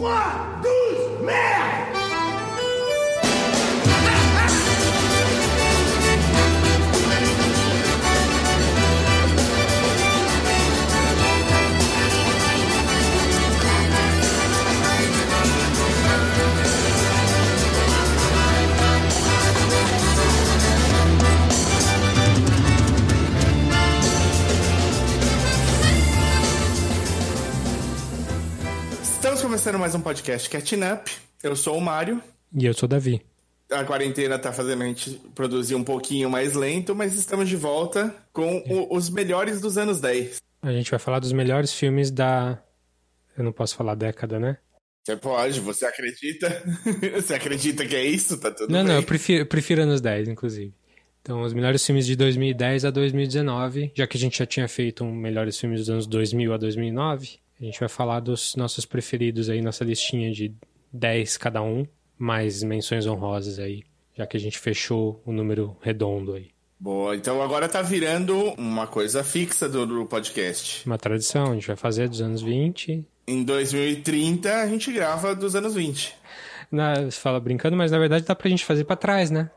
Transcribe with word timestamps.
3, 0.00 0.06
12, 0.06 0.79
mais 29.90 29.94
um 29.96 30.00
podcast 30.02 30.48
Catching 30.48 30.84
Up. 30.84 31.10
Eu 31.42 31.56
sou 31.56 31.76
o 31.76 31.80
Mário. 31.80 32.22
E 32.56 32.64
eu 32.64 32.72
sou 32.72 32.86
o 32.86 32.88
Davi. 32.88 33.20
A 33.68 33.82
quarentena 33.82 34.38
tá 34.38 34.52
fazendo 34.52 34.84
a 34.84 34.86
gente 34.86 35.20
produzir 35.34 35.74
um 35.74 35.82
pouquinho 35.82 36.30
mais 36.30 36.54
lento, 36.54 36.94
mas 36.94 37.14
estamos 37.14 37.48
de 37.48 37.56
volta 37.56 38.14
com 38.32 38.58
o- 38.68 38.94
os 38.96 39.10
melhores 39.10 39.60
dos 39.60 39.76
anos 39.76 40.00
10. 40.00 40.36
A 40.62 40.70
gente 40.70 40.88
vai 40.92 41.00
falar 41.00 41.18
dos 41.18 41.32
melhores 41.32 41.72
filmes 41.74 42.08
da. 42.08 42.62
Eu 43.36 43.42
não 43.42 43.50
posso 43.50 43.74
falar 43.74 43.96
década, 43.96 44.38
né? 44.38 44.58
Você 45.04 45.16
pode, 45.16 45.58
você 45.58 45.84
acredita? 45.86 46.62
você 47.20 47.34
acredita 47.34 47.84
que 47.84 47.96
é 47.96 48.04
isso? 48.04 48.38
Tá 48.38 48.52
tudo 48.52 48.70
não, 48.72 48.84
bem. 48.84 48.88
não, 48.90 48.94
eu 48.94 49.02
prefiro, 49.02 49.40
eu 49.42 49.46
prefiro 49.46 49.82
anos 49.82 50.00
10, 50.00 50.28
inclusive. 50.28 50.72
Então, 51.20 51.42
os 51.42 51.52
melhores 51.52 51.84
filmes 51.84 52.06
de 52.06 52.14
2010 52.14 52.84
a 52.84 52.90
2019, 52.90 53.90
já 53.92 54.06
que 54.06 54.16
a 54.16 54.20
gente 54.20 54.38
já 54.38 54.46
tinha 54.46 54.68
feito 54.68 55.02
um 55.02 55.12
melhores 55.12 55.58
filmes 55.58 55.80
dos 55.80 55.90
anos 55.90 56.06
2000 56.06 56.52
a 56.54 56.56
2009, 56.56 57.40
a 57.60 57.64
gente 57.64 57.78
vai 57.78 57.88
falar 57.88 58.20
dos 58.20 58.56
nossos 58.56 58.84
preferidos 58.84 59.50
aí, 59.50 59.60
nossa 59.60 59.84
listinha 59.84 60.32
de 60.32 60.54
10 60.92 61.36
cada 61.36 61.62
um, 61.62 61.86
mais 62.18 62.62
menções 62.62 63.06
honrosas 63.06 63.58
aí, 63.58 63.82
já 64.16 64.26
que 64.26 64.36
a 64.36 64.40
gente 64.40 64.58
fechou 64.58 65.22
o 65.26 65.32
número 65.32 65.76
redondo 65.80 66.34
aí. 66.34 66.50
Boa, 66.78 67.14
então 67.14 67.42
agora 67.42 67.68
tá 67.68 67.82
virando 67.82 68.34
uma 68.54 68.86
coisa 68.86 69.22
fixa 69.22 69.68
do, 69.68 69.86
do 69.86 70.06
podcast. 70.06 70.86
Uma 70.86 70.96
tradição, 70.96 71.50
a 71.50 71.54
gente 71.54 71.66
vai 71.66 71.76
fazer 71.76 72.08
dos 72.08 72.22
anos 72.22 72.40
20. 72.40 73.04
Em 73.26 73.44
2030 73.44 74.50
a 74.50 74.66
gente 74.66 74.90
grava 74.90 75.34
dos 75.34 75.54
anos 75.54 75.74
20. 75.74 76.16
Na, 76.72 76.94
você 77.02 77.20
fala 77.20 77.38
brincando, 77.38 77.76
mas 77.76 77.90
na 77.90 77.98
verdade 77.98 78.24
dá 78.24 78.34
pra 78.34 78.48
gente 78.48 78.64
fazer 78.64 78.84
pra 78.84 78.96
trás, 78.96 79.30
né? 79.30 79.50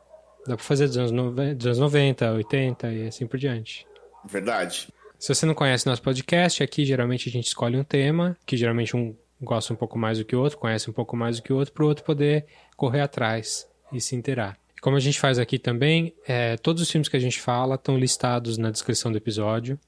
Dá 0.46 0.58
pra 0.58 0.66
fazer 0.66 0.88
dos 0.88 0.98
anos, 0.98 1.12
dos 1.56 1.66
anos 1.66 1.80
90, 1.80 2.34
80 2.34 2.92
e 2.92 3.08
assim 3.08 3.26
por 3.26 3.40
diante. 3.40 3.88
Verdade. 4.26 4.90
Se 5.24 5.34
você 5.34 5.46
não 5.46 5.54
conhece 5.54 5.88
nosso 5.88 6.02
podcast, 6.02 6.62
aqui 6.62 6.84
geralmente 6.84 7.30
a 7.30 7.32
gente 7.32 7.48
escolhe 7.48 7.78
um 7.78 7.84
tema, 7.86 8.36
que 8.46 8.58
geralmente 8.58 8.94
um 8.94 9.16
gosta 9.42 9.72
um 9.72 9.76
pouco 9.78 9.98
mais 9.98 10.18
do 10.18 10.26
que 10.26 10.36
o 10.36 10.42
outro, 10.42 10.58
conhece 10.58 10.90
um 10.90 10.94
pouco 10.94 11.16
mais 11.16 11.38
do 11.38 11.44
que 11.44 11.54
o 11.54 11.56
outro, 11.56 11.74
para 11.74 11.86
o 11.86 11.88
outro 11.88 12.04
poder 12.04 12.46
correr 12.76 13.00
atrás 13.00 13.66
e 13.94 14.02
se 14.02 14.18
inteirar. 14.18 14.60
Como 14.82 14.98
a 14.98 15.00
gente 15.00 15.18
faz 15.18 15.40
aqui 15.40 15.58
também, 15.58 16.14
é, 16.28 16.58
todos 16.58 16.82
os 16.82 16.92
filmes 16.92 17.08
que 17.08 17.16
a 17.16 17.22
gente 17.22 17.40
fala 17.40 17.76
estão 17.76 17.98
listados 17.98 18.58
na 18.58 18.70
descrição 18.70 19.14
do 19.14 19.18
episódio, 19.18 19.80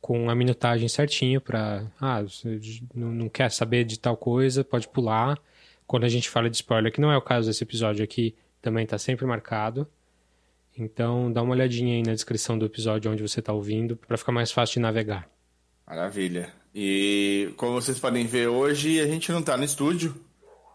com 0.00 0.30
a 0.30 0.36
minutagem 0.36 0.86
certinho 0.86 1.40
para. 1.40 1.84
Ah, 2.00 2.22
você 2.22 2.60
não 2.94 3.28
quer 3.28 3.50
saber 3.50 3.82
de 3.82 3.98
tal 3.98 4.16
coisa, 4.16 4.62
pode 4.62 4.86
pular. 4.86 5.36
Quando 5.84 6.04
a 6.04 6.08
gente 6.08 6.30
fala 6.30 6.48
de 6.48 6.54
spoiler, 6.54 6.92
que 6.92 7.00
não 7.00 7.10
é 7.10 7.16
o 7.16 7.22
caso 7.22 7.48
desse 7.48 7.64
episódio 7.64 8.04
aqui, 8.04 8.36
também 8.62 8.84
está 8.84 8.98
sempre 8.98 9.26
marcado. 9.26 9.84
Então 10.78 11.32
dá 11.32 11.42
uma 11.42 11.52
olhadinha 11.52 11.94
aí 11.94 12.02
na 12.02 12.12
descrição 12.12 12.58
do 12.58 12.66
episódio 12.66 13.10
onde 13.10 13.22
você 13.22 13.40
está 13.40 13.52
ouvindo, 13.52 13.96
para 13.96 14.16
ficar 14.16 14.32
mais 14.32 14.52
fácil 14.52 14.74
de 14.74 14.80
navegar. 14.80 15.28
Maravilha. 15.86 16.52
E 16.74 17.52
como 17.56 17.80
vocês 17.80 17.98
podem 17.98 18.26
ver 18.26 18.48
hoje, 18.48 19.00
a 19.00 19.06
gente 19.06 19.32
não 19.32 19.42
tá 19.42 19.56
no 19.56 19.64
estúdio. 19.64 20.14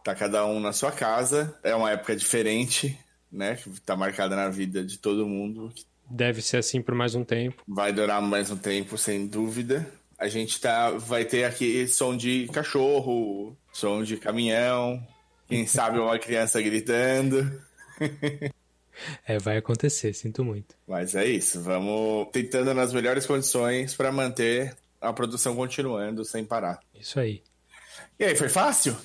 Tá 0.04 0.16
cada 0.16 0.46
um 0.46 0.60
na 0.60 0.74
sua 0.74 0.92
casa. 0.92 1.56
É 1.64 1.76
uma 1.76 1.92
época 1.92 2.16
diferente, 2.16 2.98
né? 3.32 3.56
Que 3.56 3.70
tá 3.82 3.96
marcada 3.96 4.36
na 4.36 4.50
vida 4.50 4.84
de 4.84 4.98
todo 4.98 5.28
mundo. 5.28 5.72
Deve 6.10 6.42
ser 6.42 6.58
assim 6.58 6.82
por 6.82 6.96
mais 6.96 7.14
um 7.14 7.24
tempo. 7.24 7.62
Vai 7.68 7.94
durar 7.94 8.22
mais 8.22 8.50
um 8.50 8.58
tempo, 8.58 8.98
sem 8.98 9.28
dúvida. 9.28 9.88
A 10.18 10.28
gente 10.28 10.60
tá, 10.60 10.92
vai 10.92 11.26
ter 11.26 11.44
aqui 11.44 11.88
som 11.88 12.16
de 12.16 12.48
cachorro, 12.52 13.56
som 13.72 14.04
de 14.04 14.18
caminhão, 14.18 15.02
quem 15.48 15.66
sabe 15.66 16.00
uma 16.00 16.18
criança 16.20 16.62
gritando. 16.62 17.62
É, 19.26 19.38
vai 19.38 19.58
acontecer, 19.58 20.14
sinto 20.14 20.44
muito. 20.44 20.76
Mas 20.88 21.16
é 21.16 21.26
isso, 21.26 21.62
vamos 21.62 22.28
tentando 22.32 22.74
nas 22.74 22.94
melhores 22.94 23.26
condições 23.26 23.94
para 23.94 24.12
manter 24.12 24.76
a 25.00 25.12
produção 25.12 25.56
continuando 25.56 26.24
sem 26.24 26.46
parar. 26.46 26.80
Isso 27.00 27.20
aí. 27.20 27.42
E 28.20 28.24
aí, 28.24 28.36
foi 28.36 28.50
fácil 28.50 28.96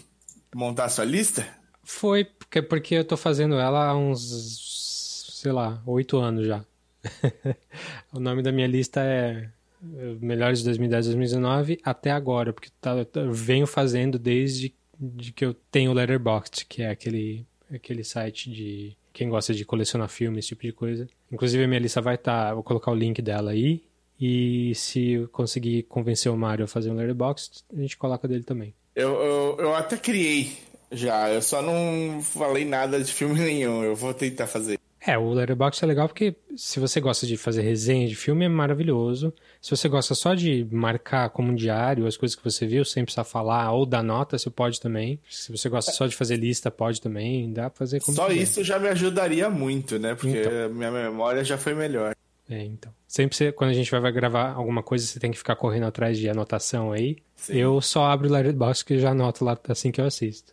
montar 0.55 0.89
sua 0.89 1.05
lista? 1.05 1.47
Foi 1.83 2.25
porque, 2.25 2.63
porque 2.63 2.95
eu 2.97 3.05
tô 3.05 3.17
fazendo 3.17 3.59
ela 3.59 3.87
há 3.87 3.97
uns, 3.97 5.31
sei 5.41 5.53
lá, 5.53 5.83
oito 5.87 6.19
anos 6.19 6.47
já. 6.47 6.65
o 8.13 8.19
nome 8.19 8.43
da 8.43 8.51
minha 8.51 8.67
lista 8.67 9.01
é 9.01 9.49
eh, 9.83 10.17
Melhores 10.21 10.61
de 10.61 10.65
2010 10.65 11.07
2019 11.07 11.81
até 11.85 12.11
agora, 12.11 12.53
porque 12.53 12.71
tá, 12.81 12.95
eu 13.15 13.33
venho 13.33 13.67
fazendo 13.67 14.19
desde 14.19 14.75
de 14.99 15.31
que 15.33 15.45
eu 15.45 15.55
tenho 15.71 15.91
o 15.91 15.95
Letterboxd, 15.95 16.65
que 16.67 16.83
é 16.83 16.91
aquele, 16.91 17.47
aquele 17.73 18.03
site 18.03 18.51
de 18.51 18.97
quem 19.17 19.31
gosta 19.31 19.55
de 19.55 19.65
colecionar 19.65 20.11
filmes, 20.11 20.41
esse 20.41 20.49
tipo 20.49 20.61
de 20.61 20.73
coisa. 20.73 21.09
Inclusive 21.33 21.65
a 21.65 21.67
minha 21.67 21.81
lista 21.81 22.03
vai 22.03 22.17
estar, 22.17 22.53
vou 22.53 22.63
colocar 22.63 22.91
o 22.91 22.95
link 22.95 23.23
dela 23.23 23.53
aí. 23.53 23.83
E 24.21 24.75
se 24.75 25.13
eu 25.13 25.29
conseguir 25.29 25.85
convencer 25.85 26.31
o 26.31 26.37
Mario 26.37 26.67
a 26.67 26.69
fazer 26.69 26.91
um 26.91 26.95
Letterboxd, 26.95 27.65
a 27.75 27.81
gente 27.81 27.97
coloca 27.97 28.29
dele 28.29 28.43
também. 28.45 28.75
Eu, 28.95 29.15
eu, 29.15 29.57
eu 29.59 29.75
até 29.75 29.97
criei 29.97 30.53
já, 30.93 31.31
eu 31.31 31.41
só 31.41 31.63
não 31.63 32.21
falei 32.21 32.67
nada 32.67 33.03
de 33.03 33.11
filme 33.11 33.41
nenhum. 33.41 33.83
Eu 33.83 33.97
vou 33.97 34.13
tentar 34.13 34.47
fazer. 34.47 34.79
É, 35.07 35.17
o 35.17 35.31
Letterboxd 35.33 35.85
é 35.85 35.87
legal 35.87 36.09
porque 36.09 36.35
se 36.57 36.81
você 36.81 37.01
gosta 37.01 37.27
de 37.27 37.37
fazer 37.37 37.63
resenha 37.63 38.09
de 38.09 38.17
filme 38.17 38.45
é 38.45 38.49
maravilhoso. 38.49 39.33
Se 39.63 39.71
você 39.71 39.89
gosta 39.89 40.15
só 40.17 40.35
de 40.35 40.67
marcar 40.71 41.31
como 41.31 41.53
um 41.53 41.55
diário 41.55 42.07
as 42.07 42.17
coisas 42.17 42.35
que 42.35 42.43
você 42.43 42.67
viu 42.67 42.85
sem 42.85 43.05
precisar 43.05 43.23
falar 43.25 43.71
ou 43.73 43.87
dar 43.87 44.03
nota, 44.03 44.37
você 44.37 44.51
pode 44.51 44.81
também. 44.81 45.21
Se 45.31 45.53
você 45.53 45.69
gosta 45.69 45.93
só 45.93 46.07
de 46.09 46.17
fazer 46.17 46.37
lista, 46.37 46.71
pode 46.73 47.01
também. 47.01 47.53
Dá 47.53 47.71
pra 47.71 47.79
fazer 47.79 48.01
como 48.01 48.17
Só 48.17 48.27
quiser. 48.27 48.43
isso 48.43 48.65
já 48.65 48.79
me 48.81 48.89
ajudaria 48.89 49.49
muito, 49.49 49.97
né? 49.99 50.17
Porque 50.17 50.41
Então. 50.41 50.71
minha 50.71 50.91
memória 50.91 51.45
já 51.45 51.57
foi 51.57 51.75
melhor. 51.75 52.15
É, 52.51 52.65
então. 52.65 52.93
Sempre 53.07 53.37
você- 53.37 53.53
quando 53.53 53.71
a 53.71 53.75
gente 53.75 53.91
vai 53.91 54.11
gravar 54.13 54.53
alguma 54.55 54.83
coisa, 54.83 55.07
você 55.07 55.21
tem 55.21 55.31
que 55.31 55.39
ficar 55.39 55.55
correndo 55.57 55.87
atrás 55.87 56.19
de 56.19 56.29
anotação 56.29 56.91
aí. 56.91 57.17
Sim. 57.37 57.55
Eu 57.57 57.81
só 57.81 58.07
abro 58.07 58.29
o 58.29 58.33
Letterboxd 58.33 58.85
que 58.85 58.99
já 58.99 59.11
anoto 59.11 59.45
lá 59.45 59.57
assim 59.69 59.93
que 59.93 60.01
eu 60.01 60.05
assisto. 60.05 60.53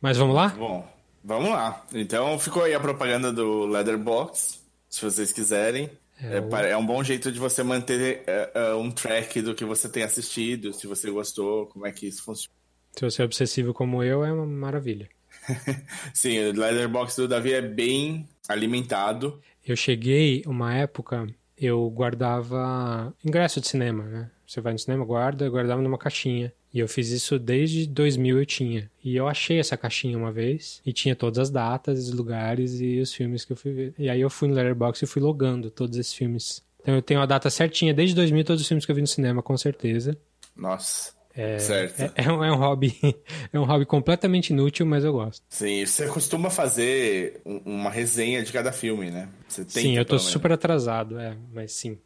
Mas 0.00 0.16
vamos 0.16 0.34
lá? 0.34 0.48
Bom, 0.48 0.86
vamos 1.24 1.50
lá. 1.50 1.84
Então 1.92 2.38
ficou 2.38 2.62
aí 2.64 2.74
a 2.74 2.80
propaganda 2.80 3.32
do 3.32 3.64
Leatherbox, 3.66 4.62
se 4.88 5.02
vocês 5.02 5.32
quiserem. 5.32 5.90
É, 6.22 6.38
o- 6.38 6.48
pa- 6.48 6.62
é 6.62 6.76
um 6.76 6.86
bom 6.86 7.02
jeito 7.02 7.32
de 7.32 7.38
você 7.40 7.62
manter 7.64 8.22
é, 8.26 8.50
é, 8.54 8.74
um 8.74 8.90
track 8.90 9.40
do 9.42 9.54
que 9.54 9.64
você 9.64 9.88
tem 9.88 10.04
assistido, 10.04 10.72
se 10.72 10.86
você 10.86 11.10
gostou, 11.10 11.66
como 11.66 11.86
é 11.86 11.90
que 11.92 12.06
isso 12.06 12.22
funciona. 12.22 12.54
Se 12.92 13.04
você 13.04 13.22
é 13.22 13.24
obsessivo 13.24 13.74
como 13.74 14.02
eu, 14.04 14.24
é 14.24 14.32
uma 14.32 14.46
maravilha. 14.46 15.08
Sim, 16.14 16.38
o 16.50 16.52
Leatherbox 16.52 17.16
do 17.16 17.26
Davi 17.26 17.52
é 17.52 17.60
bem 17.60 18.28
alimentado. 18.48 19.40
Eu 19.66 19.74
cheguei 19.76 20.42
uma 20.46 20.72
época, 20.74 21.26
eu 21.58 21.90
guardava 21.90 23.12
ingresso 23.24 23.60
de 23.60 23.66
cinema, 23.68 24.04
né? 24.04 24.30
Você 24.46 24.60
vai 24.60 24.72
no 24.72 24.78
cinema, 24.78 25.04
guarda, 25.04 25.44
eu 25.44 25.50
guardava 25.50 25.82
numa 25.82 25.98
caixinha. 25.98 26.52
E 26.74 26.80
eu 26.80 26.88
fiz 26.88 27.08
isso 27.10 27.38
desde 27.38 27.86
2000 27.86 28.36
eu 28.40 28.44
tinha. 28.44 28.90
E 29.04 29.14
eu 29.14 29.28
achei 29.28 29.60
essa 29.60 29.76
caixinha 29.76 30.18
uma 30.18 30.32
vez 30.32 30.82
e 30.84 30.92
tinha 30.92 31.14
todas 31.14 31.38
as 31.38 31.48
datas, 31.50 32.08
os 32.08 32.12
lugares 32.12 32.80
e 32.80 32.98
os 32.98 33.14
filmes 33.14 33.44
que 33.44 33.52
eu 33.52 33.56
fui 33.56 33.72
ver. 33.72 33.94
E 33.96 34.08
aí 34.10 34.20
eu 34.20 34.28
fui 34.28 34.48
no 34.48 34.54
Letterboxd 34.54 35.04
e 35.04 35.06
fui 35.06 35.22
logando 35.22 35.70
todos 35.70 35.96
esses 35.96 36.12
filmes. 36.12 36.62
Então 36.82 36.96
eu 36.96 37.00
tenho 37.00 37.20
a 37.20 37.26
data 37.26 37.48
certinha 37.48 37.94
desde 37.94 38.16
2000 38.16 38.44
todos 38.44 38.60
os 38.60 38.66
filmes 38.66 38.84
que 38.84 38.90
eu 38.90 38.96
vi 38.96 39.00
no 39.02 39.06
cinema, 39.06 39.40
com 39.40 39.56
certeza. 39.56 40.18
Nossa. 40.56 41.12
certo. 41.58 42.00
É, 42.00 42.12
é 42.16 42.32
um, 42.32 42.44
é 42.44 42.52
um 42.52 42.56
hobby, 42.56 42.92
é 43.52 43.58
um 43.58 43.64
hobby 43.64 43.86
completamente 43.86 44.50
inútil, 44.50 44.84
mas 44.84 45.04
eu 45.04 45.12
gosto. 45.12 45.42
Sim, 45.48 45.86
você 45.86 46.08
costuma 46.08 46.50
fazer 46.50 47.40
um- 47.46 47.60
uma 47.64 47.90
resenha 47.90 48.42
de 48.42 48.52
cada 48.52 48.72
filme, 48.72 49.10
né? 49.10 49.28
Você 49.48 49.62
tenta, 49.64 49.78
Sim, 49.80 49.96
eu 49.96 50.04
tô 50.04 50.18
super 50.18 50.50
atrasado, 50.52 51.18
é, 51.20 51.36
mas 51.52 51.72
sim. 51.72 51.98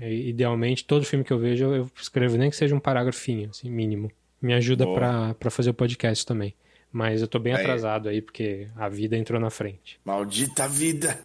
É, 0.00 0.10
idealmente, 0.10 0.84
todo 0.84 1.04
filme 1.04 1.22
que 1.24 1.32
eu 1.32 1.38
vejo, 1.38 1.64
eu 1.64 1.74
eu 1.74 1.90
escrevo 2.00 2.38
nem 2.38 2.48
que 2.48 2.56
seja 2.56 2.74
um 2.74 2.80
parágrafinho, 2.80 3.50
assim, 3.50 3.70
mínimo. 3.70 4.10
Me 4.40 4.54
ajuda 4.54 4.86
pra 4.86 5.50
fazer 5.50 5.70
o 5.70 5.74
podcast 5.74 6.24
também. 6.24 6.54
Mas 6.92 7.20
eu 7.20 7.28
tô 7.28 7.38
bem 7.38 7.54
Aí. 7.54 7.60
atrasado 7.60 8.08
aí, 8.08 8.20
porque 8.20 8.66
a 8.74 8.88
vida 8.88 9.16
entrou 9.16 9.38
na 9.38 9.48
frente. 9.48 10.00
Maldita 10.04 10.66
vida! 10.66 11.18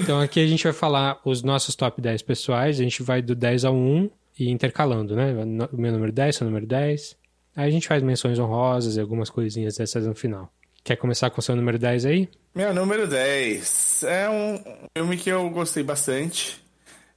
Então 0.00 0.20
aqui 0.20 0.40
a 0.40 0.46
gente 0.46 0.62
vai 0.64 0.72
falar 0.72 1.20
os 1.24 1.42
nossos 1.42 1.74
top 1.74 2.00
10 2.00 2.22
pessoais, 2.22 2.78
a 2.78 2.82
gente 2.82 3.02
vai 3.02 3.20
do 3.20 3.34
10 3.34 3.64
ao 3.64 3.74
1 3.74 4.08
e 4.38 4.50
intercalando, 4.50 5.16
né? 5.16 5.32
O 5.72 5.76
meu 5.76 5.92
número 5.92 6.12
10, 6.12 6.36
seu 6.36 6.46
número 6.46 6.66
10. 6.66 7.16
Aí 7.56 7.68
a 7.68 7.70
gente 7.70 7.88
faz 7.88 8.02
menções 8.02 8.38
honrosas 8.38 8.96
e 8.96 9.00
algumas 9.00 9.28
coisinhas 9.28 9.76
dessas 9.76 10.06
no 10.06 10.14
final. 10.14 10.52
Quer 10.84 10.96
começar 10.96 11.30
com 11.30 11.40
o 11.40 11.42
seu 11.42 11.54
número 11.54 11.78
10 11.78 12.06
aí? 12.06 12.28
Meu 12.54 12.72
número 12.74 13.06
10 13.06 14.04
é 14.04 14.30
um 14.30 14.62
filme 14.96 15.16
que 15.16 15.30
eu 15.30 15.48
gostei 15.50 15.82
bastante. 15.82 16.62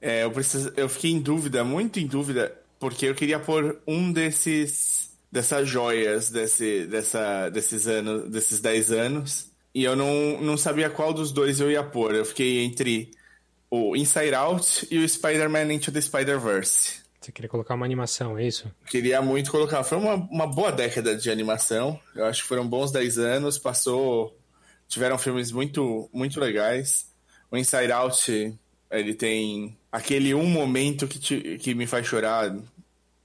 É, 0.02 0.24
eu, 0.24 0.32
preciso, 0.32 0.72
eu 0.76 0.90
fiquei 0.90 1.12
em 1.12 1.20
dúvida, 1.20 1.64
muito 1.64 2.00
em 2.00 2.06
dúvida, 2.06 2.54
porque 2.80 3.08
eu 3.08 3.16
queria 3.16 3.40
pôr 3.40 3.82
um 3.88 4.12
desses 4.12 5.06
dessas 5.36 5.68
joias 5.68 6.30
desse, 6.30 6.86
dessa, 6.86 7.50
desses 7.50 7.88
anos, 7.88 8.30
desses 8.30 8.62
10 8.62 8.92
anos. 8.94 9.52
E 9.74 9.84
eu 9.84 9.94
não, 9.94 10.40
não 10.42 10.56
sabia 10.56 10.90
qual 10.90 11.14
dos 11.14 11.34
dois 11.34 11.60
eu 11.60 11.70
ia 11.70 11.84
pôr. 11.84 12.16
Eu 12.16 12.24
fiquei 12.24 12.64
entre 12.64 13.12
o 13.70 13.98
Inside 13.98 14.34
Out 14.34 14.88
e 14.90 14.98
o 14.98 15.10
Spider-Man 15.10 15.74
Into 15.74 15.92
the 15.92 16.00
Spider-Verse. 16.00 17.04
Você 17.20 17.32
queria 17.34 17.50
colocar 17.50 17.76
uma 17.76 17.86
animação, 17.86 18.38
é 18.38 18.48
isso? 18.48 18.72
Queria 18.86 19.22
muito 19.22 19.52
colocar. 19.52 19.84
Foi 19.84 19.98
uma, 19.98 20.14
uma 20.14 20.48
boa 20.48 20.72
década 20.72 21.18
de 21.18 21.30
animação. 21.30 22.00
Eu 22.16 22.24
acho 22.26 22.44
que 22.44 22.48
foram 22.48 22.66
bons 22.66 22.92
10 22.92 23.18
anos. 23.18 23.58
Passou. 23.58 24.38
Tiveram 24.88 25.18
filmes 25.18 25.52
muito, 25.52 26.10
muito 26.14 26.40
legais. 26.40 27.12
O 27.52 27.58
Inside 27.58 27.92
Out, 27.92 28.58
ele 28.90 29.14
tem 29.14 29.76
aquele 29.96 30.34
um 30.34 30.46
momento 30.46 31.08
que, 31.08 31.18
te, 31.18 31.58
que 31.58 31.74
me 31.74 31.88
faz 31.88 32.06
chorar 32.06 32.54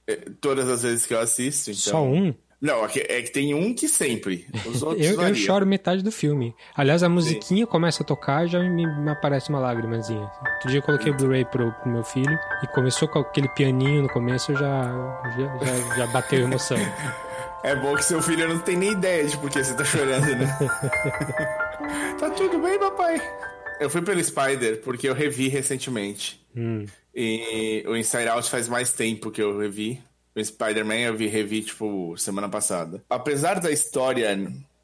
é, 0.07 0.15
todas 0.39 0.69
as 0.69 0.83
vezes 0.83 1.05
que 1.05 1.13
eu 1.13 1.19
assisto. 1.19 1.69
Então... 1.69 1.91
Só 1.91 2.03
um? 2.03 2.33
Não, 2.61 2.85
é 2.85 2.87
que, 2.87 2.99
é 2.99 3.21
que 3.23 3.31
tem 3.31 3.55
um 3.55 3.73
que 3.73 3.89
sempre. 3.89 4.45
Eu, 4.97 5.19
eu 5.19 5.35
choro 5.35 5.65
metade 5.65 6.03
do 6.03 6.11
filme. 6.11 6.53
Aliás, 6.75 7.01
a 7.01 7.09
musiquinha 7.09 7.65
Sim. 7.65 7.71
começa 7.71 8.03
a 8.03 8.05
tocar 8.05 8.45
e 8.45 8.49
já 8.49 8.59
me, 8.59 8.85
me, 8.85 9.09
aparece 9.09 9.49
uma 9.49 9.59
lágrimazinha. 9.59 10.29
Outro 10.53 10.69
dia 10.69 10.77
eu 10.77 10.83
coloquei 10.83 11.11
o 11.11 11.15
Blu-ray 11.15 11.43
pro, 11.45 11.71
pro, 11.71 11.91
meu 11.91 12.03
filho 12.03 12.37
e 12.63 12.67
começou 12.67 13.07
com 13.07 13.19
aquele 13.19 13.49
pianinho 13.49 14.03
no 14.03 14.09
começo, 14.09 14.53
já, 14.53 14.59
já, 15.35 15.65
já, 15.65 15.95
já 15.97 16.07
bateu 16.07 16.41
emoção. 16.41 16.77
É 17.63 17.75
bom 17.75 17.95
que 17.95 18.03
seu 18.03 18.19
filho 18.23 18.49
não 18.49 18.57
tem 18.57 18.75
nem 18.75 18.93
ideia 18.93 19.23
de 19.23 19.37
por 19.37 19.47
que 19.47 19.63
você 19.63 19.75
tá 19.75 19.83
chorando, 19.83 20.35
né? 20.35 20.47
tá 22.19 22.31
tudo 22.31 22.57
bem, 22.57 22.79
papai? 22.79 23.21
Eu 23.79 23.87
fui 23.87 24.01
pelo 24.01 24.23
Spider 24.23 24.81
porque 24.81 25.07
eu 25.07 25.13
revi 25.13 25.47
recentemente. 25.47 26.40
Hum. 26.55 26.85
E 27.13 27.83
o 27.87 27.95
Inside 27.95 28.27
Out 28.27 28.49
faz 28.49 28.67
mais 28.67 28.93
tempo 28.93 29.31
que 29.31 29.41
eu 29.41 29.57
revi. 29.57 30.01
O 30.35 30.43
Spider-Man 30.43 30.99
eu 30.99 31.17
vi, 31.17 31.27
revi, 31.27 31.61
tipo, 31.61 32.15
semana 32.17 32.47
passada. 32.47 33.03
Apesar 33.09 33.59
da 33.59 33.71
história 33.71 34.37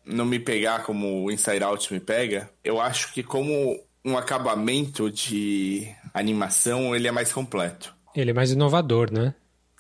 não 0.06 0.26
me 0.26 0.40
pegar 0.40 0.84
como 0.84 1.24
o 1.24 1.32
Inside 1.32 1.64
Out 1.64 1.94
me 1.94 2.00
pega, 2.00 2.50
eu 2.64 2.80
acho 2.80 3.14
que 3.14 3.24
como 3.24 3.80
um 4.04 4.18
acabamento 4.18 5.12
de 5.12 5.88
animação, 6.14 6.96
ele 6.96 7.08
é 7.08 7.12
mais 7.12 7.32
completo. 7.32 7.94
Ele 8.16 8.32
é 8.32 8.34
mais 8.34 8.52
inovador, 8.52 9.12
né? 9.12 9.34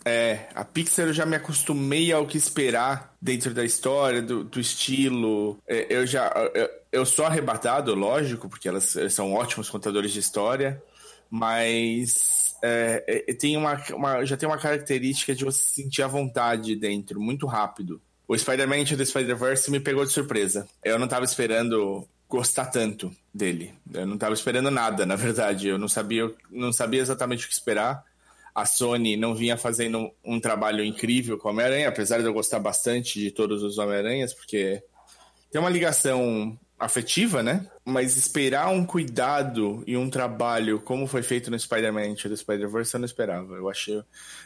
É, 0.05 0.47
a 0.55 0.63
Pixar 0.63 1.07
eu 1.07 1.13
já 1.13 1.25
me 1.25 1.35
acostumei 1.35 2.13
ao 2.13 2.25
que 2.25 2.37
esperar 2.37 3.13
dentro 3.21 3.53
da 3.53 3.65
história, 3.65 4.21
do, 4.21 4.43
do 4.43 4.59
estilo. 4.59 5.57
É, 5.67 5.87
eu 5.89 6.05
já. 6.05 6.31
Eu, 6.53 6.69
eu 6.91 7.05
sou 7.05 7.25
arrebatado, 7.25 7.93
lógico, 7.93 8.47
porque 8.47 8.69
elas, 8.69 8.95
elas 8.95 9.13
são 9.13 9.33
ótimos 9.33 9.69
contadores 9.69 10.13
de 10.13 10.19
história, 10.19 10.81
mas 11.29 12.55
é, 12.63 13.23
é, 13.27 13.33
tem 13.33 13.57
uma, 13.57 13.81
uma, 13.91 14.25
já 14.25 14.37
tem 14.37 14.47
uma 14.47 14.57
característica 14.57 15.35
de 15.35 15.45
você 15.45 15.63
sentir 15.63 16.01
a 16.01 16.07
vontade 16.07 16.75
dentro, 16.75 17.19
muito 17.19 17.45
rápido. 17.45 18.01
O 18.27 18.37
Spider-Man 18.37 18.83
the 18.83 19.05
Spider-Verse 19.05 19.71
me 19.71 19.79
pegou 19.79 20.05
de 20.05 20.11
surpresa. 20.11 20.67
Eu 20.83 20.97
não 20.99 21.05
estava 21.05 21.23
esperando 21.23 22.05
gostar 22.27 22.65
tanto 22.65 23.11
dele. 23.33 23.73
Eu 23.93 24.05
não 24.05 24.15
estava 24.15 24.33
esperando 24.33 24.69
nada, 24.69 25.05
na 25.05 25.15
verdade. 25.15 25.69
Eu 25.69 25.77
não 25.77 25.87
sabia, 25.87 26.29
não 26.51 26.73
sabia 26.73 27.01
exatamente 27.01 27.45
o 27.45 27.47
que 27.47 27.53
esperar. 27.53 28.03
A 28.53 28.65
Sony 28.65 29.15
não 29.15 29.35
vinha 29.35 29.55
fazendo 29.55 30.11
um 30.25 30.39
trabalho 30.39 30.83
incrível 30.83 31.37
com 31.37 31.47
o 31.47 31.51
Homem-Aranha, 31.51 31.87
apesar 31.87 32.19
de 32.19 32.25
eu 32.25 32.33
gostar 32.33 32.59
bastante 32.59 33.19
de 33.19 33.31
todos 33.31 33.63
os 33.63 33.77
Homem-Aranhas, 33.77 34.33
porque 34.33 34.83
tem 35.51 35.61
uma 35.61 35.69
ligação 35.69 36.57
afetiva, 36.79 37.41
né? 37.41 37.65
Mas 37.83 38.15
esperar 38.15 38.69
um 38.69 38.85
cuidado 38.85 39.83
e 39.87 39.97
um 39.97 40.09
trabalho 40.09 40.79
como 40.79 41.07
foi 41.07 41.23
feito 41.23 41.49
no 41.49 41.59
Spider-Man 41.59 42.13
do 42.13 42.37
Spider-Verse 42.37 42.93
eu 42.93 42.99
não 42.99 43.05
esperava. 43.05 43.55
Eu 43.55 43.69
achei. 43.69 44.03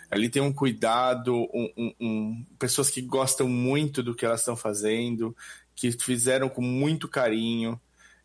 Ali 0.10 0.30
tem 0.30 0.42
um 0.42 0.54
cuidado, 0.54 1.36
um, 1.54 1.70
um, 1.78 1.94
um, 2.00 2.46
pessoas 2.58 2.90
que 2.90 3.02
gostam 3.02 3.48
muito 3.50 4.02
do 4.02 4.16
que 4.16 4.26
elas 4.26 4.42
estão 4.42 4.56
fazendo, 4.56 5.36
que 5.76 5.92
fizeram 5.92 6.48
com 6.48 6.62
muito 6.62 7.08
carinho 7.08 7.80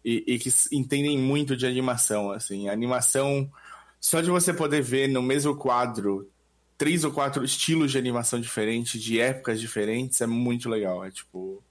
e, 0.04 0.22
e, 0.26 0.38
que 0.38 0.50
entendem 0.70 1.18
muito 1.18 1.56
de 1.56 1.66
animação. 1.66 2.30
Assim, 2.30 2.68
a 2.68 2.72
animação, 2.72 3.50
só 4.00 4.20
de 4.20 4.30
você 4.30 4.54
poder 4.54 4.82
ver 4.82 5.08
no 5.08 5.22
mesmo 5.22 5.56
quadro 5.56 6.30
três 6.78 7.04
ou 7.04 7.10
quatro 7.10 7.44
estilos 7.44 7.90
de 7.90 7.98
animação 7.98 8.40
diferentes, 8.40 9.02
de 9.02 9.18
épocas 9.18 9.60
diferentes, 9.60 10.20
é 10.20 10.26
muito 10.26 10.68
legal. 10.68 11.04
É 11.04 11.10
tipo 11.10 11.62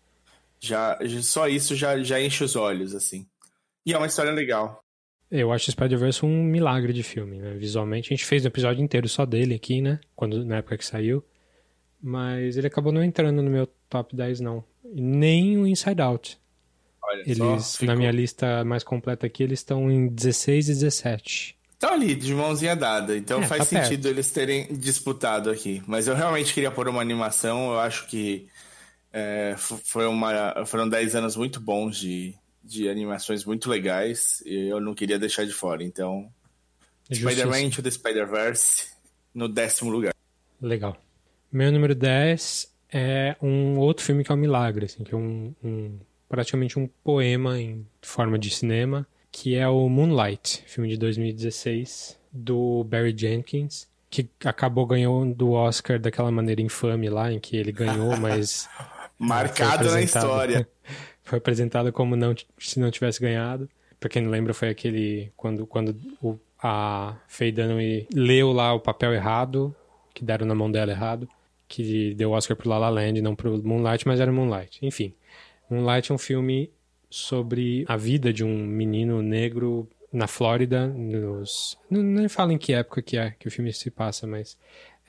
já, 0.67 0.97
só 1.21 1.47
isso 1.47 1.75
já, 1.75 2.01
já 2.01 2.21
enche 2.21 2.43
os 2.43 2.55
olhos, 2.55 2.95
assim. 2.95 3.27
E 3.85 3.93
é 3.93 3.97
uma 3.97 4.07
história 4.07 4.31
legal. 4.31 4.83
Eu 5.29 5.51
acho 5.51 5.71
Spider-Verse 5.71 6.25
um 6.25 6.43
milagre 6.43 6.93
de 6.93 7.03
filme, 7.03 7.39
né? 7.39 7.53
Visualmente, 7.55 8.13
a 8.13 8.15
gente 8.15 8.25
fez 8.25 8.43
um 8.45 8.47
episódio 8.47 8.83
inteiro 8.83 9.09
só 9.09 9.25
dele 9.25 9.55
aqui, 9.55 9.81
né? 9.81 9.99
Quando, 10.15 10.45
na 10.45 10.57
época 10.57 10.77
que 10.77 10.85
saiu. 10.85 11.23
Mas 12.01 12.57
ele 12.57 12.67
acabou 12.67 12.91
não 12.91 13.03
entrando 13.03 13.41
no 13.41 13.49
meu 13.49 13.67
top 13.89 14.15
10, 14.15 14.39
não. 14.39 14.63
Nem 14.83 15.57
o 15.57 15.65
Inside 15.65 16.01
Out. 16.01 16.39
Olha 17.03 17.23
eles, 17.25 17.79
na 17.81 17.95
minha 17.95 18.11
lista 18.11 18.63
mais 18.63 18.83
completa 18.83 19.25
aqui, 19.25 19.43
eles 19.43 19.59
estão 19.59 19.91
em 19.91 20.07
16 20.07 20.69
e 20.69 20.73
17. 20.73 21.57
Estão 21.73 21.93
ali, 21.93 22.15
de 22.15 22.33
mãozinha 22.33 22.75
dada. 22.75 23.17
Então 23.17 23.41
é, 23.41 23.47
faz 23.47 23.69
tá 23.69 23.83
sentido 23.83 24.03
perto. 24.03 24.15
eles 24.15 24.31
terem 24.31 24.67
disputado 24.77 25.49
aqui. 25.49 25.83
Mas 25.85 26.07
eu 26.07 26.15
realmente 26.15 26.53
queria 26.53 26.71
pôr 26.71 26.87
uma 26.87 27.01
animação. 27.01 27.71
Eu 27.73 27.79
acho 27.79 28.07
que 28.07 28.47
é, 29.17 29.55
foi 29.57 30.05
uma, 30.07 30.65
foram 30.65 30.89
10 30.89 31.15
anos 31.15 31.37
muito 31.37 31.61
bons 31.61 31.97
de, 31.97 32.35
de 32.61 32.89
animações 32.89 33.45
muito 33.45 33.69
legais 33.69 34.43
e 34.45 34.67
eu 34.67 34.81
não 34.81 34.93
queria 34.93 35.17
deixar 35.17 35.45
de 35.45 35.53
fora. 35.53 35.85
Então, 35.85 36.29
Spider-Man 37.09 37.61
Into 37.61 37.81
the 37.81 37.89
Spider-Verse 37.89 38.89
no 39.33 39.47
décimo 39.47 39.89
lugar. 39.89 40.13
Legal. 40.61 40.97
Meu 41.49 41.71
número 41.71 41.95
10 41.95 42.69
é 42.91 43.37
um 43.41 43.79
outro 43.79 44.03
filme 44.03 44.21
que 44.21 44.33
é 44.33 44.35
um 44.35 44.37
milagre, 44.37 44.83
assim, 44.83 45.05
que 45.05 45.13
é 45.13 45.17
um, 45.17 45.55
um 45.63 45.97
praticamente 46.27 46.77
um 46.77 46.85
poema 47.01 47.57
em 47.57 47.87
forma 48.01 48.37
de 48.37 48.49
cinema, 48.49 49.07
que 49.31 49.55
é 49.55 49.65
o 49.65 49.87
Moonlight, 49.87 50.61
filme 50.67 50.89
de 50.89 50.97
2016 50.97 52.19
do 52.33 52.83
Barry 52.83 53.15
Jenkins, 53.17 53.87
que 54.09 54.27
acabou 54.43 54.85
ganhando 54.85 55.47
o 55.47 55.51
Oscar 55.51 55.99
daquela 55.99 56.31
maneira 56.31 56.61
infame 56.61 57.09
lá, 57.09 57.31
em 57.31 57.39
que 57.39 57.55
ele 57.55 57.71
ganhou, 57.71 58.17
mas 58.17 58.67
Marcado 59.17 59.91
na 59.91 60.01
história. 60.01 60.67
Foi 61.23 61.39
apresentado 61.39 61.91
como 61.91 62.15
não, 62.15 62.35
se 62.57 62.79
não 62.79 62.91
tivesse 62.91 63.19
ganhado. 63.19 63.69
Pra 63.99 64.09
quem 64.09 64.21
não 64.21 64.29
lembra, 64.29 64.53
foi 64.53 64.69
aquele. 64.69 65.31
Quando, 65.35 65.65
quando 65.65 65.95
o, 66.21 66.37
a 66.61 67.15
Faye 67.27 67.51
Dunaway 67.51 68.07
leu 68.13 68.51
lá 68.51 68.73
o 68.73 68.79
papel 68.79 69.11
errado, 69.13 69.75
que 70.13 70.23
deram 70.23 70.45
na 70.45 70.53
mão 70.53 70.69
dela 70.69 70.91
errado, 70.91 71.27
que 71.67 72.13
deu 72.13 72.31
Oscar 72.31 72.55
pro 72.55 72.69
La 72.69 72.77
La 72.77 72.89
Land, 72.89 73.21
não 73.21 73.35
pro 73.35 73.59
Moonlight, 73.63 74.07
mas 74.07 74.19
era 74.19 74.31
Moonlight. 74.31 74.85
Enfim. 74.85 75.13
Moonlight 75.67 76.11
é 76.11 76.15
um 76.15 76.19
filme 76.19 76.69
sobre 77.09 77.85
a 77.87 77.97
vida 77.97 78.31
de 78.31 78.43
um 78.43 78.65
menino 78.65 79.21
negro 79.23 79.89
na 80.11 80.27
Flórida, 80.27 80.87
nos... 80.87 81.77
Não, 81.89 82.03
nem 82.03 82.29
falo 82.29 82.51
em 82.51 82.57
que 82.57 82.73
época 82.73 83.01
que 83.01 83.17
é 83.17 83.31
que 83.31 83.47
o 83.47 83.51
filme 83.51 83.73
se 83.73 83.89
passa, 83.89 84.27
mas 84.27 84.57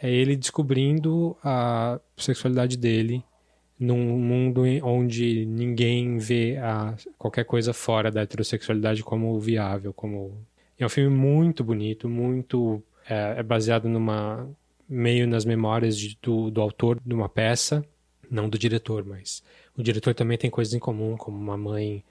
é 0.00 0.10
ele 0.10 0.34
descobrindo 0.34 1.36
a 1.44 2.00
sexualidade 2.16 2.76
dele 2.76 3.22
num 3.78 4.18
mundo 4.18 4.62
onde 4.82 5.44
ninguém 5.46 6.18
vê 6.18 6.56
a, 6.58 6.94
qualquer 7.18 7.44
coisa 7.44 7.72
fora 7.72 8.10
da 8.10 8.22
heterossexualidade 8.22 9.02
como 9.02 9.38
viável, 9.38 9.92
como 9.92 10.32
é 10.78 10.86
um 10.86 10.88
filme 10.88 11.14
muito 11.14 11.62
bonito, 11.62 12.08
muito 12.08 12.82
é, 13.08 13.36
é 13.38 13.42
baseado 13.42 13.88
numa 13.88 14.48
meio 14.88 15.26
nas 15.26 15.44
memórias 15.44 15.98
de, 15.98 16.16
do, 16.22 16.50
do 16.50 16.60
autor 16.60 17.00
de 17.04 17.14
uma 17.14 17.28
peça, 17.28 17.84
não 18.30 18.48
do 18.48 18.58
diretor, 18.58 19.04
mas 19.04 19.42
o 19.76 19.82
diretor 19.82 20.14
também 20.14 20.38
tem 20.38 20.50
coisas 20.50 20.74
em 20.74 20.78
comum, 20.78 21.16
como 21.16 21.36
uma 21.36 21.56
mãe 21.56 22.04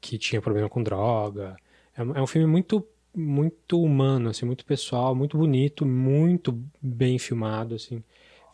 que 0.00 0.18
tinha 0.18 0.42
problema 0.42 0.68
com 0.68 0.82
droga. 0.82 1.56
É, 1.96 2.02
é 2.02 2.22
um 2.22 2.26
filme 2.26 2.46
muito 2.46 2.86
muito 3.14 3.82
humano, 3.82 4.28
assim, 4.28 4.44
muito 4.44 4.66
pessoal, 4.66 5.14
muito 5.14 5.38
bonito, 5.38 5.86
muito 5.86 6.62
bem 6.82 7.18
filmado, 7.18 7.74
assim. 7.74 8.04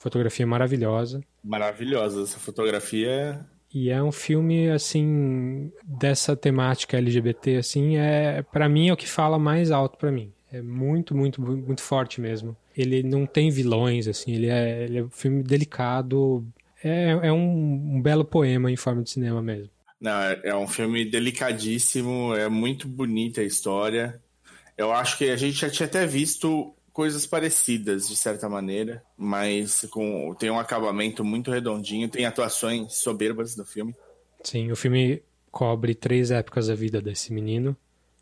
Fotografia 0.02 0.44
maravilhosa. 0.44 1.22
Maravilhosa 1.44 2.22
essa 2.22 2.36
fotografia. 2.40 3.38
E 3.72 3.88
é 3.88 4.02
um 4.02 4.10
filme 4.10 4.68
assim 4.68 5.70
dessa 5.84 6.34
temática 6.34 6.96
LGBT 6.96 7.58
assim, 7.58 7.98
é 7.98 8.42
para 8.42 8.68
mim 8.68 8.88
é 8.88 8.92
o 8.92 8.96
que 8.96 9.08
fala 9.08 9.38
mais 9.38 9.70
alto 9.70 9.96
para 9.96 10.10
mim. 10.10 10.32
É 10.52 10.60
muito, 10.60 11.14
muito, 11.14 11.40
muito 11.40 11.80
forte 11.80 12.20
mesmo. 12.20 12.56
Ele 12.76 13.04
não 13.04 13.24
tem 13.24 13.48
vilões 13.48 14.08
assim, 14.08 14.34
ele 14.34 14.48
é, 14.48 14.82
ele 14.82 14.98
é 14.98 15.04
um 15.04 15.10
filme 15.10 15.40
delicado. 15.40 16.44
É, 16.82 17.10
é 17.22 17.32
um, 17.32 17.94
um 17.94 18.02
belo 18.02 18.24
poema 18.24 18.72
em 18.72 18.76
forma 18.76 19.04
de 19.04 19.10
cinema 19.10 19.40
mesmo. 19.40 19.70
Não, 20.00 20.20
é, 20.20 20.40
é 20.46 20.56
um 20.56 20.66
filme 20.66 21.04
delicadíssimo, 21.04 22.34
é 22.34 22.48
muito 22.48 22.88
bonita 22.88 23.40
a 23.40 23.44
história. 23.44 24.20
Eu 24.76 24.92
acho 24.92 25.16
que 25.16 25.30
a 25.30 25.36
gente 25.36 25.60
já 25.60 25.70
tinha 25.70 25.86
até 25.86 26.04
visto 26.08 26.74
coisas 26.92 27.26
parecidas, 27.26 28.08
de 28.08 28.16
certa 28.16 28.48
maneira, 28.48 29.02
mas 29.16 29.86
com 29.90 30.34
tem 30.38 30.50
um 30.50 30.58
acabamento 30.58 31.24
muito 31.24 31.50
redondinho, 31.50 32.08
tem 32.08 32.26
atuações 32.26 32.94
soberbas 32.94 33.54
do 33.54 33.64
filme. 33.64 33.94
Sim, 34.42 34.70
o 34.70 34.76
filme 34.76 35.22
cobre 35.50 35.94
três 35.94 36.30
épocas 36.30 36.66
da 36.66 36.74
vida 36.74 37.00
desse 37.00 37.32
menino, 37.32 37.76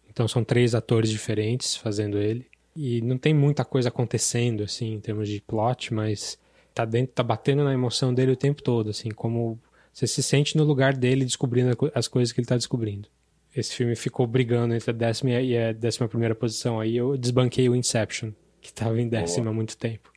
então 0.09 0.27
são 0.29 0.45
três 0.45 0.75
atores 0.75 1.11
diferentes 1.11 1.77
fazendo 1.77 2.19
ele, 2.19 2.47
e 2.77 3.01
não 3.03 3.19
tem 3.19 3.35
muita 3.35 3.65
coisa 3.65 3.89
acontecendo, 3.89 4.63
assim, 4.63 4.95
em 4.95 5.01
termos 5.01 5.29
de 5.29 5.41
plot, 5.41 5.93
mas 5.93 6.39
tá 6.73 6.85
dentro, 6.85 7.15
tá 7.15 7.23
batendo 7.23 7.65
na 7.65 7.73
emoção 7.73 8.15
dele 8.15 8.33
o 8.33 8.37
tempo 8.37 8.63
todo, 8.63 8.91
assim, 8.91 9.11
como 9.11 9.59
você 9.93 10.07
se 10.07 10.23
sente 10.23 10.57
no 10.57 10.65
lugar 10.65 10.95
dele 10.95 11.25
descobrindo 11.25 11.77
as 11.95 12.07
coisas 12.07 12.33
que 12.33 12.41
ele 12.41 12.47
tá 12.47 12.57
descobrindo. 12.57 13.09
Esse 13.55 13.75
filme 13.75 13.97
ficou 13.97 14.27
brigando 14.27 14.75
entre 14.75 14.91
a 14.91 14.95
décima 14.95 15.33
e 15.33 15.59
a 15.59 15.73
décima 15.73 16.09
primeira 16.09 16.37
posição. 16.37 16.79
Aí 16.79 16.97
eu 16.97 17.17
desbanquei 17.17 17.69
o 17.69 17.75
Inception, 17.75 18.31
que 18.61 18.73
tava 18.73 19.01
em 19.01 19.09
décima 19.09 19.51
há 19.51 19.55
muito 19.55 19.77
tempo. 19.77 20.13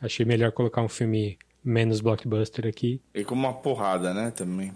Achei 0.00 0.24
melhor 0.24 0.52
colocar 0.52 0.82
um 0.82 0.88
filme 0.88 1.38
menos 1.62 2.00
blockbuster 2.00 2.66
aqui. 2.66 3.00
E 3.14 3.24
com 3.24 3.34
uma 3.34 3.52
porrada, 3.52 4.14
né, 4.14 4.30
também. 4.30 4.72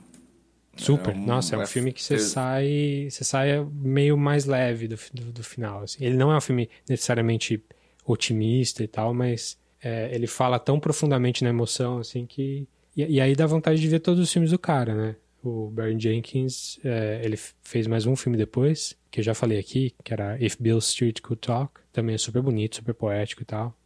Super. 0.77 1.15
É 1.15 1.17
um, 1.17 1.27
Nossa, 1.27 1.55
é 1.55 1.59
um 1.59 1.67
filme 1.67 1.93
que 1.93 2.03
você 2.03 2.19
sai, 2.19 3.09
você 3.09 3.25
sai 3.25 3.65
meio 3.73 4.17
mais 4.17 4.45
leve 4.45 4.89
do, 4.89 4.99
do, 5.13 5.33
do, 5.33 5.43
final. 5.45 5.83
Assim. 5.83 6.05
Ele 6.05 6.17
não 6.17 6.33
é 6.33 6.37
um 6.37 6.41
filme 6.41 6.69
necessariamente 6.89 7.63
otimista 8.05 8.83
e 8.83 8.89
tal, 8.89 9.15
mas 9.15 9.57
é, 9.83 10.15
ele 10.15 10.27
fala 10.27 10.59
tão 10.59 10.81
profundamente 10.81 11.45
na 11.45 11.51
emoção 11.51 11.99
assim 11.99 12.27
que 12.27 12.69
e, 12.97 13.17
e, 13.17 13.21
aí 13.21 13.35
dá 13.35 13.47
vontade 13.47 13.81
de 13.81 13.89
ver 13.89 14.01
todos 14.01 14.21
os 14.21 14.33
filmes 14.33 14.51
do 14.51 14.59
cara, 14.59 14.95
né? 14.95 15.17
O 15.45 15.69
Barry 15.71 16.01
Jenkins, 16.01 16.79
é, 16.83 17.21
ele 17.23 17.39
fez 17.63 17.87
mais 17.87 18.07
um 18.07 18.17
filme 18.17 18.39
depois, 18.39 18.97
que 19.11 19.21
eu 19.21 19.25
já 19.25 19.35
falei 19.35 19.59
aqui, 19.59 19.95
que 20.03 20.11
era 20.11 20.43
If 20.43 20.57
Bill 20.59 20.79
Street 20.79 21.21
Could 21.21 21.43
Talk. 21.43 21.81
Também 21.93 22.15
é 22.15 22.19
super 22.19 22.41
bonito, 22.41 22.77
super 22.77 22.95
poético 22.95 23.43
e 23.43 23.45
tal. 23.45 23.77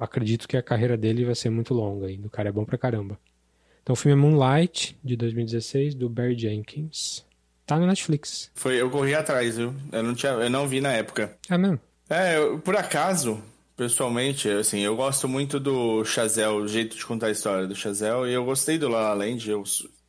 acredito 0.00 0.48
que 0.48 0.56
a 0.56 0.62
carreira 0.62 0.96
dele 0.96 1.24
vai 1.24 1.36
ser 1.36 1.50
muito 1.50 1.72
longa 1.72 2.08
ainda. 2.08 2.26
O 2.26 2.30
cara 2.30 2.48
é 2.48 2.52
bom 2.52 2.64
pra 2.64 2.76
caramba. 2.76 3.16
Então 3.80 3.92
o 3.92 3.96
filme 3.96 4.18
é 4.18 4.20
Moonlight, 4.20 4.98
de 5.04 5.14
2016, 5.14 5.94
do 5.94 6.08
Barry 6.08 6.36
Jenkins. 6.36 7.24
Tá 7.64 7.78
no 7.78 7.86
Netflix. 7.86 8.50
Foi, 8.52 8.80
eu 8.80 8.90
corri 8.90 9.14
atrás, 9.14 9.56
viu? 9.56 9.72
Eu 9.92 10.02
não, 10.02 10.14
tinha, 10.14 10.32
eu 10.32 10.50
não 10.50 10.66
vi 10.66 10.80
na 10.80 10.92
época. 10.92 11.36
É 11.48 11.56
mesmo? 11.56 11.78
É, 12.10 12.36
eu, 12.36 12.58
por 12.58 12.74
acaso, 12.74 13.40
pessoalmente, 13.76 14.48
assim, 14.48 14.80
eu 14.80 14.96
gosto 14.96 15.28
muito 15.28 15.60
do 15.60 16.04
Chazelle, 16.04 16.56
o 16.56 16.66
jeito 16.66 16.96
de 16.96 17.06
contar 17.06 17.28
a 17.28 17.30
história 17.30 17.68
do 17.68 17.76
Chazelle, 17.76 18.28
e 18.28 18.34
eu 18.34 18.44
gostei 18.44 18.78
do 18.78 18.88
La 18.88 19.00
La 19.00 19.14
Land, 19.14 19.48
eu 19.48 19.62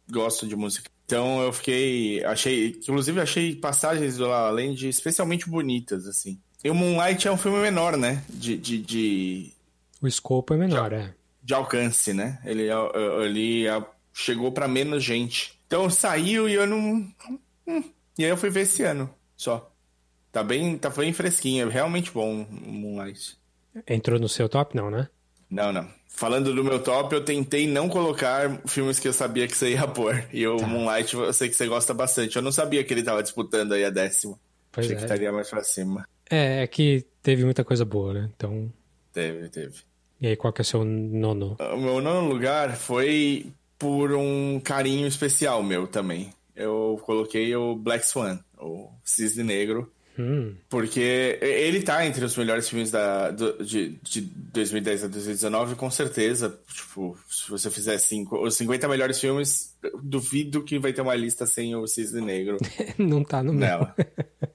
gosto 0.09 0.47
de 0.47 0.55
música. 0.55 0.94
Então 1.05 1.41
eu 1.41 1.53
fiquei, 1.53 2.23
achei, 2.25 2.69
inclusive 2.69 3.21
achei 3.21 3.55
passagens 3.55 4.17
do 4.17 4.27
La 4.27 4.43
La 4.43 4.51
Land 4.51 4.87
especialmente 4.87 5.49
bonitas, 5.49 6.07
assim. 6.07 6.39
E 6.63 6.69
o 6.69 6.75
Moonlight 6.75 7.27
é 7.27 7.31
um 7.31 7.37
filme 7.37 7.59
menor, 7.59 7.95
né? 7.95 8.23
De, 8.27 8.57
de, 8.57 8.81
de... 8.81 9.53
O 10.01 10.07
escopo 10.07 10.53
é 10.55 10.57
menor, 10.57 10.89
de, 10.89 10.95
é 10.95 11.13
de 11.43 11.53
alcance, 11.53 12.11
né? 12.11 12.39
Ele, 12.43 12.63
ele 13.23 13.65
chegou 14.11 14.51
para 14.51 14.67
menos 14.67 15.03
gente. 15.03 15.53
Então 15.67 15.89
saiu 15.91 16.49
e 16.49 16.53
eu 16.53 16.65
não. 16.65 17.07
Hum. 17.67 17.83
E 18.17 18.23
aí 18.23 18.31
eu 18.31 18.37
fui 18.37 18.49
ver 18.49 18.61
esse 18.61 18.81
ano 18.81 19.09
só. 19.37 19.71
Tá 20.31 20.43
bem, 20.43 20.77
tá 20.77 20.89
bem 20.89 21.13
fresquinho, 21.13 21.67
é 21.67 21.71
realmente 21.71 22.11
bom 22.11 22.41
o 22.41 22.71
Moonlight. 22.71 23.37
Entrou 23.87 24.19
no 24.19 24.27
seu 24.27 24.49
top, 24.49 24.75
não, 24.75 24.89
né? 24.89 25.07
Não, 25.49 25.71
não. 25.71 25.87
Falando 26.15 26.53
do 26.53 26.63
meu 26.63 26.79
top, 26.79 27.13
eu 27.13 27.23
tentei 27.23 27.67
não 27.67 27.89
colocar 27.89 28.61
filmes 28.65 28.99
que 28.99 29.07
eu 29.07 29.13
sabia 29.13 29.47
que 29.47 29.55
você 29.55 29.71
ia 29.71 29.85
pôr. 29.85 30.23
E 30.31 30.47
o 30.47 30.57
tá. 30.57 30.65
Moonlight 30.65 31.13
eu 31.13 31.33
sei 31.33 31.49
que 31.49 31.55
você 31.55 31.67
gosta 31.67 31.93
bastante. 31.93 32.37
Eu 32.37 32.41
não 32.41 32.53
sabia 32.53 32.83
que 32.83 32.93
ele 32.93 33.03
tava 33.03 33.21
disputando 33.21 33.73
aí 33.73 33.83
a 33.83 33.89
décima. 33.89 34.39
Pois 34.71 34.85
Achei 34.85 34.95
é. 34.95 34.97
que 34.97 35.05
estaria 35.05 35.31
mais 35.31 35.49
pra 35.49 35.63
cima. 35.63 36.07
É, 36.29 36.63
é 36.63 36.67
que 36.67 37.05
teve 37.21 37.43
muita 37.43 37.65
coisa 37.65 37.83
boa, 37.83 38.13
né? 38.13 38.29
Então. 38.35 38.71
Teve, 39.11 39.49
teve. 39.49 39.75
E 40.21 40.27
aí, 40.27 40.35
qual 40.37 40.53
que 40.53 40.61
é 40.61 40.63
o 40.63 40.65
seu 40.65 40.85
nono? 40.85 41.57
O 41.59 41.77
meu 41.77 42.01
nono 42.01 42.29
lugar 42.29 42.75
foi 42.77 43.47
por 43.77 44.13
um 44.13 44.59
carinho 44.63 45.07
especial 45.07 45.61
meu 45.61 45.85
também. 45.85 46.31
Eu 46.55 46.99
coloquei 47.03 47.53
o 47.55 47.75
Black 47.75 48.07
Swan, 48.07 48.39
o 48.57 48.89
Cisne 49.03 49.43
Negro. 49.43 49.91
Hum. 50.17 50.53
Porque 50.69 51.37
ele 51.41 51.81
tá 51.81 52.05
entre 52.05 52.23
os 52.23 52.37
melhores 52.37 52.69
filmes 52.69 52.91
da, 52.91 53.31
do, 53.31 53.63
de, 53.63 53.99
de 54.01 54.21
2010 54.21 55.03
a 55.03 55.07
2019, 55.07 55.75
com 55.75 55.91
certeza. 55.91 56.57
Tipo, 56.73 57.17
se 57.29 57.49
você 57.49 57.69
fizer 57.69 57.97
cinco, 57.97 58.37
os 58.37 58.55
50 58.55 58.87
melhores 58.87 59.19
filmes, 59.19 59.75
duvido 60.01 60.63
que 60.63 60.79
vai 60.79 60.93
ter 60.93 61.01
uma 61.01 61.15
lista 61.15 61.45
sem 61.45 61.75
o 61.75 61.85
Cisne 61.85 62.21
Negro. 62.21 62.57
Não 62.97 63.23
tá 63.23 63.43
no 63.43 63.53
meu. 63.53 63.81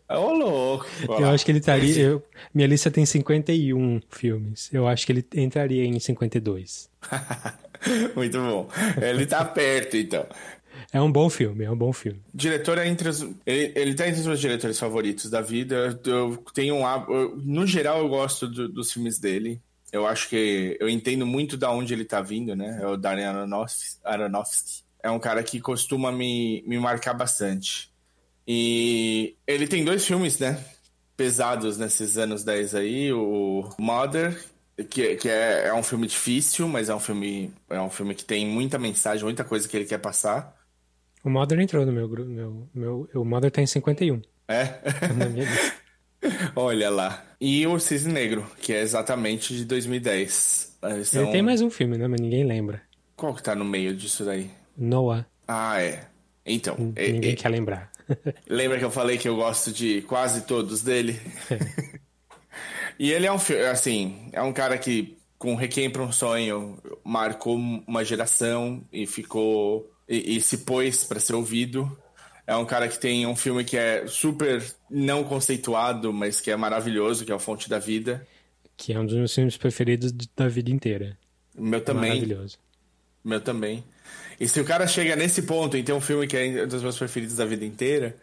Ô, 0.09 0.15
oh, 0.15 0.33
louco! 0.33 0.87
Eu 1.09 1.29
acho 1.29 1.45
que 1.45 1.53
ele 1.53 1.59
estaria. 1.59 2.03
Eu, 2.03 2.23
minha 2.53 2.67
lista 2.67 2.91
tem 2.91 3.07
51 3.07 4.01
filmes. 4.09 4.69
Eu 4.73 4.89
acho 4.89 5.07
que 5.07 5.13
ele 5.13 5.25
entraria 5.35 5.85
em 5.85 6.01
52. 6.01 6.89
Muito 8.17 8.39
bom. 8.39 8.69
Ele 9.01 9.25
tá 9.27 9.45
perto, 9.45 9.97
então. 9.97 10.27
É 10.93 11.01
um 11.01 11.11
bom 11.11 11.31
filme, 11.31 11.65
é 11.65 11.71
um 11.71 11.77
bom 11.77 11.93
filme. 11.93 12.21
Diretor 12.35 12.79
é 12.79 12.89
entre 12.89 13.09
os, 13.09 13.23
ele, 13.47 13.73
ele 13.77 13.95
tá 13.95 14.09
entre 14.09 14.21
os 14.21 14.27
meus 14.27 14.41
diretores 14.41 14.79
favoritos 14.79 15.31
da 15.31 15.41
vida. 15.41 15.99
Eu 16.05 16.37
tenho 16.53 16.75
um 16.75 17.15
eu, 17.15 17.37
no 17.37 17.67
geral 17.67 17.99
eu 17.99 18.09
gosto 18.09 18.49
do, 18.49 18.69
dos 18.69 18.93
filmes 18.93 19.19
dele. 19.19 19.61
Eu 19.93 20.07
acho 20.07 20.29
que 20.29 20.77
eu 20.81 20.89
entendo 20.89 21.27
muito 21.27 21.57
da 21.57 21.71
onde 21.71 21.93
ele 21.93 22.05
tá 22.05 22.21
vindo, 22.21 22.57
né? 22.57 22.79
É 22.83 22.87
o 22.87 22.97
Darren 22.97 23.25
Aronofsky. 23.25 23.99
Aronofsky. 24.05 24.83
É 25.03 25.11
um 25.11 25.19
cara 25.19 25.43
que 25.43 25.61
costuma 25.61 26.11
me, 26.13 26.63
me 26.67 26.79
marcar 26.79 27.15
bastante. 27.15 27.91
E 28.47 29.37
ele 29.47 29.67
tem 29.69 29.85
dois 29.85 30.05
filmes, 30.05 30.39
né? 30.39 30.63
Pesados 31.17 31.79
nesses 31.79 32.19
anos 32.19 32.43
10 32.43 32.75
aí. 32.75 33.13
O 33.13 33.69
Mother, 33.79 34.37
que, 34.89 35.17
que 35.17 35.29
é, 35.29 35.69
é 35.69 35.75
um 35.75 35.83
filme 35.83 36.07
difícil, 36.07 36.69
mas 36.69 36.89
é 36.89 36.95
um 36.95 37.01
filme, 37.01 37.53
é 37.69 37.81
um 37.81 37.91
filme 37.91 38.15
que 38.15 38.25
tem 38.25 38.47
muita 38.47 38.79
mensagem, 38.79 39.25
muita 39.25 39.45
coisa 39.45 39.69
que 39.69 39.77
ele 39.77 39.87
quer 39.87 39.99
passar. 39.99 40.60
O 41.23 41.31
Mother 41.31 41.61
entrou 41.61 41.85
no 41.85 41.93
meu 41.93 42.09
grupo. 42.09 42.31
Meu, 42.31 42.69
meu, 42.75 43.09
o 43.15 43.25
Mother 43.25 43.51
tá 43.51 43.61
em 43.61 43.67
51. 43.67 44.23
É? 44.49 44.75
Olha 46.57 46.91
lá. 46.91 47.25
E 47.41 47.67
o 47.67 47.79
Cisne 47.79 48.13
Negro, 48.13 48.47
que 48.61 48.73
é 48.73 48.81
exatamente 48.81 49.55
de 49.55 49.65
2010. 49.65 50.79
São... 51.05 51.23
Ele 51.23 51.33
tem 51.33 51.43
mais 51.43 51.61
um 51.61 51.71
filme, 51.71 51.97
né? 51.97 52.09
Mas 52.09 52.21
ninguém 52.21 52.45
lembra. 52.45 52.83
Qual 53.17 53.35
que 53.35 53.43
tá 53.43 53.55
no 53.55 53.65
meio 53.65 53.95
disso 53.95 54.25
daí? 54.25 54.51
Noah. 54.77 55.27
Ah, 55.47 55.83
é. 55.83 56.07
Então. 56.45 56.77
Ninguém 56.79 57.33
é, 57.33 57.37
quer 57.37 57.49
lembrar. 57.49 57.91
Lembra 58.49 58.79
que 58.79 58.85
eu 58.85 58.91
falei 58.91 59.19
que 59.19 59.29
eu 59.29 59.37
gosto 59.37 59.73
de 59.73 60.03
quase 60.03 60.43
todos 60.43 60.83
dele? 60.83 61.21
e 62.99 63.11
ele 63.13 63.27
é 63.27 63.33
um 63.33 63.39
assim, 63.71 64.29
é 64.33 64.43
um 64.43 64.53
cara 64.53 64.77
que 64.79 65.17
com 65.39 65.55
Requiem 65.55 65.91
para 65.91 66.03
um 66.03 66.13
Sonho 66.13 66.79
marcou 67.05 67.57
uma 67.57 68.05
geração 68.05 68.83
e 68.93 69.07
ficou 69.07 69.91
e, 70.11 70.37
e 70.37 70.41
se 70.43 70.59
pôs 70.59 71.05
para 71.05 71.21
ser 71.21 71.35
ouvido. 71.35 71.97
É 72.45 72.57
um 72.57 72.67
cara 72.67 72.89
que 72.89 72.99
tem 72.99 73.25
um 73.27 73.37
filme 73.37 73.63
que 73.63 73.77
é 73.77 74.09
super 74.09 74.61
não 74.91 75.23
conceituado, 75.23 76.13
mas 76.13 76.41
que 76.41 76.51
é 76.51 76.57
maravilhoso, 76.57 77.25
que 77.25 77.31
é 77.31 77.35
o 77.35 77.39
Fonte 77.39 77.71
da 77.71 77.79
Vida. 77.79 78.27
Que 78.77 78.93
é 78.93 78.99
um 78.99 79.07
dos 79.07 79.15
meus 79.15 79.33
filmes 79.33 79.57
preferidos 79.57 80.11
da 80.37 80.49
vida 80.49 80.71
inteira. 80.71 81.17
Meu 81.57 81.81
também. 81.81 82.11
Maravilhoso. 82.11 82.59
Meu 83.23 83.41
também. 83.41 83.85
E 84.41 84.49
se 84.49 84.61
o 84.61 84.65
cara 84.65 84.87
chega 84.89 85.15
nesse 85.15 85.43
ponto 85.43 85.77
em 85.77 85.85
ter 85.85 85.93
um 85.93 86.01
filme 86.01 86.27
que 86.27 86.37
é 86.37 86.65
um 86.65 86.67
dos 86.67 86.83
meus 86.83 86.99
preferidos 86.99 87.37
da 87.37 87.45
vida 87.45 87.65
inteira, 87.65 88.17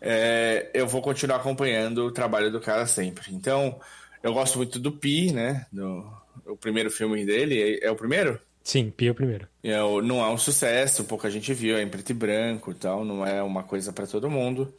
é, 0.00 0.70
eu 0.72 0.86
vou 0.86 1.02
continuar 1.02 1.38
acompanhando 1.38 2.06
o 2.06 2.12
trabalho 2.12 2.52
do 2.52 2.60
cara 2.60 2.86
sempre. 2.86 3.34
Então, 3.34 3.80
eu 4.22 4.32
gosto 4.32 4.58
muito 4.58 4.78
do 4.78 4.92
Pi, 4.92 5.32
né? 5.32 5.66
Do, 5.72 6.06
o 6.44 6.56
primeiro 6.56 6.90
filme 6.90 7.24
dele. 7.24 7.80
É, 7.82 7.86
é 7.86 7.90
o 7.90 7.96
primeiro? 7.96 8.38
Sim, 8.66 8.90
Pi 8.90 9.06
é 9.06 9.10
o 9.12 9.14
primeiro. 9.14 9.46
É, 9.62 9.78
não 10.02 10.20
é 10.20 10.28
um 10.28 10.36
sucesso, 10.36 11.04
pouca 11.04 11.30
gente 11.30 11.54
viu, 11.54 11.76
é 11.76 11.82
em 11.82 11.88
preto 11.88 12.10
e 12.10 12.14
branco 12.14 12.72
e 12.72 12.74
tal, 12.74 13.04
não 13.04 13.24
é 13.24 13.40
uma 13.40 13.62
coisa 13.62 13.92
para 13.92 14.08
todo 14.08 14.28
mundo. 14.28 14.74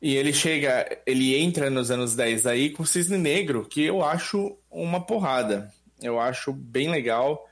E 0.00 0.14
ele 0.14 0.30
chega, 0.30 1.00
ele 1.06 1.34
entra 1.34 1.70
nos 1.70 1.90
anos 1.90 2.14
10 2.14 2.44
aí 2.44 2.68
com 2.68 2.84
Cisne 2.84 3.16
Negro, 3.16 3.64
que 3.64 3.82
eu 3.82 4.04
acho 4.04 4.58
uma 4.70 5.00
porrada. 5.00 5.72
Eu 6.02 6.20
acho 6.20 6.52
bem 6.52 6.90
legal, 6.90 7.42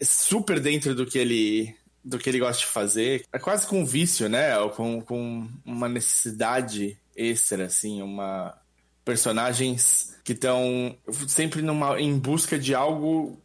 super 0.00 0.60
dentro 0.60 0.94
do 0.94 1.04
que 1.04 1.18
ele 1.18 1.74
do 2.04 2.16
que 2.16 2.30
ele 2.30 2.38
gosta 2.38 2.60
de 2.60 2.66
fazer. 2.66 3.24
É 3.32 3.38
quase 3.38 3.66
com 3.66 3.80
um 3.80 3.84
vício, 3.84 4.28
né? 4.28 4.56
Com, 4.76 5.00
com 5.00 5.48
uma 5.64 5.88
necessidade 5.88 6.96
extra, 7.16 7.64
assim, 7.64 8.00
uma 8.00 8.56
personagens 9.10 10.16
que 10.22 10.32
estão 10.32 10.94
sempre 11.26 11.62
numa, 11.62 12.00
em 12.00 12.16
busca 12.16 12.56
de 12.56 12.72
algo 12.72 13.36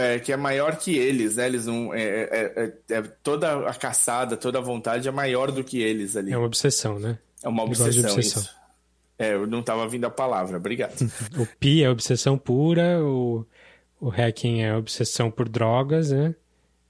é, 0.00 0.18
que 0.18 0.32
é 0.32 0.36
maior 0.36 0.74
que 0.76 0.96
eles, 0.96 1.36
né? 1.36 1.46
Eles 1.46 1.66
não. 1.66 1.94
É, 1.94 2.02
é, 2.02 2.72
é, 2.90 2.94
é, 2.96 3.02
toda 3.22 3.68
a 3.68 3.72
caçada, 3.72 4.36
toda 4.36 4.58
a 4.58 4.60
vontade 4.60 5.06
é 5.06 5.12
maior 5.12 5.52
do 5.52 5.62
que 5.62 5.80
eles 5.80 6.16
ali. 6.16 6.32
É 6.32 6.36
uma 6.36 6.46
obsessão, 6.46 6.98
né? 6.98 7.18
É 7.40 7.48
uma 7.48 7.62
obsessão, 7.62 8.10
obsessão. 8.10 8.42
isso. 8.42 8.56
É, 9.16 9.34
eu 9.34 9.46
não 9.46 9.60
estava 9.60 9.86
vindo 9.86 10.04
a 10.06 10.10
palavra, 10.10 10.56
obrigado. 10.56 11.00
o 11.38 11.46
Pi 11.60 11.84
é 11.84 11.88
obsessão 11.88 12.36
pura, 12.36 13.00
o, 13.00 13.46
o 14.00 14.08
hacking 14.08 14.62
é 14.62 14.74
obsessão 14.74 15.30
por 15.30 15.48
drogas, 15.48 16.10
né? 16.10 16.34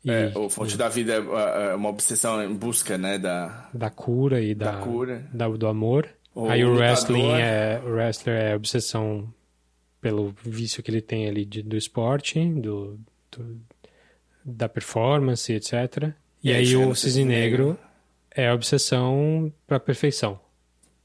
E, 0.02 0.10
é, 0.10 0.32
o 0.34 0.48
Fonte 0.48 0.74
e... 0.74 0.78
da 0.78 0.88
Vida 0.88 1.12
é, 1.12 1.72
é 1.72 1.74
uma 1.74 1.90
obsessão 1.90 2.42
em 2.42 2.54
busca, 2.54 2.96
né, 2.96 3.18
da... 3.18 3.68
Da 3.74 3.90
cura 3.90 4.40
e 4.40 4.54
da, 4.54 4.72
da 4.72 4.78
cura. 4.78 5.28
Da, 5.32 5.46
do 5.48 5.66
amor. 5.66 6.08
O 6.36 6.50
Aí 6.50 6.62
o 6.66 6.74
wrestling 6.74 7.32
é, 7.32 7.80
o 7.82 7.92
wrestler 7.92 8.38
é 8.38 8.54
obsessão 8.54 9.32
pelo 10.02 10.34
vício 10.44 10.82
que 10.82 10.90
ele 10.90 11.00
tem 11.00 11.26
ali 11.26 11.46
de, 11.46 11.62
do 11.62 11.78
esporte, 11.78 12.44
do, 12.44 13.00
do, 13.32 13.58
da 14.44 14.68
performance, 14.68 15.50
etc. 15.50 15.72
E, 16.44 16.50
e 16.50 16.52
aí, 16.52 16.58
aí 16.58 16.76
o 16.76 16.94
cisne 16.94 17.24
negro, 17.24 17.68
negro 17.68 17.80
é 18.30 18.52
obsessão 18.52 19.50
pra 19.66 19.80
perfeição. 19.80 20.38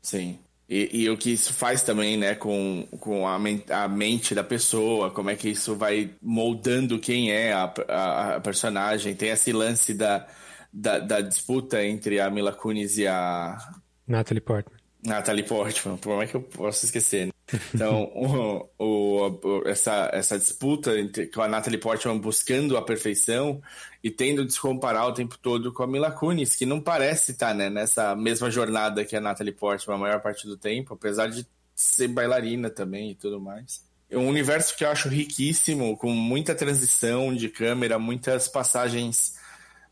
Sim. 0.02 0.38
E, 0.68 1.04
e, 1.04 1.10
o 1.10 1.18
que 1.18 1.32
isso 1.32 1.54
faz 1.54 1.82
também, 1.82 2.18
né, 2.18 2.36
com, 2.36 2.86
com 3.00 3.26
a, 3.26 3.40
men 3.40 3.64
a, 3.70 3.88
mente 3.88 4.36
da 4.36 4.44
pessoa, 4.44 5.12
como 5.12 5.30
é 5.30 5.36
que 5.38 5.48
isso 5.48 5.78
vai 5.78 6.12
moldando 6.22 7.00
quem 7.00 7.32
é 7.32 7.54
a, 7.54 7.74
a, 7.88 8.36
a 8.36 8.42
personagem. 8.42 9.16
Tem 9.16 9.30
esse 9.30 9.54
lance 9.54 9.94
da, 9.94 10.28
da, 10.74 11.00
da, 11.00 11.22
disputa 11.22 11.82
entre 11.86 12.20
a 12.20 12.30
Mila 12.30 12.52
Kunis 12.52 12.98
e 12.98 13.08
a... 13.08 13.58
Natalie 14.06 14.42
Portman. 14.42 14.81
Natalie 15.04 15.44
Portman, 15.44 15.98
como 15.98 16.22
é 16.22 16.28
que 16.28 16.36
eu 16.36 16.42
posso 16.42 16.86
esquecer, 16.86 17.28
né? 17.28 17.32
Então, 17.74 18.04
o, 18.16 18.70
o, 18.80 19.64
essa, 19.66 20.10
essa 20.14 20.38
disputa 20.38 20.98
entre, 20.98 21.28
com 21.28 21.42
a 21.42 21.48
Natalie 21.48 21.80
Portman 21.80 22.18
buscando 22.18 22.78
a 22.78 22.82
perfeição 22.82 23.62
e 24.04 24.10
tendo 24.10 24.46
de 24.46 24.54
se 24.54 24.60
comparar 24.60 25.08
o 25.08 25.14
tempo 25.14 25.38
todo 25.38 25.74
com 25.74 25.84
a 25.84 25.88
Mila 25.88 26.12
Kunis, 26.12 26.56
que 26.56 26.66
não 26.66 26.80
parece 26.80 27.32
estar 27.32 27.54
né, 27.54 27.70
nessa 27.70 28.16
mesma 28.16 28.50
jornada 28.50 29.04
que 29.04 29.16
a 29.16 29.22
Natalie 29.22 29.54
Portman 29.54 29.96
a 29.96 30.00
maior 30.00 30.22
parte 30.22 30.48
do 30.48 30.56
tempo, 30.56 30.94
apesar 30.94 31.28
de 31.28 31.46
ser 31.76 32.08
bailarina 32.08 32.70
também 32.70 33.12
e 33.12 33.16
tudo 33.16 33.40
mais. 33.40 33.84
É 34.10 34.18
um 34.18 34.28
universo 34.28 34.76
que 34.76 34.84
eu 34.84 34.90
acho 34.90 35.08
riquíssimo, 35.08 35.96
com 35.98 36.12
muita 36.12 36.54
transição 36.54 37.34
de 37.34 37.48
câmera, 37.48 37.98
muitas 37.98 38.48
passagens 38.48 39.40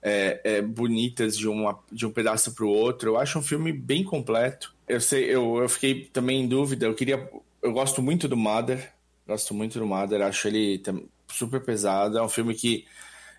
é, 0.01 0.41
é, 0.43 0.61
bonitas 0.61 1.37
de, 1.37 1.47
uma, 1.47 1.79
de 1.91 2.05
um 2.05 2.11
pedaço 2.11 2.53
para 2.53 2.65
o 2.65 2.69
outro. 2.69 3.11
Eu 3.11 3.17
acho 3.17 3.39
um 3.39 3.41
filme 3.41 3.71
bem 3.71 4.03
completo. 4.03 4.75
Eu 4.89 4.99
sei, 4.99 5.25
eu, 5.25 5.57
eu 5.57 5.69
fiquei 5.69 6.05
também 6.05 6.41
em 6.41 6.47
dúvida. 6.47 6.85
Eu 6.85 6.95
queria 6.95 7.29
eu 7.61 7.71
gosto 7.71 8.01
muito 8.01 8.27
do 8.27 8.37
Mother. 8.37 8.91
Gosto 9.27 9.53
muito 9.53 9.79
do 9.79 9.85
Mother. 9.85 10.21
Acho 10.21 10.47
ele 10.47 10.81
super 11.27 11.61
pesado. 11.61 12.17
É 12.17 12.23
um 12.23 12.29
filme 12.29 12.55
que 12.55 12.85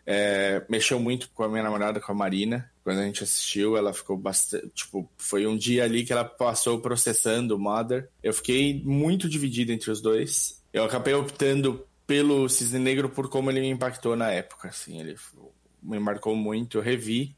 é, 0.06 0.64
mexeu 0.68 1.00
muito 1.00 1.30
com 1.30 1.42
a 1.42 1.48
minha 1.48 1.62
namorada, 1.62 2.00
com 2.00 2.12
a 2.12 2.14
Marina. 2.14 2.70
Quando 2.84 3.00
a 3.00 3.04
gente 3.04 3.24
assistiu, 3.24 3.76
ela 3.76 3.92
ficou 3.92 4.16
bastante. 4.16 4.68
Tipo, 4.74 5.10
foi 5.16 5.46
um 5.46 5.56
dia 5.56 5.84
ali 5.84 6.04
que 6.04 6.12
ela 6.12 6.24
passou 6.24 6.80
processando 6.80 7.56
o 7.56 7.58
Mother. 7.58 8.08
Eu 8.22 8.32
fiquei 8.32 8.82
muito 8.84 9.28
dividido 9.28 9.72
entre 9.72 9.90
os 9.90 10.00
dois. 10.00 10.62
Eu 10.72 10.84
acabei 10.84 11.14
optando 11.14 11.86
pelo 12.06 12.48
Cisne 12.48 12.78
Negro 12.78 13.08
por 13.08 13.28
como 13.28 13.50
ele 13.50 13.60
me 13.60 13.68
impactou 13.68 14.16
na 14.16 14.30
época. 14.30 14.68
Assim, 14.68 15.00
ele 15.00 15.16
me 15.82 15.98
marcou 15.98 16.36
muito. 16.36 16.78
Eu 16.78 16.82
revi 16.82 17.36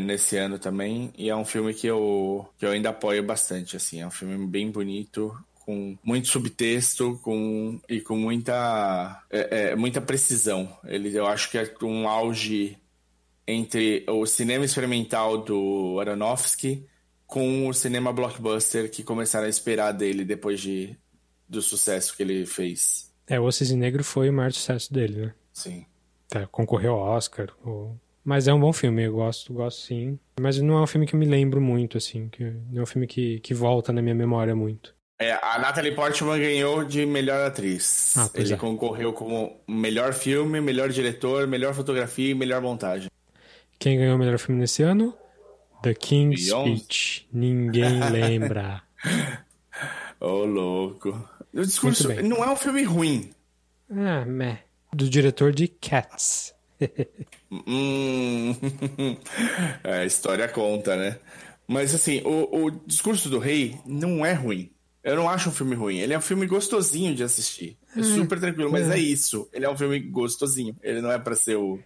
nesse 0.00 0.36
ano 0.36 0.58
também 0.58 1.12
e 1.16 1.28
é 1.28 1.36
um 1.36 1.44
filme 1.44 1.74
que 1.74 1.86
eu, 1.86 2.48
que 2.58 2.66
eu 2.66 2.70
ainda 2.70 2.90
apoio 2.90 3.22
bastante. 3.22 3.76
Assim, 3.76 4.00
é 4.00 4.06
um 4.06 4.10
filme 4.10 4.46
bem 4.46 4.70
bonito 4.70 5.36
com 5.68 5.98
muito 6.02 6.28
subtexto 6.28 7.20
com, 7.22 7.78
e 7.86 8.00
com 8.00 8.16
muita, 8.16 9.22
é, 9.30 9.72
é, 9.72 9.76
muita 9.76 10.00
precisão. 10.00 10.74
Ele, 10.84 11.14
eu 11.14 11.26
acho 11.26 11.50
que 11.50 11.58
é 11.58 11.70
um 11.82 12.08
auge 12.08 12.78
entre 13.46 14.04
o 14.08 14.24
cinema 14.24 14.64
experimental 14.64 15.38
do 15.38 15.98
Aronofsky 16.00 16.86
com 17.26 17.68
o 17.68 17.74
cinema 17.74 18.12
blockbuster 18.14 18.90
que 18.90 19.02
começaram 19.02 19.46
a 19.46 19.50
esperar 19.50 19.92
dele 19.92 20.24
depois 20.24 20.58
de, 20.58 20.96
do 21.46 21.60
sucesso 21.60 22.16
que 22.16 22.22
ele 22.22 22.46
fez. 22.46 23.12
É, 23.26 23.38
O 23.38 23.52
Cisne 23.52 23.76
Negro 23.76 24.02
foi 24.02 24.30
o 24.30 24.32
maior 24.32 24.52
sucesso 24.52 24.92
dele, 24.92 25.26
né? 25.26 25.34
Sim. 25.52 25.84
Tá, 26.28 26.46
concorreu 26.46 26.94
ao 26.94 27.16
Oscar. 27.16 27.50
Ou... 27.62 27.94
Mas 28.28 28.46
é 28.46 28.52
um 28.52 28.60
bom 28.60 28.74
filme, 28.74 29.04
eu 29.04 29.12
gosto, 29.14 29.54
gosto 29.54 29.80
sim. 29.80 30.18
Mas 30.38 30.60
não 30.60 30.76
é 30.76 30.82
um 30.82 30.86
filme 30.86 31.06
que 31.06 31.14
eu 31.14 31.18
me 31.18 31.24
lembro 31.24 31.62
muito, 31.62 31.96
assim. 31.96 32.28
Que 32.28 32.44
não 32.70 32.80
é 32.80 32.82
um 32.82 32.86
filme 32.86 33.06
que, 33.06 33.40
que 33.40 33.54
volta 33.54 33.90
na 33.90 34.02
minha 34.02 34.14
memória 34.14 34.54
muito. 34.54 34.94
É, 35.18 35.32
a 35.32 35.58
Natalie 35.58 35.94
Portman 35.94 36.38
ganhou 36.38 36.84
de 36.84 37.06
melhor 37.06 37.46
atriz. 37.46 38.14
Ah, 38.18 38.28
Ele 38.34 38.52
é. 38.52 38.56
concorreu 38.58 39.14
como 39.14 39.58
melhor 39.66 40.12
filme, 40.12 40.60
melhor 40.60 40.90
diretor, 40.90 41.46
melhor 41.46 41.72
fotografia 41.72 42.32
e 42.32 42.34
melhor 42.34 42.60
montagem. 42.60 43.08
Quem 43.78 43.96
ganhou 43.96 44.16
o 44.16 44.18
melhor 44.18 44.38
filme 44.38 44.60
nesse 44.60 44.82
ano? 44.82 45.16
The 45.82 45.94
King's 45.94 46.48
Speech. 46.48 47.26
Ninguém 47.32 47.98
lembra. 48.12 48.82
Ô, 50.20 50.26
oh, 50.26 50.44
louco. 50.44 51.30
O 51.54 51.62
discurso 51.62 52.12
não 52.22 52.44
é 52.44 52.50
um 52.50 52.56
filme 52.56 52.82
ruim. 52.82 53.30
Ah, 53.90 54.26
meh. 54.26 54.58
Do 54.92 55.08
diretor 55.08 55.50
de 55.50 55.66
Cats. 55.66 56.57
Hum, 57.50 58.54
é, 59.84 60.00
a 60.00 60.06
história 60.06 60.48
conta, 60.48 60.96
né? 60.96 61.18
Mas 61.66 61.94
assim, 61.94 62.22
o, 62.24 62.64
o 62.64 62.70
discurso 62.70 63.28
do 63.28 63.38
rei 63.38 63.78
não 63.84 64.24
é 64.24 64.32
ruim. 64.32 64.70
Eu 65.02 65.16
não 65.16 65.28
acho 65.28 65.48
um 65.48 65.52
filme 65.52 65.74
ruim. 65.74 65.98
Ele 65.98 66.12
é 66.12 66.18
um 66.18 66.22
filme 66.22 66.46
gostosinho 66.46 67.14
de 67.14 67.22
assistir. 67.22 67.78
É 67.96 68.00
hum, 68.00 68.04
super 68.04 68.40
tranquilo, 68.40 68.70
mas 68.70 68.90
é. 68.90 68.94
é 68.94 68.98
isso. 68.98 69.48
Ele 69.52 69.64
é 69.64 69.70
um 69.70 69.76
filme 69.76 69.98
gostosinho. 70.00 70.76
Ele 70.82 71.00
não 71.00 71.10
é 71.10 71.18
para 71.18 71.34
ser 71.34 71.56
o. 71.56 71.78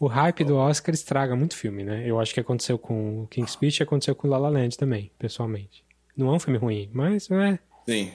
O 0.00 0.06
hype 0.06 0.44
do 0.44 0.56
Oscar 0.56 0.94
estraga 0.94 1.36
muito 1.36 1.56
filme, 1.56 1.84
né? 1.84 2.02
Eu 2.08 2.18
acho 2.18 2.34
que 2.34 2.40
aconteceu 2.40 2.78
com 2.78 3.26
King's 3.30 3.52
Speech 3.52 3.80
e 3.80 3.82
aconteceu 3.82 4.14
com 4.14 4.26
La 4.26 4.38
La 4.38 4.48
Land 4.48 4.76
também, 4.76 5.12
pessoalmente. 5.18 5.84
Não 6.16 6.28
é 6.28 6.32
um 6.32 6.40
filme 6.40 6.58
ruim, 6.58 6.90
mas 6.92 7.28
não 7.28 7.40
é. 7.40 7.58
Sim. 7.86 8.10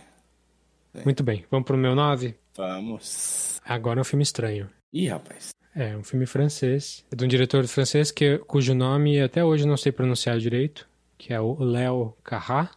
Sim. 0.94 1.02
Muito 1.06 1.24
bem. 1.24 1.46
Vamos 1.50 1.66
pro 1.66 1.78
meu 1.78 1.96
9? 1.96 2.36
Vamos. 2.56 3.62
Agora 3.64 4.00
é 4.00 4.02
um 4.02 4.06
filme 4.06 4.24
estranho. 4.24 4.70
Ih, 4.92 5.08
rapaz. 5.08 5.50
É, 5.78 5.96
um 5.96 6.04
filme 6.04 6.26
francês. 6.26 7.06
É 7.12 7.16
de 7.16 7.24
um 7.24 7.28
diretor 7.28 7.64
francês 7.68 8.10
que, 8.10 8.40
cujo 8.40 8.74
nome 8.74 9.22
até 9.22 9.46
hoje 9.46 9.68
não 9.68 9.78
sei 9.78 9.92
pronunciar 9.92 10.40
direito, 10.40 10.90
que 11.20 11.32
é 11.32 11.40
o 11.40 11.64
Léo 11.64 12.16
Carrat, 12.24 12.72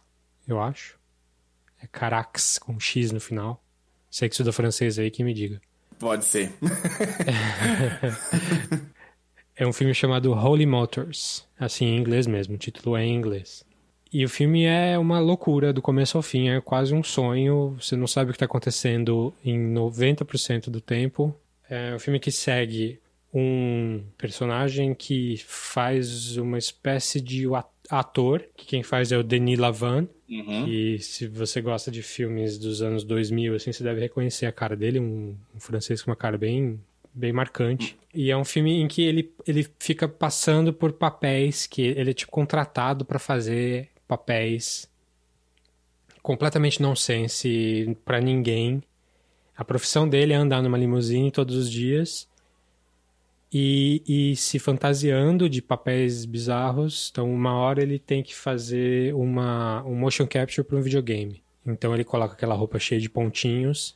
eu 0.47 0.61
acho. 0.61 0.99
É 1.81 1.87
Carax, 1.87 2.59
com 2.59 2.79
X 2.79 3.11
no 3.11 3.19
final. 3.19 3.59
Sei 4.07 4.29
que 4.29 4.35
estuda 4.35 4.51
francês 4.51 4.99
aí, 4.99 5.09
que 5.09 5.23
me 5.23 5.33
diga. 5.33 5.59
Pode 5.97 6.25
ser. 6.25 6.53
é 9.55 9.65
um 9.65 9.73
filme 9.73 9.95
chamado 9.95 10.31
Holy 10.31 10.67
Motors. 10.67 11.47
Assim, 11.59 11.85
em 11.85 11.97
inglês 11.97 12.27
mesmo. 12.27 12.53
O 12.53 12.59
título 12.59 12.95
é 12.95 13.03
em 13.03 13.15
inglês. 13.15 13.65
E 14.13 14.23
o 14.23 14.29
filme 14.29 14.65
é 14.65 14.95
uma 14.99 15.19
loucura 15.19 15.73
do 15.73 15.81
começo 15.81 16.17
ao 16.17 16.21
fim. 16.21 16.49
É 16.49 16.61
quase 16.61 16.93
um 16.93 17.01
sonho. 17.01 17.75
Você 17.79 17.95
não 17.95 18.05
sabe 18.05 18.29
o 18.29 18.33
que 18.33 18.35
está 18.35 18.45
acontecendo 18.45 19.33
em 19.43 19.57
90% 19.73 20.69
do 20.69 20.79
tempo. 20.79 21.35
É 21.71 21.95
um 21.95 21.99
filme 21.99 22.19
que 22.19 22.31
segue 22.31 22.99
um 23.33 24.03
personagem 24.17 24.93
que 24.93 25.37
faz 25.47 26.35
uma 26.35 26.57
espécie 26.57 27.21
de 27.21 27.45
ator, 27.89 28.43
que 28.57 28.65
quem 28.65 28.83
faz 28.83 29.13
é 29.13 29.17
o 29.17 29.23
Denis 29.23 29.57
Lavan, 29.57 30.05
uhum. 30.29 30.67
e 30.67 30.99
se 30.99 31.27
você 31.27 31.61
gosta 31.61 31.89
de 31.89 32.03
filmes 32.03 32.57
dos 32.57 32.81
anos 32.81 33.05
2000, 33.05 33.55
assim, 33.55 33.71
você 33.71 33.85
deve 33.85 34.01
reconhecer 34.01 34.47
a 34.47 34.51
cara 34.51 34.75
dele, 34.75 34.99
um, 34.99 35.33
um 35.55 35.59
francês 35.61 36.01
com 36.01 36.11
uma 36.11 36.17
cara 36.17 36.37
bem 36.37 36.77
bem 37.13 37.31
marcante. 37.31 37.97
E 38.13 38.31
é 38.31 38.37
um 38.37 38.45
filme 38.45 38.81
em 38.81 38.87
que 38.87 39.01
ele, 39.01 39.33
ele 39.45 39.67
fica 39.79 40.07
passando 40.07 40.73
por 40.73 40.93
papéis 40.93 41.67
que 41.67 41.81
ele 41.81 42.11
é 42.11 42.13
tipo 42.13 42.31
contratado 42.31 43.05
para 43.05 43.19
fazer 43.19 43.89
papéis 44.07 44.89
completamente 46.21 46.81
nonsense 46.81 47.97
para 48.05 48.19
ninguém. 48.21 48.81
A 49.61 49.63
profissão 49.63 50.09
dele 50.09 50.33
é 50.33 50.35
andar 50.35 50.59
numa 50.63 50.75
limusine 50.75 51.29
todos 51.29 51.55
os 51.55 51.69
dias 51.69 52.27
e, 53.53 54.01
e 54.07 54.35
se 54.35 54.57
fantasiando 54.57 55.47
de 55.47 55.61
papéis 55.61 56.25
bizarros. 56.25 57.09
Então, 57.11 57.31
uma 57.31 57.53
hora 57.53 57.79
ele 57.79 57.99
tem 57.99 58.23
que 58.23 58.35
fazer 58.35 59.13
uma, 59.13 59.83
um 59.83 59.93
motion 59.93 60.25
capture 60.25 60.67
para 60.67 60.75
um 60.75 60.81
videogame. 60.81 61.43
Então, 61.63 61.93
ele 61.93 62.03
coloca 62.03 62.33
aquela 62.33 62.55
roupa 62.55 62.79
cheia 62.79 62.99
de 62.99 63.07
pontinhos 63.07 63.95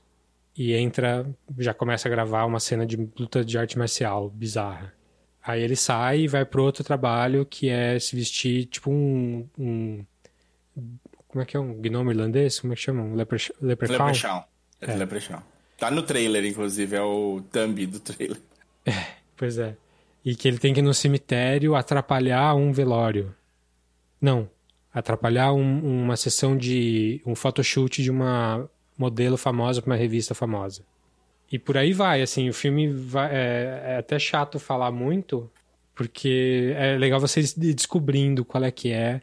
e 0.56 0.75
entra, 0.75 1.28
já 1.58 1.73
começa 1.73 2.08
a 2.08 2.12
gravar 2.12 2.45
uma 2.45 2.60
cena 2.60 2.86
de 2.86 2.95
luta 2.95 3.43
de 3.43 3.58
arte 3.58 3.75
marcial 3.75 4.30
bizarra. 4.30 4.93
Aí 5.43 5.63
ele 5.63 5.75
sai 5.75 6.19
e 6.19 6.28
vai 6.28 6.45
pro 6.45 6.62
outro 6.62 6.84
trabalho 6.84 7.43
que 7.43 7.69
é 7.69 7.97
se 7.97 8.15
vestir 8.15 8.65
tipo 8.67 8.91
um. 8.91 9.49
um 9.58 10.06
como 11.28 11.41
é 11.41 11.45
que 11.45 11.58
é? 11.58 11.60
Um 11.60 11.73
gnome 11.82 12.12
irlandês? 12.12 12.60
Como 12.60 12.71
é 12.71 12.75
que 12.75 12.84
chama? 12.84 13.01
Um 13.01 13.15
lepre, 13.15 13.39
leprechaun? 13.60 14.06
Leprechaun. 14.06 14.43
É, 14.80 14.91
é. 14.91 14.95
leprechaun. 14.95 15.54
Tá 15.77 15.91
no 15.91 16.01
trailer, 16.03 16.45
inclusive, 16.45 16.95
é 16.95 17.01
o 17.01 17.41
thumb 17.51 17.85
do 17.85 17.99
trailer. 17.99 18.38
É. 18.85 19.05
Pois 19.35 19.57
é. 19.57 19.75
E 20.23 20.35
que 20.35 20.47
ele 20.47 20.57
tem 20.57 20.73
que 20.73 20.79
ir 20.79 20.83
no 20.83 20.93
cemitério 20.93 21.75
atrapalhar 21.75 22.55
um 22.55 22.71
velório. 22.71 23.35
Não. 24.19 24.49
Atrapalhar 24.93 25.51
um, 25.53 26.03
uma 26.03 26.15
sessão 26.15 26.57
de. 26.57 27.21
um 27.25 27.35
photoshoot 27.35 28.01
de 28.01 28.09
uma 28.09 28.69
modelo 28.97 29.38
famosa 29.38 29.81
para 29.81 29.91
uma 29.91 29.97
revista 29.97 30.33
famosa. 30.33 30.83
E 31.51 31.59
por 31.59 31.77
aí 31.77 31.93
vai, 31.93 32.21
assim, 32.21 32.49
o 32.49 32.53
filme 32.53 32.88
vai, 32.91 33.29
é, 33.31 33.83
é, 33.85 33.97
até 33.97 34.17
chato 34.17 34.57
falar 34.57 34.91
muito, 34.91 35.49
porque 35.93 36.73
é 36.75 36.97
legal 36.97 37.19
vocês 37.19 37.53
descobrindo 37.53 38.43
qual 38.43 38.63
é 38.63 38.71
que 38.71 38.91
é. 38.91 39.21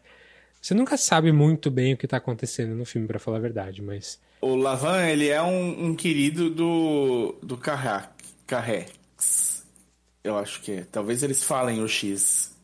Você 0.62 0.74
nunca 0.74 0.96
sabe 0.96 1.32
muito 1.32 1.72
bem 1.72 1.92
o 1.92 1.96
que 1.96 2.06
está 2.06 2.18
acontecendo 2.18 2.76
no 2.76 2.84
filme, 2.84 3.08
para 3.08 3.18
falar 3.18 3.38
a 3.38 3.40
verdade, 3.40 3.82
mas... 3.82 4.20
O 4.40 4.54
Lavan, 4.54 5.04
ele 5.08 5.28
é 5.28 5.42
um, 5.42 5.86
um 5.86 5.96
querido 5.96 6.48
do, 6.48 7.34
do 7.42 7.56
Carré. 7.56 8.08
Carré. 8.46 8.86
Eu 10.22 10.38
acho 10.38 10.62
que 10.62 10.70
é. 10.70 10.84
Talvez 10.84 11.24
eles 11.24 11.42
falem 11.42 11.82
o 11.82 11.88
X. 11.88 12.56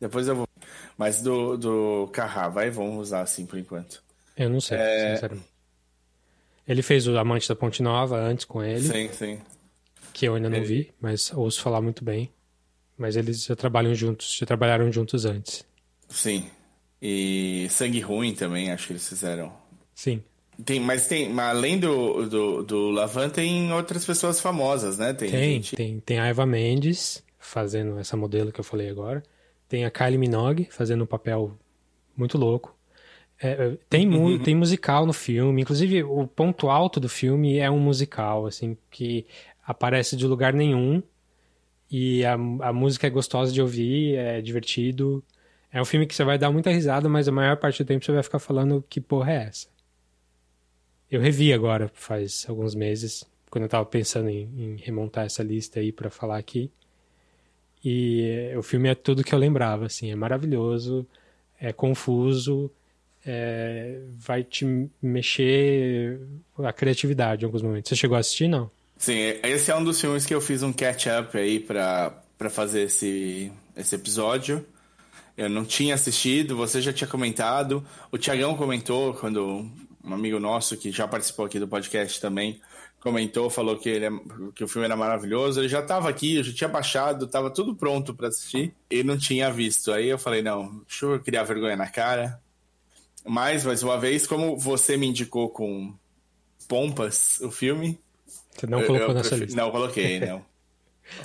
Depois 0.00 0.26
eu 0.26 0.36
vou. 0.36 0.48
Mas 0.96 1.20
do, 1.20 1.58
do 1.58 2.08
Carrá, 2.14 2.48
vai, 2.48 2.70
vamos 2.70 2.98
usar 2.98 3.20
assim 3.20 3.44
por 3.44 3.58
enquanto. 3.58 4.02
Eu 4.34 4.48
não 4.48 4.60
sei, 4.60 4.78
é... 4.78 5.14
sinceramente. 5.14 5.48
Ele 6.66 6.82
fez 6.82 7.06
o 7.06 7.18
Amante 7.18 7.46
da 7.46 7.54
Ponte 7.54 7.82
Nova 7.82 8.18
antes 8.18 8.46
com 8.46 8.62
ele. 8.62 8.80
Sim, 8.80 9.08
sim. 9.12 9.40
Que 10.14 10.26
eu 10.26 10.34
ainda 10.34 10.48
não 10.48 10.56
ele... 10.56 10.66
vi, 10.66 10.94
mas 10.98 11.30
ouço 11.34 11.60
falar 11.60 11.82
muito 11.82 12.02
bem. 12.02 12.30
Mas 12.96 13.16
eles 13.16 13.44
já 13.44 13.54
trabalham 13.54 13.94
juntos, 13.94 14.34
já 14.34 14.46
trabalharam 14.46 14.90
juntos 14.90 15.26
antes. 15.26 15.64
Sim. 16.08 16.50
E 17.00 17.68
Sangue 17.70 18.00
Ruim 18.00 18.34
também, 18.34 18.70
acho 18.70 18.86
que 18.86 18.92
eles 18.92 19.08
fizeram. 19.08 19.52
Sim. 19.94 20.22
Tem, 20.64 20.80
mas 20.80 21.06
tem, 21.06 21.28
mas 21.28 21.56
além 21.56 21.78
do, 21.78 22.28
do, 22.28 22.62
do 22.64 22.90
Lavan, 22.90 23.28
tem 23.28 23.72
outras 23.72 24.04
pessoas 24.04 24.40
famosas, 24.40 24.98
né? 24.98 25.12
Tem, 25.12 25.30
tem, 25.30 25.52
gente... 25.54 25.76
tem, 25.76 26.00
tem 26.00 26.18
a 26.18 26.26
Eva 26.26 26.44
Mendes 26.44 27.22
fazendo 27.38 27.98
essa 27.98 28.16
modelo 28.16 28.50
que 28.50 28.58
eu 28.58 28.64
falei 28.64 28.90
agora. 28.90 29.22
Tem 29.68 29.84
a 29.84 29.90
Kylie 29.90 30.18
Minogue 30.18 30.66
fazendo 30.70 31.04
um 31.04 31.06
papel 31.06 31.56
muito 32.16 32.36
louco. 32.36 32.76
É, 33.40 33.50
é 33.50 33.78
tem, 33.88 34.08
uhum. 34.08 34.42
tem 34.42 34.54
musical 34.56 35.06
no 35.06 35.12
filme. 35.12 35.62
Inclusive, 35.62 36.02
o 36.02 36.26
ponto 36.26 36.68
alto 36.68 36.98
do 36.98 37.08
filme 37.08 37.58
é 37.58 37.70
um 37.70 37.78
musical, 37.78 38.46
assim, 38.46 38.76
que 38.90 39.26
aparece 39.64 40.16
de 40.16 40.26
lugar 40.26 40.52
nenhum. 40.52 41.00
E 41.88 42.24
a, 42.24 42.34
a 42.34 42.72
música 42.72 43.06
é 43.06 43.10
gostosa 43.10 43.52
de 43.52 43.62
ouvir, 43.62 44.16
é 44.16 44.40
divertido. 44.40 45.22
É 45.72 45.80
um 45.80 45.84
filme 45.84 46.06
que 46.06 46.14
você 46.14 46.24
vai 46.24 46.38
dar 46.38 46.50
muita 46.50 46.70
risada, 46.70 47.08
mas 47.08 47.28
a 47.28 47.32
maior 47.32 47.56
parte 47.56 47.82
do 47.82 47.86
tempo 47.86 48.04
você 48.04 48.12
vai 48.12 48.22
ficar 48.22 48.38
falando 48.38 48.84
que 48.88 49.00
porra 49.00 49.32
é 49.32 49.44
essa. 49.44 49.68
Eu 51.10 51.20
revi 51.20 51.52
agora, 51.52 51.90
faz 51.94 52.46
alguns 52.48 52.74
meses, 52.74 53.24
quando 53.50 53.64
eu 53.64 53.68
tava 53.68 53.84
pensando 53.86 54.28
em, 54.28 54.48
em 54.56 54.76
remontar 54.76 55.26
essa 55.26 55.42
lista 55.42 55.80
aí 55.80 55.92
para 55.92 56.10
falar 56.10 56.38
aqui. 56.38 56.70
E 57.84 58.52
o 58.56 58.62
filme 58.62 58.88
é 58.88 58.94
tudo 58.94 59.24
que 59.24 59.34
eu 59.34 59.38
lembrava, 59.38 59.86
assim, 59.86 60.10
é 60.10 60.16
maravilhoso, 60.16 61.06
é 61.60 61.72
confuso, 61.72 62.70
é, 63.24 64.00
vai 64.16 64.42
te 64.42 64.66
mexer 65.00 66.20
a 66.58 66.72
criatividade 66.72 67.42
em 67.42 67.46
alguns 67.46 67.62
momentos. 67.62 67.88
Você 67.88 67.96
chegou 67.96 68.16
a 68.16 68.20
assistir, 68.20 68.48
não? 68.48 68.70
Sim, 68.96 69.18
esse 69.44 69.70
é 69.70 69.76
um 69.76 69.84
dos 69.84 70.00
filmes 70.00 70.26
que 70.26 70.34
eu 70.34 70.40
fiz 70.40 70.62
um 70.62 70.72
catch-up 70.72 71.36
aí 71.36 71.60
pra, 71.60 72.20
fazer 72.50 72.82
esse, 72.82 73.52
esse 73.76 73.94
episódio. 73.94 74.64
Eu 75.38 75.48
não 75.48 75.64
tinha 75.64 75.94
assistido, 75.94 76.56
você 76.56 76.82
já 76.82 76.92
tinha 76.92 77.06
comentado. 77.06 77.86
O 78.10 78.18
Tiagão 78.18 78.56
comentou 78.56 79.14
quando 79.14 79.70
um 80.04 80.12
amigo 80.12 80.40
nosso 80.40 80.76
que 80.76 80.90
já 80.90 81.06
participou 81.06 81.46
aqui 81.46 81.60
do 81.60 81.68
podcast 81.68 82.20
também 82.20 82.60
comentou, 82.98 83.48
falou 83.48 83.78
que, 83.78 83.88
ele 83.88 84.06
é, 84.06 84.10
que 84.52 84.64
o 84.64 84.66
filme 84.66 84.84
era 84.84 84.96
maravilhoso. 84.96 85.60
Ele 85.60 85.68
já 85.68 85.78
estava 85.78 86.08
aqui, 86.08 86.38
eu 86.38 86.42
já 86.42 86.52
tinha 86.52 86.68
baixado, 86.68 87.26
estava 87.26 87.50
tudo 87.50 87.72
pronto 87.72 88.12
para 88.12 88.26
assistir 88.26 88.74
e 88.90 89.04
não 89.04 89.16
tinha 89.16 89.48
visto. 89.48 89.92
Aí 89.92 90.08
eu 90.08 90.18
falei, 90.18 90.42
não, 90.42 90.80
deixa 90.88 91.06
eu 91.06 91.20
criar 91.20 91.44
vergonha 91.44 91.76
na 91.76 91.86
cara. 91.86 92.40
Mas, 93.24 93.64
mais 93.64 93.80
uma 93.84 93.96
vez, 93.96 94.26
como 94.26 94.56
você 94.56 94.96
me 94.96 95.06
indicou 95.06 95.48
com 95.50 95.94
pompas 96.66 97.38
o 97.40 97.52
filme. 97.52 98.00
Você 98.56 98.66
não 98.66 98.82
colocou 98.84 99.14
nessa 99.14 99.28
prefiro... 99.28 99.44
lista? 99.44 99.62
Não, 99.62 99.70
coloquei, 99.70 100.18
não. 100.26 100.44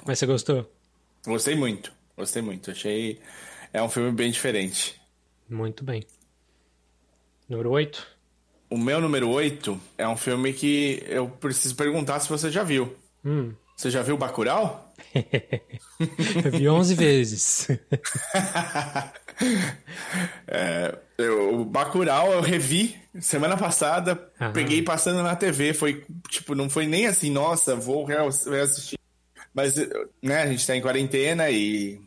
Mas 0.05 0.19
você 0.19 0.27
gostou? 0.27 0.71
Gostei 1.25 1.55
muito, 1.55 1.91
gostei 2.15 2.43
muito. 2.43 2.69
Achei. 2.69 3.19
É 3.73 3.81
um 3.81 3.89
filme 3.89 4.11
bem 4.11 4.29
diferente. 4.31 5.01
Muito 5.49 5.83
bem. 5.83 6.03
Número 7.49 7.71
8? 7.71 8.07
O 8.69 8.77
meu 8.77 9.01
número 9.01 9.27
8 9.29 9.81
é 9.97 10.07
um 10.07 10.15
filme 10.15 10.53
que 10.53 11.03
eu 11.07 11.27
preciso 11.27 11.75
perguntar 11.75 12.19
se 12.19 12.29
você 12.29 12.51
já 12.51 12.63
viu. 12.63 12.95
Hum. 13.25 13.51
Você 13.75 13.89
já 13.89 14.03
viu 14.03 14.15
Bacurau? 14.15 14.93
eu 16.45 16.51
vi 16.51 16.69
11 16.69 16.93
vezes. 16.95 17.67
é, 20.47 20.97
eu, 21.17 21.61
o 21.61 21.65
Bacurau 21.65 22.31
eu 22.31 22.41
revi 22.41 22.95
semana 23.19 23.57
passada, 23.57 24.31
Aham. 24.39 24.53
peguei 24.53 24.83
passando 24.83 25.21
na 25.23 25.35
TV, 25.35 25.73
foi 25.73 26.05
tipo, 26.29 26.53
não 26.55 26.69
foi 26.69 26.85
nem 26.85 27.07
assim, 27.07 27.31
nossa, 27.31 27.75
vou 27.75 28.05
reassistir. 28.05 28.97
Mas, 29.53 29.75
né, 30.21 30.43
a 30.43 30.47
gente 30.47 30.65
tá 30.65 30.75
em 30.75 30.81
quarentena 30.81 31.49
e 31.49 31.99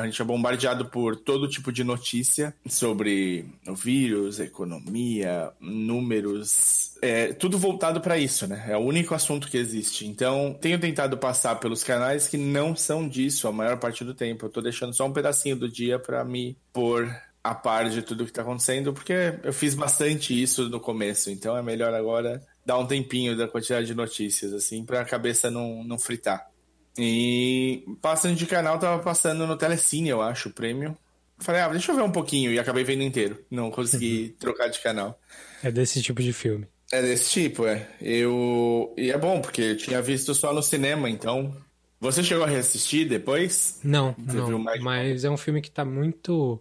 a 0.00 0.06
gente 0.06 0.20
é 0.20 0.24
bombardeado 0.24 0.86
por 0.86 1.16
todo 1.16 1.48
tipo 1.48 1.72
de 1.72 1.84
notícia 1.84 2.54
sobre 2.68 3.46
o 3.66 3.74
vírus, 3.74 4.40
economia, 4.40 5.50
números, 5.60 6.96
é, 7.02 7.32
tudo 7.32 7.58
voltado 7.58 8.00
para 8.00 8.18
isso, 8.18 8.46
né? 8.46 8.66
É 8.68 8.76
o 8.76 8.80
único 8.80 9.14
assunto 9.14 9.48
que 9.48 9.56
existe. 9.56 10.06
Então, 10.06 10.56
tenho 10.60 10.78
tentado 10.78 11.16
passar 11.16 11.56
pelos 11.56 11.82
canais 11.82 12.28
que 12.28 12.36
não 12.36 12.74
são 12.74 13.08
disso 13.08 13.48
a 13.48 13.52
maior 13.52 13.78
parte 13.78 14.04
do 14.04 14.14
tempo. 14.14 14.46
Eu 14.46 14.50
tô 14.50 14.60
deixando 14.60 14.94
só 14.94 15.06
um 15.06 15.12
pedacinho 15.12 15.56
do 15.56 15.68
dia 15.68 15.98
para 15.98 16.24
me 16.24 16.56
pôr 16.72 17.10
a 17.42 17.54
par 17.54 17.88
de 17.88 18.02
tudo 18.02 18.26
que 18.26 18.32
tá 18.32 18.42
acontecendo, 18.42 18.92
porque 18.92 19.38
eu 19.42 19.52
fiz 19.52 19.74
bastante 19.74 20.40
isso 20.40 20.68
no 20.68 20.78
começo, 20.78 21.30
então 21.30 21.56
é 21.56 21.62
melhor 21.62 21.94
agora 21.94 22.42
dar 22.64 22.78
um 22.78 22.86
tempinho 22.86 23.36
da 23.36 23.48
quantidade 23.48 23.86
de 23.86 23.94
notícias, 23.94 24.52
assim, 24.52 24.84
pra 24.84 25.04
cabeça 25.04 25.50
não, 25.50 25.82
não 25.82 25.98
fritar. 25.98 26.49
E 26.98 27.84
passando 28.02 28.34
de 28.36 28.46
canal, 28.46 28.78
tava 28.78 29.02
passando 29.02 29.46
no 29.46 29.56
Telecine, 29.56 30.08
eu 30.08 30.22
acho, 30.22 30.48
o 30.48 30.52
prêmio. 30.52 30.96
Falei, 31.38 31.62
ah, 31.62 31.68
deixa 31.68 31.92
eu 31.92 31.96
ver 31.96 32.02
um 32.02 32.12
pouquinho, 32.12 32.52
e 32.52 32.58
acabei 32.58 32.84
vendo 32.84 33.02
inteiro. 33.02 33.42
Não 33.50 33.70
consegui 33.70 34.24
uhum. 34.24 34.36
trocar 34.38 34.68
de 34.68 34.78
canal. 34.80 35.18
É 35.62 35.70
desse 35.70 36.02
tipo 36.02 36.22
de 36.22 36.32
filme. 36.32 36.66
É 36.92 37.00
desse 37.00 37.30
tipo, 37.30 37.66
é. 37.66 37.88
Eu. 38.00 38.92
E 38.96 39.10
é 39.10 39.16
bom, 39.16 39.40
porque 39.40 39.62
eu 39.62 39.76
tinha 39.76 40.02
visto 40.02 40.34
só 40.34 40.52
no 40.52 40.62
cinema, 40.62 41.08
então. 41.08 41.54
Você 42.00 42.22
chegou 42.22 42.44
a 42.44 42.48
reassistir 42.48 43.06
depois? 43.06 43.78
Não, 43.84 44.14
Você 44.18 44.36
não. 44.38 44.58
Mas 44.58 45.22
é 45.22 45.30
um 45.30 45.36
filme 45.36 45.60
que 45.60 45.70
tá 45.70 45.84
muito. 45.84 46.58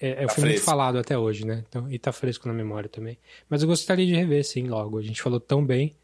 É, 0.00 0.10
é 0.10 0.14
tá 0.14 0.32
um 0.32 0.34
filme 0.36 0.50
muito 0.50 0.64
falado 0.64 0.98
até 0.98 1.18
hoje, 1.18 1.44
né? 1.44 1.64
Então, 1.68 1.90
e 1.90 1.98
tá 1.98 2.12
fresco 2.12 2.48
na 2.48 2.54
memória 2.54 2.88
também. 2.88 3.18
Mas 3.50 3.62
eu 3.62 3.68
gostaria 3.68 4.06
de 4.06 4.14
rever, 4.14 4.44
sim, 4.44 4.68
logo. 4.68 4.98
A 4.98 5.02
gente 5.02 5.20
falou 5.20 5.40
tão 5.40 5.64
bem. 5.64 5.94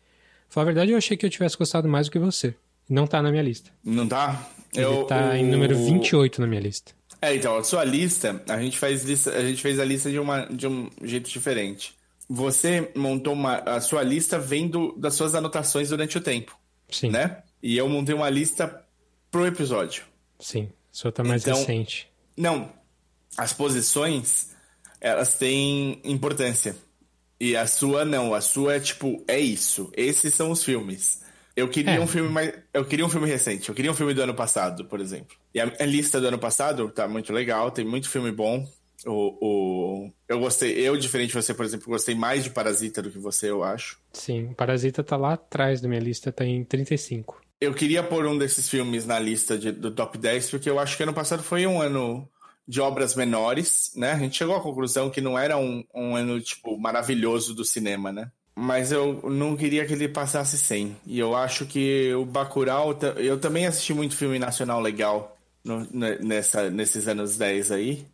Falar 0.48 0.64
a 0.64 0.66
verdade, 0.66 0.92
eu 0.92 0.98
achei 0.98 1.16
que 1.16 1.24
eu 1.24 1.30
tivesse 1.30 1.56
gostado 1.56 1.88
mais 1.88 2.08
do 2.08 2.12
que 2.12 2.18
você. 2.18 2.54
Não 2.88 3.07
tá 3.07 3.20
na 3.20 3.31
minha 3.31 3.42
lista. 3.42 3.70
Não 3.85 4.07
tá? 4.09 4.48
Ele 4.74 4.85
eu, 4.85 5.05
tá 5.05 5.37
em 5.37 5.44
número 5.44 5.77
28 5.77 6.40
na 6.40 6.46
minha 6.46 6.61
lista. 6.61 6.92
É, 7.20 7.35
então, 7.35 7.57
a 7.57 7.64
sua 7.64 7.85
lista, 7.85 8.42
a 8.48 8.61
gente 8.61 8.79
faz 8.79 9.05
lista, 9.05 9.33
a 9.33 9.42
gente 9.42 9.61
fez 9.61 9.79
a 9.81 9.85
lista 9.85 10.11
de, 10.11 10.18
uma, 10.18 10.46
de 10.46 10.66
um 10.66 10.88
jeito 11.03 11.29
diferente. 11.29 11.96
Você 12.29 12.92
montou 12.94 13.33
uma. 13.33 13.57
A 13.57 13.81
sua 13.81 14.03
lista 14.03 14.38
vem 14.38 14.68
do, 14.68 14.92
das 14.96 15.14
suas 15.14 15.35
anotações 15.35 15.88
durante 15.88 16.16
o 16.16 16.20
tempo. 16.20 16.57
Sim. 16.90 17.11
Né? 17.11 17.42
E 17.62 17.77
eu 17.77 17.88
montei 17.88 18.14
uma 18.14 18.31
lista 18.31 18.85
pro 19.31 19.46
episódio. 19.46 20.05
Sim. 20.38 20.68
A 20.92 20.94
sua 20.94 21.11
tá 21.11 21.24
mais 21.24 21.42
então, 21.42 21.59
recente. 21.59 22.09
Não. 22.37 22.70
As 23.37 23.53
posições, 23.53 24.51
elas 25.01 25.35
têm 25.37 26.01
importância. 26.05 26.77
E 27.40 27.57
a 27.57 27.66
sua 27.66 28.05
não. 28.05 28.35
A 28.35 28.40
sua 28.40 28.77
é 28.77 28.81
tipo, 28.81 29.24
é 29.27 29.38
isso. 29.38 29.90
Esses 29.96 30.35
são 30.35 30.51
os 30.51 30.62
filmes. 30.62 31.22
Eu 31.59 31.68
queria 31.68 31.97
é. 31.97 32.01
um 32.01 32.07
filme 32.07 32.29
mais. 32.29 32.53
Eu 32.73 32.85
queria 32.85 33.05
um 33.05 33.09
filme 33.09 33.27
recente. 33.27 33.68
Eu 33.68 33.75
queria 33.75 33.90
um 33.90 33.94
filme 33.94 34.14
do 34.14 34.23
ano 34.23 34.33
passado, 34.33 34.85
por 34.85 35.01
exemplo. 35.01 35.37
E 35.53 35.59
a, 35.61 35.66
lista 35.85 36.21
do 36.21 36.29
ano 36.29 36.38
passado 36.38 36.88
tá 36.88 37.09
muito 37.09 37.33
legal, 37.33 37.73
tem 37.73 37.85
muito 37.85 38.09
filme 38.09 38.31
bom. 38.31 38.64
O, 39.05 39.38
o, 39.40 40.12
eu 40.29 40.38
gostei, 40.38 40.73
eu, 40.79 40.97
diferente 40.97 41.31
de 41.31 41.35
você, 41.35 41.53
por 41.53 41.64
exemplo, 41.64 41.88
gostei 41.88 42.14
mais 42.14 42.44
de 42.44 42.51
Parasita 42.51 43.03
do 43.03 43.11
que 43.11 43.18
você, 43.18 43.51
eu 43.51 43.64
acho. 43.64 43.99
Sim, 44.12 44.55
Parasita 44.57 45.03
tá 45.03 45.16
lá 45.16 45.33
atrás 45.33 45.81
da 45.81 45.88
minha 45.88 46.01
lista, 46.01 46.31
tá 46.31 46.44
em 46.44 46.62
35. 46.62 47.40
Eu 47.61 47.75
queria 47.75 48.05
pôr 48.05 48.25
um 48.27 48.38
desses 48.38 48.68
filmes 48.68 49.05
na 49.05 49.18
lista 49.18 49.59
de, 49.59 49.73
do 49.73 49.90
top 49.90 50.16
10, 50.16 50.51
porque 50.51 50.71
eu 50.71 50.79
acho 50.79 50.97
que 50.97 51.03
ano 51.03 51.12
passado 51.12 51.42
foi 51.42 51.66
um 51.66 51.83
ano 51.83 52.29
de 52.68 52.81
obras 52.81 53.16
menores, 53.16 53.90
né? 53.97 54.12
A 54.12 54.18
gente 54.18 54.37
chegou 54.37 54.55
à 54.55 54.61
conclusão 54.61 55.11
que 55.11 55.21
não 55.21 55.37
era 55.37 55.57
um, 55.57 55.83
um 55.92 56.14
ano, 56.14 56.40
tipo, 56.40 56.79
maravilhoso 56.79 57.53
do 57.53 57.64
cinema, 57.64 58.12
né? 58.12 58.31
Mas 58.61 58.90
eu 58.90 59.23
não 59.31 59.57
queria 59.57 59.87
que 59.87 59.92
ele 59.92 60.09
passasse 60.09 60.59
sem. 60.59 60.97
E 61.07 61.16
eu 61.16 61.37
acho 61.37 61.64
que 61.64 62.12
o 62.14 62.25
Bacurau, 62.25 62.99
eu 63.16 63.38
também 63.38 63.66
assisti 63.66 63.94
muito 63.94 64.16
filme 64.16 64.37
nacional 64.37 64.81
legal 64.81 65.38
no, 65.62 65.87
nessa, 65.92 66.68
nesses 66.68 67.07
anos 67.07 67.38
10 67.38 67.71
aí. 67.71 68.05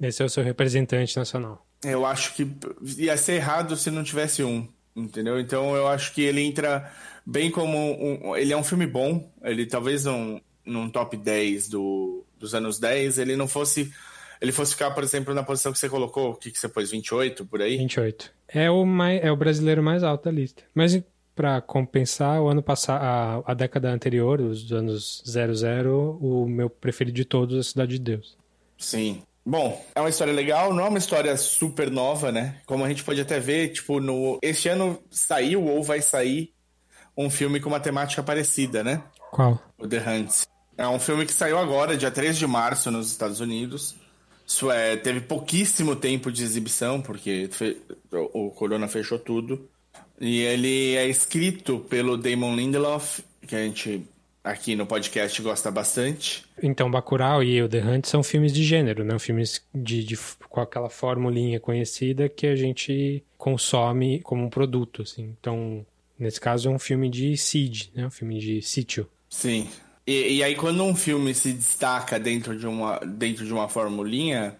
Esse 0.00 0.22
é 0.22 0.24
o 0.24 0.28
seu 0.30 0.42
representante 0.42 1.14
nacional. 1.18 1.66
Eu 1.84 2.06
acho 2.06 2.32
que 2.32 2.50
ia 2.96 3.14
ser 3.18 3.34
errado 3.34 3.76
se 3.76 3.90
não 3.90 4.02
tivesse 4.02 4.42
um, 4.42 4.66
entendeu? 4.96 5.38
Então 5.38 5.76
eu 5.76 5.86
acho 5.86 6.14
que 6.14 6.22
ele 6.22 6.40
entra 6.40 6.90
bem 7.26 7.50
como 7.50 7.76
um, 7.78 8.34
ele 8.34 8.54
é 8.54 8.56
um 8.56 8.64
filme 8.64 8.86
bom, 8.86 9.30
ele 9.42 9.66
talvez 9.66 10.06
um, 10.06 10.40
num 10.64 10.88
top 10.88 11.14
10 11.14 11.68
do, 11.68 12.24
dos 12.38 12.54
anos 12.54 12.78
10, 12.78 13.18
ele 13.18 13.36
não 13.36 13.46
fosse 13.46 13.92
ele 14.44 14.52
fosse 14.52 14.72
ficar, 14.72 14.90
por 14.90 15.02
exemplo, 15.02 15.32
na 15.32 15.42
posição 15.42 15.72
que 15.72 15.78
você 15.78 15.88
colocou, 15.88 16.32
o 16.32 16.34
que, 16.34 16.50
que 16.50 16.58
você 16.58 16.68
pôs, 16.68 16.90
28 16.90 17.46
por 17.46 17.62
aí? 17.62 17.78
28. 17.78 18.30
É 18.48 18.70
o, 18.70 18.84
mais, 18.84 19.24
é 19.24 19.32
o 19.32 19.36
brasileiro 19.36 19.82
mais 19.82 20.02
alto 20.02 20.24
da 20.24 20.30
lista. 20.30 20.62
Mas 20.74 21.02
para 21.34 21.62
compensar, 21.62 22.40
o 22.42 22.48
ano 22.48 22.62
passado, 22.62 23.02
a, 23.02 23.42
a, 23.52 23.54
década 23.54 23.90
anterior, 23.90 24.40
os 24.42 24.70
anos 24.70 25.22
00, 25.26 26.18
o 26.20 26.46
meu 26.46 26.68
preferido 26.68 27.16
de 27.16 27.24
todos 27.24 27.56
é 27.56 27.60
a 27.60 27.62
Cidade 27.62 27.92
de 27.92 28.00
Deus. 28.00 28.36
Sim. 28.78 29.22
Bom, 29.46 29.82
é 29.94 30.00
uma 30.00 30.10
história 30.10 30.32
legal, 30.32 30.72
não 30.74 30.84
é 30.84 30.88
uma 30.88 30.98
história 30.98 31.34
super 31.36 31.90
nova, 31.90 32.30
né? 32.30 32.56
Como 32.66 32.84
a 32.84 32.88
gente 32.88 33.02
pode 33.02 33.20
até 33.20 33.40
ver, 33.40 33.70
tipo, 33.70 33.98
no 33.98 34.38
este 34.42 34.68
ano 34.68 35.02
saiu 35.10 35.64
ou 35.64 35.82
vai 35.82 36.00
sair 36.02 36.52
um 37.16 37.30
filme 37.30 37.60
com 37.60 37.68
uma 37.68 37.80
temática 37.80 38.22
parecida, 38.22 38.84
né? 38.84 39.02
Qual? 39.30 39.60
O 39.78 39.88
The 39.88 39.98
Hunt. 39.98 40.44
É 40.76 40.86
um 40.86 40.98
filme 40.98 41.24
que 41.24 41.32
saiu 41.32 41.58
agora, 41.58 41.96
dia 41.96 42.10
3 42.10 42.36
de 42.36 42.46
março, 42.46 42.90
nos 42.90 43.10
Estados 43.10 43.40
Unidos. 43.40 43.96
Isso 44.46 44.70
é, 44.70 44.96
teve 44.96 45.20
pouquíssimo 45.20 45.96
tempo 45.96 46.30
de 46.30 46.42
exibição, 46.42 47.00
porque 47.00 47.48
fe... 47.50 47.76
o 48.12 48.50
Corona 48.50 48.88
fechou 48.88 49.18
tudo. 49.18 49.68
E 50.20 50.40
ele 50.40 50.94
é 50.94 51.08
escrito 51.08 51.80
pelo 51.80 52.16
Damon 52.16 52.54
Lindelof, 52.54 53.20
que 53.46 53.56
a 53.56 53.64
gente 53.64 54.06
aqui 54.44 54.76
no 54.76 54.86
podcast 54.86 55.40
gosta 55.40 55.70
bastante. 55.70 56.44
Então, 56.62 56.90
Bacurau 56.90 57.42
e 57.42 57.62
o 57.62 57.68
The 57.68 57.82
Hunt 57.82 58.04
são 58.04 58.22
filmes 58.22 58.52
de 58.52 58.62
gênero, 58.62 59.02
não 59.02 59.18
filmes 59.18 59.62
de, 59.74 60.04
de, 60.04 60.18
com 60.50 60.60
aquela 60.60 60.90
formulinha 60.90 61.58
conhecida 61.58 62.28
que 62.28 62.46
a 62.46 62.54
gente 62.54 63.24
consome 63.38 64.20
como 64.20 64.44
um 64.44 64.50
produto, 64.50 65.02
assim. 65.02 65.34
Então, 65.40 65.84
nesse 66.18 66.40
caso 66.40 66.68
é 66.68 66.70
um 66.70 66.78
filme 66.78 67.08
de 67.08 67.36
seed, 67.38 67.88
né? 67.94 68.06
Um 68.06 68.10
filme 68.10 68.38
de 68.38 68.60
sítio. 68.60 69.08
Sim. 69.30 69.68
E, 70.06 70.36
e 70.36 70.42
aí 70.42 70.54
quando 70.54 70.82
um 70.82 70.94
filme 70.94 71.34
se 71.34 71.52
destaca 71.52 72.18
dentro 72.18 72.58
de 72.58 72.66
uma, 72.66 72.98
dentro 72.98 73.44
de 73.44 73.52
uma 73.52 73.68
formulinha, 73.68 74.56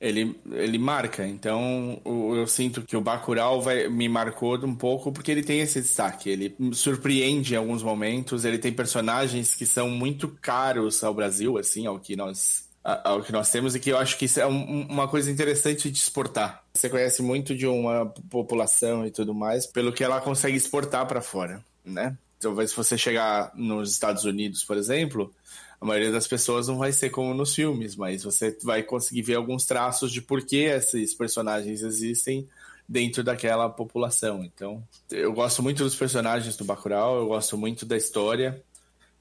ele, 0.00 0.34
ele 0.52 0.78
marca. 0.78 1.26
Então, 1.26 2.00
eu, 2.04 2.36
eu 2.36 2.46
sinto 2.46 2.82
que 2.82 2.96
o 2.96 3.00
Bacurau 3.00 3.60
vai, 3.60 3.88
me 3.88 4.08
marcou 4.08 4.56
um 4.64 4.74
pouco 4.74 5.12
porque 5.12 5.30
ele 5.30 5.42
tem 5.42 5.60
esse 5.60 5.80
destaque. 5.80 6.30
Ele 6.30 6.56
surpreende 6.72 7.54
em 7.54 7.58
alguns 7.58 7.82
momentos. 7.82 8.44
Ele 8.44 8.58
tem 8.58 8.72
personagens 8.72 9.54
que 9.54 9.66
são 9.66 9.90
muito 9.90 10.28
caros 10.40 11.04
ao 11.04 11.12
Brasil, 11.12 11.58
assim, 11.58 11.86
ao 11.86 11.98
que 12.00 12.16
nós 12.16 12.68
ao 12.82 13.22
que 13.22 13.30
nós 13.30 13.50
temos 13.50 13.74
e 13.74 13.78
que 13.78 13.90
eu 13.90 13.98
acho 13.98 14.16
que 14.16 14.24
isso 14.24 14.40
é 14.40 14.46
um, 14.46 14.86
uma 14.88 15.06
coisa 15.06 15.30
interessante 15.30 15.90
de 15.90 15.98
exportar. 15.98 16.64
Você 16.72 16.88
conhece 16.88 17.20
muito 17.20 17.54
de 17.54 17.66
uma 17.66 18.06
população 18.30 19.06
e 19.06 19.10
tudo 19.10 19.34
mais 19.34 19.66
pelo 19.66 19.92
que 19.92 20.02
ela 20.02 20.18
consegue 20.18 20.56
exportar 20.56 21.06
para 21.06 21.20
fora, 21.20 21.62
né? 21.84 22.16
Talvez 22.40 22.72
então, 22.72 22.82
se 22.82 22.88
você 22.88 22.98
chegar 22.98 23.52
nos 23.54 23.92
Estados 23.92 24.24
Unidos, 24.24 24.64
por 24.64 24.78
exemplo, 24.78 25.32
a 25.78 25.84
maioria 25.84 26.10
das 26.10 26.26
pessoas 26.26 26.68
não 26.68 26.78
vai 26.78 26.90
ser 26.90 27.10
como 27.10 27.34
nos 27.34 27.54
filmes, 27.54 27.94
mas 27.94 28.24
você 28.24 28.56
vai 28.62 28.82
conseguir 28.82 29.22
ver 29.22 29.34
alguns 29.34 29.66
traços 29.66 30.10
de 30.10 30.22
por 30.22 30.44
que 30.44 30.64
esses 30.64 31.12
personagens 31.12 31.82
existem 31.82 32.48
dentro 32.88 33.22
daquela 33.22 33.68
população. 33.68 34.42
Então, 34.42 34.82
eu 35.10 35.32
gosto 35.34 35.62
muito 35.62 35.84
dos 35.84 35.94
personagens 35.94 36.56
do 36.56 36.64
Bacurau, 36.64 37.18
eu 37.18 37.28
gosto 37.28 37.58
muito 37.58 37.84
da 37.84 37.96
história. 37.96 38.62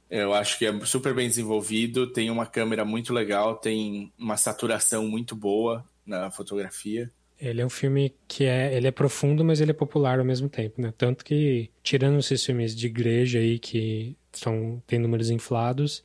Eu 0.09 0.33
acho 0.33 0.57
que 0.57 0.65
é 0.65 0.85
super 0.85 1.13
bem 1.13 1.27
desenvolvido, 1.27 2.07
tem 2.07 2.31
uma 2.31 2.45
câmera 2.45 2.83
muito 2.83 3.13
legal, 3.13 3.57
tem 3.57 4.11
uma 4.17 4.37
saturação 4.37 5.07
muito 5.07 5.35
boa 5.35 5.85
na 6.05 6.31
fotografia. 6.31 7.11
Ele 7.39 7.61
é 7.61 7.65
um 7.65 7.69
filme 7.69 8.13
que 8.27 8.43
é, 8.43 8.75
ele 8.75 8.87
é 8.87 8.91
profundo, 8.91 9.45
mas 9.45 9.61
ele 9.61 9.71
é 9.71 9.73
popular 9.73 10.19
ao 10.19 10.25
mesmo 10.25 10.49
tempo, 10.49 10.81
né? 10.81 10.93
Tanto 10.97 11.23
que, 11.23 11.69
tirando 11.81 12.19
esses 12.19 12.45
filmes 12.45 12.75
de 12.75 12.87
igreja 12.87 13.39
aí 13.39 13.57
que 13.57 14.17
são, 14.33 14.81
tem 14.85 14.99
números 14.99 15.29
inflados, 15.29 16.03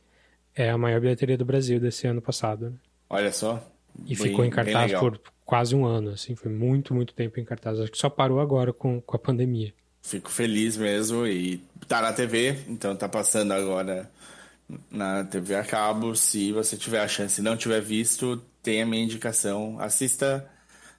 é 0.55 0.70
a 0.70 0.79
maior 0.79 1.01
bilheteria 1.01 1.37
do 1.37 1.44
Brasil 1.44 1.81
desse 1.81 2.07
ano 2.07 2.23
passado. 2.23 2.70
Né? 2.70 2.77
Olha 3.11 3.33
só. 3.33 3.68
E 4.05 4.14
bem, 4.14 4.16
ficou 4.16 4.44
em 4.44 4.51
cartaz 4.51 4.92
por 4.92 5.20
quase 5.44 5.75
um 5.75 5.85
ano, 5.85 6.11
assim, 6.11 6.35
foi 6.35 6.51
muito, 6.51 6.94
muito 6.94 7.14
tempo 7.14 7.38
em 7.38 7.44
cartaz. 7.44 7.79
Acho 7.79 7.92
que 7.92 7.99
só 7.99 8.09
parou 8.09 8.40
agora 8.40 8.73
com, 8.73 9.01
com 9.01 9.16
a 9.16 9.18
pandemia. 9.18 9.73
Fico 10.03 10.31
feliz 10.31 10.77
mesmo 10.77 11.27
e 11.27 11.62
tá 11.88 12.01
na 12.01 12.12
TV, 12.12 12.59
então 12.68 12.94
tá 12.94 13.09
passando 13.09 13.53
agora 13.53 14.11
na 14.90 15.25
TV 15.25 15.55
a 15.55 15.64
cabo. 15.64 16.14
Se 16.14 16.53
você 16.53 16.77
tiver 16.77 17.01
a 17.01 17.09
chance 17.09 17.40
e 17.40 17.44
não 17.44 17.57
tiver 17.57 17.81
visto, 17.81 18.42
tem 18.62 18.83
a 18.83 18.87
minha 18.87 19.03
indicação. 19.03 19.79
Assista 19.81 20.49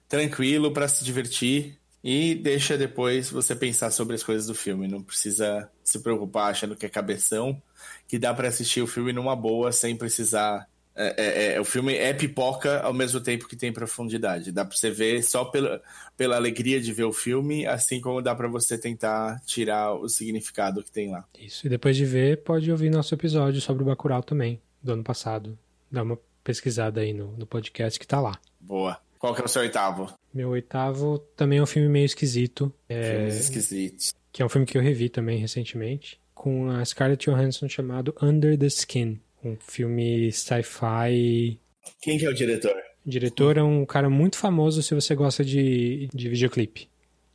tranquilo 0.08 0.72
para 0.72 0.88
se 0.88 1.04
divertir 1.04 1.78
e 2.02 2.36
deixa 2.36 2.78
depois 2.78 3.30
você 3.30 3.56
pensar 3.56 3.90
sobre 3.90 4.14
as 4.14 4.22
coisas 4.22 4.46
do 4.46 4.54
filme. 4.54 4.86
Não 4.86 5.02
precisa 5.02 5.68
se 5.82 5.98
preocupar 5.98 6.50
achando 6.50 6.76
que 6.76 6.86
é 6.86 6.88
cabeção 6.88 7.60
que 8.06 8.18
dá 8.18 8.32
para 8.32 8.48
assistir 8.48 8.80
o 8.80 8.86
filme 8.86 9.12
numa 9.12 9.34
boa, 9.34 9.72
sem 9.72 9.96
precisar. 9.96 10.68
É, 10.94 11.14
é, 11.16 11.54
é, 11.54 11.60
o 11.60 11.64
filme 11.64 11.94
é 11.94 12.14
pipoca 12.14 12.80
ao 12.80 12.94
mesmo 12.94 13.20
tempo 13.20 13.48
que 13.48 13.56
tem 13.56 13.72
profundidade. 13.72 14.52
Dá 14.52 14.64
para 14.64 14.76
você 14.76 14.90
ver 14.90 15.22
só 15.22 15.44
pela, 15.44 15.82
pela 16.16 16.36
alegria 16.36 16.80
de 16.80 16.92
ver 16.92 17.04
o 17.04 17.12
filme, 17.12 17.66
assim 17.66 18.00
como 18.00 18.22
dá 18.22 18.34
para 18.34 18.48
você 18.48 18.78
tentar 18.78 19.40
tirar 19.44 19.92
o 19.92 20.08
significado 20.08 20.82
que 20.82 20.90
tem 20.90 21.10
lá. 21.10 21.24
Isso, 21.38 21.66
e 21.66 21.68
depois 21.70 21.96
de 21.96 22.04
ver, 22.04 22.42
pode 22.42 22.70
ouvir 22.70 22.88
nosso 22.88 23.12
episódio 23.14 23.60
sobre 23.60 23.82
o 23.82 23.86
Bacurau 23.86 24.22
também, 24.22 24.60
do 24.80 24.92
ano 24.92 25.02
passado. 25.02 25.58
Dá 25.90 26.02
uma 26.02 26.18
pesquisada 26.42 27.00
aí 27.00 27.12
no, 27.12 27.36
no 27.36 27.46
podcast 27.46 27.98
que 27.98 28.06
tá 28.06 28.20
lá. 28.20 28.38
Boa. 28.60 29.05
Qual 29.26 29.34
que 29.34 29.42
é 29.42 29.44
o 29.44 29.48
seu 29.48 29.62
oitavo? 29.62 30.08
Meu 30.32 30.50
oitavo 30.50 31.18
também 31.18 31.58
é 31.58 31.62
um 31.62 31.66
filme 31.66 31.88
meio 31.88 32.06
esquisito. 32.06 32.72
É... 32.88 33.16
Filmes 33.16 33.40
esquisitos. 33.40 34.14
Que 34.30 34.40
é 34.40 34.46
um 34.46 34.48
filme 34.48 34.64
que 34.64 34.78
eu 34.78 34.82
revi 34.82 35.08
também 35.08 35.36
recentemente 35.36 36.20
com 36.32 36.70
a 36.70 36.84
Scarlett 36.84 37.28
Johansson 37.28 37.68
chamado 37.68 38.14
Under 38.22 38.56
the 38.56 38.66
Skin, 38.66 39.20
um 39.42 39.56
filme 39.56 40.30
sci-fi. 40.30 41.58
Quem 42.00 42.18
que 42.18 42.24
é 42.24 42.28
o 42.28 42.34
diretor? 42.34 42.76
O 43.04 43.10
diretor 43.10 43.58
é 43.58 43.64
um 43.64 43.84
cara 43.84 44.08
muito 44.08 44.38
famoso 44.38 44.80
se 44.80 44.94
você 44.94 45.12
gosta 45.16 45.44
de, 45.44 46.08
de 46.14 46.28
videoclipe, 46.28 46.88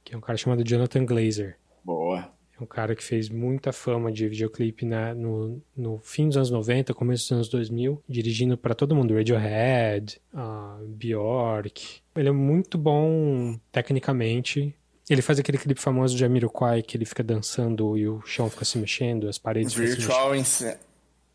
que 0.05 0.15
é 0.15 0.17
um 0.17 0.21
cara 0.21 0.37
chamado 0.37 0.63
Jonathan 0.63 1.03
Glazer. 1.03 1.57
Boa. 1.83 2.31
Um 2.61 2.65
cara 2.67 2.95
que 2.95 3.03
fez 3.03 3.27
muita 3.27 3.73
fama 3.73 4.11
de 4.11 4.27
videoclipe 4.29 4.85
na, 4.85 5.15
no, 5.15 5.59
no 5.75 5.99
fim 6.03 6.27
dos 6.27 6.37
anos 6.37 6.51
90, 6.51 6.93
começo 6.93 7.23
dos 7.23 7.31
anos 7.31 7.49
2000, 7.49 8.03
dirigindo 8.07 8.55
para 8.55 8.75
todo 8.75 8.95
mundo, 8.95 9.15
Radiohead, 9.15 10.21
uh, 10.31 10.85
Bjork. 10.85 12.01
Ele 12.15 12.29
é 12.29 12.31
muito 12.31 12.77
bom 12.77 13.57
tecnicamente, 13.71 14.75
ele 15.09 15.23
faz 15.23 15.39
aquele 15.39 15.57
clipe 15.57 15.81
famoso 15.81 16.13
de 16.13 16.19
Jamiroquai 16.19 16.83
que 16.83 16.95
ele 16.95 17.05
fica 17.05 17.23
dançando 17.23 17.97
e 17.97 18.07
o 18.07 18.21
chão 18.21 18.47
fica 18.47 18.63
se 18.63 18.77
mexendo, 18.77 19.27
as 19.27 19.39
paredes 19.39 19.73
Virtual 19.73 20.35
Insanity. 20.35 20.79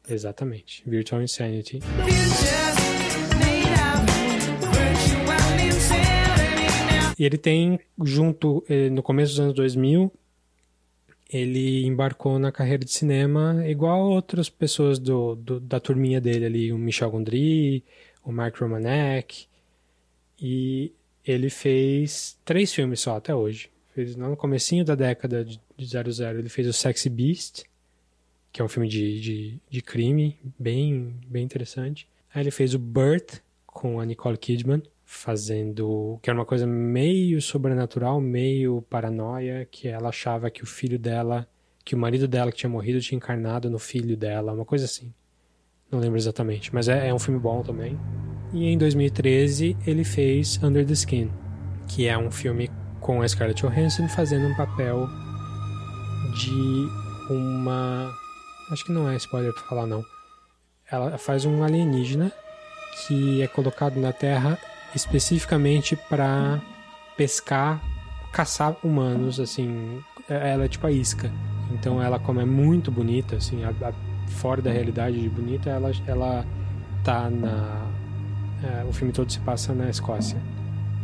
Exatamente. 0.09 0.85
Virtual 0.87 1.21
Insanity. 1.21 1.81
E 7.19 7.25
ele 7.25 7.39
tem, 7.39 7.81
junto, 8.05 8.65
eh, 8.69 8.91
no 8.91 9.03
começo 9.03 9.33
dos 9.33 9.41
anos 9.41 9.55
2000, 9.55 10.13
ele 11.29 11.85
embarcou 11.85 12.39
na 12.39 12.53
carreira 12.53 12.85
de 12.85 12.93
cinema 12.93 13.65
igual 13.69 14.09
outras 14.11 14.49
pessoas 14.49 14.99
do, 14.99 15.35
do 15.35 15.61
da 15.61 15.81
turminha 15.81 16.21
dele 16.21 16.47
ali, 16.47 16.73
o 16.73 16.79
Michel 16.79 17.11
Gondry, 17.11 17.85
o 18.25 18.31
Mark 18.31 18.57
Romanek. 18.59 19.47
E 20.41 20.93
ele 21.25 21.51
fez 21.51 22.39
três 22.45 22.73
filmes 22.73 23.01
só 23.01 23.17
até 23.17 23.35
hoje. 23.35 23.71
Fez 23.95 24.15
no 24.15 24.37
comecinho 24.37 24.85
da 24.85 24.95
década 24.95 25.45
de, 25.45 25.61
de 25.77 25.87
00, 25.87 26.39
ele 26.39 26.49
fez 26.49 26.67
o 26.69 26.73
Sexy 26.73 27.09
Beast, 27.09 27.65
que 28.53 28.61
é 28.61 28.65
um 28.65 28.69
filme 28.69 28.89
de, 28.89 29.21
de, 29.21 29.61
de 29.69 29.83
crime, 29.83 30.39
bem, 30.59 31.15
bem 31.27 31.43
interessante. 31.43 32.07
Aí 32.33 32.43
ele 32.43 32.51
fez 32.51 32.75
o 32.75 32.79
Birth, 32.79 33.41
com 33.67 33.99
a 33.99 34.05
Nicole 34.05 34.39
Kidman, 34.39 34.83
fazendo... 35.07 36.19
que 36.21 36.29
era 36.29 36.39
uma 36.39 36.45
coisa 36.45 36.67
meio 36.67 37.41
sobrenatural, 37.41 38.21
meio 38.21 38.83
paranoia, 38.91 39.65
que 39.71 39.87
ela 39.87 40.09
achava 40.09 40.51
que 40.51 40.65
o 40.65 40.67
filho 40.67 40.99
dela, 40.99 41.49
que 41.85 41.95
o 41.95 41.99
marido 41.99 42.27
dela 42.27 42.51
que 42.51 42.59
tinha 42.59 42.69
morrido 42.69 43.01
tinha 43.01 43.17
encarnado 43.17 43.71
no 43.71 43.79
filho 43.79 44.17
dela, 44.17 44.53
uma 44.53 44.65
coisa 44.65 44.85
assim. 44.85 45.15
Não 45.91 46.01
lembro 46.01 46.19
exatamente, 46.19 46.75
mas 46.75 46.89
é, 46.89 47.09
é 47.09 47.15
um 47.15 47.19
filme 47.21 47.39
bom 47.39 47.63
também. 47.63 47.97
E 48.53 48.67
em 48.67 48.77
2013 48.77 49.77
ele 49.87 50.03
fez 50.03 50.61
Under 50.61 50.85
the 50.85 50.93
Skin, 50.93 51.31
que 51.87 52.09
é 52.09 52.19
um 52.19 52.31
filme 52.31 52.69
com 53.01 53.23
a 53.23 53.29
Scarlett 53.29 53.63
Johansson 53.63 54.09
fazendo 54.09 54.49
um 54.49 54.57
papel 54.57 55.07
de 56.35 57.33
uma. 57.33 58.13
Acho 58.73 58.85
que 58.85 58.93
não 58.93 59.09
é 59.09 59.15
spoiler 59.15 59.53
pra 59.53 59.63
falar, 59.63 59.87
não. 59.87 60.05
Ela 60.91 61.17
faz 61.17 61.45
um 61.45 61.63
alienígena 61.63 62.33
que 63.07 63.41
é 63.43 63.47
colocado 63.47 64.01
na 64.01 64.13
Terra 64.13 64.59
especificamente 64.95 65.97
para 65.97 66.61
pescar, 67.17 67.81
caçar 68.33 68.77
humanos, 68.83 69.41
assim. 69.41 70.01
Ela 70.29 70.65
é 70.65 70.69
tipo 70.69 70.87
a 70.87 70.93
isca. 70.93 71.31
Então 71.73 72.03
ela, 72.03 72.19
como 72.19 72.41
é 72.41 72.45
muito 72.45 72.91
bonita, 72.91 73.37
assim, 73.37 73.65
a, 73.65 73.71
a, 73.71 73.93
fora 74.29 74.61
da 74.63 74.71
realidade 74.71 75.21
de 75.21 75.29
bonita, 75.29 75.71
ela, 75.71 75.91
ela 76.07 76.45
tá 77.05 77.31
na 77.31 77.87
é, 78.63 78.85
o 78.85 78.93
filme 78.93 79.13
todo 79.13 79.31
se 79.31 79.41
passa 79.41 79.75
na 79.75 79.91
Escócia. 79.91 80.41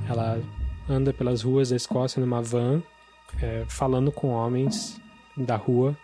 Ela 0.09 0.41
anda 0.89 1.13
pelas 1.13 1.43
ruas 1.43 1.71
da 1.71 1.77
Escócia 1.77 2.21
numa 2.21 2.43
van, 2.43 2.83
é, 3.41 3.65
falando 3.69 4.11
com 4.11 4.29
homens 4.29 5.01
da 5.37 5.57
rua 5.57 5.97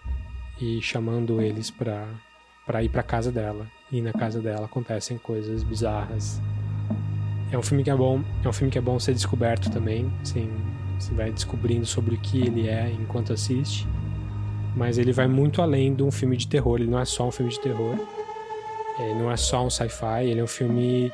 e 0.60 0.80
chamando 0.80 1.40
eles 1.40 1.70
para 1.70 2.06
para 2.66 2.82
ir 2.82 2.90
para 2.90 3.02
casa 3.02 3.32
dela. 3.32 3.66
E 3.90 4.02
na 4.02 4.12
casa 4.12 4.42
dela 4.42 4.66
acontecem 4.66 5.16
coisas 5.16 5.62
bizarras. 5.62 6.38
É 7.50 7.58
um 7.58 7.62
filme 7.62 7.82
que 7.82 7.90
é 7.90 7.94
bom, 7.94 8.22
é 8.44 8.48
um 8.48 8.52
filme 8.52 8.70
que 8.70 8.78
é 8.78 8.80
bom 8.80 8.98
ser 8.98 9.14
descoberto 9.14 9.70
também, 9.70 10.12
assim, 10.22 10.50
você 10.98 11.14
vai 11.14 11.32
descobrindo 11.32 11.86
sobre 11.86 12.14
o 12.14 12.18
que 12.18 12.40
ele 12.40 12.68
é 12.68 12.90
enquanto 12.90 13.32
assiste. 13.32 13.86
Mas 14.76 14.98
ele 14.98 15.12
vai 15.12 15.26
muito 15.26 15.62
além 15.62 15.94
de 15.94 16.02
um 16.02 16.10
filme 16.10 16.36
de 16.36 16.46
terror, 16.46 16.78
ele 16.78 16.90
não 16.90 16.98
é 16.98 17.04
só 17.04 17.26
um 17.26 17.30
filme 17.30 17.50
de 17.50 17.60
terror. 17.60 17.96
Ele 18.98 19.14
não 19.14 19.30
é 19.30 19.36
só 19.36 19.64
um 19.64 19.70
sci-fi, 19.70 20.26
ele 20.26 20.40
é 20.40 20.44
um 20.44 20.48
filme 20.48 21.12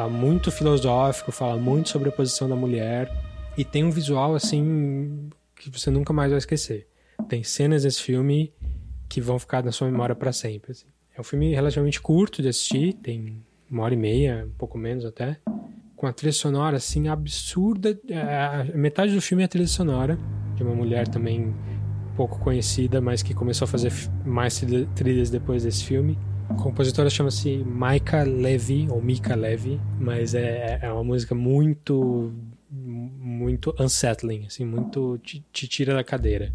Tá 0.00 0.08
muito 0.08 0.50
filosófico, 0.50 1.30
fala 1.30 1.60
muito 1.60 1.90
sobre 1.90 2.08
a 2.08 2.12
posição 2.12 2.48
da 2.48 2.56
mulher 2.56 3.12
e 3.54 3.66
tem 3.66 3.84
um 3.84 3.90
visual 3.90 4.34
assim 4.34 5.28
que 5.54 5.68
você 5.68 5.90
nunca 5.90 6.10
mais 6.10 6.30
vai 6.30 6.38
esquecer. 6.38 6.88
Tem 7.28 7.42
cenas 7.42 7.82
desse 7.82 8.00
filme 8.00 8.50
que 9.10 9.20
vão 9.20 9.38
ficar 9.38 9.62
na 9.62 9.70
sua 9.70 9.90
memória 9.90 10.14
para 10.14 10.32
sempre. 10.32 10.72
Assim. 10.72 10.86
É 11.14 11.20
um 11.20 11.22
filme 11.22 11.54
relativamente 11.54 12.00
curto 12.00 12.40
de 12.40 12.48
assistir, 12.48 12.94
tem 12.94 13.44
uma 13.70 13.84
hora 13.84 13.94
e 13.94 13.96
meia, 13.96 14.46
um 14.46 14.58
pouco 14.58 14.76
menos 14.76 15.04
até, 15.04 15.38
com 15.96 16.06
a 16.06 16.12
trilha 16.12 16.32
sonora 16.32 16.76
assim 16.76 17.08
absurda. 17.08 17.98
É, 18.08 18.76
metade 18.76 19.14
do 19.14 19.20
filme 19.20 19.42
é 19.42 19.46
a 19.46 19.48
trilha 19.48 19.68
sonora 19.68 20.18
de 20.56 20.62
uma 20.62 20.74
mulher 20.74 21.06
também 21.06 21.54
pouco 22.16 22.38
conhecida, 22.38 23.00
mas 23.00 23.22
que 23.22 23.32
começou 23.32 23.64
a 23.64 23.68
fazer 23.68 23.92
mais 24.26 24.62
trilhas 24.94 25.30
depois 25.30 25.62
desse 25.62 25.84
filme. 25.84 26.18
A 26.50 26.54
compositora 26.54 27.08
chama-se 27.08 27.58
Maika 27.58 28.22
Levy, 28.24 28.88
ou 28.90 29.00
Mika 29.00 29.34
Levy, 29.34 29.80
mas 29.98 30.34
é, 30.34 30.80
é 30.82 30.92
uma 30.92 31.04
música 31.04 31.34
muito, 31.34 32.32
muito 32.70 33.74
unsettling, 33.78 34.46
assim, 34.46 34.66
muito 34.66 35.16
te, 35.18 35.42
te 35.52 35.66
tira 35.68 35.94
da 35.94 36.04
cadeira. 36.04 36.52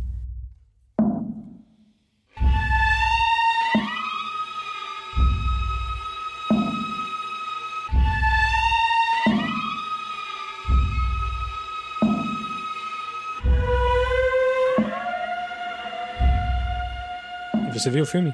Você 17.75 17.89
viu 17.89 18.03
o 18.03 18.05
filme? 18.05 18.33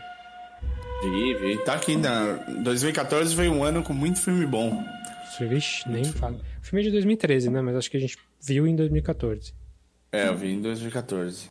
Vi, 1.02 1.34
vi. 1.34 1.58
Tá 1.58 1.74
aqui 1.74 1.98
na. 1.98 2.34
2014 2.64 3.36
foi 3.36 3.50
um 3.50 3.64
ano 3.64 3.82
com 3.82 3.92
muito 3.92 4.22
filme 4.22 4.46
bom. 4.46 4.84
Vixe, 5.40 5.90
nem 5.90 6.06
fala. 6.06 6.38
O 6.62 6.66
filme 6.66 6.82
é 6.82 6.86
de 6.86 6.92
2013, 6.92 7.50
né? 7.50 7.60
Mas 7.60 7.76
acho 7.76 7.90
que 7.90 7.98
a 7.98 8.00
gente 8.00 8.20
viu 8.40 8.68
em 8.68 8.76
2014. 8.76 9.52
É, 10.12 10.28
eu 10.28 10.38
vi 10.38 10.52
em 10.52 10.62
2014. 10.62 11.50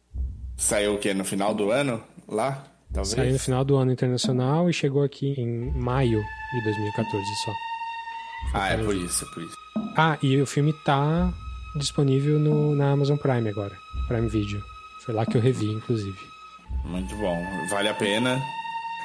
Saiu 0.56 0.94
o 0.94 0.98
quê? 0.98 1.12
No 1.12 1.24
final 1.24 1.52
do 1.52 1.72
ano? 1.72 2.00
Lá? 2.28 2.64
Talvez? 2.92 3.08
Saiu 3.14 3.32
no 3.32 3.38
final 3.40 3.64
do 3.64 3.76
ano 3.76 3.90
internacional 3.90 4.70
e 4.70 4.72
chegou 4.72 5.02
aqui 5.02 5.34
em 5.36 5.72
maio 5.72 6.20
de 6.20 6.64
2014 6.64 7.24
só. 7.44 7.52
Foi 8.52 8.60
ah, 8.60 8.68
é 8.68 8.76
por 8.76 8.94
isso, 8.94 9.24
é 9.24 9.34
por 9.34 9.42
isso. 9.42 9.56
Ah, 9.96 10.16
e 10.22 10.40
o 10.40 10.46
filme 10.46 10.72
tá 10.84 11.32
disponível 11.76 12.38
no, 12.38 12.76
na 12.76 12.92
Amazon 12.92 13.16
Prime 13.16 13.48
agora. 13.48 13.76
Prime 14.06 14.28
Video. 14.28 14.62
Foi 15.00 15.12
lá 15.12 15.26
que 15.26 15.36
eu 15.36 15.40
revi, 15.40 15.66
inclusive. 15.66 16.29
Muito 16.84 17.14
bom. 17.16 17.36
Vale 17.68 17.88
a 17.88 17.94
pena. 17.94 18.40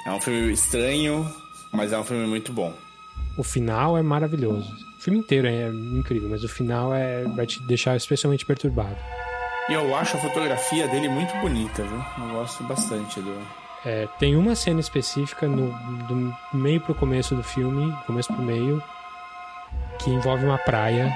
É 0.06 0.12
um 0.12 0.20
filme 0.20 0.52
estranho, 0.52 1.28
mas 1.72 1.92
é 1.92 2.00
um 2.00 2.04
filme 2.04 2.28
muito 2.28 2.52
bom. 2.54 2.74
O 3.38 3.44
final 3.44 3.98
é 3.98 4.02
maravilhoso. 4.02 4.72
O 4.98 5.02
filme 5.02 5.20
inteiro 5.20 5.48
é 5.48 5.68
incrível, 5.68 6.30
mas 6.30 6.44
o 6.44 6.48
final 6.48 6.94
é 6.94 7.24
vai 7.24 7.46
te 7.46 7.62
deixar 7.68 7.96
especialmente 7.96 8.46
perturbado. 8.46 8.98
E 9.68 9.74
eu 9.74 9.96
acho 9.96 10.16
a 10.16 10.20
fotografia 10.20 10.88
dele 10.88 11.10
muito 11.10 11.36
bonita, 11.38 11.84
viu? 11.84 12.06
Eu 12.20 12.34
gosto 12.36 12.64
bastante 12.64 13.20
do. 13.20 13.36
É, 13.84 14.08
tem 14.20 14.36
uma 14.36 14.56
cena 14.56 14.80
específica 14.80 15.48
no, 15.48 15.72
do 16.08 16.36
meio 16.54 16.82
pro 16.82 16.96
começo 16.96 17.36
do 17.36 17.44
filme, 17.44 17.96
começo 18.08 18.34
pro 18.34 18.42
meio, 18.42 18.82
que 20.00 20.10
envolve 20.10 20.46
uma 20.46 20.58
praia 20.58 21.12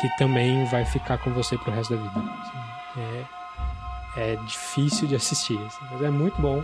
que 0.00 0.08
também 0.16 0.64
vai 0.66 0.84
ficar 0.84 1.18
com 1.18 1.30
você 1.30 1.56
pro 1.58 1.72
resto 1.72 1.94
da 1.94 2.02
vida. 2.02 2.32
É, 2.96 3.39
é 4.16 4.36
difícil 4.36 5.06
de 5.06 5.14
assistir, 5.14 5.58
assim, 5.58 5.84
mas 5.90 6.02
é 6.02 6.10
muito 6.10 6.40
bom. 6.40 6.62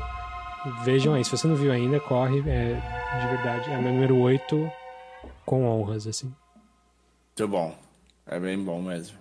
Vejam 0.85 1.15
aí, 1.15 1.25
se 1.25 1.31
você 1.31 1.47
não 1.47 1.55
viu 1.55 1.71
ainda, 1.71 2.01
corre, 2.01 2.41
é, 2.41 2.75
de 3.21 3.27
verdade, 3.29 3.71
é 3.71 3.79
meu 3.79 3.93
número 3.93 4.19
8 4.19 4.71
com 5.45 5.65
honras, 5.65 6.07
assim. 6.07 6.35
Muito 7.39 7.49
bom, 7.49 7.79
é 8.27 8.41
bem 8.41 8.59
bom 8.59 8.83
mesmo. 8.83 9.17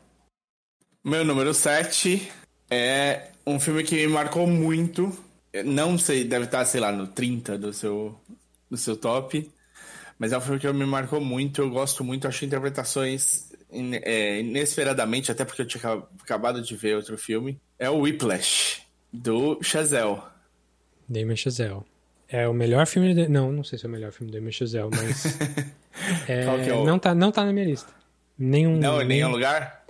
Meu 1.03 1.23
número 1.23 1.53
7 1.53 2.31
é 2.69 3.29
um 3.45 3.59
filme 3.59 3.83
que 3.83 3.95
me 3.95 4.07
marcou 4.07 4.47
muito, 4.47 5.15
não 5.63 5.97
sei, 5.97 6.23
deve 6.23 6.45
estar, 6.45 6.65
sei 6.65 6.81
lá, 6.81 6.91
no 6.91 7.07
30 7.07 7.59
do 7.59 7.71
seu, 7.71 8.19
do 8.69 8.75
seu 8.75 8.97
top, 8.97 9.51
mas 10.17 10.31
é 10.31 10.37
um 10.37 10.41
filme 10.41 10.59
que 10.59 10.73
me 10.73 10.85
marcou 10.85 11.21
muito, 11.21 11.61
eu 11.61 11.69
gosto 11.69 12.03
muito, 12.03 12.27
acho 12.27 12.43
interpretações 12.43 13.51
inesperadamente, 13.75 15.31
até 15.31 15.43
porque 15.43 15.61
eu 15.61 15.65
tinha 15.65 16.03
acabado 16.21 16.61
de 16.61 16.75
ver 16.75 16.95
outro 16.95 17.17
filme, 17.17 17.59
é 17.77 17.89
o 17.89 17.99
Whiplash, 17.99 18.81
do 19.11 19.59
Chazelle. 19.61 20.21
Damien 21.07 21.35
Chazelle. 21.35 21.81
É 22.27 22.47
o 22.47 22.53
melhor 22.53 22.87
filme 22.87 23.13
de... 23.13 23.27
Não, 23.27 23.51
não 23.51 23.63
sei 23.63 23.77
se 23.77 23.85
é 23.85 23.87
o 23.87 23.91
melhor 23.91 24.11
filme 24.11 24.31
do 24.31 24.35
Damien 24.35 24.51
Chazelle, 24.51 24.89
mas... 24.91 25.39
é... 26.27 26.43
é 26.43 26.73
o... 26.73 26.83
não, 26.85 26.97
tá, 26.97 27.13
não 27.13 27.31
tá 27.31 27.45
na 27.45 27.53
minha 27.53 27.65
lista. 27.65 27.93
Nenhum, 28.37 28.77
não, 28.77 29.01
em 29.01 29.05
nenhum 29.05 29.29
lugar? 29.29 29.85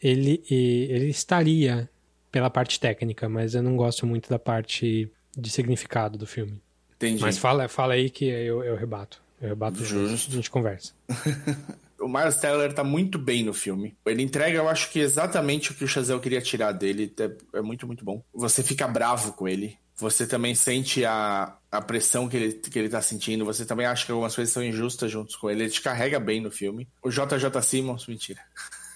Ele, 0.00 0.42
ele 0.48 1.08
estaria 1.08 1.88
pela 2.30 2.48
parte 2.48 2.78
técnica, 2.78 3.28
mas 3.28 3.54
eu 3.54 3.62
não 3.62 3.76
gosto 3.76 4.06
muito 4.06 4.30
da 4.30 4.38
parte 4.38 5.10
de 5.36 5.50
significado 5.50 6.16
do 6.16 6.26
filme. 6.26 6.60
Entendi. 6.96 7.20
Mas 7.20 7.38
fala, 7.38 7.68
fala 7.68 7.94
aí 7.94 8.08
que 8.08 8.26
eu, 8.26 8.62
eu 8.62 8.76
rebato. 8.76 9.20
Eu 9.40 9.48
rebato 9.48 9.84
Justo. 9.84 10.30
a 10.30 10.34
gente 10.34 10.50
conversa. 10.50 10.92
o 12.00 12.08
Miles 12.08 12.36
Teller 12.36 12.72
tá 12.72 12.82
muito 12.82 13.18
bem 13.18 13.44
no 13.44 13.52
filme. 13.52 13.96
Ele 14.06 14.22
entrega, 14.22 14.56
eu 14.56 14.68
acho 14.68 14.90
que 14.90 14.98
exatamente 14.98 15.70
o 15.70 15.74
que 15.74 15.84
o 15.84 15.88
Chazelle 15.88 16.20
queria 16.20 16.40
tirar 16.40 16.72
dele. 16.72 17.12
É, 17.18 17.58
é, 17.58 17.62
muito, 17.62 17.86
muito 17.86 18.04
bom. 18.04 18.22
Você 18.34 18.62
fica 18.62 18.88
bravo 18.88 19.32
com 19.34 19.46
ele. 19.46 19.78
Você 19.96 20.26
também 20.26 20.54
sente 20.54 21.04
a, 21.04 21.56
a 21.70 21.82
pressão 21.82 22.26
que 22.26 22.36
ele, 22.36 22.52
que 22.54 22.78
ele 22.78 22.88
tá 22.88 23.02
sentindo. 23.02 23.44
Você 23.44 23.66
também 23.66 23.84
acha 23.84 24.06
que 24.06 24.12
algumas 24.12 24.34
coisas 24.34 24.52
são 24.52 24.64
injustas 24.64 25.10
juntos 25.10 25.36
com 25.36 25.50
ele. 25.50 25.64
Ele 25.64 25.70
te 25.70 25.82
carrega 25.82 26.18
bem 26.18 26.40
no 26.40 26.50
filme. 26.50 26.88
O 27.02 27.10
JJ 27.10 27.62
Simmons, 27.62 28.06
mentira. 28.06 28.40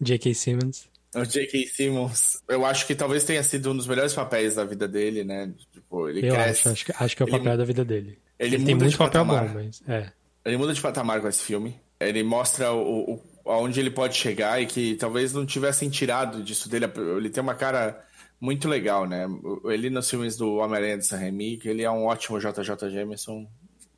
J.K. 0.00 0.34
Simmons. 0.34 0.88
O 1.14 1.24
J.K. 1.24 1.66
Simmons, 1.66 2.42
eu 2.48 2.64
acho 2.64 2.86
que 2.86 2.94
talvez 2.94 3.24
tenha 3.24 3.42
sido 3.42 3.72
um 3.72 3.76
dos 3.76 3.86
melhores 3.86 4.14
papéis 4.14 4.54
da 4.54 4.64
vida 4.64 4.86
dele, 4.86 5.24
né? 5.24 5.52
Tipo, 5.72 6.08
ele 6.08 6.28
eu 6.28 6.34
cresce. 6.34 6.60
Acho, 6.60 6.70
acho 6.70 6.84
que, 6.86 6.92
acho 6.92 7.16
que 7.16 7.22
é 7.22 7.26
o 7.26 7.28
papel 7.28 7.52
ele, 7.52 7.56
da 7.58 7.64
vida 7.64 7.84
dele. 7.84 8.18
Ele, 8.38 8.54
ele 8.56 8.64
tem 8.64 8.74
muito 8.74 8.96
papel 8.96 9.24
patamar. 9.24 9.48
bom, 9.48 9.54
mas. 9.54 9.82
É. 9.88 10.12
Ele 10.48 10.56
muda 10.56 10.72
de 10.72 10.80
patamar 10.80 11.20
com 11.20 11.28
esse 11.28 11.42
filme. 11.42 11.76
Ele 12.00 12.22
mostra 12.22 12.72
o, 12.72 13.14
o, 13.14 13.50
aonde 13.50 13.80
ele 13.80 13.90
pode 13.90 14.16
chegar 14.16 14.60
e 14.60 14.66
que 14.66 14.94
talvez 14.96 15.32
não 15.32 15.44
tivessem 15.44 15.90
tirado 15.90 16.42
disso 16.42 16.68
dele. 16.68 16.86
Ele 17.16 17.28
tem 17.28 17.42
uma 17.42 17.54
cara 17.54 18.02
muito 18.40 18.68
legal, 18.68 19.06
né? 19.06 19.26
Ele 19.66 19.90
nos 19.90 20.08
filmes 20.08 20.36
do 20.36 20.56
Homem-Aranha 20.56 20.98
de 20.98 21.06
San 21.06 21.16
Remi, 21.16 21.60
ele 21.64 21.82
é 21.82 21.90
um 21.90 22.06
ótimo 22.06 22.38
JJ 22.38 22.90
Jameson, 22.90 23.46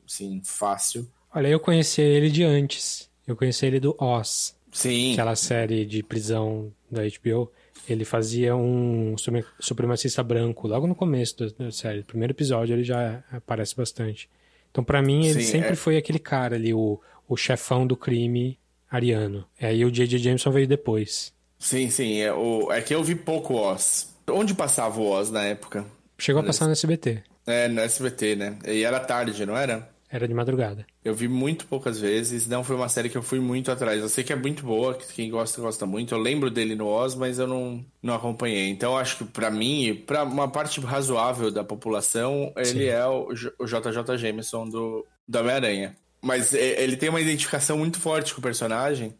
sim, 0.06 0.40
fácil. 0.44 1.08
Olha, 1.32 1.48
eu 1.48 1.60
conheci 1.60 2.00
ele 2.00 2.30
de 2.30 2.42
antes. 2.42 3.08
Eu 3.26 3.36
conheci 3.36 3.66
ele 3.66 3.78
do 3.78 3.94
Oz. 3.98 4.56
Sim. 4.72 5.12
Aquela 5.12 5.36
série 5.36 5.84
de 5.84 6.02
prisão 6.02 6.72
da 6.90 7.02
HBO. 7.02 7.52
Ele 7.88 8.04
fazia 8.04 8.56
um 8.56 9.14
supremacista 9.58 10.22
branco 10.22 10.66
logo 10.66 10.86
no 10.86 10.94
começo 10.94 11.36
da 11.54 11.70
série. 11.70 11.98
No 11.98 12.04
primeiro 12.04 12.32
episódio 12.32 12.74
ele 12.74 12.84
já 12.84 13.22
aparece 13.30 13.76
bastante. 13.76 14.28
Então, 14.70 14.84
para 14.84 15.02
mim, 15.02 15.26
ele 15.26 15.42
Sim, 15.42 15.52
sempre 15.52 15.72
é... 15.72 15.76
foi 15.76 15.96
aquele 15.96 16.18
cara 16.18 16.56
ali, 16.56 16.72
o, 16.72 17.00
o 17.28 17.36
chefão 17.36 17.86
do 17.86 17.96
crime 17.96 18.58
ariano. 18.90 19.44
E 19.60 19.84
o 19.84 19.90
J.J. 19.90 20.18
Jameson 20.18 20.50
veio 20.50 20.66
depois. 20.66 21.32
Sim, 21.58 21.90
sim. 21.90 22.20
É, 22.20 22.32
o, 22.32 22.72
é 22.72 22.80
que 22.80 22.94
eu 22.94 23.02
vi 23.02 23.14
pouco 23.14 23.54
Oz. 23.54 24.14
Onde 24.28 24.54
passava 24.54 25.00
o 25.00 25.06
Oz 25.08 25.30
na 25.30 25.44
época? 25.44 25.84
Chegou 26.18 26.42
a 26.42 26.44
passar 26.44 26.66
no 26.66 26.72
SBT. 26.72 27.22
É, 27.46 27.68
no 27.68 27.80
SBT, 27.80 28.36
né? 28.36 28.58
E 28.66 28.84
era 28.84 29.00
tarde, 29.00 29.44
não 29.44 29.56
era? 29.56 29.89
Era 30.12 30.26
de 30.26 30.34
madrugada. 30.34 30.84
Eu 31.04 31.14
vi 31.14 31.28
muito 31.28 31.66
poucas 31.66 32.00
vezes, 32.00 32.48
não 32.48 32.64
foi 32.64 32.74
uma 32.74 32.88
série 32.88 33.08
que 33.08 33.16
eu 33.16 33.22
fui 33.22 33.38
muito 33.38 33.70
atrás. 33.70 34.00
Eu 34.00 34.08
sei 34.08 34.24
que 34.24 34.32
é 34.32 34.36
muito 34.36 34.64
boa, 34.64 34.94
que 34.94 35.06
quem 35.14 35.30
gosta, 35.30 35.60
gosta 35.60 35.86
muito. 35.86 36.12
Eu 36.12 36.18
lembro 36.18 36.50
dele 36.50 36.74
no 36.74 36.88
Oz, 36.88 37.14
mas 37.14 37.38
eu 37.38 37.46
não, 37.46 37.84
não 38.02 38.14
acompanhei. 38.14 38.68
Então, 38.70 38.98
acho 38.98 39.18
que 39.18 39.24
para 39.24 39.52
mim, 39.52 40.02
para 40.06 40.24
uma 40.24 40.48
parte 40.48 40.80
razoável 40.80 41.52
da 41.52 41.62
população, 41.62 42.52
ele 42.56 42.66
Sim. 42.66 42.84
é 42.86 43.06
o, 43.06 43.28
o 43.58 43.66
JJ 43.66 44.18
Jameson 44.18 44.68
do, 44.68 45.06
do 45.28 45.38
Homem-Aranha. 45.38 45.96
Mas 46.20 46.52
ele 46.52 46.96
tem 46.96 47.08
uma 47.08 47.20
identificação 47.20 47.78
muito 47.78 47.98
forte 47.98 48.34
com 48.34 48.40
o 48.40 48.42
personagem, 48.42 49.14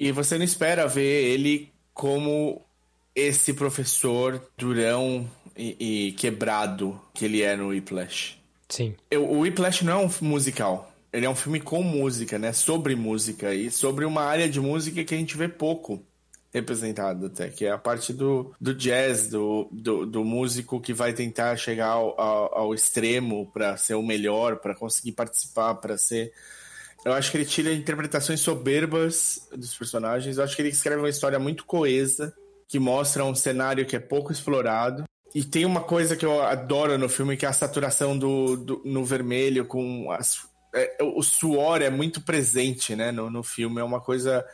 e 0.00 0.10
você 0.10 0.36
não 0.36 0.44
espera 0.44 0.88
ver 0.88 1.30
ele 1.30 1.70
como 1.94 2.60
esse 3.14 3.52
professor 3.54 4.42
durão 4.56 5.30
e, 5.56 6.08
e 6.08 6.12
quebrado 6.12 7.00
que 7.14 7.24
ele 7.24 7.42
é 7.42 7.54
no 7.54 7.68
Whiplash. 7.68 8.41
Sim. 8.72 8.94
Eu, 9.10 9.30
o 9.30 9.40
Whiplash 9.40 9.84
não 9.84 9.92
é 9.92 10.06
um 10.06 10.10
musical. 10.22 10.90
Ele 11.12 11.26
é 11.26 11.28
um 11.28 11.34
filme 11.34 11.60
com 11.60 11.82
música, 11.82 12.38
né? 12.38 12.54
Sobre 12.54 12.96
música 12.96 13.54
e 13.54 13.70
sobre 13.70 14.06
uma 14.06 14.22
área 14.22 14.48
de 14.48 14.58
música 14.60 15.04
que 15.04 15.14
a 15.14 15.18
gente 15.18 15.36
vê 15.36 15.46
pouco 15.46 16.02
representado 16.54 17.26
até, 17.26 17.50
que 17.50 17.66
é 17.66 17.70
a 17.70 17.76
parte 17.76 18.14
do, 18.14 18.54
do 18.58 18.74
jazz, 18.74 19.28
do, 19.28 19.68
do, 19.70 20.06
do 20.06 20.24
músico 20.24 20.80
que 20.80 20.94
vai 20.94 21.12
tentar 21.12 21.54
chegar 21.56 21.88
ao, 21.88 22.18
ao, 22.18 22.58
ao 22.60 22.74
extremo 22.74 23.50
para 23.52 23.76
ser 23.76 23.94
o 23.94 24.02
melhor, 24.02 24.56
para 24.56 24.74
conseguir 24.74 25.12
participar, 25.12 25.74
para 25.74 25.98
ser. 25.98 26.32
Eu 27.04 27.12
acho 27.12 27.30
que 27.30 27.36
ele 27.36 27.44
tira 27.44 27.74
interpretações 27.74 28.40
soberbas 28.40 29.48
dos 29.54 29.76
personagens. 29.76 30.38
Eu 30.38 30.44
acho 30.44 30.56
que 30.56 30.62
ele 30.62 30.70
escreve 30.70 31.02
uma 31.02 31.10
história 31.10 31.38
muito 31.38 31.66
coesa, 31.66 32.32
que 32.66 32.78
mostra 32.78 33.22
um 33.22 33.34
cenário 33.34 33.84
que 33.84 33.96
é 33.96 34.00
pouco 34.00 34.32
explorado 34.32 35.04
e 35.34 35.42
tem 35.42 35.64
uma 35.64 35.80
coisa 35.80 36.16
que 36.16 36.24
eu 36.24 36.42
adoro 36.42 36.98
no 36.98 37.08
filme, 37.08 37.36
que 37.36 37.46
é 37.46 37.48
a 37.48 37.52
saturação 37.52 38.18
do, 38.18 38.56
do 38.56 38.82
no 38.84 39.04
vermelho 39.04 39.64
com 39.64 40.10
as, 40.10 40.46
é, 40.74 40.96
o 41.00 41.22
suor 41.22 41.82
é 41.82 41.90
muito 41.90 42.20
presente, 42.20 42.96
né, 42.96 43.12
no, 43.12 43.30
no 43.30 43.42
filme. 43.42 43.80
É 43.80 43.84
uma 43.84 44.00
coisa 44.00 44.44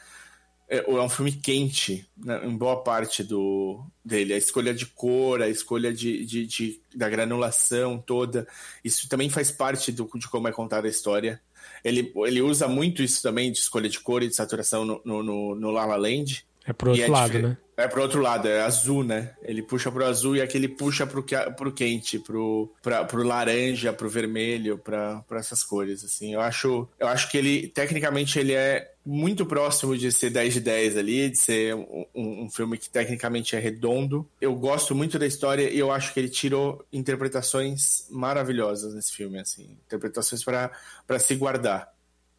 é, 0.69 0.79
é 0.79 1.01
um 1.01 1.09
filme 1.09 1.33
quente 1.33 2.07
né, 2.17 2.41
em 2.45 2.57
boa 2.57 2.83
parte 2.83 3.25
do 3.25 3.83
dele. 4.05 4.35
A 4.35 4.39
escolha 4.39 4.75
de 4.75 4.87
cor, 4.87 5.41
a 5.43 5.49
escolha 5.49 5.93
de, 5.93 6.25
de, 6.25 6.47
de, 6.47 6.81
da 6.95 7.09
granulação 7.09 7.99
toda, 7.99 8.47
isso 8.85 9.09
também 9.09 9.31
faz 9.31 9.51
parte 9.51 9.91
do, 9.91 10.09
de 10.15 10.29
como 10.29 10.49
é 10.49 10.53
contada 10.53 10.87
a 10.87 10.91
história. 10.91 11.41
Ele, 11.85 12.13
ele 12.27 12.43
usa 12.43 12.69
muito 12.69 13.03
isso 13.03 13.23
também 13.23 13.51
de 13.51 13.59
escolha 13.59 13.89
de 13.89 14.01
cor 14.01 14.23
e 14.23 14.29
de 14.29 14.35
saturação 14.35 14.85
no, 14.85 15.01
no, 15.05 15.23
no, 15.23 15.55
no 15.55 15.71
La 15.71 15.87
La 15.87 15.97
Land. 15.97 16.45
É 16.67 16.73
pro 16.73 16.91
outro 16.91 17.05
é 17.05 17.09
lado, 17.09 17.39
né? 17.39 17.57
É 17.79 17.87
pro 17.87 18.03
outro 18.03 18.21
lado, 18.21 18.49
é 18.49 18.61
azul, 18.61 19.05
né? 19.05 19.37
Ele 19.41 19.63
puxa 19.63 19.89
pro 19.93 20.05
azul 20.05 20.35
e 20.35 20.43
aquele 20.43 20.67
puxa 20.67 21.07
pro, 21.07 21.25
pro 21.57 21.71
quente, 21.71 22.19
pro, 22.19 22.69
pra, 22.83 23.05
pro 23.05 23.23
laranja, 23.23 23.93
pro 23.93 24.11
vermelho, 24.11 24.77
pra, 24.79 25.21
pra 25.29 25.39
essas 25.39 25.63
cores, 25.63 26.03
assim. 26.03 26.35
Eu 26.35 26.41
acho, 26.41 26.89
eu 26.99 27.07
acho 27.07 27.31
que 27.31 27.39
ele, 27.39 27.69
tecnicamente, 27.69 28.37
ele 28.37 28.53
é 28.53 28.93
muito 29.07 29.47
próximo 29.47 29.97
de 29.97 30.11
ser 30.11 30.31
10 30.31 30.55
de 30.55 30.61
10 30.61 30.97
ali, 30.97 31.31
de 31.31 31.39
ser 31.39 31.73
um, 31.77 32.05
um, 32.17 32.51
filme 32.51 32.77
que 32.77 32.91
tecnicamente 32.91 33.55
é 33.55 33.61
redondo. 33.61 34.29
Eu 34.41 34.57
gosto 34.57 34.93
muito 34.93 35.17
da 35.17 35.27
história 35.27 35.71
e 35.71 35.79
eu 35.79 35.93
acho 35.93 36.13
que 36.13 36.19
ele 36.19 36.29
tirou 36.29 36.85
interpretações 36.93 38.09
maravilhosas 38.11 38.93
nesse 38.93 39.13
filme, 39.13 39.39
assim. 39.39 39.79
Interpretações 39.87 40.43
para 40.43 41.19
se 41.21 41.37
guardar. 41.37 41.95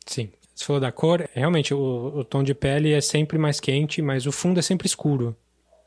Sim. 0.05 0.29
Você 0.59 0.65
falou 0.65 0.81
da 0.81 0.91
cor, 0.91 1.29
realmente 1.33 1.73
o, 1.73 2.17
o, 2.17 2.23
tom 2.25 2.43
de 2.43 2.53
pele 2.53 2.91
é 2.91 2.99
sempre 2.99 3.37
mais 3.37 3.61
quente, 3.61 4.01
mas 4.01 4.25
o 4.25 4.31
fundo 4.31 4.59
é 4.59 4.61
sempre 4.61 4.87
escuro, 4.87 5.33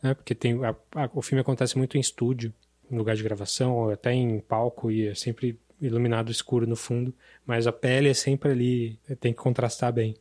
né? 0.02 0.14
Porque 0.14 0.34
tem 0.34 0.64
a, 0.64 0.74
a, 0.94 1.10
o 1.12 1.20
filme 1.20 1.42
acontece 1.42 1.76
muito 1.76 1.98
em 1.98 2.00
estúdio, 2.00 2.54
em 2.90 2.96
lugar 2.96 3.14
de 3.14 3.22
gravação, 3.22 3.76
ou 3.76 3.90
até 3.90 4.14
em 4.14 4.40
palco 4.40 4.90
e 4.90 5.08
é 5.08 5.14
sempre 5.14 5.60
iluminado 5.78 6.32
escuro 6.32 6.66
no 6.66 6.74
fundo, 6.74 7.14
mas 7.44 7.66
a 7.66 7.72
pele 7.72 8.08
é 8.08 8.14
sempre 8.14 8.50
ali, 8.50 8.98
tem 9.20 9.34
que 9.34 9.40
contrastar 9.40 9.92
bem. 9.92 10.16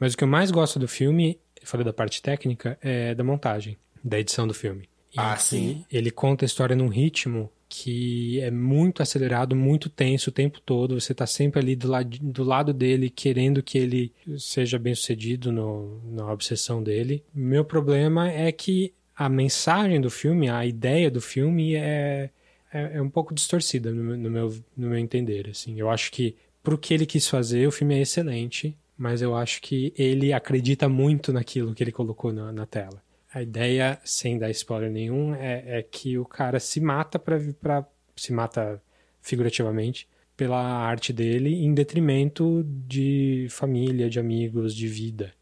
Mas 0.00 0.14
o 0.14 0.16
que 0.16 0.24
eu 0.24 0.28
mais 0.28 0.50
gosto 0.50 0.78
do 0.78 0.88
filme, 0.88 1.38
falei 1.62 1.84
da 1.84 1.92
parte 1.92 2.22
técnica, 2.22 2.78
é 2.80 3.14
da 3.14 3.22
montagem, 3.22 3.76
da 4.02 4.18
edição 4.18 4.48
do 4.48 4.54
filme. 4.54 4.88
Ah, 5.14 5.36
sim. 5.36 5.84
Ele 5.92 6.10
conta 6.10 6.46
a 6.46 6.46
história 6.46 6.74
num 6.74 6.88
ritmo 6.88 7.52
que 7.74 8.38
é 8.38 8.50
muito 8.50 9.02
acelerado, 9.02 9.56
muito 9.56 9.88
tenso 9.88 10.28
o 10.28 10.32
tempo 10.32 10.60
todo. 10.60 11.00
Você 11.00 11.12
está 11.12 11.26
sempre 11.26 11.58
ali 11.58 11.74
do, 11.74 11.88
lado, 11.88 12.18
do 12.20 12.44
lado 12.44 12.70
dele, 12.70 13.08
querendo 13.08 13.62
que 13.62 13.78
ele 13.78 14.12
seja 14.36 14.78
bem 14.78 14.94
sucedido 14.94 15.50
no, 15.50 15.98
na 16.04 16.30
obsessão 16.30 16.82
dele. 16.82 17.24
Meu 17.34 17.64
problema 17.64 18.30
é 18.30 18.52
que 18.52 18.92
a 19.16 19.26
mensagem 19.26 20.02
do 20.02 20.10
filme, 20.10 20.50
a 20.50 20.66
ideia 20.66 21.10
do 21.10 21.22
filme 21.22 21.74
é, 21.74 22.28
é, 22.70 22.98
é 22.98 23.02
um 23.02 23.08
pouco 23.08 23.32
distorcida 23.32 23.90
no, 23.90 24.18
no, 24.18 24.30
meu, 24.30 24.54
no 24.76 24.88
meu 24.90 24.98
entender. 24.98 25.48
Assim. 25.48 25.80
Eu 25.80 25.88
acho 25.88 26.12
que 26.12 26.36
pro 26.62 26.76
que 26.76 26.92
ele 26.92 27.06
quis 27.06 27.26
fazer, 27.26 27.66
o 27.66 27.72
filme 27.72 27.94
é 27.94 28.02
excelente, 28.02 28.76
mas 28.98 29.22
eu 29.22 29.34
acho 29.34 29.62
que 29.62 29.94
ele 29.96 30.30
acredita 30.30 30.90
muito 30.90 31.32
naquilo 31.32 31.74
que 31.74 31.82
ele 31.82 31.90
colocou 31.90 32.34
na, 32.34 32.52
na 32.52 32.66
tela. 32.66 33.02
A 33.34 33.42
ideia, 33.42 33.98
sem 34.04 34.38
dar 34.38 34.50
spoiler 34.50 34.90
nenhum, 34.90 35.34
é, 35.34 35.78
é 35.78 35.82
que 35.82 36.18
o 36.18 36.24
cara 36.24 36.60
se 36.60 36.80
mata 36.80 37.18
para 37.18 37.86
se 38.14 38.32
mata 38.32 38.82
figurativamente 39.22 40.06
pela 40.36 40.60
arte 40.60 41.12
dele 41.12 41.54
em 41.64 41.72
detrimento 41.72 42.64
de 42.66 43.46
família, 43.50 44.10
de 44.10 44.18
amigos, 44.18 44.74
de 44.74 44.86
vida. 44.86 45.32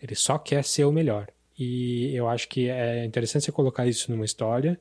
Ele 0.00 0.14
só 0.14 0.36
quer 0.38 0.64
ser 0.64 0.84
o 0.84 0.92
melhor. 0.92 1.28
E 1.58 2.14
eu 2.14 2.28
acho 2.28 2.48
que 2.48 2.68
é 2.68 3.04
interessante 3.04 3.44
você 3.44 3.52
colocar 3.52 3.86
isso 3.86 4.10
numa 4.10 4.24
história, 4.24 4.80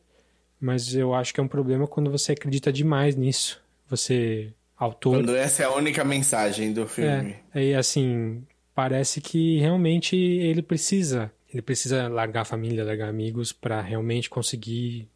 mas 0.59 0.93
eu 0.93 1.13
acho 1.13 1.33
que 1.33 1.39
é 1.39 1.43
um 1.43 1.47
problema 1.47 1.87
quando 1.87 2.11
você 2.11 2.33
acredita 2.33 2.71
demais 2.71 3.15
nisso. 3.15 3.61
Você, 3.89 4.53
autor. 4.77 5.17
Quando 5.17 5.35
essa 5.35 5.63
é 5.63 5.65
a 5.65 5.73
única 5.73 6.03
mensagem 6.03 6.73
do 6.73 6.87
filme. 6.87 7.35
É, 7.53 7.63
e 7.63 7.73
assim, 7.73 8.43
parece 8.75 9.21
que 9.21 9.59
realmente 9.59 10.15
ele 10.15 10.61
precisa 10.61 11.31
ele 11.51 11.61
precisa 11.61 12.07
largar 12.07 12.41
a 12.41 12.45
família, 12.45 12.83
largar 12.83 13.09
amigos 13.09 13.51
para 13.51 13.81
realmente 13.81 14.29
conseguir 14.29 15.09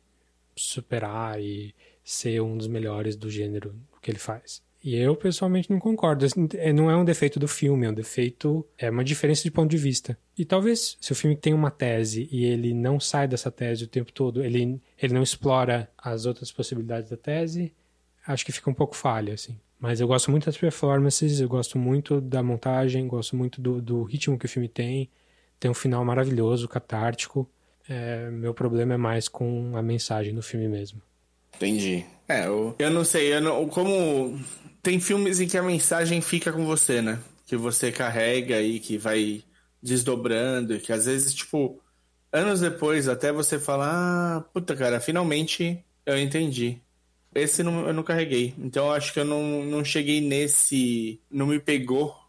superar 0.55 1.41
e 1.41 1.73
ser 2.03 2.41
um 2.41 2.57
dos 2.57 2.67
melhores 2.67 3.15
do 3.15 3.29
gênero 3.29 3.75
que 4.01 4.09
ele 4.09 4.19
faz. 4.19 4.61
E 4.83 4.95
eu 4.95 5.15
pessoalmente 5.15 5.69
não 5.69 5.79
concordo. 5.79 6.25
É, 6.57 6.73
não 6.73 6.89
é 6.89 6.95
um 6.95 7.05
defeito 7.05 7.39
do 7.39 7.47
filme, 7.47 7.85
é 7.85 7.89
um 7.89 7.93
defeito, 7.93 8.65
é 8.77 8.89
uma 8.89 9.03
diferença 9.03 9.43
de 9.43 9.51
ponto 9.51 9.69
de 9.69 9.77
vista. 9.77 10.17
E 10.35 10.43
talvez 10.43 10.97
se 10.99 11.11
o 11.11 11.15
filme 11.15 11.35
tem 11.35 11.53
uma 11.53 11.69
tese 11.69 12.27
e 12.31 12.45
ele 12.45 12.73
não 12.73 12.99
sai 12.99 13.27
dessa 13.27 13.51
tese 13.51 13.83
o 13.83 13.87
tempo 13.87 14.11
todo, 14.11 14.43
ele, 14.43 14.81
ele 14.99 15.13
não 15.13 15.21
explora 15.21 15.89
as 15.95 16.25
outras 16.25 16.51
possibilidades 16.51 17.11
da 17.11 17.17
tese, 17.17 17.71
acho 18.25 18.43
que 18.43 18.51
fica 18.51 18.69
um 18.69 18.73
pouco 18.73 18.95
falha, 18.95 19.35
assim. 19.35 19.55
Mas 19.79 19.99
eu 19.99 20.07
gosto 20.07 20.31
muito 20.31 20.45
das 20.45 20.57
performances, 20.57 21.39
eu 21.39 21.47
gosto 21.47 21.77
muito 21.77 22.19
da 22.19 22.41
montagem, 22.41 23.07
gosto 23.07 23.35
muito 23.35 23.61
do, 23.61 23.81
do 23.81 24.03
ritmo 24.03 24.37
que 24.37 24.45
o 24.45 24.49
filme 24.49 24.67
tem 24.67 25.09
tem 25.61 25.69
um 25.69 25.75
final 25.75 26.03
maravilhoso, 26.03 26.67
catártico. 26.67 27.47
É, 27.87 28.31
meu 28.31 28.51
problema 28.51 28.95
é 28.95 28.97
mais 28.97 29.27
com 29.27 29.77
a 29.77 29.81
mensagem 29.81 30.33
do 30.33 30.41
filme 30.41 30.67
mesmo. 30.67 30.99
Entendi. 31.55 32.03
É, 32.27 32.47
eu, 32.47 32.75
eu 32.79 32.89
não 32.89 33.05
sei, 33.05 33.35
eu 33.35 33.41
não, 33.41 33.67
como 33.67 34.39
tem 34.81 34.99
filmes 34.99 35.39
em 35.39 35.47
que 35.47 35.57
a 35.57 35.61
mensagem 35.61 36.19
fica 36.19 36.51
com 36.51 36.65
você, 36.65 36.99
né? 36.99 37.19
Que 37.45 37.55
você 37.55 37.91
carrega 37.91 38.59
e 38.59 38.79
que 38.79 38.97
vai 38.97 39.43
desdobrando, 39.83 40.73
e 40.73 40.79
que 40.79 40.91
às 40.91 41.05
vezes, 41.05 41.31
tipo, 41.31 41.79
anos 42.31 42.61
depois 42.61 43.07
até 43.07 43.31
você 43.31 43.59
fala, 43.59 44.37
ah, 44.37 44.41
puta 44.51 44.75
cara, 44.75 44.99
finalmente 44.99 45.83
eu 46.07 46.17
entendi. 46.17 46.81
Esse 47.35 47.61
não, 47.61 47.85
eu 47.87 47.93
não 47.93 48.01
carreguei. 48.01 48.55
Então 48.57 48.87
eu 48.87 48.93
acho 48.93 49.13
que 49.13 49.19
eu 49.19 49.25
não, 49.25 49.63
não 49.63 49.85
cheguei 49.85 50.21
nesse. 50.21 51.21
Não 51.29 51.45
me 51.47 51.59
pegou 51.59 52.20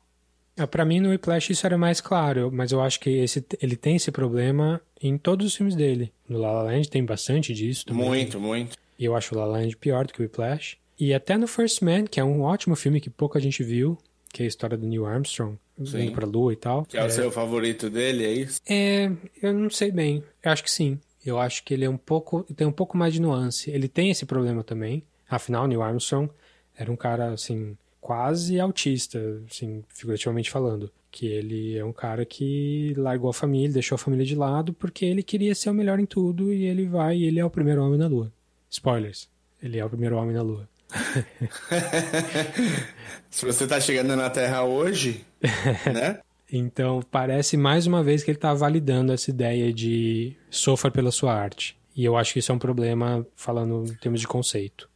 para 0.70 0.84
mim, 0.84 1.00
no 1.00 1.10
Whiplash 1.10 1.50
isso 1.50 1.66
era 1.66 1.78
mais 1.78 2.00
claro, 2.00 2.50
mas 2.52 2.72
eu 2.72 2.80
acho 2.80 3.00
que 3.00 3.10
esse, 3.10 3.44
ele 3.60 3.76
tem 3.76 3.96
esse 3.96 4.10
problema 4.10 4.80
em 5.00 5.16
todos 5.16 5.46
os 5.46 5.54
filmes 5.54 5.74
dele. 5.74 6.12
No 6.28 6.38
La 6.38 6.52
La 6.52 6.62
Land 6.64 6.90
tem 6.90 7.04
bastante 7.04 7.54
disso 7.54 7.86
também. 7.86 8.06
Muito, 8.06 8.40
muito. 8.40 8.76
E 8.98 9.04
eu 9.04 9.16
acho 9.16 9.34
o 9.34 9.38
La 9.38 9.46
La 9.46 9.58
Land 9.58 9.76
pior 9.76 10.06
do 10.06 10.12
que 10.12 10.20
o 10.20 10.22
Whiplash. 10.22 10.76
E 10.98 11.12
até 11.14 11.36
no 11.36 11.48
First 11.48 11.82
Man, 11.82 12.04
que 12.04 12.20
é 12.20 12.24
um 12.24 12.42
ótimo 12.42 12.76
filme 12.76 13.00
que 13.00 13.10
pouca 13.10 13.40
gente 13.40 13.64
viu, 13.64 13.98
que 14.32 14.42
é 14.42 14.44
a 14.44 14.48
história 14.48 14.76
do 14.76 14.86
Neil 14.86 15.06
Armstrong, 15.06 15.58
sim. 15.84 16.02
indo 16.02 16.12
pra 16.12 16.26
lua 16.26 16.52
e 16.52 16.56
tal. 16.56 16.84
Que 16.84 16.96
é, 16.96 17.00
é 17.00 17.04
o 17.04 17.10
seu 17.10 17.30
favorito 17.30 17.90
dele, 17.90 18.24
é 18.24 18.32
isso? 18.32 18.60
É, 18.68 19.10
eu 19.42 19.52
não 19.52 19.70
sei 19.70 19.90
bem. 19.90 20.22
Eu 20.42 20.52
acho 20.52 20.62
que 20.62 20.70
sim. 20.70 21.00
Eu 21.24 21.38
acho 21.38 21.64
que 21.64 21.72
ele 21.72 21.84
é 21.84 21.90
um 21.90 21.96
pouco, 21.96 22.42
tem 22.54 22.66
um 22.66 22.72
pouco 22.72 22.96
mais 22.96 23.14
de 23.14 23.20
nuance. 23.20 23.70
Ele 23.70 23.88
tem 23.88 24.10
esse 24.10 24.26
problema 24.26 24.62
também. 24.62 25.02
Afinal, 25.28 25.66
Neil 25.66 25.82
Armstrong 25.82 26.30
era 26.76 26.90
um 26.90 26.96
cara, 26.96 27.32
assim, 27.32 27.76
quase 28.02 28.58
autista, 28.58 29.40
assim, 29.48 29.84
figurativamente 29.88 30.50
falando. 30.50 30.90
Que 31.10 31.26
ele 31.26 31.78
é 31.78 31.84
um 31.84 31.92
cara 31.92 32.26
que 32.26 32.92
largou 32.96 33.30
a 33.30 33.34
família, 33.34 33.72
deixou 33.72 33.94
a 33.94 33.98
família 33.98 34.26
de 34.26 34.34
lado 34.34 34.72
porque 34.72 35.04
ele 35.04 35.22
queria 35.22 35.54
ser 35.54 35.70
o 35.70 35.74
melhor 35.74 36.00
em 36.00 36.06
tudo 36.06 36.52
e 36.52 36.64
ele 36.64 36.86
vai 36.86 37.18
e 37.18 37.24
ele 37.24 37.38
é 37.38 37.44
o 37.44 37.50
primeiro 37.50 37.82
homem 37.82 37.98
na 37.98 38.08
Lua. 38.08 38.32
Spoilers. 38.68 39.28
Ele 39.62 39.78
é 39.78 39.84
o 39.84 39.88
primeiro 39.88 40.16
homem 40.16 40.34
na 40.34 40.42
Lua. 40.42 40.68
Se 43.30 43.46
você 43.46 43.66
tá 43.66 43.80
chegando 43.80 44.16
na 44.16 44.28
Terra 44.28 44.64
hoje, 44.64 45.24
né? 45.94 46.18
então, 46.50 47.02
parece 47.10 47.56
mais 47.56 47.86
uma 47.86 48.02
vez 48.02 48.24
que 48.24 48.30
ele 48.30 48.38
tá 48.38 48.52
validando 48.52 49.12
essa 49.12 49.30
ideia 49.30 49.72
de 49.72 50.36
sofra 50.50 50.90
pela 50.90 51.12
sua 51.12 51.34
arte. 51.34 51.76
E 51.94 52.04
eu 52.04 52.16
acho 52.16 52.32
que 52.32 52.40
isso 52.40 52.50
é 52.50 52.54
um 52.54 52.58
problema 52.58 53.24
falando 53.36 53.84
em 53.86 53.94
termos 53.94 54.20
de 54.20 54.26
conceito. 54.26 54.90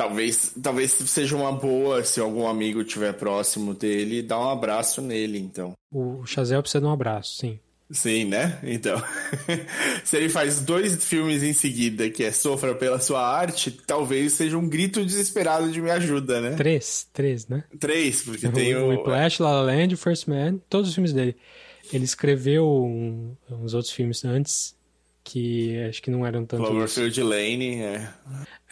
Talvez, 0.00 0.54
talvez 0.62 0.92
seja 0.92 1.36
uma 1.36 1.52
boa 1.52 2.02
se 2.02 2.20
algum 2.20 2.48
amigo 2.48 2.80
estiver 2.80 3.12
próximo 3.12 3.74
dele, 3.74 4.22
dar 4.22 4.40
um 4.40 4.48
abraço 4.48 5.02
nele, 5.02 5.38
então. 5.38 5.74
O 5.92 6.24
Chazel 6.24 6.62
precisa 6.62 6.80
de 6.80 6.86
um 6.86 6.90
abraço, 6.90 7.36
sim. 7.36 7.60
Sim, 7.90 8.24
né? 8.24 8.58
Então, 8.62 8.96
se 10.02 10.16
ele 10.16 10.30
faz 10.30 10.62
dois 10.62 11.04
filmes 11.04 11.42
em 11.42 11.52
seguida 11.52 12.08
que 12.08 12.24
é 12.24 12.32
Sofra 12.32 12.74
pela 12.74 12.98
sua 12.98 13.20
arte, 13.20 13.70
talvez 13.70 14.32
seja 14.32 14.56
um 14.56 14.66
grito 14.66 15.04
desesperado 15.04 15.70
de 15.70 15.82
me 15.82 15.90
ajuda, 15.90 16.40
né? 16.40 16.56
Três, 16.56 17.06
três, 17.12 17.46
né? 17.46 17.62
Três, 17.78 18.22
porque 18.22 18.46
o, 18.46 18.52
tem 18.52 18.74
o... 18.74 18.88
Whiplash, 18.88 19.42
La 19.42 19.50
La 19.50 19.60
Land, 19.60 19.96
First 19.96 20.28
Man, 20.28 20.60
todos 20.70 20.88
os 20.88 20.94
filmes 20.94 21.12
dele. 21.12 21.36
Ele 21.92 22.04
escreveu 22.04 22.66
um, 22.66 23.36
uns 23.50 23.74
outros 23.74 23.92
filmes 23.92 24.24
antes 24.24 24.74
que 25.30 25.78
acho 25.88 26.02
que 26.02 26.10
não 26.10 26.26
eram 26.26 26.44
tanto. 26.44 26.64
Cloverfield 26.64 27.22
Lane, 27.22 27.76
é. 27.76 28.08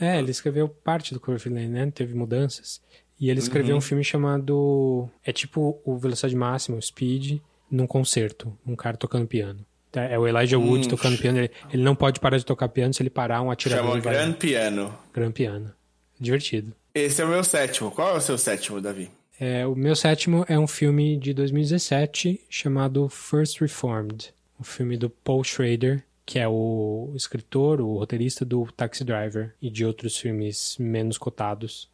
É, 0.01 0.19
ele 0.19 0.31
escreveu 0.31 0.69
parte 0.69 1.15
do 1.15 1.21
Cloverfield 1.21 1.61
Lane, 1.61 1.73
né? 1.73 1.93
Teve 1.95 2.15
mudanças. 2.15 2.81
E 3.21 3.31
ele 3.31 3.39
escreveu 3.39 3.73
uhum. 3.73 3.79
um 3.79 3.81
filme 3.81 4.03
chamado. 4.03 5.09
É 5.25 5.33
tipo 5.33 5.81
o 5.85 5.97
Velocidade 5.97 6.35
Máxima, 6.35 6.77
o 6.77 6.83
Speed, 6.83 7.41
num 7.71 7.87
concerto. 7.87 8.57
Um 8.67 8.75
cara 8.75 8.97
tocando 8.97 9.27
piano. 9.27 9.65
Tá, 9.91 10.03
é 10.03 10.19
o 10.19 10.27
Elijah 10.27 10.59
Wood 10.59 10.87
hum. 10.87 10.91
tocando 10.91 11.17
piano. 11.19 11.39
Ele, 11.39 11.51
ele, 11.73 11.83
não 11.83 11.95
pode 11.95 12.21
parar 12.21 12.37
de 12.37 12.45
tocar 12.45 12.69
piano 12.69 12.93
se 12.93 13.03
ele 13.03 13.11
parar 13.11 13.41
um 13.41 13.51
atirador. 13.51 13.91
Chama 13.91 14.01
Grand 14.01 14.33
Piano. 14.33 14.95
Grand 15.15 15.33
Piano. 15.33 15.73
Divertido. 16.21 16.75
Esse 16.95 17.23
é 17.23 17.25
o 17.25 17.29
meu 17.29 17.45
sétimo. 17.45 17.91
Qual 17.91 18.15
é 18.15 18.17
o 18.19 18.21
seu 18.21 18.37
sétimo, 18.37 18.81
Davi? 18.81 19.11
É, 19.41 19.65
o 19.67 19.75
meu 19.77 19.95
sétimo 19.95 20.45
é 20.49 20.59
um 20.59 20.67
filme 20.67 21.17
de 21.17 21.33
2017 21.33 22.41
chamado 22.51 23.09
First 23.09 23.61
Reformed. 23.61 24.35
Um 24.61 24.65
filme 24.65 24.97
do 24.97 25.09
Paul 25.09 25.45
Schrader, 25.45 26.05
que 26.29 26.39
é 26.39 26.47
o 26.47 27.11
escritor, 27.15 27.81
o 27.81 27.97
roteirista 27.97 28.45
do 28.45 28.67
Taxi 28.71 29.03
Driver 29.03 29.55
e 29.63 29.71
de 29.71 29.83
outros 29.83 30.19
filmes 30.19 30.77
menos 30.79 31.17
cotados. 31.17 31.91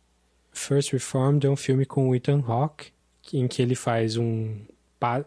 First 0.51 0.93
Reformed 0.93 1.47
é 1.47 1.49
um 1.49 1.55
filme 1.55 1.87
com 1.87 2.09
o 2.09 2.17
Ethan 2.17 2.43
Hawke, 2.45 2.91
em 3.33 3.47
que 3.47 3.63
ele 3.63 3.77
faz 3.77 4.17
um 4.17 4.59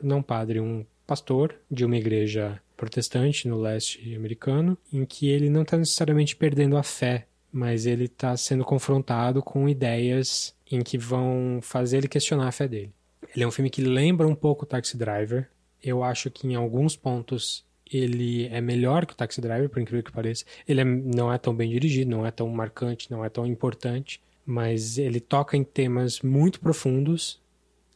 não 0.03 0.22
padre, 0.22 0.60
um 0.60 0.86
pastor 1.05 1.55
de 1.72 1.86
uma 1.86 1.95
igreja 1.95 2.62
protestante 2.76 3.47
no 3.47 3.62
leste 3.62 4.14
americano, 4.14 4.78
em 4.91 5.05
que 5.05 5.30
ele 5.30 5.49
não 5.49 5.62
está 5.62 5.78
necessariamente 5.78 6.36
perdendo 6.36 6.76
a 6.76 6.84
fé, 6.84 7.28
mas 7.49 7.86
ele 7.86 8.05
está 8.05 8.36
sendo 8.36 8.66
confrontado 8.66 9.41
com 9.41 9.70
ideias 9.70 10.53
em 10.70 10.82
que 10.82 10.97
vão 10.97 11.60
fazer 11.62 11.99
ele 11.99 12.10
questionar 12.10 12.49
a 12.49 12.51
fé 12.51 12.68
dele. 12.68 12.91
Ele 13.34 13.45
é 13.45 13.47
um 13.47 13.51
filme 13.51 13.70
que 13.70 13.82
lembra 13.82 14.28
um 14.28 14.36
pouco 14.36 14.66
Taxi 14.66 14.97
Driver. 14.97 15.47
Eu 15.82 16.03
acho 16.03 16.30
que 16.30 16.45
em 16.45 16.55
alguns 16.55 16.97
pontos 16.97 17.66
ele 17.91 18.47
é 18.47 18.61
melhor 18.61 19.05
que 19.05 19.13
o 19.13 19.15
Taxi 19.15 19.41
Driver, 19.41 19.69
por 19.69 19.81
incrível 19.81 20.03
que 20.03 20.11
pareça. 20.11 20.45
Ele 20.67 20.81
é, 20.81 20.85
não 20.85 21.31
é 21.31 21.38
tão 21.38 21.55
bem 21.55 21.69
dirigido, 21.69 22.09
não 22.11 22.25
é 22.25 22.31
tão 22.31 22.47
marcante, 22.49 23.09
não 23.11 23.23
é 23.23 23.29
tão 23.29 23.45
importante, 23.45 24.21
mas 24.45 24.97
ele 24.97 25.19
toca 25.19 25.57
em 25.57 25.63
temas 25.63 26.21
muito 26.21 26.59
profundos, 26.59 27.41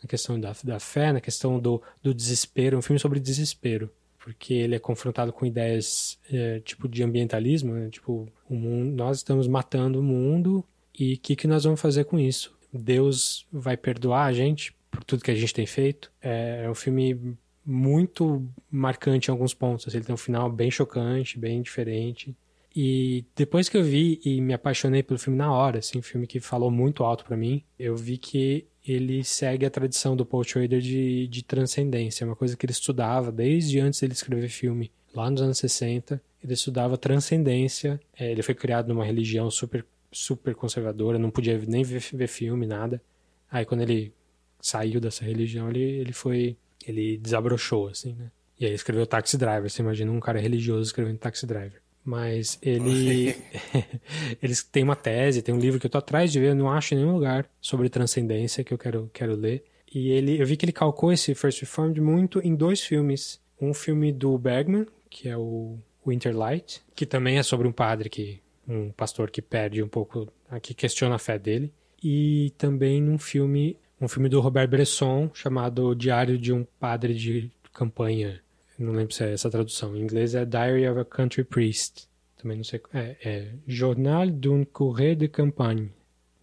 na 0.02 0.08
questão 0.08 0.40
da, 0.40 0.54
da 0.64 0.80
fé, 0.80 1.14
na 1.14 1.22
questão 1.22 1.60
do, 1.60 1.82
do 2.02 2.14
desespero, 2.14 2.78
um 2.78 2.82
filme 2.82 3.00
sobre 3.00 3.20
desespero, 3.20 3.90
porque 4.20 4.54
ele 4.54 4.76
é 4.76 4.80
confrontado 4.80 5.32
com 5.32 5.46
ideias 5.46 6.20
é, 6.32 6.60
tipo 6.60 6.88
de 6.88 7.04
ambientalismo, 7.04 7.74
né? 7.74 7.90
tipo, 7.90 8.28
o 8.50 8.56
mundo, 8.56 8.96
nós 8.96 9.18
estamos 9.18 9.48
matando 9.48 10.00
o 10.00 10.04
mundo 10.04 10.64
e 10.98 11.14
o 11.14 11.18
que, 11.20 11.36
que 11.36 11.48
nós 11.48 11.64
vamos 11.64 11.80
fazer 11.80 12.06
com 12.06 12.20
isso? 12.20 12.54
Deus 12.74 13.46
vai 13.52 13.78
perdoar 13.78 14.26
a 14.26 14.34
gente 14.34 14.74
por 14.90 15.04
tudo 15.04 15.24
que 15.24 15.32
a 15.32 15.36
gente 15.36 15.54
tem 15.54 15.66
feito? 15.66 16.12
É, 16.22 16.64
é 16.66 16.70
um 16.70 16.76
filme 16.76 17.38
muito 17.72 18.46
marcante 18.70 19.30
em 19.30 19.32
alguns 19.32 19.54
pontos. 19.54 19.88
Assim, 19.88 19.98
ele 19.98 20.06
tem 20.06 20.14
um 20.14 20.18
final 20.18 20.52
bem 20.52 20.70
chocante, 20.70 21.40
bem 21.40 21.62
diferente. 21.62 22.36
E 22.76 23.26
depois 23.36 23.68
que 23.68 23.78
eu 23.78 23.84
vi 23.84 24.20
e 24.24 24.40
me 24.40 24.54
apaixonei 24.54 25.04
pelo 25.04 25.20
filme 25.20 25.38
na 25.38 25.52
hora, 25.52 25.80
assim, 25.80 26.00
um 26.00 26.02
filme 26.02 26.28
que 26.28 26.40
falou 26.40 26.72
muito 26.72 27.04
alto 27.04 27.26
para 27.26 27.36
mim, 27.36 27.64
eu 27.78 27.96
vi 27.96 28.18
que 28.18 28.66
ele 28.86 29.24
segue 29.24 29.66
a 29.66 29.70
tradição 29.70 30.16
do 30.16 30.26
Paul 30.26 30.44
Schrader 30.44 30.80
de, 30.80 31.28
de 31.28 31.44
transcendência, 31.44 32.26
uma 32.26 32.36
coisa 32.36 32.56
que 32.56 32.66
ele 32.66 32.72
estudava 32.72 33.32
desde 33.32 33.80
antes 33.80 34.00
dele 34.00 34.14
escrever 34.14 34.50
filme, 34.50 34.92
lá 35.14 35.30
nos 35.30 35.42
anos 35.42 35.58
60. 35.58 36.22
Ele 36.44 36.54
estudava 36.54 36.98
transcendência. 36.98 38.00
É, 38.18 38.32
ele 38.32 38.42
foi 38.42 38.56
criado 38.56 38.88
numa 38.88 39.06
religião 39.06 39.52
super, 39.52 39.86
super 40.12 40.56
conservadora, 40.56 41.20
não 41.20 41.30
podia 41.30 41.58
nem 41.68 41.84
ver, 41.84 42.02
ver 42.14 42.28
filme, 42.28 42.66
nada. 42.66 43.02
Aí 43.50 43.66
quando 43.66 43.82
ele 43.82 44.14
saiu 44.60 45.00
dessa 45.00 45.26
religião, 45.26 45.70
ele, 45.70 45.82
ele 45.82 46.14
foi 46.14 46.58
ele 46.88 47.18
desabrochou, 47.18 47.88
assim, 47.88 48.14
né? 48.14 48.32
E 48.60 48.66
aí 48.66 48.74
escreveu 48.74 49.08
Taxi 49.08 49.38
Driver. 49.38 49.70
Você 49.70 49.82
imagina 49.82 50.12
um 50.12 50.20
cara 50.20 50.40
religioso 50.40 50.84
escrevendo 50.84 51.18
Taxi 51.18 51.48
Driver. 51.48 51.82
Mas 52.06 52.60
ele. 52.62 53.36
eles 54.42 54.64
têm 54.64 54.84
uma 54.84 54.96
tese, 54.96 55.42
tem 55.42 55.54
um 55.54 55.60
livro 55.60 55.80
que 55.80 55.88
eu 55.88 55.90
tô 55.90 55.98
atrás 55.98 56.32
de 56.32 56.40
ver, 56.40 56.50
eu 56.50 56.56
não 56.56 56.70
acho 56.70 56.94
em 56.94 56.98
nenhum 56.98 57.14
lugar 57.14 57.50
sobre 57.60 57.90
transcendência 57.90 58.64
que 58.64 58.74
eu 58.74 58.78
quero, 58.78 59.10
quero 59.12 59.36
ler. 59.36 59.64
E 59.94 60.12
ele, 60.12 60.40
eu 60.40 60.46
vi 60.46 60.56
que 60.56 60.64
ele 60.64 60.72
calcou 60.72 61.12
esse 61.12 61.34
First 61.34 61.62
Reformed 61.62 62.00
muito 62.00 62.40
em 62.40 62.56
dois 62.56 62.82
filmes. 62.82 63.40
Um 63.60 63.74
filme 63.74 64.12
do 64.12 64.38
Bergman, 64.38 64.88
que 65.10 65.28
é 65.28 65.38
o 65.38 65.78
Winter 66.06 66.36
Light, 66.36 66.82
que 66.96 67.06
também 67.06 67.38
é 67.38 67.44
sobre 67.44 67.68
um 67.68 67.72
padre 67.72 68.10
que. 68.10 68.40
um 68.68 68.92
pastor 68.92 69.32
que 69.32 69.42
perde 69.42 69.82
um 69.82 69.88
pouco. 69.88 70.32
que 70.62 70.74
questiona 70.74 71.16
a 71.16 71.20
fé 71.20 71.40
dele. 71.40 71.74
E 72.04 72.54
também 72.58 73.02
num 73.02 73.18
filme 73.18 73.78
um 74.02 74.08
filme 74.08 74.28
do 74.28 74.42
Robert 74.42 74.68
Bresson 74.68 75.30
chamado 75.32 75.94
Diário 75.94 76.38
de 76.38 76.52
um 76.52 76.66
Padre 76.80 77.14
de 77.14 77.52
Campanha. 77.72 78.42
Não 78.78 78.94
lembro 78.94 79.14
se 79.14 79.24
é 79.24 79.34
essa 79.34 79.50
tradução. 79.50 79.96
Em 79.96 80.02
inglês 80.02 80.34
é 80.34 80.44
Diary 80.44 80.88
of 80.88 81.00
a 81.00 81.06
Country 81.06 81.44
Priest. 81.44 82.10
Também 82.36 82.58
não 82.58 82.64
sei. 82.64 82.82
É, 82.92 83.16
é 83.24 83.52
Journal 83.68 84.28
d'un 84.32 84.66
Courrier 84.66 85.16
de 85.16 85.28
Campagne. 85.28 85.92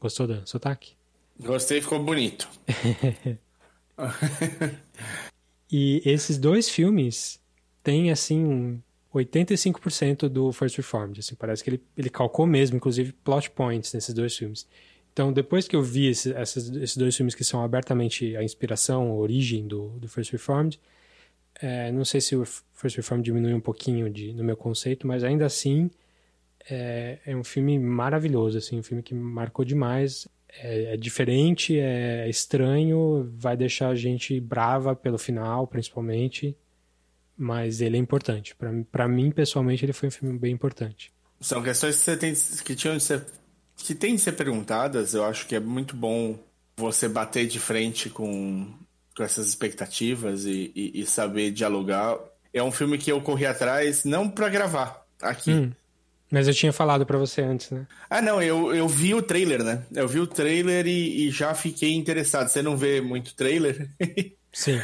Gostou 0.01 0.29
do 0.29 0.49
sotaque? 0.49 0.93
Gostei, 1.41 1.81
ficou 1.81 2.01
bonito. 2.01 2.49
e 5.71 6.01
esses 6.05 6.39
dois 6.39 6.69
filmes 6.69 7.41
têm, 7.83 8.13
assim, 8.13 8.81
85% 9.13 10.29
do 10.29 10.53
First 10.53 10.77
Reformed. 10.77 11.19
Assim, 11.19 11.35
parece 11.35 11.65
que 11.65 11.71
ele, 11.71 11.83
ele 11.97 12.11
calcou 12.11 12.47
mesmo, 12.47 12.77
inclusive, 12.77 13.13
plot 13.13 13.51
points 13.51 13.93
nesses 13.93 14.15
dois 14.15 14.37
filmes. 14.37 14.65
Então, 15.19 15.33
depois 15.33 15.67
que 15.67 15.75
eu 15.75 15.83
vi 15.83 16.07
esse, 16.07 16.31
esses, 16.31 16.71
esses, 16.77 16.97
dois 16.97 17.17
filmes 17.17 17.35
que 17.35 17.43
são 17.43 17.61
abertamente 17.61 18.37
a 18.37 18.45
inspiração, 18.45 19.11
a 19.11 19.15
origem 19.15 19.67
do, 19.67 19.89
do 19.99 20.09
First 20.09 20.31
Reformed, 20.31 20.81
é, 21.61 21.91
não 21.91 22.05
sei 22.05 22.21
se 22.21 22.37
o 22.37 22.45
First 22.45 22.97
Reformed 22.97 23.25
diminui 23.25 23.53
um 23.53 23.61
pouquinho 23.61 24.09
de, 24.09 24.33
no 24.33 24.45
meu 24.45 24.57
conceito, 24.57 25.09
mas 25.09 25.25
ainda 25.25 25.45
assim 25.45 25.91
é, 26.71 27.19
é 27.27 27.35
um 27.35 27.43
filme 27.43 27.81
maravilhoso, 27.81 28.59
assim, 28.59 28.79
um 28.79 28.83
filme 28.85 29.03
que 29.03 29.13
marcou 29.13 29.65
demais. 29.65 30.29
É, 30.63 30.95
é, 30.95 30.97
diferente, 30.97 31.77
é 31.77 32.31
estranho, 32.31 33.29
vai 33.37 33.57
deixar 33.57 33.89
a 33.89 33.97
gente 33.97 34.39
brava 34.39 34.95
pelo 34.95 35.19
final, 35.19 35.67
principalmente, 35.67 36.57
mas 37.37 37.81
ele 37.81 37.97
é 37.97 38.01
importante. 38.01 38.55
Para 38.93 39.09
mim, 39.09 39.33
pessoalmente, 39.33 39.85
ele 39.85 39.93
foi 39.93 40.11
um 40.11 40.13
filme 40.13 40.39
bem 40.39 40.53
importante. 40.53 41.13
São 41.41 41.61
questões 41.61 41.97
que, 41.97 42.03
você 42.03 42.17
tem, 42.17 42.35
que 42.65 42.77
tinham 42.77 42.97
de 42.97 43.03
ser 43.03 43.25
que 43.79 43.95
têm 43.95 44.17
de 44.17 44.21
ser 44.21 44.33
perguntadas. 44.33 45.15
Eu 45.15 45.25
acho 45.25 45.47
que 45.47 45.55
é 45.55 45.61
muito 45.61 45.97
bom 45.97 46.39
você 46.77 47.09
bater 47.09 47.47
de 47.47 47.59
frente 47.59 48.11
com, 48.11 48.67
com 49.17 49.23
essas 49.23 49.49
expectativas 49.49 50.45
e, 50.45 50.73
e, 50.75 51.01
e 51.01 51.07
saber 51.07 51.51
dialogar. 51.51 52.19
É 52.53 52.63
um 52.63 52.73
filme 52.73 52.99
que 52.99 53.11
eu 53.11 53.21
corri 53.21 53.47
atrás 53.47 54.05
não 54.05 54.29
para 54.29 54.49
gravar 54.49 55.07
aqui. 55.23 55.51
Hum, 55.51 55.73
mas 56.31 56.47
eu 56.47 56.55
tinha 56.55 56.73
falado 56.73 57.07
para 57.07 57.19
você 57.19 57.41
antes, 57.41 57.71
né? 57.71 57.87
Ah, 58.11 58.21
não, 58.21 58.43
eu, 58.43 58.75
eu 58.75 58.87
vi 58.87 59.15
o 59.15 59.23
trailer, 59.23 59.63
né? 59.65 59.83
Eu 59.95 60.07
vi 60.07 60.21
o 60.21 60.27
trailer 60.27 60.87
e, 60.87 61.27
e 61.27 61.31
já 61.31 61.55
fiquei 61.55 61.95
interessado. 61.95 62.49
Você 62.49 62.63
não 62.63 62.77
vê 62.77 63.01
muito 63.01 63.35
trailer? 63.35 63.91
Sim. 64.53 64.81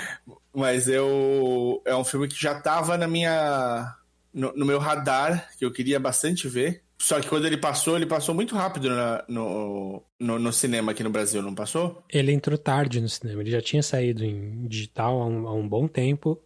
Mas 0.54 0.88
eu. 0.88 1.82
É 1.84 1.94
um 1.94 2.04
filme 2.04 2.28
que 2.28 2.40
já 2.40 2.60
tava 2.60 2.96
na 2.96 3.06
minha. 3.06 3.94
No, 4.32 4.52
no 4.56 4.66
meu 4.66 4.78
radar, 4.78 5.48
que 5.58 5.64
eu 5.64 5.72
queria 5.72 6.00
bastante 6.00 6.48
ver. 6.48 6.83
Só 7.04 7.20
que 7.20 7.28
quando 7.28 7.44
ele 7.44 7.58
passou, 7.58 7.96
ele 7.96 8.06
passou 8.06 8.34
muito 8.34 8.56
rápido 8.56 8.88
na, 8.88 9.22
no, 9.28 10.02
no, 10.18 10.38
no, 10.38 10.50
cinema 10.50 10.92
aqui 10.92 11.02
no 11.04 11.10
Brasil, 11.10 11.42
não 11.42 11.54
passou? 11.54 12.02
Ele 12.08 12.32
entrou 12.32 12.56
tarde 12.56 12.98
no 12.98 13.10
cinema. 13.10 13.42
Ele 13.42 13.50
já 13.50 13.60
tinha 13.60 13.82
saído 13.82 14.24
em 14.24 14.66
digital 14.66 15.20
há 15.20 15.26
um, 15.26 15.46
há 15.46 15.52
um 15.52 15.68
bom 15.68 15.86
tempo. 15.86 16.40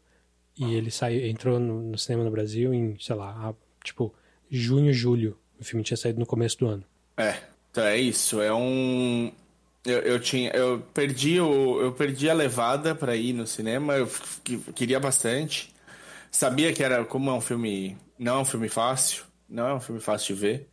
E 0.57 0.65
ah. 0.65 0.69
ele 0.69 0.91
saiu, 0.91 1.25
entrou 1.29 1.61
no, 1.61 1.81
no, 1.83 1.97
cinema 1.97 2.25
no 2.25 2.31
Brasil 2.33 2.75
em, 2.75 2.99
sei 2.99 3.15
lá, 3.15 3.55
tipo, 3.85 4.13
junho, 4.51 4.93
julho. 4.93 5.39
O 5.61 5.65
filme 5.65 5.85
tinha 5.85 5.97
saído 5.97 6.19
no 6.19 6.27
começo 6.27 6.59
do 6.59 6.67
ano. 6.67 6.85
É, 7.17 7.37
então 7.71 7.85
é 7.85 7.97
isso. 7.97 8.41
É 8.41 8.53
um. 8.53 9.31
Eu, 9.87 9.99
eu 10.01 10.19
tinha. 10.19 10.51
Eu 10.51 10.81
perdi, 10.93 11.41
o, 11.41 11.81
eu 11.81 11.93
perdi 11.93 12.29
a 12.29 12.35
levada 12.35 12.97
para 12.97 13.15
ir 13.15 13.33
no 13.33 13.47
cinema. 13.47 13.95
Eu 13.95 14.11
queria 14.75 14.99
bastante. 14.99 15.73
Sabia 16.33 16.73
que 16.73 16.83
era. 16.83 17.05
Como 17.05 17.31
é 17.31 17.33
um 17.33 17.41
filme. 17.41 17.97
Não 18.19 18.39
é 18.39 18.41
um 18.41 18.45
filme 18.45 18.69
fácil 18.69 19.28
não 19.49 19.67
é 19.67 19.75
um 19.75 19.81
filme 19.81 20.01
fácil 20.01 20.35
de 20.35 20.41
ver. 20.41 20.69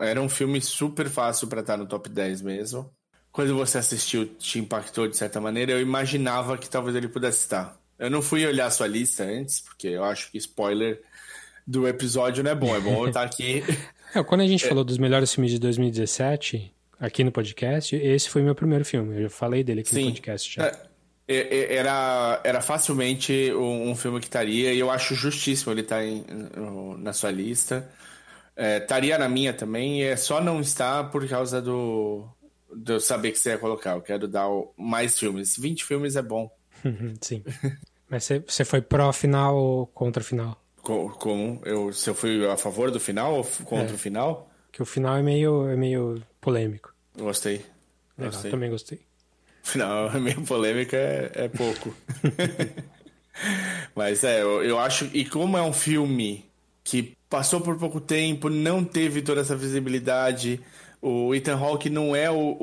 Era 0.00 0.20
um 0.20 0.28
filme 0.28 0.60
super 0.60 1.08
fácil 1.08 1.48
para 1.48 1.60
estar 1.60 1.76
no 1.76 1.86
top 1.86 2.08
10 2.08 2.42
mesmo. 2.42 2.90
Quando 3.32 3.56
você 3.56 3.78
assistiu, 3.78 4.26
te 4.26 4.58
impactou 4.58 5.08
de 5.08 5.16
certa 5.16 5.40
maneira. 5.40 5.72
Eu 5.72 5.80
imaginava 5.80 6.58
que 6.58 6.68
talvez 6.68 6.96
ele 6.96 7.08
pudesse 7.08 7.38
estar. 7.38 7.78
Eu 7.98 8.10
não 8.10 8.22
fui 8.22 8.46
olhar 8.46 8.66
a 8.66 8.70
sua 8.70 8.86
lista 8.86 9.24
antes, 9.24 9.60
porque 9.60 9.88
eu 9.88 10.04
acho 10.04 10.30
que 10.30 10.38
spoiler 10.38 11.02
do 11.66 11.86
episódio 11.86 12.42
não 12.42 12.50
é 12.50 12.54
bom. 12.54 12.74
É 12.74 12.80
bom 12.80 13.04
eu 13.04 13.08
estar 13.08 13.22
aqui. 13.22 13.62
É, 14.12 14.24
quando 14.24 14.40
a 14.40 14.46
gente 14.48 14.64
é. 14.64 14.68
falou 14.68 14.82
dos 14.82 14.98
melhores 14.98 15.32
filmes 15.32 15.52
de 15.52 15.60
2017, 15.60 16.74
aqui 16.98 17.22
no 17.22 17.30
podcast, 17.30 17.94
esse 17.94 18.28
foi 18.28 18.42
meu 18.42 18.56
primeiro 18.56 18.84
filme. 18.84 19.14
Eu 19.14 19.22
já 19.22 19.30
falei 19.30 19.62
dele 19.62 19.82
aqui 19.82 19.90
Sim. 19.90 20.06
no 20.06 20.10
podcast 20.10 20.52
já. 20.52 20.66
É, 20.66 20.76
é, 21.28 21.36
é, 21.36 21.74
era, 21.76 22.40
era 22.42 22.60
facilmente 22.60 23.52
um, 23.52 23.90
um, 23.90 23.94
filme 23.94 24.18
que 24.18 24.26
estaria, 24.26 24.72
e 24.72 24.80
eu 24.80 24.90
acho 24.90 25.14
justíssimo 25.14 25.72
ele 25.72 25.82
estar 25.82 26.04
em, 26.04 26.24
na 26.98 27.12
sua 27.12 27.30
lista. 27.30 27.88
Estaria 28.60 29.14
é, 29.14 29.18
na 29.18 29.28
minha 29.28 29.52
também, 29.52 30.02
é 30.02 30.16
só 30.16 30.40
não 30.40 30.60
estar 30.60 31.10
por 31.10 31.26
causa 31.28 31.62
do, 31.62 32.28
do 32.72 33.00
saber 33.00 33.32
que 33.32 33.38
você 33.38 33.50
ia 33.50 33.58
colocar. 33.58 33.92
Eu 33.92 34.02
quero 34.02 34.28
dar 34.28 34.48
mais 34.76 35.18
filmes. 35.18 35.56
20 35.56 35.84
filmes 35.84 36.16
é 36.16 36.22
bom. 36.22 36.50
Sim. 37.20 37.44
Mas 38.08 38.28
você 38.46 38.64
foi 38.64 38.80
pró-final 38.80 39.56
ou 39.56 39.86
contra-final? 39.86 40.60
Como? 40.82 41.60
Eu, 41.64 41.92
se 41.92 42.10
eu 42.10 42.14
fui 42.14 42.46
a 42.46 42.56
favor 42.56 42.90
do 42.90 42.98
final 42.98 43.36
ou 43.36 43.44
contra 43.64 43.92
é. 43.92 43.94
o 43.94 43.98
final? 43.98 44.50
Que 44.72 44.82
o 44.82 44.86
final 44.86 45.16
é 45.16 45.22
meio, 45.22 45.68
é 45.68 45.76
meio 45.76 46.22
polêmico. 46.40 46.94
Gostei. 47.16 47.64
Legal, 48.18 48.32
gostei. 48.32 48.50
também 48.50 48.70
gostei. 48.70 49.00
Final 49.62 50.10
é 50.10 50.18
meio 50.18 50.42
polêmico 50.42 50.96
é, 50.96 51.30
é 51.34 51.48
pouco. 51.48 51.94
Mas 53.94 54.24
é, 54.24 54.42
eu, 54.42 54.62
eu 54.62 54.78
acho. 54.78 55.08
E 55.12 55.24
como 55.24 55.56
é 55.56 55.62
um 55.62 55.72
filme 55.72 56.44
que 56.82 57.16
passou 57.30 57.60
por 57.60 57.78
pouco 57.78 58.00
tempo, 58.00 58.50
não 58.50 58.84
teve 58.84 59.22
toda 59.22 59.40
essa 59.40 59.56
visibilidade. 59.56 60.60
O 61.00 61.32
Ethan 61.34 61.56
Hawke 61.56 61.88
não 61.88 62.14
é 62.14 62.28
o, 62.30 62.56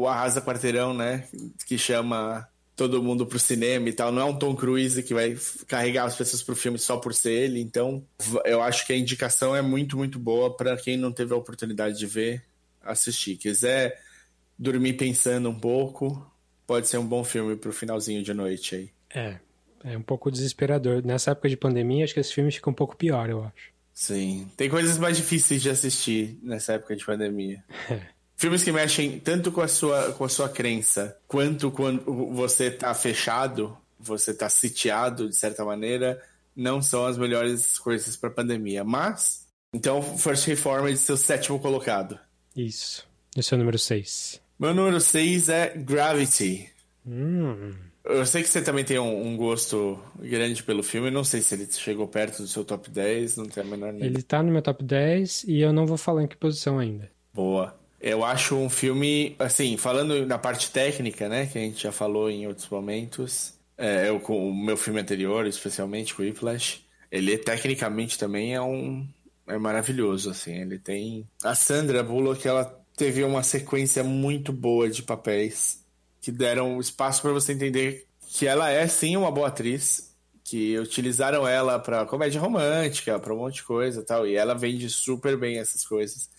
o 0.00 0.08
Arrasa 0.08 0.40
Quarteirão, 0.40 0.94
né? 0.94 1.28
Que 1.66 1.76
chama 1.76 2.48
todo 2.76 3.02
mundo 3.02 3.26
pro 3.26 3.38
cinema 3.38 3.88
e 3.88 3.92
tal. 3.92 4.12
Não 4.12 4.22
é 4.22 4.24
um 4.24 4.38
Tom 4.38 4.54
Cruise 4.54 5.02
que 5.02 5.12
vai 5.12 5.36
carregar 5.66 6.04
as 6.04 6.16
pessoas 6.16 6.42
pro 6.42 6.56
filme 6.56 6.78
só 6.78 6.96
por 6.96 7.12
ser 7.12 7.32
ele. 7.32 7.60
Então, 7.60 8.06
eu 8.44 8.62
acho 8.62 8.86
que 8.86 8.92
a 8.92 8.96
indicação 8.96 9.54
é 9.54 9.60
muito, 9.60 9.96
muito 9.96 10.18
boa 10.18 10.56
para 10.56 10.76
quem 10.76 10.96
não 10.96 11.12
teve 11.12 11.34
a 11.34 11.36
oportunidade 11.36 11.98
de 11.98 12.06
ver, 12.06 12.44
assistir. 12.80 13.36
Quiser 13.36 14.00
dormir 14.56 14.94
pensando 14.94 15.50
um 15.50 15.58
pouco, 15.58 16.24
pode 16.64 16.86
ser 16.86 16.96
um 16.98 17.06
bom 17.06 17.24
filme 17.24 17.56
pro 17.56 17.72
finalzinho 17.72 18.22
de 18.22 18.32
noite 18.32 18.76
aí. 18.76 18.90
É, 19.12 19.38
é 19.84 19.98
um 19.98 20.02
pouco 20.02 20.30
desesperador. 20.30 21.04
Nessa 21.04 21.32
época 21.32 21.48
de 21.48 21.56
pandemia, 21.56 22.04
acho 22.04 22.14
que 22.14 22.20
esse 22.20 22.32
filme 22.32 22.52
fica 22.52 22.70
um 22.70 22.74
pouco 22.74 22.96
pior, 22.96 23.28
eu 23.28 23.42
acho. 23.44 23.71
Sim. 23.94 24.50
Tem 24.56 24.68
coisas 24.70 24.98
mais 24.98 25.16
difíceis 25.16 25.62
de 25.62 25.70
assistir 25.70 26.38
nessa 26.42 26.74
época 26.74 26.96
de 26.96 27.04
pandemia. 27.04 27.62
Filmes 28.36 28.64
que 28.64 28.72
mexem 28.72 29.20
tanto 29.20 29.52
com 29.52 29.60
a 29.60 29.68
sua, 29.68 30.12
com 30.12 30.24
a 30.24 30.28
sua 30.28 30.48
crença, 30.48 31.16
quanto 31.28 31.70
quando 31.70 32.02
você 32.32 32.70
tá 32.70 32.92
fechado, 32.92 33.76
você 34.00 34.34
tá 34.34 34.48
sitiado 34.48 35.28
de 35.28 35.36
certa 35.36 35.64
maneira, 35.64 36.20
não 36.56 36.82
são 36.82 37.06
as 37.06 37.16
melhores 37.16 37.78
coisas 37.78 38.16
para 38.16 38.30
pandemia. 38.30 38.82
Mas, 38.82 39.46
então, 39.72 40.02
First 40.18 40.46
Reform 40.46 40.88
é 40.88 40.92
de 40.92 40.98
seu 40.98 41.16
sétimo 41.16 41.60
colocado. 41.60 42.18
Isso. 42.56 43.06
Esse 43.36 43.54
é 43.54 43.56
o 43.56 43.58
número 43.58 43.78
6. 43.78 44.40
Meu 44.58 44.74
número 44.74 45.00
6 45.00 45.48
é 45.48 45.76
Gravity. 45.76 46.68
Hum. 47.06 47.74
Eu 48.04 48.26
sei 48.26 48.42
que 48.42 48.48
você 48.48 48.60
também 48.60 48.84
tem 48.84 48.98
um, 48.98 49.28
um, 49.28 49.36
gosto 49.36 49.98
grande 50.18 50.62
pelo 50.62 50.82
filme. 50.82 51.10
Não 51.10 51.22
sei 51.22 51.40
se 51.40 51.54
ele 51.54 51.66
chegou 51.70 52.08
perto 52.08 52.42
do 52.42 52.48
seu 52.48 52.64
top 52.64 52.90
10, 52.90 53.36
não 53.36 53.46
tem 53.46 53.62
a 53.62 53.66
menor 53.66 53.94
ideia. 53.94 54.08
Ele 54.08 54.22
tá 54.22 54.42
no 54.42 54.50
meu 54.50 54.62
top 54.62 54.82
10 54.82 55.44
e 55.44 55.60
eu 55.60 55.72
não 55.72 55.86
vou 55.86 55.96
falar 55.96 56.24
em 56.24 56.26
que 56.26 56.36
posição 56.36 56.78
ainda. 56.78 57.08
Boa. 57.32 57.74
Eu 58.00 58.24
acho 58.24 58.56
um 58.56 58.68
filme, 58.68 59.36
assim, 59.38 59.76
falando 59.76 60.26
na 60.26 60.36
parte 60.36 60.72
técnica, 60.72 61.28
né, 61.28 61.46
que 61.46 61.56
a 61.56 61.60
gente 61.60 61.80
já 61.80 61.92
falou 61.92 62.28
em 62.28 62.48
outros 62.48 62.68
momentos, 62.68 63.54
é, 63.78 64.08
eu, 64.08 64.18
com 64.18 64.48
o 64.48 64.54
meu 64.54 64.76
filme 64.76 65.00
anterior, 65.00 65.46
especialmente 65.46 66.12
com 66.12 66.22
o 66.22 66.24
Whiplash, 66.24 66.80
ele 67.12 67.38
tecnicamente 67.38 68.18
também 68.18 68.54
é 68.54 68.60
um 68.60 69.06
é 69.46 69.58
maravilhoso, 69.58 70.30
assim, 70.30 70.54
ele 70.56 70.78
tem 70.78 71.28
a 71.42 71.54
Sandra 71.54 72.02
Bullock, 72.02 72.46
ela 72.46 72.64
teve 72.96 73.22
uma 73.22 73.42
sequência 73.42 74.02
muito 74.02 74.52
boa 74.52 74.88
de 74.88 75.02
papéis 75.02 75.81
que 76.22 76.30
deram 76.30 76.80
espaço 76.80 77.20
para 77.20 77.32
você 77.32 77.52
entender 77.52 78.06
que 78.28 78.46
ela 78.46 78.70
é 78.70 78.86
sim 78.86 79.16
uma 79.16 79.30
boa 79.30 79.48
atriz, 79.48 80.16
que 80.44 80.78
utilizaram 80.78 81.46
ela 81.46 81.78
para 81.78 82.06
comédia 82.06 82.40
romântica, 82.40 83.18
para 83.18 83.34
um 83.34 83.38
monte 83.38 83.56
de 83.56 83.64
coisa, 83.64 84.02
tal, 84.02 84.26
e 84.26 84.36
ela 84.36 84.54
vende 84.54 84.88
super 84.88 85.36
bem 85.36 85.58
essas 85.58 85.84
coisas. 85.84 86.30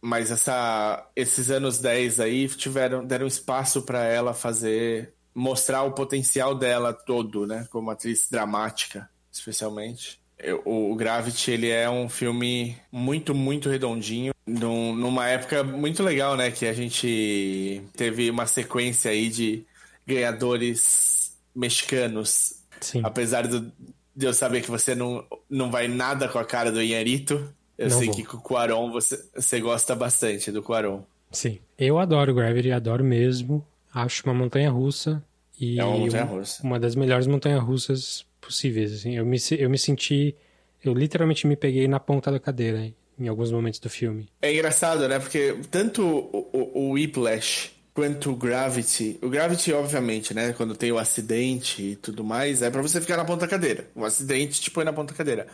Mas 0.00 0.30
essa 0.30 1.10
esses 1.16 1.50
anos 1.50 1.78
10 1.78 2.20
aí 2.20 2.48
tiveram 2.48 3.04
deram 3.04 3.26
espaço 3.26 3.82
para 3.82 4.04
ela 4.04 4.34
fazer 4.34 5.14
mostrar 5.34 5.82
o 5.82 5.92
potencial 5.92 6.54
dela 6.54 6.92
todo, 6.92 7.46
né, 7.46 7.66
como 7.70 7.90
atriz 7.90 8.28
dramática, 8.30 9.08
especialmente. 9.32 10.21
O, 10.64 10.94
Gravity, 10.96 11.52
ele 11.52 11.68
é 11.68 11.88
um 11.88 12.08
filme 12.08 12.76
muito, 12.90 13.34
muito 13.34 13.68
redondinho, 13.68 14.34
num, 14.46 14.94
numa 14.94 15.28
época 15.28 15.62
muito 15.62 16.02
legal, 16.02 16.36
né, 16.36 16.50
que 16.50 16.66
a 16.66 16.72
gente 16.72 17.80
teve 17.96 18.28
uma 18.28 18.46
sequência 18.46 19.10
aí 19.10 19.28
de 19.28 19.64
ganhadores 20.06 21.32
mexicanos. 21.54 22.54
Sim. 22.80 23.02
Apesar 23.04 23.46
do, 23.46 23.72
de 24.16 24.26
eu 24.26 24.34
saber 24.34 24.62
que 24.62 24.70
você 24.70 24.94
não, 24.94 25.24
não 25.48 25.70
vai 25.70 25.86
nada 25.86 26.28
com 26.28 26.38
a 26.38 26.44
cara 26.44 26.72
do 26.72 26.82
Inharito, 26.82 27.52
eu 27.78 27.88
não 27.88 27.98
sei 27.98 28.06
vou. 28.08 28.16
que 28.16 28.24
com 28.24 28.36
o 28.36 28.40
Quaron 28.40 28.90
você, 28.90 29.24
você 29.34 29.60
gosta 29.60 29.94
bastante 29.94 30.50
do 30.50 30.62
Quaron. 30.62 31.02
Sim. 31.30 31.58
Eu 31.78 31.98
adoro 31.98 32.34
Gravity, 32.34 32.70
adoro 32.70 33.04
mesmo. 33.04 33.64
Acho 33.94 34.24
uma 34.24 34.34
montanha 34.34 34.70
russa. 34.70 35.22
E 35.58 35.78
é 35.78 35.84
uma 35.84 35.98
montanha 35.98 36.24
russa. 36.24 36.62
Uma 36.62 36.78
das 36.78 36.94
melhores 36.94 37.26
montanhas 37.26 37.62
russas 37.62 38.26
possíveis. 38.42 38.92
Assim. 38.92 39.16
Eu, 39.16 39.24
me, 39.24 39.38
eu 39.58 39.70
me 39.70 39.78
senti. 39.78 40.36
Eu 40.84 40.92
literalmente 40.92 41.46
me 41.46 41.56
peguei 41.56 41.88
na 41.88 42.00
ponta 42.00 42.30
da 42.30 42.38
cadeira 42.38 42.78
hein, 42.78 42.94
em 43.18 43.28
alguns 43.28 43.50
momentos 43.50 43.80
do 43.80 43.88
filme. 43.88 44.28
É 44.42 44.52
engraçado, 44.52 45.08
né? 45.08 45.18
Porque 45.18 45.56
tanto 45.70 46.02
o, 46.04 46.50
o, 46.52 46.88
o 46.88 46.90
Whiplash 46.92 47.70
quanto 47.94 48.32
o 48.32 48.36
Gravity. 48.36 49.18
O 49.22 49.28
Gravity, 49.28 49.72
obviamente, 49.72 50.34
né? 50.34 50.52
Quando 50.52 50.76
tem 50.76 50.90
o 50.92 50.98
acidente 50.98 51.82
e 51.82 51.96
tudo 51.96 52.24
mais, 52.24 52.62
é 52.62 52.70
para 52.70 52.82
você 52.82 53.00
ficar 53.00 53.16
na 53.16 53.24
ponta 53.24 53.42
da 53.42 53.48
cadeira. 53.48 53.88
O 53.94 54.04
acidente 54.04 54.60
te 54.60 54.70
põe 54.70 54.84
na 54.84 54.92
ponta 54.92 55.12
da 55.12 55.18
cadeira. 55.18 55.46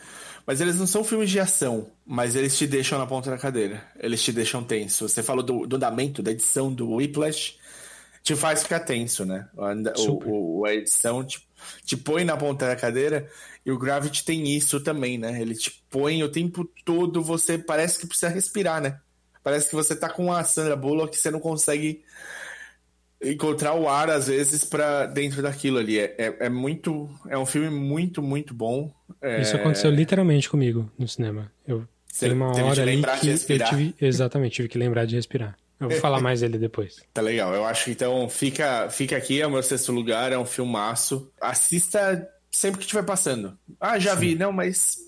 Mas 0.47 0.61
eles 0.61 0.77
não 0.77 0.87
são 0.87 1.05
filmes 1.05 1.29
de 1.31 1.39
ação, 1.39 1.89
mas 2.07 2.35
eles 2.35 2.57
te 2.57 2.67
deixam 2.67 2.99
na 2.99 3.07
ponta 3.07 3.31
da 3.31 3.37
cadeira. 3.37 3.85
Eles 4.01 4.23
te 4.23 4.33
deixam 4.33 4.65
tenso. 4.65 5.07
Você 5.07 5.23
falou 5.23 5.43
do, 5.43 5.67
do 5.67 5.77
andamento, 5.77 6.23
da 6.23 6.31
edição 6.31 6.73
do 6.73 6.95
Whiplash 6.95 7.57
te 8.23 8.37
faz 8.37 8.63
ficar 8.63 8.81
tenso, 8.81 9.25
né? 9.25 9.49
O, 9.97 10.61
o, 10.61 10.65
a 10.67 10.75
edição 10.75 11.25
te, 11.25 11.47
te 11.85 11.97
põe 11.97 12.25
na 12.25 12.37
ponta 12.37 12.67
da 12.67 12.77
cadeira 12.77 13.29
e 13.65 13.71
o 13.71 13.79
Gravity 13.79 14.25
tem 14.25 14.57
isso 14.57 14.81
também, 14.81 15.19
né? 15.19 15.41
Ele 15.41 15.55
te 15.55 15.83
põe 15.91 16.23
o 16.23 16.29
tempo 16.29 16.65
todo, 16.85 17.23
você 17.23 17.59
parece 17.59 17.99
que 17.99 18.07
precisa 18.07 18.29
respirar, 18.29 18.81
né? 18.81 19.01
Parece 19.43 19.69
que 19.69 19.75
você 19.75 19.97
tá 19.97 20.09
com 20.09 20.33
a 20.33 20.45
Sandra 20.45 20.77
Bullock 20.77 21.13
que 21.13 21.19
você 21.19 21.31
não 21.31 21.41
consegue 21.41 22.03
encontrar 23.23 23.75
o 23.75 23.89
ar 23.89 24.11
às 24.11 24.29
vezes 24.29 24.65
para 24.65 25.07
dentro 25.07 25.43
daquilo 25.43 25.79
ali. 25.79 25.99
É, 25.99 26.15
é, 26.19 26.37
é, 26.41 26.49
muito. 26.49 27.09
É 27.29 27.37
um 27.37 27.47
filme 27.47 27.71
muito, 27.71 28.23
muito 28.23 28.55
bom. 28.55 28.93
É... 29.21 29.41
Isso 29.41 29.57
aconteceu 29.57 29.91
literalmente 29.91 30.49
comigo 30.49 30.91
no 30.99 31.09
cinema. 31.09 31.51
Eu 31.67 31.87
Você 32.07 32.31
uma 32.31 32.49
hora 32.49 32.83
ali 32.83 33.03
que 33.21 33.53
eu 33.53 33.65
tive. 33.65 33.95
Exatamente, 34.01 34.57
tive 34.57 34.69
que 34.69 34.79
lembrar 34.79 35.05
de 35.05 35.17
respirar. 35.17 35.57
Eu 35.81 35.89
vou 35.89 35.99
falar 35.99 36.21
mais 36.21 36.41
dele 36.41 36.59
depois. 36.59 36.97
Tá 37.13 37.23
legal. 37.23 37.55
Eu 37.55 37.65
acho 37.65 37.87
que 37.87 37.91
então 37.93 38.29
fica, 38.29 38.89
fica 38.91 39.17
aqui, 39.17 39.41
é 39.41 39.47
o 39.47 39.51
meu 39.51 39.63
sexto 39.63 39.93
lugar, 39.93 40.33
é 40.33 40.39
um 40.39 40.47
filmaço. 40.47 41.31
Assista 41.41 42.29
sempre 42.51 42.79
que 42.79 42.85
estiver 42.85 43.05
passando. 43.05 43.59
Ah, 43.81 43.99
já 43.99 44.15
Sim. 44.15 44.21
vi. 44.21 44.35
Não, 44.35 44.53
mas 44.53 44.99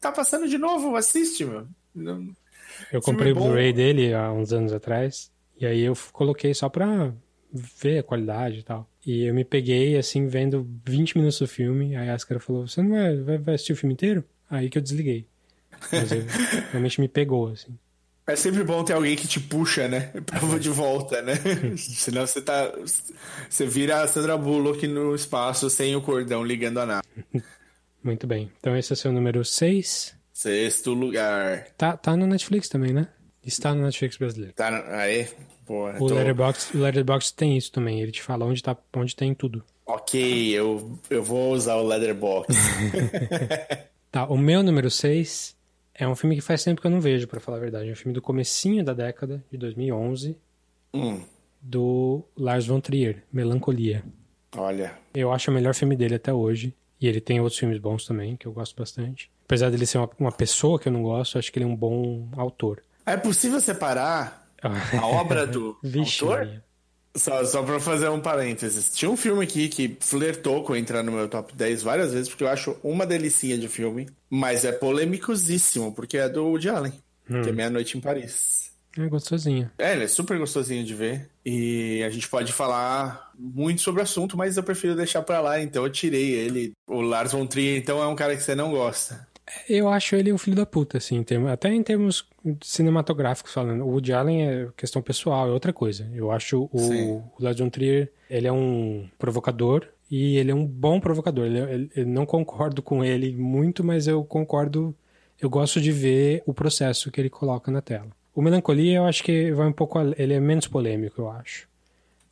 tá 0.00 0.10
passando 0.12 0.48
de 0.48 0.58
novo, 0.58 0.96
assiste, 0.96 1.44
meu. 1.44 1.66
Não... 1.94 2.28
Eu 2.90 3.00
comprei 3.00 3.32
o 3.32 3.34
Blu-ray 3.34 3.72
dele 3.72 4.14
há 4.14 4.32
uns 4.32 4.52
anos 4.52 4.72
atrás. 4.72 5.30
E 5.58 5.66
aí 5.66 5.80
eu 5.82 5.96
coloquei 6.12 6.52
só 6.54 6.68
pra 6.68 7.12
ver 7.52 7.98
a 7.98 8.02
qualidade 8.02 8.60
e 8.60 8.62
tal. 8.62 8.88
E 9.04 9.24
eu 9.24 9.34
me 9.34 9.44
peguei, 9.44 9.96
assim, 9.96 10.26
vendo 10.26 10.66
20 10.84 11.18
minutos 11.18 11.38
do 11.38 11.46
filme. 11.46 11.96
Aí 11.96 12.08
a 12.08 12.14
Ascara 12.14 12.40
falou: 12.40 12.66
Você 12.66 12.82
não 12.82 12.90
vai, 12.90 13.16
vai, 13.16 13.38
vai 13.38 13.54
assistir 13.54 13.72
o 13.72 13.76
filme 13.76 13.94
inteiro? 13.94 14.24
Aí 14.50 14.68
que 14.68 14.78
eu 14.78 14.82
desliguei. 14.82 15.26
Mas 15.90 16.12
eu, 16.12 16.22
realmente 16.70 17.00
me 17.00 17.08
pegou, 17.08 17.48
assim. 17.48 17.76
É 18.26 18.36
sempre 18.36 18.62
bom 18.62 18.84
ter 18.84 18.92
alguém 18.92 19.16
que 19.16 19.26
te 19.26 19.40
puxa, 19.40 19.88
né? 19.88 20.12
Pra 20.24 20.58
de 20.58 20.70
volta, 20.70 21.20
né? 21.22 21.34
Senão 21.76 22.26
você 22.26 22.40
tá. 22.40 22.72
Você 23.48 23.66
vira 23.66 24.02
a 24.02 24.06
Sandra 24.06 24.36
Bullock 24.36 24.86
no 24.86 25.14
espaço 25.14 25.68
sem 25.68 25.96
o 25.96 26.02
cordão 26.02 26.44
ligando 26.44 26.78
a 26.78 26.86
nada. 26.86 27.02
Muito 28.02 28.26
bem. 28.26 28.50
Então 28.58 28.76
esse 28.76 28.92
é 28.92 28.94
o 28.94 28.96
seu 28.96 29.12
número 29.12 29.44
6. 29.44 30.14
Sexto 30.32 30.92
lugar. 30.92 31.68
Tá, 31.76 31.96
tá 31.96 32.16
no 32.16 32.26
Netflix 32.26 32.68
também, 32.68 32.92
né? 32.92 33.08
Está 33.44 33.74
no 33.74 33.82
Netflix 33.82 34.16
brasileiro. 34.16 34.54
Tá, 34.54 34.68
aí, 34.96 35.28
porra. 35.66 35.96
O, 36.00 36.08
tô... 36.08 36.14
Letterboxd, 36.14 36.76
o 36.76 36.80
Letterboxd 36.80 37.34
tem 37.34 37.56
isso 37.56 37.70
também. 37.70 38.00
Ele 38.00 38.12
te 38.12 38.22
fala 38.22 38.44
onde, 38.44 38.62
tá, 38.62 38.76
onde 38.96 39.14
tem 39.14 39.34
tudo. 39.34 39.64
Ok, 39.84 40.50
eu, 40.50 40.98
eu 41.10 41.22
vou 41.22 41.52
usar 41.52 41.76
o 41.76 41.86
Letterboxd. 41.86 42.56
tá, 44.10 44.26
o 44.26 44.38
meu 44.38 44.62
número 44.62 44.90
6 44.90 45.56
é 45.94 46.06
um 46.08 46.14
filme 46.14 46.36
que 46.36 46.42
faz 46.42 46.64
tempo 46.64 46.80
que 46.80 46.86
eu 46.86 46.90
não 46.90 47.00
vejo, 47.00 47.26
para 47.28 47.40
falar 47.40 47.58
a 47.58 47.60
verdade. 47.60 47.88
É 47.88 47.92
um 47.92 47.96
filme 47.96 48.14
do 48.14 48.22
comecinho 48.22 48.84
da 48.84 48.94
década, 48.94 49.44
de 49.50 49.58
2011, 49.58 50.36
hum. 50.94 51.20
do 51.60 52.24
Lars 52.36 52.66
von 52.66 52.80
Trier, 52.80 53.22
Melancolia. 53.32 54.02
Olha. 54.56 54.98
Eu 55.14 55.32
acho 55.32 55.50
o 55.50 55.54
melhor 55.54 55.74
filme 55.74 55.96
dele 55.96 56.16
até 56.16 56.32
hoje. 56.32 56.74
E 57.00 57.08
ele 57.08 57.20
tem 57.20 57.40
outros 57.40 57.58
filmes 57.58 57.78
bons 57.78 58.06
também, 58.06 58.36
que 58.36 58.46
eu 58.46 58.52
gosto 58.52 58.76
bastante. 58.76 59.28
Apesar 59.44 59.70
dele 59.70 59.84
ser 59.84 59.98
uma, 59.98 60.10
uma 60.20 60.32
pessoa 60.32 60.78
que 60.78 60.88
eu 60.88 60.92
não 60.92 61.02
gosto, 61.02 61.36
acho 61.36 61.50
que 61.50 61.58
ele 61.58 61.64
é 61.64 61.68
um 61.68 61.74
bom 61.74 62.28
autor. 62.36 62.80
É 63.04 63.16
possível 63.16 63.60
separar 63.60 64.48
a 64.62 65.06
obra 65.08 65.44
do 65.44 65.76
Vixe, 65.82 66.22
autor? 66.22 66.38
Maria. 66.38 66.64
Só, 67.14 67.44
só 67.44 67.62
pra 67.62 67.78
fazer 67.78 68.08
um 68.08 68.20
parênteses. 68.20 68.90
Tinha 68.94 69.10
um 69.10 69.16
filme 69.16 69.44
aqui 69.44 69.68
que 69.68 69.96
flertou 70.00 70.64
com 70.64 70.74
entrar 70.74 71.02
no 71.02 71.12
meu 71.12 71.28
top 71.28 71.54
10 71.54 71.82
várias 71.82 72.12
vezes, 72.12 72.28
porque 72.28 72.44
eu 72.44 72.48
acho 72.48 72.76
uma 72.82 73.04
delicinha 73.04 73.58
de 73.58 73.68
filme, 73.68 74.08
mas 74.30 74.64
é 74.64 74.72
polêmicosíssimo, 74.72 75.92
porque 75.92 76.16
é 76.16 76.28
do 76.28 76.44
Woody 76.46 76.70
Allen, 76.70 76.92
hum. 77.30 77.42
que 77.42 77.50
é 77.50 77.52
Meia-Noite 77.52 77.98
em 77.98 78.00
Paris. 78.00 78.72
É 78.98 79.06
gostosinho. 79.08 79.70
É, 79.78 79.92
ele 79.92 80.04
é 80.04 80.08
super 80.08 80.38
gostosinho 80.38 80.84
de 80.84 80.94
ver. 80.94 81.28
E 81.44 82.02
a 82.04 82.10
gente 82.10 82.28
pode 82.28 82.52
falar 82.52 83.32
muito 83.38 83.80
sobre 83.80 84.00
o 84.00 84.04
assunto, 84.04 84.36
mas 84.36 84.56
eu 84.56 84.62
prefiro 84.62 84.94
deixar 84.94 85.22
pra 85.22 85.40
lá, 85.40 85.60
então 85.60 85.84
eu 85.84 85.90
tirei 85.90 86.32
ele. 86.32 86.72
O 86.86 87.00
Lars 87.00 87.32
von 87.32 87.46
Trier, 87.46 87.78
então, 87.78 88.02
é 88.02 88.06
um 88.06 88.14
cara 88.16 88.36
que 88.36 88.42
você 88.42 88.54
não 88.54 88.70
gosta. 88.70 89.26
Eu 89.68 89.88
acho 89.88 90.16
ele 90.16 90.32
um 90.32 90.38
filho 90.38 90.56
da 90.56 90.66
puta, 90.66 90.98
assim, 90.98 91.24
até 91.50 91.72
em 91.72 91.82
termos 91.82 92.26
cinematográficos 92.62 93.52
falando. 93.52 93.84
O 93.84 93.88
Woody 93.88 94.12
Allen 94.12 94.46
é 94.46 94.68
questão 94.76 95.00
pessoal, 95.02 95.48
é 95.48 95.52
outra 95.52 95.72
coisa. 95.72 96.08
Eu 96.14 96.30
acho 96.30 96.68
o, 96.72 97.22
o 97.36 97.42
Lars 97.42 97.58
von 97.58 97.68
Trier, 97.68 98.10
ele 98.28 98.46
é 98.46 98.52
um 98.52 99.08
provocador 99.18 99.86
e 100.10 100.36
ele 100.36 100.50
é 100.50 100.54
um 100.54 100.66
bom 100.66 101.00
provocador. 101.00 101.46
Ele, 101.46 101.58
ele, 101.58 101.90
eu 101.96 102.06
não 102.06 102.26
concordo 102.26 102.82
com 102.82 103.04
ele 103.04 103.34
muito, 103.34 103.84
mas 103.84 104.06
eu 104.06 104.24
concordo, 104.24 104.94
eu 105.40 105.48
gosto 105.48 105.80
de 105.80 105.92
ver 105.92 106.42
o 106.46 106.52
processo 106.52 107.10
que 107.10 107.20
ele 107.20 107.30
coloca 107.30 107.70
na 107.70 107.80
tela. 107.80 108.08
O 108.34 108.40
Melancolia, 108.40 108.96
eu 108.96 109.04
acho 109.04 109.22
que 109.22 109.52
vai 109.52 109.66
um 109.66 109.72
pouco, 109.72 109.98
ele 110.16 110.34
é 110.34 110.40
menos 110.40 110.66
polêmico, 110.66 111.20
eu 111.20 111.30
acho. 111.30 111.68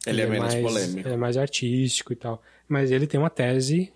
Ele, 0.07 0.23
ele 0.23 0.23
é, 0.23 0.25
é, 0.25 0.29
menos 0.29 0.55
mais, 0.55 0.67
polêmico. 0.67 1.09
É 1.09 1.17
mais 1.17 1.37
artístico 1.37 2.13
e 2.13 2.17
tal. 2.17 2.43
Mas 2.67 2.91
ele 2.91 3.07
tem 3.07 3.21
uma 3.21 3.29
tese 3.29 3.93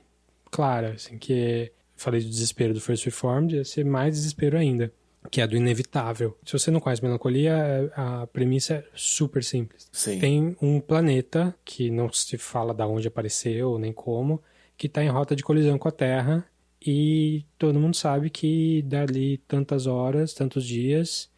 clara, 0.51 0.93
assim, 0.93 1.19
que 1.19 1.73
falei 2.05 2.21
do 2.21 2.29
desespero 2.29 2.75
do 2.75 2.81
First 2.81 3.05
Reformed, 3.05 3.57
ia 3.57 3.65
ser 3.65 3.85
mais 3.85 4.15
desespero 4.15 4.59
ainda, 4.59 4.93
que 5.31 5.41
é 5.41 5.47
do 5.47 5.57
inevitável. 5.57 6.37
Se 6.45 6.53
você 6.53 6.71
não 6.71 6.81
conhece 6.81 7.03
melancolia, 7.03 7.91
a 7.97 8.27
premissa 8.27 8.75
é 8.75 8.85
super 8.95 9.43
simples. 9.43 9.89
Sim. 9.91 10.19
Tem 10.19 10.57
um 10.61 10.81
planeta 10.81 11.55
que 11.65 11.91
não 11.91 12.13
se 12.13 12.37
fala 12.37 12.75
da 12.75 12.87
onde 12.87 13.09
apareceu 13.09 13.79
nem 13.79 13.93
como, 13.93 14.43
que 14.77 14.87
está 14.87 15.03
em 15.03 15.09
rota 15.09 15.35
de 15.35 15.43
colisão 15.43 15.79
com 15.79 15.89
a 15.89 15.93
Terra 15.93 16.47
e 16.85 17.47
todo 17.59 17.81
mundo 17.81 17.97
sabe 17.97 18.29
que 18.29 18.83
dali 18.83 19.39
tantas 19.49 19.87
horas, 19.87 20.35
tantos 20.35 20.67
dias, 20.67 21.31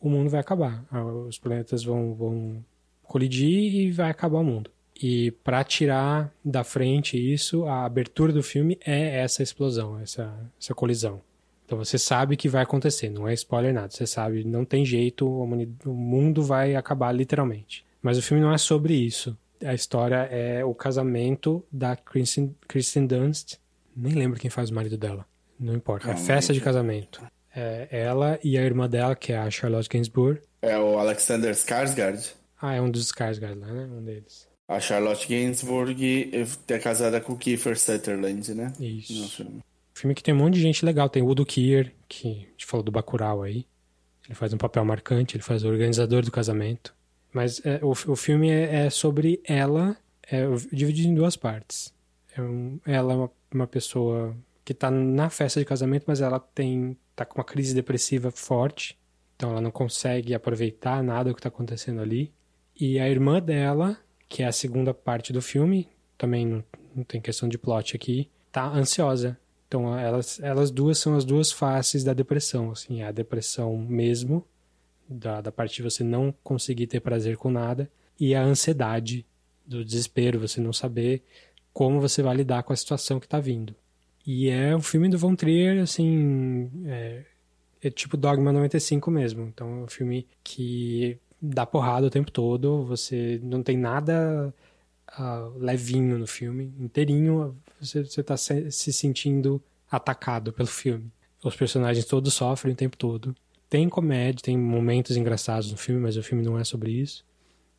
o 0.00 0.08
mundo 0.08 0.30
vai 0.30 0.40
acabar. 0.40 0.86
Os 1.28 1.38
planetas 1.38 1.84
vão, 1.84 2.14
vão 2.14 2.64
colidir 3.02 3.74
e 3.74 3.90
vai 3.92 4.10
acabar 4.10 4.38
o 4.38 4.44
mundo. 4.44 4.70
E 5.00 5.30
para 5.44 5.62
tirar 5.62 6.32
da 6.44 6.64
frente 6.64 7.16
isso, 7.16 7.64
a 7.66 7.84
abertura 7.84 8.32
do 8.32 8.42
filme 8.42 8.78
é 8.84 9.20
essa 9.20 9.42
explosão, 9.42 9.98
essa, 10.00 10.34
essa 10.58 10.74
colisão. 10.74 11.20
Então 11.66 11.76
você 11.76 11.98
sabe 11.98 12.36
que 12.36 12.48
vai 12.48 12.62
acontecer, 12.62 13.10
não 13.10 13.28
é 13.28 13.34
spoiler 13.34 13.74
nada. 13.74 13.90
Você 13.90 14.06
sabe, 14.06 14.44
não 14.44 14.64
tem 14.64 14.84
jeito, 14.84 15.28
o 15.28 15.92
mundo 15.92 16.42
vai 16.42 16.76
acabar 16.76 17.12
literalmente. 17.12 17.84
Mas 18.00 18.16
o 18.16 18.22
filme 18.22 18.42
não 18.42 18.52
é 18.52 18.58
sobre 18.58 18.94
isso. 18.94 19.36
A 19.64 19.74
história 19.74 20.28
é 20.30 20.64
o 20.64 20.74
casamento 20.74 21.64
da 21.70 21.96
Kristen, 21.96 22.54
Kristen 22.68 23.06
Dunst. 23.06 23.58
Nem 23.96 24.14
lembro 24.14 24.38
quem 24.38 24.50
faz 24.50 24.70
o 24.70 24.74
marido 24.74 24.96
dela. 24.96 25.26
Não 25.58 25.74
importa. 25.74 26.08
É 26.08 26.12
a 26.12 26.16
festa 26.16 26.52
de 26.52 26.60
casamento. 26.60 27.20
É 27.54 27.88
ela 27.90 28.38
e 28.44 28.56
a 28.56 28.62
irmã 28.62 28.88
dela, 28.88 29.16
que 29.16 29.32
é 29.32 29.38
a 29.38 29.50
Charlotte 29.50 29.88
Gainsbourg. 29.88 30.40
É 30.62 30.78
o 30.78 30.98
Alexander 30.98 31.52
Skarsgård. 31.52 32.34
Ah, 32.60 32.74
é 32.74 32.80
um 32.80 32.90
dos 32.90 33.06
Skarsgård 33.06 33.58
lá, 33.58 33.66
né? 33.66 33.88
Um 33.90 34.04
deles. 34.04 34.46
A 34.68 34.80
Charlotte 34.80 35.28
Gainsbourg 35.28 36.30
é 36.68 36.78
casada 36.78 37.20
com 37.20 37.34
o 37.34 37.36
Kiefer 37.36 37.78
Sutherland, 37.78 38.52
né? 38.52 38.72
Isso. 38.80 39.44
No 39.44 39.62
Filme 39.94 40.14
que 40.14 40.22
tem 40.22 40.34
um 40.34 40.38
monte 40.38 40.54
de 40.54 40.60
gente 40.60 40.84
legal. 40.84 41.08
Tem 41.08 41.22
o 41.22 41.26
Udo 41.26 41.46
Kier, 41.46 41.92
que 42.08 42.28
a 42.28 42.50
gente 42.50 42.66
falou 42.66 42.84
do 42.84 42.90
Bacurau 42.90 43.42
aí. 43.42 43.64
Ele 44.26 44.34
faz 44.34 44.52
um 44.52 44.58
papel 44.58 44.84
marcante, 44.84 45.36
ele 45.36 45.42
faz 45.42 45.64
o 45.64 45.68
organizador 45.68 46.22
do 46.22 46.32
casamento. 46.32 46.94
Mas 47.32 47.64
é, 47.64 47.78
o, 47.82 47.90
o 47.90 48.16
filme 48.16 48.50
é, 48.50 48.86
é 48.86 48.90
sobre 48.90 49.40
ela, 49.44 49.96
é, 50.30 50.44
dividido 50.72 51.08
em 51.08 51.14
duas 51.14 51.36
partes. 51.36 51.94
É 52.36 52.42
um, 52.42 52.80
ela 52.84 53.12
é 53.12 53.16
uma, 53.16 53.30
uma 53.54 53.66
pessoa 53.66 54.36
que 54.64 54.74
tá 54.74 54.90
na 54.90 55.30
festa 55.30 55.60
de 55.60 55.66
casamento, 55.66 56.04
mas 56.06 56.20
ela 56.20 56.40
tem 56.40 56.96
tá 57.14 57.24
com 57.24 57.38
uma 57.38 57.44
crise 57.44 57.74
depressiva 57.74 58.30
forte. 58.30 58.98
Então 59.36 59.50
ela 59.50 59.60
não 59.60 59.70
consegue 59.70 60.34
aproveitar 60.34 61.02
nada 61.02 61.30
do 61.30 61.34
que 61.34 61.40
está 61.40 61.48
acontecendo 61.48 62.00
ali. 62.00 62.32
E 62.78 62.98
a 62.98 63.08
irmã 63.08 63.40
dela, 63.40 63.98
que 64.28 64.42
é 64.42 64.46
a 64.46 64.52
segunda 64.52 64.92
parte 64.92 65.32
do 65.32 65.40
filme, 65.40 65.88
também 66.16 66.46
não, 66.46 66.64
não 66.94 67.04
tem 67.04 67.20
questão 67.20 67.48
de 67.48 67.58
plot 67.58 67.96
aqui, 67.96 68.30
tá 68.50 68.66
ansiosa. 68.66 69.38
Então 69.68 69.98
elas, 69.98 70.40
elas 70.40 70.70
duas 70.70 70.98
são 70.98 71.16
as 71.16 71.24
duas 71.24 71.52
faces 71.52 72.04
da 72.04 72.12
depressão, 72.12 72.70
assim, 72.70 73.02
a 73.02 73.10
depressão 73.10 73.76
mesmo, 73.76 74.46
da, 75.08 75.40
da 75.40 75.52
parte 75.52 75.76
de 75.76 75.82
você 75.82 76.02
não 76.02 76.34
conseguir 76.42 76.86
ter 76.86 77.00
prazer 77.00 77.36
com 77.36 77.50
nada, 77.50 77.90
e 78.18 78.34
a 78.34 78.42
ansiedade 78.42 79.26
do 79.66 79.84
desespero, 79.84 80.40
você 80.40 80.60
não 80.60 80.72
saber 80.72 81.22
como 81.72 82.00
você 82.00 82.22
vai 82.22 82.36
lidar 82.36 82.62
com 82.62 82.72
a 82.72 82.76
situação 82.76 83.20
que 83.20 83.26
está 83.26 83.38
vindo. 83.38 83.74
E 84.26 84.48
é 84.48 84.74
um 84.74 84.80
filme 84.80 85.08
do 85.08 85.18
Von 85.18 85.36
Trier, 85.36 85.82
assim, 85.82 86.70
é, 86.86 87.24
é 87.82 87.90
tipo 87.90 88.16
Dogma 88.16 88.52
95 88.52 89.10
mesmo. 89.10 89.42
Então 89.44 89.68
é 89.68 89.84
um 89.84 89.86
filme 89.86 90.26
que 90.42 91.18
dá 91.46 91.66
porrada 91.66 92.06
o 92.06 92.10
tempo 92.10 92.30
todo, 92.30 92.84
você 92.84 93.40
não 93.42 93.62
tem 93.62 93.76
nada 93.76 94.54
uh, 95.18 95.58
levinho 95.58 96.18
no 96.18 96.26
filme, 96.26 96.72
inteirinho 96.78 97.56
você, 97.80 98.02
você 98.04 98.22
tá 98.22 98.36
se, 98.36 98.70
se 98.70 98.92
sentindo 98.92 99.62
atacado 99.90 100.52
pelo 100.52 100.68
filme. 100.68 101.10
Os 101.44 101.54
personagens 101.54 102.04
todos 102.04 102.34
sofrem 102.34 102.72
o 102.74 102.76
tempo 102.76 102.96
todo. 102.96 103.34
Tem 103.68 103.88
comédia, 103.88 104.42
tem 104.42 104.56
momentos 104.56 105.16
engraçados 105.16 105.70
no 105.70 105.76
filme, 105.76 106.00
mas 106.00 106.16
o 106.16 106.22
filme 106.22 106.44
não 106.44 106.58
é 106.58 106.64
sobre 106.64 106.90
isso. 106.90 107.24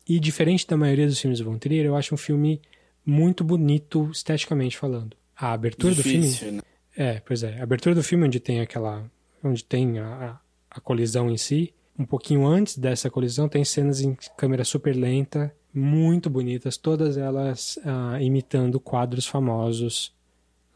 E 0.08 0.18
diferente 0.18 0.66
da 0.66 0.76
maioria 0.76 1.06
dos 1.06 1.20
filmes 1.20 1.38
do 1.38 1.44
Von 1.44 1.58
Trier, 1.58 1.84
eu 1.84 1.96
acho 1.96 2.14
um 2.14 2.18
filme 2.18 2.60
muito 3.04 3.42
bonito 3.44 4.10
esteticamente 4.10 4.76
falando. 4.76 5.16
A 5.36 5.52
abertura 5.52 5.94
Difícil, 5.94 6.30
do 6.30 6.36
filme. 6.36 6.56
Né? 6.56 6.62
É, 6.96 7.20
pois 7.20 7.42
é. 7.42 7.58
A 7.60 7.62
abertura 7.62 7.94
do 7.94 8.02
filme 8.02 8.24
onde 8.24 8.40
tem 8.40 8.60
aquela. 8.60 9.10
onde 9.42 9.64
tem 9.64 9.98
a, 9.98 10.38
a 10.70 10.80
colisão 10.80 11.30
em 11.30 11.36
si. 11.36 11.72
Um 11.98 12.04
pouquinho 12.04 12.46
antes 12.46 12.78
dessa 12.78 13.10
colisão 13.10 13.48
tem 13.48 13.64
cenas 13.64 14.00
em 14.00 14.16
câmera 14.36 14.64
super 14.64 14.94
lenta, 14.94 15.54
muito 15.74 16.30
bonitas, 16.30 16.76
todas 16.76 17.16
elas 17.16 17.78
ah, 17.84 18.20
imitando 18.22 18.78
quadros 18.78 19.26
famosos 19.26 20.14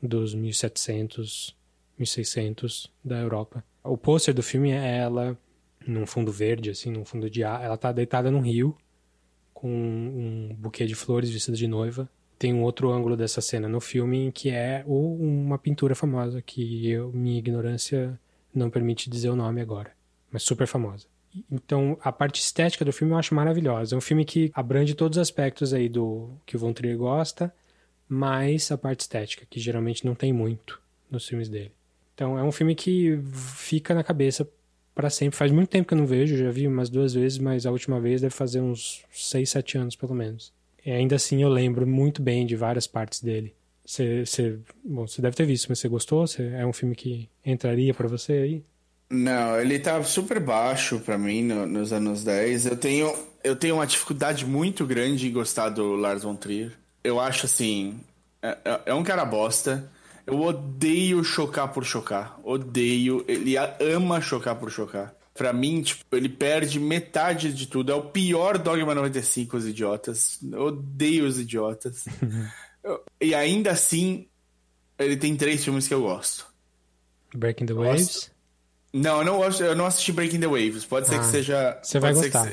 dos 0.03 0.35
1700, 0.35 1.57
1600 1.97 2.93
da 3.05 3.19
Europa. 3.19 3.65
O 3.85 3.97
pôster 3.97 4.35
do 4.35 4.43
filme 4.43 4.73
é 4.73 4.99
ela 4.99 5.39
num 5.87 6.07
fundo 6.07 6.33
verde, 6.33 6.71
assim, 6.71 6.91
num 6.91 7.05
fundo 7.05 7.31
de 7.31 7.45
ar. 7.45 7.63
Ela 7.63 7.77
tá 7.77 7.93
deitada 7.93 8.31
num 8.31 8.41
rio 8.41 8.77
com 9.55 9.69
um 9.69 10.57
buquê 10.59 10.87
de 10.87 10.95
flores 10.95 11.31
vestida 11.31 11.57
de 11.57 11.69
noiva 11.69 12.09
tem 12.43 12.53
um 12.53 12.65
outro 12.65 12.91
ângulo 12.91 13.17
dessa 13.17 13.41
cena 13.41 13.69
no 13.69 13.81
filme 13.81 14.33
que 14.33 14.51
é 14.51 14.83
uma 14.85 15.57
pintura 15.57 15.95
famosa 15.95 16.43
que 16.43 16.91
eu, 16.91 17.13
minha 17.13 17.39
ignorância 17.39 18.19
não 18.53 18.69
permite 18.69 19.09
dizer 19.09 19.31
o 19.31 19.37
nome 19.37 19.61
agora, 19.61 19.93
mas 20.29 20.43
super 20.43 20.67
famosa. 20.67 21.07
Então, 21.51 21.99
a 22.03 22.13
parte 22.13 22.41
estética 22.41 22.85
do 22.85 22.93
filme 22.93 23.13
eu 23.13 23.19
acho 23.19 23.35
maravilhosa. 23.35 23.95
É 23.95 23.99
um 23.99 24.03
filme 24.03 24.25
que 24.25 24.51
abrange 24.55 24.95
todos 24.95 25.17
os 25.17 25.23
aspectos 25.23 25.73
aí 25.73 25.89
do 25.89 26.31
que 26.45 26.57
o 26.57 26.59
Von 26.59 26.73
Trier 26.73 26.97
gosta, 26.97 27.53
mais 28.09 28.71
a 28.71 28.77
parte 28.77 29.01
estética, 29.01 29.47
que 29.49 29.59
geralmente 29.59 30.05
não 30.05 30.15
tem 30.15 30.33
muito 30.33 30.81
nos 31.11 31.27
filmes 31.27 31.49
dele. 31.49 31.73
Então, 32.15 32.39
é 32.39 32.43
um 32.43 32.53
filme 32.53 32.75
que 32.75 33.19
fica 33.33 33.95
na 33.95 34.05
cabeça 34.05 34.49
para 34.95 35.09
sempre. 35.09 35.37
Faz 35.37 35.51
muito 35.51 35.71
tempo 35.71 35.89
que 35.89 35.95
eu 35.95 35.99
não 35.99 36.07
vejo, 36.07 36.37
já 36.37 36.51
vi 36.51 36.67
umas 36.67 36.91
duas 36.91 37.15
vezes, 37.15 37.39
mas 37.39 37.65
a 37.65 37.71
última 37.71 38.01
vez 38.01 38.21
deve 38.21 38.35
fazer 38.35 38.61
uns 38.61 39.05
6, 39.11 39.49
7 39.49 39.79
anos 39.79 39.97
pelo 39.97 40.15
menos. 40.15 40.53
E 40.85 40.91
ainda 40.91 41.17
assim 41.17 41.43
eu 41.43 41.49
lembro 41.49 41.87
muito 41.87 42.21
bem 42.21 42.45
de 42.45 42.57
várias 42.57 42.87
partes 42.87 43.23
dele. 43.23 43.55
Você, 43.85 44.59
bom, 44.85 45.07
você 45.07 45.21
deve 45.23 45.37
ter 45.37 45.45
visto, 45.45 45.69
mas 45.69 45.79
você 45.79 45.89
gostou? 45.89 46.25
É 46.39 46.65
um 46.67 46.73
filme 46.73 46.95
que 46.95 47.29
entraria 47.45 47.95
para 47.95 48.09
você 48.09 48.33
aí? 48.33 48.65
Não, 49.13 49.61
ele 49.61 49.79
tá 49.79 50.03
super 50.03 50.41
baixo 50.41 50.99
para 50.99 51.19
mim 51.19 51.43
no, 51.43 51.67
nos 51.67 51.93
anos 51.93 52.25
10. 52.25 52.65
Eu 52.65 52.77
tenho, 52.79 53.15
eu 53.45 53.55
tenho 53.55 53.75
uma 53.75 53.87
dificuldade 53.87 54.47
muito 54.47 54.87
grande 54.87 55.29
em 55.29 55.33
gostar 55.33 55.69
do 55.69 55.95
Lars 55.97 56.23
von 56.23 56.35
Trier. 56.35 56.73
Eu 57.05 57.21
acho 57.21 57.45
assim, 57.45 58.01
é, 58.41 58.57
é, 58.65 58.81
é 58.87 58.95
um 58.95 59.05
cara 59.05 59.23
bosta. 59.27 59.87
Eu 60.27 60.41
odeio 60.41 61.23
chocar 61.23 61.69
por 61.69 61.85
chocar. 61.85 62.41
Odeio. 62.43 63.23
Ele 63.29 63.55
ama 63.59 64.19
chocar 64.23 64.57
por 64.57 64.71
chocar. 64.71 65.15
Pra 65.35 65.53
mim, 65.53 65.83
tipo, 65.83 66.17
ele 66.17 66.31
perde 66.31 66.81
metade 66.81 67.53
de 67.53 67.67
tudo. 67.67 67.93
É 67.93 67.95
o 67.95 68.05
pior 68.05 68.57
Dogma 68.57 68.95
95, 68.95 69.59
os 69.59 69.67
idiotas. 69.67 70.39
Eu 70.43 70.69
odeio 70.69 71.27
os 71.27 71.39
idiotas. 71.39 72.07
e 73.21 73.35
ainda 73.35 73.73
assim, 73.73 74.27
ele 74.99 75.19
tem 75.19 75.37
três 75.37 75.63
filmes 75.63 75.87
que 75.87 75.93
eu 75.93 76.01
gosto. 76.01 76.47
Breaking 77.35 77.67
the 77.67 77.75
Waves? 77.75 78.32
Não, 78.93 79.21
eu 79.21 79.25
não, 79.25 79.43
eu 79.43 79.75
não 79.75 79.87
assisti 79.87 80.13
Breaking 80.13 80.41
the 80.41 80.47
Waves. 80.47 80.85
Pode 80.85 81.09
ser 81.09 81.15
ah, 81.15 81.19
que 81.21 81.25
seja. 81.25 81.79
Você 81.83 81.99
vai 81.99 82.13
gostar. 82.13 82.53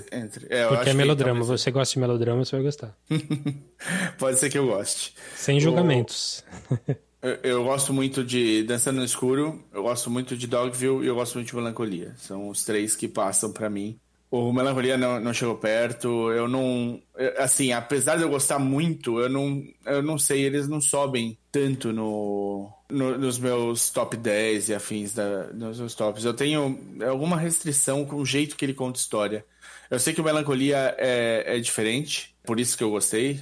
É, 0.50 0.68
Porque 0.68 0.90
é 0.90 0.94
melodrama. 0.94 1.40
Talvez... 1.40 1.62
Você 1.62 1.70
gosta 1.70 1.94
de 1.94 2.00
melodrama, 2.00 2.46
você 2.46 2.56
vai 2.56 2.64
gostar. 2.64 2.96
Pode 4.18 4.40
ser 4.40 4.50
que 4.50 4.58
eu 4.58 4.68
goste. 4.68 5.14
Sem 5.36 5.60
julgamentos. 5.60 6.44
Eu, 7.22 7.38
eu, 7.44 7.64
gosto 7.66 7.92
muito 7.92 8.24
de 8.24 8.64
Dançando 8.64 9.00
no 9.00 9.04
Escuro, 9.04 9.62
eu 9.74 9.84
gosto 9.84 10.10
muito 10.10 10.38
de 10.38 10.48
Dogville 10.48 11.04
e 11.04 11.08
eu 11.08 11.16
gosto 11.16 11.36
muito 11.36 11.50
de 11.50 11.54
Melancolia. 11.54 12.16
São 12.18 12.48
os 12.48 12.64
três 12.64 12.96
que 12.96 13.10
passam 13.10 13.52
para 13.52 13.70
mim. 13.70 14.00
O 14.32 14.54
Melancolia 14.54 14.96
não, 14.96 15.20
não 15.20 15.34
chegou 15.34 15.56
perto, 15.56 16.32
eu 16.32 16.48
não. 16.48 17.02
Assim, 17.38 17.72
apesar 17.72 18.16
de 18.16 18.22
eu 18.22 18.30
gostar 18.30 18.60
muito, 18.60 19.20
eu 19.20 19.28
não, 19.28 19.64
eu 19.86 20.04
não 20.04 20.20
sei, 20.20 20.44
eles 20.44 20.68
não 20.68 20.80
sobem 20.80 21.36
tanto 21.52 21.92
no, 21.92 22.72
no 22.90 23.18
nos 23.18 23.40
meus 23.40 23.90
top 23.90 24.16
10 24.16 24.70
e 24.70 24.76
afins 24.76 25.14
da, 25.14 25.48
nos 25.52 25.80
meus 25.80 25.96
tops. 25.96 26.26
Eu 26.26 26.34
tenho 26.34 26.80
alguma 27.10 27.38
restrição 27.38 28.06
com 28.06 28.18
o 28.18 28.26
jeito 28.26 28.56
que 28.56 28.64
ele 28.64 28.74
conta 28.76 29.00
história. 29.00 29.44
Eu 29.90 30.00
sei 30.00 30.14
que 30.14 30.22
o 30.22 30.24
Melancolia 30.24 30.96
é, 31.00 31.56
é 31.58 31.60
diferente, 31.60 32.36
por 32.46 32.60
isso 32.60 32.78
que 32.78 32.84
eu 32.84 32.92
gostei 32.92 33.40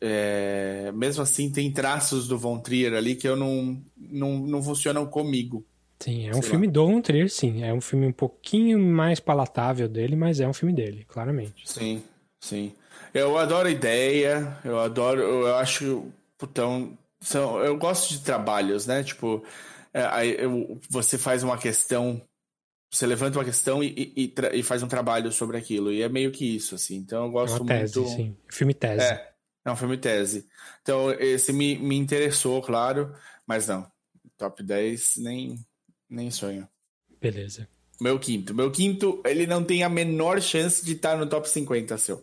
é, 0.00 0.90
mesmo 0.92 1.22
assim 1.22 1.50
tem 1.50 1.70
traços 1.70 2.26
do 2.26 2.38
Von 2.38 2.58
Trier 2.58 2.94
ali 2.94 3.14
que 3.14 3.28
eu 3.28 3.36
não, 3.36 3.80
não, 3.96 4.38
não 4.38 4.62
funcionam 4.62 5.06
comigo. 5.06 5.64
Sim, 5.98 6.28
é 6.28 6.34
um 6.34 6.42
filme 6.42 6.66
lá. 6.66 6.72
do 6.72 6.86
Von 6.86 7.00
Trier, 7.00 7.30
sim. 7.30 7.62
É 7.62 7.72
um 7.72 7.80
filme 7.80 8.06
um 8.06 8.12
pouquinho 8.12 8.78
mais 8.78 9.18
palatável 9.18 9.88
dele, 9.88 10.14
mas 10.14 10.40
é 10.40 10.46
um 10.46 10.52
filme 10.52 10.74
dele, 10.74 11.04
claramente. 11.08 11.62
Sim, 11.64 12.02
sim. 12.40 12.74
Eu 13.14 13.38
adoro 13.38 13.68
a 13.68 13.70
ideia, 13.70 14.58
eu 14.64 14.78
adoro, 14.78 15.22
eu 15.22 15.56
acho, 15.56 16.12
putão, 16.36 16.96
são, 17.20 17.58
eu 17.64 17.76
gosto 17.78 18.10
de 18.10 18.20
trabalhos, 18.20 18.86
né? 18.86 19.02
Tipo, 19.02 19.42
é, 19.92 20.44
eu, 20.44 20.78
você 20.90 21.16
faz 21.16 21.42
uma 21.42 21.56
questão, 21.56 22.20
você 22.92 23.06
levanta 23.06 23.38
uma 23.38 23.44
questão 23.44 23.82
e, 23.82 24.12
e, 24.14 24.34
e, 24.52 24.62
faz 24.62 24.82
um 24.82 24.88
trabalho 24.88 25.32
sobre 25.32 25.56
aquilo, 25.56 25.90
e 25.90 26.02
é 26.02 26.08
meio 26.08 26.30
que 26.30 26.56
isso, 26.56 26.74
assim. 26.74 26.96
Então 26.96 27.24
eu 27.24 27.30
gosto 27.30 27.56
é 27.56 27.60
uma 27.60 27.66
tese, 27.66 27.98
muito. 28.00 28.14
Sim. 28.14 28.36
Filme 28.48 28.74
tese. 28.74 29.02
É, 29.02 29.32
é 29.64 29.70
um 29.70 29.76
filme 29.76 29.96
tese. 29.96 30.46
Então, 30.82 31.10
esse 31.12 31.52
me, 31.52 31.78
me 31.78 31.96
interessou, 31.96 32.60
claro, 32.60 33.14
mas 33.46 33.66
não. 33.66 33.90
Top 34.36 34.62
10, 34.62 35.14
nem, 35.16 35.58
nem 36.08 36.30
sonho. 36.30 36.68
Beleza. 37.20 37.68
Meu 38.00 38.18
quinto. 38.18 38.54
Meu 38.54 38.70
quinto, 38.70 39.22
ele 39.24 39.46
não 39.46 39.64
tem 39.64 39.82
a 39.82 39.88
menor 39.88 40.40
chance 40.40 40.84
de 40.84 40.92
estar 40.92 41.16
no 41.16 41.26
top 41.26 41.48
50, 41.48 41.96
seu. 41.98 42.22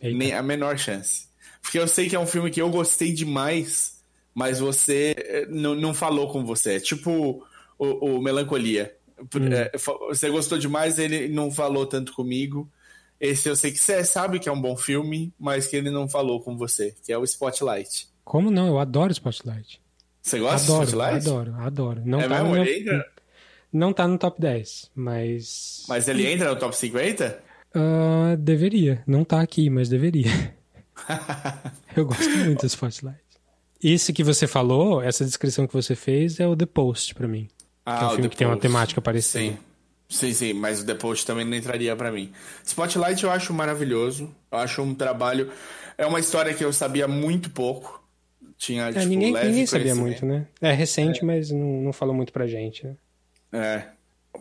Eita. 0.00 0.16
Nem 0.16 0.32
a 0.32 0.42
menor 0.42 0.78
chance. 0.78 1.28
Porque 1.60 1.78
eu 1.78 1.86
sei 1.86 2.08
que 2.08 2.16
é 2.16 2.20
um 2.20 2.26
filme 2.26 2.50
que 2.50 2.60
eu 2.60 2.70
gostei 2.70 3.12
demais, 3.12 4.02
mas 4.34 4.60
você 4.60 5.14
eh, 5.16 5.46
não, 5.48 5.74
não 5.74 5.94
falou 5.94 6.30
com 6.30 6.44
você. 6.44 6.74
É 6.74 6.80
tipo 6.80 7.44
o, 7.78 8.16
o 8.16 8.22
Melancolia. 8.22 8.96
Hum. 9.18 9.52
É, 9.52 9.70
você 10.08 10.28
gostou 10.28 10.58
demais, 10.58 10.98
ele 10.98 11.28
não 11.28 11.50
falou 11.50 11.86
tanto 11.86 12.12
comigo. 12.12 12.70
Esse 13.20 13.48
eu 13.48 13.56
sei 13.56 13.70
que 13.70 13.78
você 13.78 14.04
sabe 14.04 14.40
que 14.40 14.48
é 14.48 14.52
um 14.52 14.60
bom 14.60 14.76
filme, 14.76 15.32
mas 15.38 15.66
que 15.66 15.76
ele 15.76 15.90
não 15.90 16.08
falou 16.08 16.40
com 16.40 16.56
você, 16.56 16.94
que 17.04 17.12
é 17.12 17.18
o 17.18 17.24
Spotlight. 17.24 18.08
Como 18.24 18.50
não? 18.50 18.66
Eu 18.66 18.78
adoro 18.78 19.12
Spotlight. 19.12 19.80
Você 20.24 20.38
gosta 20.38 20.72
adoro, 20.72 20.86
de 20.86 20.92
Spotlight? 20.92 21.28
Adoro, 21.28 21.54
adoro. 21.60 22.02
Não 22.06 22.18
é 22.20 22.28
tá 22.28 22.42
mesmo? 22.42 22.56
Ele 22.56 22.80
entra? 22.80 23.06
Não 23.70 23.92
tá 23.92 24.08
no 24.08 24.16
top 24.16 24.40
10, 24.40 24.90
mas. 24.94 25.84
Mas 25.86 26.08
ele 26.08 26.26
entra 26.26 26.48
no 26.48 26.56
top 26.56 26.74
50? 26.74 27.38
Uh, 27.76 28.36
deveria. 28.38 29.02
Não 29.06 29.22
tá 29.22 29.42
aqui, 29.42 29.68
mas 29.68 29.88
deveria. 29.90 30.30
Eu 31.94 32.06
gosto 32.06 32.30
muito 32.38 32.60
do 32.62 32.66
Spotlight. 32.66 33.18
Esse 33.82 34.14
que 34.14 34.24
você 34.24 34.46
falou, 34.46 35.02
essa 35.02 35.24
descrição 35.26 35.66
que 35.66 35.74
você 35.74 35.94
fez, 35.94 36.40
é 36.40 36.46
o 36.46 36.56
The 36.56 36.66
Post 36.66 37.14
pra 37.14 37.28
mim. 37.28 37.48
Ah, 37.84 37.98
que 37.98 38.04
é 38.04 38.06
um 38.06 38.08
o 38.08 38.10
filme 38.12 38.22
The 38.22 38.28
que 38.30 38.36
tem 38.36 38.46
uma 38.46 38.54
Post. 38.54 38.62
temática 38.62 39.02
parecida. 39.02 39.44
Sim. 39.44 39.58
Sim, 40.08 40.32
sim, 40.32 40.52
mas 40.54 40.80
o 40.80 40.86
The 40.86 40.94
Post 40.94 41.26
também 41.26 41.44
não 41.44 41.56
entraria 41.56 41.94
pra 41.96 42.10
mim. 42.10 42.32
Spotlight 42.64 43.24
eu 43.24 43.30
acho 43.30 43.52
maravilhoso. 43.52 44.34
Eu 44.50 44.58
acho 44.58 44.80
um 44.80 44.94
trabalho. 44.94 45.50
É 45.98 46.06
uma 46.06 46.20
história 46.20 46.54
que 46.54 46.64
eu 46.64 46.72
sabia 46.72 47.06
muito 47.06 47.50
pouco. 47.50 48.03
Tinha, 48.56 48.84
É, 48.88 48.92
tipo, 48.92 49.06
ninguém 49.06 49.32
ninguém 49.32 49.66
sabia 49.66 49.94
muito, 49.94 50.24
né? 50.24 50.46
É 50.60 50.72
recente, 50.72 51.24
mas 51.24 51.50
não, 51.50 51.82
não 51.82 51.92
falou 51.92 52.14
muito 52.14 52.32
pra 52.32 52.46
gente, 52.46 52.86
né? 52.86 52.96
É. 53.52 53.84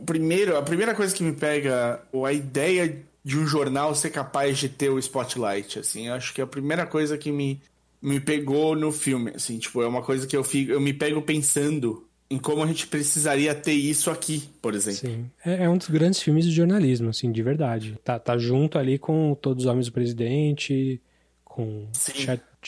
Primeiro, 0.05 0.57
a 0.57 0.61
primeira 0.61 0.95
coisa 0.95 1.14
que 1.14 1.24
me 1.24 1.34
pega, 1.34 2.01
ou 2.11 2.26
a 2.26 2.34
ideia 2.34 2.97
de 3.24 3.38
um 3.38 3.45
jornal 3.45 3.93
ser 3.95 4.09
capaz 4.09 4.57
de 4.57 4.68
ter 4.70 4.89
o 4.89 4.99
spotlight, 4.99 5.80
assim, 5.80 6.09
acho 6.09 6.34
que 6.34 6.41
é 6.41 6.43
a 6.43 6.47
primeira 6.47 6.86
coisa 6.86 7.18
que 7.18 7.32
me, 7.32 7.61
me 8.01 8.20
pegou 8.20 8.76
no 8.76 8.91
filme, 8.91 9.32
assim, 9.36 9.57
tipo, 9.59 9.82
é 9.82 9.88
uma 9.88 10.01
coisa 10.01 10.28
que 10.28 10.36
eu 10.36 10.43
fico, 10.43 10.72
eu 10.72 10.82
me 10.82 10.93
pego 10.93 11.22
pensando 11.22 12.05
em 12.30 12.39
como 12.39 12.64
a 12.64 12.68
gente 12.68 12.88
precisaria 12.88 13.53
ter 13.53 13.74
isso 13.74 14.09
aqui, 14.09 14.49
por 14.61 14.74
exemplo. 14.74 14.99
Sim. 15.01 15.30
É, 15.45 15.66
é 15.66 15.70
um 15.70 15.78
dos 15.78 15.88
grandes 15.88 16.20
filmes 16.22 16.45
de 16.45 16.51
jornalismo, 16.51 17.09
assim, 17.09 17.32
de 17.32 17.43
verdade. 17.43 17.97
Tá, 18.03 18.18
tá 18.18 18.38
junto 18.38 18.80
ali 18.80 18.97
com 18.97 19.36
Todos 19.36 19.66
os 19.66 19.70
Homens 19.70 19.86
do 19.86 19.93
Presidente, 19.93 20.99
com... 21.54 21.88
Sim. 21.93 22.26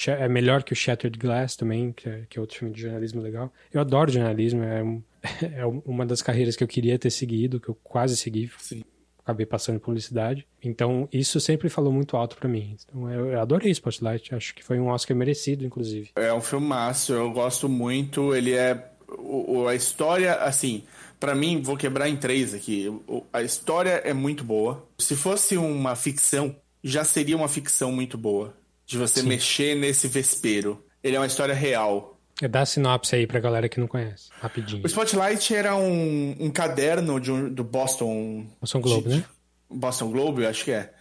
É 0.08 0.28
melhor 0.30 0.62
que 0.62 0.74
o 0.74 0.76
Shattered 0.76 1.18
Glass 1.18 1.56
também, 1.56 1.92
que 1.92 2.08
é, 2.08 2.24
que 2.30 2.38
é 2.38 2.42
outro 2.42 2.58
filme 2.60 2.72
de 2.74 2.82
jornalismo 2.82 3.20
legal. 3.22 3.52
Eu 3.74 3.82
adoro 3.82 4.12
jornalismo, 4.12 4.62
é, 4.64 4.84
um- 4.84 5.02
é 5.42 5.66
uma 5.86 6.06
das 6.06 6.22
carreiras 6.22 6.56
que 6.56 6.64
eu 6.64 6.68
queria 6.68 7.00
ter 7.00 7.10
seguido, 7.10 7.60
que 7.60 7.70
eu 7.70 7.76
quase 7.84 8.16
segui. 8.16 8.52
Sim. 8.60 8.84
Acabei 9.24 9.46
passando 9.48 9.78
em 9.78 9.80
publicidade. 9.80 10.46
Então, 10.64 11.10
isso 11.12 11.40
sempre 11.40 11.68
falou 11.68 11.92
muito 11.92 12.16
alto 12.16 12.36
pra 12.38 12.48
mim. 12.48 12.78
Então, 12.88 13.12
eu, 13.12 13.40
adorei 13.42 13.72
Spotlight. 13.72 14.36
Acho 14.36 14.54
que 14.54 14.64
foi 14.64 14.80
um 14.80 14.90
Oscar 14.90 15.18
merecido, 15.18 15.66
inclusive. 15.66 16.12
É 16.16 16.32
um 16.32 16.42
filmaço, 16.42 17.12
eu 17.12 17.32
gosto 17.32 17.68
muito. 17.68 18.36
Ele 18.36 18.54
é. 18.54 18.92
o- 19.18 19.68
a 19.68 19.74
história, 19.74 20.36
assim, 20.36 20.84
pra 21.20 21.34
mim, 21.34 21.60
vou 21.62 21.76
quebrar 21.76 22.08
em 22.08 22.18
três 22.18 22.54
aqui. 22.54 22.86
A 23.34 23.42
história 23.42 24.02
é 24.04 24.14
muito 24.14 24.44
boa. 24.44 24.86
Se 25.00 25.16
fosse 25.16 25.58
uma 25.58 25.96
ficção, 25.96 26.56
já 26.84 27.04
seria 27.04 27.36
uma 27.36 27.48
ficção 27.48 27.92
muito 27.92 28.18
boa. 28.20 28.54
De 28.86 28.98
você 28.98 29.22
Sim. 29.22 29.28
mexer 29.28 29.76
nesse 29.76 30.08
vespeiro. 30.08 30.86
Ele 31.04 31.16
é 31.16 31.20
uma 31.20 31.26
história 31.28 31.54
real. 31.56 32.20
É, 32.42 32.48
Dá 32.48 32.62
a 32.62 32.66
sinopse 32.66 33.16
aí 33.16 33.26
pra 33.26 33.40
galera 33.40 33.70
que 33.70 33.80
não 33.80 33.88
conhece, 33.88 34.30
rapidinho. 34.42 34.84
O 34.84 34.88
Spotlight 34.88 35.56
era 35.56 35.76
um, 35.76 36.36
um 36.40 36.50
caderno 36.52 37.20
de 37.20 37.32
um- 37.32 37.50
do 37.54 37.64
Boston. 37.64 38.46
Boston 38.60 38.82
Globe, 38.82 39.10
de- 39.10 39.16
né? 39.18 39.26
Boston 39.70 40.12
Globe, 40.12 40.44
eu 40.44 40.50
acho 40.50 40.64
que 40.66 40.72
é. 40.72 40.92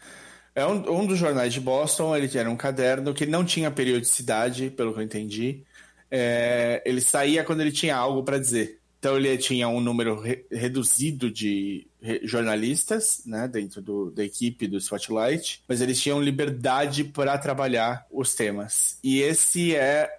É 0.55 0.64
um, 0.64 1.01
um 1.01 1.07
dos 1.07 1.18
jornais 1.18 1.53
de 1.53 1.61
Boston, 1.61 2.14
ele 2.16 2.30
era 2.39 2.49
um 2.49 2.57
caderno 2.57 3.12
que 3.12 3.26
não 3.26 3.45
tinha 3.45 3.70
periodicidade, 3.70 4.70
pelo 4.70 4.93
que 4.95 5.01
eu 5.01 5.05
entendi. 5.05 5.64
É, 6.11 6.80
ele 6.87 7.01
saía 7.01 7.43
quando 7.43 7.61
ele 7.61 7.72
tinha 7.72 7.97
algo 7.97 8.22
para 8.22 8.39
dizer. 8.39 8.78
Então 9.05 9.19
ele 9.19 9.37
tinha 9.37 9.69
um 9.69 9.83
número 9.83 10.19
re- 10.19 10.47
reduzido 10.51 11.31
de 11.31 11.87
re- 12.01 12.23
jornalistas, 12.25 13.21
né, 13.27 13.47
dentro 13.47 13.83
do- 13.83 14.11
da 14.11 14.25
equipe 14.25 14.67
do 14.67 14.79
Spotlight, 14.79 15.63
mas 15.69 15.83
eles 15.83 16.01
tinham 16.01 16.23
liberdade 16.23 17.05
para 17.05 17.37
trabalhar 17.37 18.07
os 18.11 18.35
temas. 18.35 18.97
E 19.05 19.21
esse 19.21 19.77
é 19.77 20.11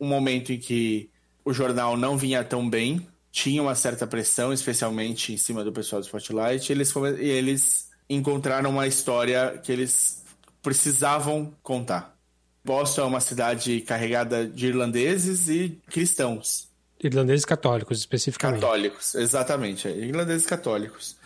um 0.00 0.08
momento 0.08 0.52
em 0.52 0.58
que 0.58 1.08
o 1.44 1.52
jornal 1.52 1.96
não 1.96 2.18
vinha 2.18 2.42
tão 2.42 2.68
bem, 2.68 3.06
tinha 3.30 3.62
uma 3.62 3.76
certa 3.76 4.08
pressão, 4.08 4.52
especialmente 4.52 5.32
em 5.32 5.36
cima 5.36 5.62
do 5.62 5.72
pessoal 5.72 6.02
do 6.02 6.06
Spotlight, 6.06 6.68
e 6.68 6.72
eles, 6.74 6.92
e 7.20 7.28
eles 7.28 7.90
encontraram 8.10 8.70
uma 8.70 8.88
história 8.88 9.56
que 9.62 9.70
eles 9.70 10.24
precisavam 10.60 11.54
contar. 11.62 12.18
Boston 12.64 13.02
é 13.02 13.04
uma 13.04 13.20
cidade 13.20 13.82
carregada 13.82 14.48
de 14.48 14.66
irlandeses 14.66 15.48
e 15.48 15.78
cristãos. 15.86 16.71
Irlandeses 17.02 17.44
católicos, 17.44 17.98
especificamente. 17.98 18.60
Católicos, 18.60 19.14
exatamente. 19.14 19.88
é, 19.88 19.96
Irlandeses 19.96 20.46
católicos. 20.46 21.16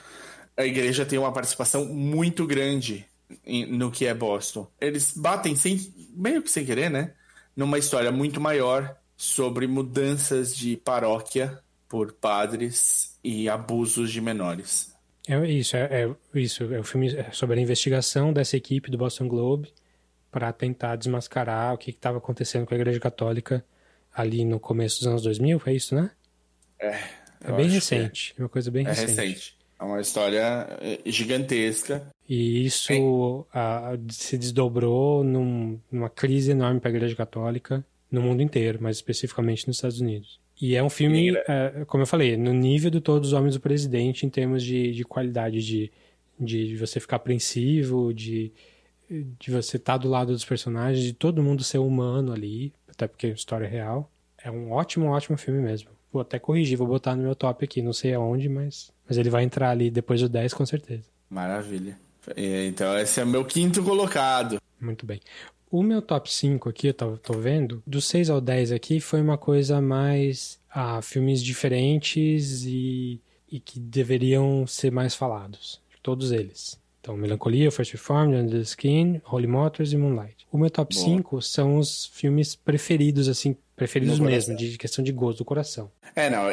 A 0.57 0.65
igreja 0.65 1.05
tem 1.05 1.19
uma 1.19 1.33
participação 1.33 1.85
muito 1.85 2.47
grande 2.47 3.07
no 3.69 3.91
que 3.91 4.07
é 4.07 4.15
Boston. 4.15 4.67
Eles 4.81 5.13
batem 5.15 5.55
sem, 5.55 5.93
meio 6.15 6.43
que 6.43 6.51
sem 6.51 6.65
querer, 6.65 6.91
né? 6.91 7.13
Numa 7.55 7.79
história 7.79 8.11
muito 8.11 8.41
maior 8.41 8.97
sobre 9.17 9.67
mudanças 9.67 10.57
de 10.57 10.77
paróquia 10.77 11.59
por 11.89 12.13
padres 12.13 13.19
e 13.23 13.49
abusos 13.49 14.11
de 14.11 14.21
menores. 14.21 14.95
É 15.29 15.45
isso, 15.47 15.77
é, 15.77 16.05
é 16.05 16.39
isso. 16.39 16.73
É 16.73 16.79
o 16.79 16.85
filme 16.85 17.11
sobre 17.33 17.59
a 17.59 17.63
investigação 17.63 18.33
dessa 18.33 18.57
equipe 18.57 18.91
do 18.91 18.99
Boston 18.99 19.29
Globe 19.29 19.73
para 20.31 20.53
tentar 20.53 20.97
desmascarar 20.97 21.75
o 21.75 21.79
que 21.79 21.91
estava 21.91 22.19
acontecendo 22.19 22.67
com 22.67 22.75
a 22.75 22.77
Igreja 22.77 23.01
Católica 23.01 23.65
ali 24.17 24.45
no 24.45 24.59
começo 24.59 24.99
dos 25.01 25.07
anos 25.09 25.23
2000, 25.23 25.59
foi 25.61 25.75
isso, 25.75 25.95
né? 25.95 26.11
É, 26.81 26.99
É 27.45 27.53
bem 27.53 27.69
que 27.69 27.75
recente, 27.75 28.35
é 28.39 28.43
uma 28.43 28.49
coisa 28.49 28.71
bem 28.71 28.85
É, 28.87 28.91
é 28.91 28.93
recente. 28.93 29.17
recente. 29.21 29.57
É 29.79 29.85
uma 29.85 30.01
história 30.01 30.67
eh, 30.81 31.01
gigantesca. 31.07 32.09
E 32.29 32.65
isso 32.65 33.47
ah, 33.53 33.93
se 34.09 34.39
desdobrou 34.39 35.23
num- 35.23 35.79
numa 35.93 36.09
crise 36.09 36.51
enorme 36.53 36.81
para 36.81 36.91
a 36.91 36.95
Igreja 36.95 37.15
Católica 37.15 37.85
no 38.11 38.23
mundo 38.23 38.43
inteiro, 38.43 38.79
mas 38.81 38.97
especificamente 38.97 39.67
nos 39.69 39.77
Estados 39.77 40.01
Unidos. 40.01 40.41
E 40.61 40.75
é 40.75 40.83
um 40.83 40.89
filme, 40.89 41.33
Sim, 41.33 41.39
eh, 41.47 41.85
como 41.87 42.03
eu 42.03 42.07
falei, 42.07 42.37
no 42.39 42.55
nível 42.55 42.91
de 42.91 43.01
Todos 43.03 43.29
os 43.29 43.33
Homens 43.35 43.55
do 43.55 43.61
Presidente 43.61 44.25
em 44.25 44.31
termos 44.31 44.63
de, 44.63 44.93
de 44.93 45.05
qualidade, 45.05 45.61
de, 45.63 45.93
de 46.41 46.75
você 46.79 46.99
ficar 46.99 47.17
apreensivo, 47.17 48.15
de, 48.15 48.51
de 49.11 49.51
você 49.51 49.77
estar 49.77 49.99
do 49.99 50.09
lado 50.09 50.33
dos 50.33 50.45
personagens, 50.45 51.05
de 51.05 51.13
todo 51.13 51.43
mundo 51.43 51.63
ser 51.63 51.79
humano 51.79 52.33
ali, 52.33 52.73
até 52.97 53.07
porque 53.07 53.27
é 53.27 53.31
história 53.31 53.69
real. 53.69 54.11
É 54.43 54.51
um 54.51 54.73
ótimo, 54.73 55.07
ótimo 55.07 55.37
filme 55.37 55.61
mesmo. 55.61 55.91
Vou 56.13 56.23
até 56.23 56.39
corrigir, 56.39 56.79
vou 56.79 56.87
botar 56.87 57.15
no 57.15 57.23
meu 57.23 57.35
top 57.35 57.65
aqui, 57.65 57.83
não 57.83 57.93
sei 57.93 58.15
aonde, 58.15 58.49
mas, 58.49 58.91
mas 59.07 59.19
ele 59.19 59.29
vai 59.29 59.45
entrar 59.45 59.71
ali 59.71 59.91
depois 59.91 60.21
do 60.21 60.29
10 60.29 60.55
com 60.55 60.65
certeza. 60.65 61.05
Maravilha. 61.29 61.99
E, 62.37 62.67
Então, 62.67 62.99
esse 62.99 63.21
é 63.21 63.25
o 63.25 63.27
meu 63.27 63.45
quinto 63.45 63.83
colocado. 63.83 64.61
Muito 64.81 65.05
bem. 65.05 65.21
O 65.71 65.83
meu 65.83 66.01
top 66.01 66.33
5 66.33 66.69
aqui, 66.69 66.89
eu 66.89 66.95
tô, 66.95 67.17
tô 67.19 67.35
vendo, 67.35 67.83
do 67.87 68.01
6 68.01 68.31
ao 68.31 68.41
10 68.41 68.73
aqui 68.73 69.01
foi 69.01 69.21
uma 69.21 69.37
coisa 69.37 69.81
mais. 69.81 70.59
Ah, 70.71 71.01
filmes 71.03 71.43
diferentes 71.43 72.65
e, 72.65 73.21
e 73.51 73.59
que 73.59 73.81
deveriam 73.81 74.67
ser 74.67 74.93
mais 74.93 75.15
falados. 75.15 75.81
Todos 76.03 76.31
eles. 76.33 76.79
Então, 77.07 77.17
Melancolia, 77.17 77.71
First 77.71 77.93
Reformed, 77.93 78.35
Under 78.35 78.59
the 78.59 78.63
Skin, 78.63 79.23
Holy 79.25 79.47
Motors 79.47 79.93
e 79.93 79.97
Moonlight. 79.97 80.45
O 80.51 80.59
meu 80.59 80.69
top 80.69 80.93
Boa. 80.93 81.07
5 81.07 81.41
são 81.41 81.79
os 81.79 82.07
filmes 82.07 82.57
preferidos, 82.57 83.29
assim, 83.29 83.57
preferidos 83.77 84.19
mesmo, 84.19 84.57
de 84.57 84.77
questão 84.77 85.05
de 85.05 85.13
gosto 85.13 85.39
do 85.39 85.45
coração. 85.45 85.89
É, 86.17 86.29
não, 86.29 86.47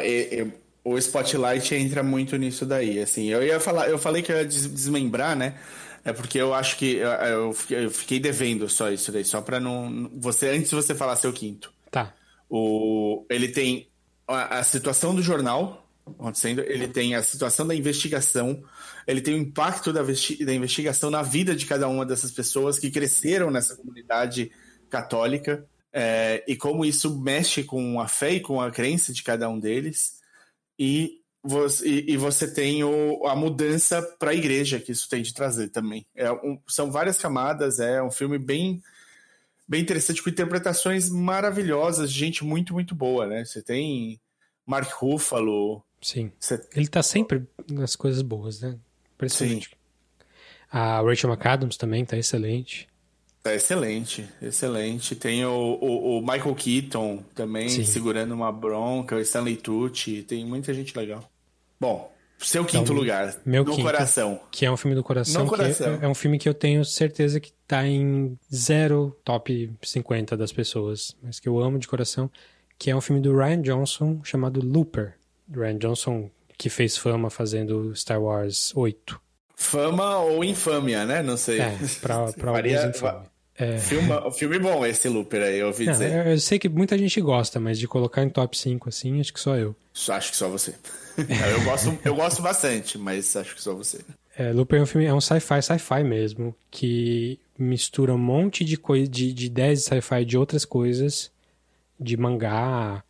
o 0.84 0.96
Spotlight 0.96 1.74
entra 1.74 2.04
muito 2.04 2.36
nisso 2.36 2.64
daí, 2.64 3.00
assim. 3.00 3.30
Eu 3.30 3.42
ia 3.42 3.58
falar, 3.58 3.88
eu 3.88 3.98
falei 3.98 4.22
que 4.22 4.30
eu 4.30 4.36
ia 4.36 4.44
des- 4.44 4.72
desmembrar, 4.72 5.34
né? 5.34 5.56
É 6.04 6.12
porque 6.12 6.38
eu 6.38 6.54
acho 6.54 6.76
que 6.76 6.98
eu, 6.98 7.56
eu 7.70 7.90
fiquei 7.90 8.20
devendo 8.20 8.68
só 8.68 8.92
isso 8.92 9.10
daí, 9.10 9.24
só 9.24 9.40
pra 9.40 9.58
não. 9.58 10.08
Você, 10.20 10.50
antes 10.50 10.70
de 10.70 10.76
você 10.76 10.94
falar 10.94 11.16
seu 11.16 11.32
quinto. 11.32 11.72
Tá. 11.90 12.14
O, 12.48 13.26
ele 13.28 13.48
tem 13.48 13.88
a, 14.28 14.58
a 14.58 14.62
situação 14.62 15.16
do 15.16 15.22
jornal 15.22 15.83
acontecendo, 16.06 16.60
ele 16.62 16.88
tem 16.88 17.14
a 17.14 17.22
situação 17.22 17.66
da 17.66 17.74
investigação, 17.74 18.62
ele 19.06 19.20
tem 19.20 19.34
o 19.34 19.38
impacto 19.38 19.92
da, 19.92 20.02
da 20.02 20.54
investigação 20.54 21.10
na 21.10 21.22
vida 21.22 21.54
de 21.54 21.66
cada 21.66 21.88
uma 21.88 22.04
dessas 22.04 22.30
pessoas 22.30 22.78
que 22.78 22.90
cresceram 22.90 23.50
nessa 23.50 23.76
comunidade 23.76 24.50
católica 24.90 25.66
é, 25.92 26.44
e 26.46 26.56
como 26.56 26.84
isso 26.84 27.20
mexe 27.20 27.64
com 27.64 28.00
a 28.00 28.08
fé 28.08 28.32
e 28.34 28.40
com 28.40 28.60
a 28.60 28.70
crença 28.70 29.12
de 29.12 29.22
cada 29.22 29.48
um 29.48 29.58
deles. 29.58 30.20
E 30.78 31.20
você, 31.42 31.86
e, 31.86 32.16
você 32.16 32.52
tem 32.52 32.82
o, 32.82 33.26
a 33.26 33.36
mudança 33.36 34.02
para 34.18 34.30
a 34.30 34.34
igreja 34.34 34.80
que 34.80 34.92
isso 34.92 35.08
tem 35.08 35.22
de 35.22 35.32
trazer 35.32 35.68
também. 35.68 36.06
É 36.14 36.32
um- 36.32 36.58
são 36.66 36.90
várias 36.90 37.18
camadas, 37.18 37.78
é 37.78 38.02
um 38.02 38.10
filme 38.10 38.38
bem 38.38 38.82
bem 39.66 39.80
interessante, 39.80 40.22
com 40.22 40.28
interpretações 40.28 41.08
maravilhosas, 41.08 42.10
gente 42.12 42.44
muito, 42.44 42.74
muito 42.74 42.94
boa, 42.94 43.26
né? 43.26 43.44
Você 43.46 43.62
tem 43.62 44.20
Mark 44.66 44.90
Ruffalo, 44.92 45.82
Sim. 46.04 46.30
você... 46.38 46.60
Ele 46.76 46.86
tá 46.86 47.02
sempre 47.02 47.42
nas 47.70 47.96
coisas 47.96 48.20
boas, 48.22 48.60
né? 48.60 48.76
Impressionante. 49.14 49.70
A 50.70 51.00
Rachel 51.00 51.30
McAdams 51.30 51.76
também 51.78 52.04
tá 52.04 52.16
excelente. 52.16 52.88
é 53.44 53.54
excelente, 53.54 54.28
excelente. 54.42 55.14
Tem 55.16 55.44
o, 55.44 55.50
o, 55.80 56.18
o 56.18 56.20
Michael 56.20 56.54
Keaton 56.54 57.24
também 57.34 57.68
Sim. 57.68 57.84
segurando 57.84 58.34
uma 58.34 58.50
bronca, 58.52 59.16
o 59.16 59.20
Stanley 59.20 59.56
Tucci, 59.56 60.22
tem 60.22 60.44
muita 60.44 60.74
gente 60.74 60.96
legal. 60.96 61.30
Bom, 61.80 62.12
Seu 62.38 62.64
quinto 62.64 62.82
Então, 62.84 62.96
lugar. 62.96 63.34
meu 63.46 63.64
no 63.64 63.70
quinto. 63.70 63.82
coração. 63.84 64.40
Que 64.50 64.66
é 64.66 64.70
um 64.70 64.76
filme 64.76 64.94
do 64.96 65.02
coração. 65.04 65.44
No 65.44 65.50
que 65.50 65.56
coração. 65.56 65.98
é, 66.02 66.04
é 66.04 66.08
um 66.08 66.14
filme 66.14 66.38
que 66.38 66.48
eu 66.48 66.54
tenho 66.54 66.84
certeza 66.84 67.38
que 67.40 67.52
tá 67.66 67.86
em 67.86 68.36
zero 68.54 69.16
top 69.24 69.70
50 69.82 70.36
das 70.36 70.52
pessoas. 70.52 71.16
Mas 71.22 71.38
que 71.40 71.48
eu 71.48 71.58
amo 71.60 71.78
de 71.78 71.86
coração. 71.88 72.30
Que 72.76 72.90
é 72.90 72.96
um 72.96 73.00
filme 73.00 73.22
do 73.22 73.36
Ryan 73.36 73.62
Johnson 73.62 74.20
chamado 74.24 74.60
Looper. 74.60 75.14
Ryan 75.50 75.78
Johnson 75.78 76.30
que 76.56 76.68
fez 76.70 76.96
fama 76.96 77.30
fazendo 77.30 77.94
Star 77.96 78.20
Wars 78.22 78.72
8. 78.74 79.20
Fama 79.56 80.18
ou 80.18 80.44
infâmia, 80.44 81.04
né? 81.04 81.22
Não 81.22 81.36
sei. 81.36 81.60
É, 81.60 81.76
pra, 82.00 82.30
pra 82.32 82.52
Varia- 82.52 82.86
infame. 82.86 83.26
É. 83.56 83.78
Filma, 83.78 84.32
filme 84.32 84.58
bom 84.58 84.84
esse 84.84 85.08
Looper 85.08 85.40
aí, 85.40 85.58
eu 85.60 85.68
ouvi 85.68 85.84
Não, 85.86 85.92
dizer. 85.92 86.26
eu, 86.26 86.38
sei 86.40 86.58
que 86.58 86.68
muita 86.68 86.98
gente 86.98 87.20
gosta, 87.20 87.60
mas 87.60 87.78
de 87.78 87.86
colocar 87.86 88.24
em 88.24 88.28
top 88.28 88.58
5 88.58 88.88
assim, 88.88 89.20
acho 89.20 89.32
que 89.32 89.38
só 89.38 89.56
eu. 89.56 89.76
Acho 90.08 90.30
que 90.32 90.36
só 90.36 90.48
você. 90.48 90.74
Eu, 91.16 91.62
gosto, 91.62 91.96
eu 92.04 92.16
gosto 92.16 92.42
bastante, 92.42 92.98
mas 92.98 93.36
acho 93.36 93.54
que 93.54 93.62
só 93.62 93.72
você. 93.72 94.00
É, 94.36 94.50
Looper 94.52 94.80
é 94.80 94.82
um 94.82 94.86
filme, 94.86 95.06
é 95.06 95.14
um 95.14 95.20
sci-fi, 95.20 95.62
sci-fi 95.62 96.02
mesmo, 96.02 96.52
que 96.68 97.38
mistura 97.56 98.12
um 98.12 98.18
monte 98.18 98.64
de, 98.64 98.76
coi 98.76 99.06
de, 99.06 99.32
de 99.32 99.46
ideias 99.46 99.78
de 99.78 99.84
sci-fi 99.84 100.24
de 100.24 100.36
outras 100.36 100.64
coisas, 100.64 101.30
de 102.00 102.16
mangá, 102.16 103.04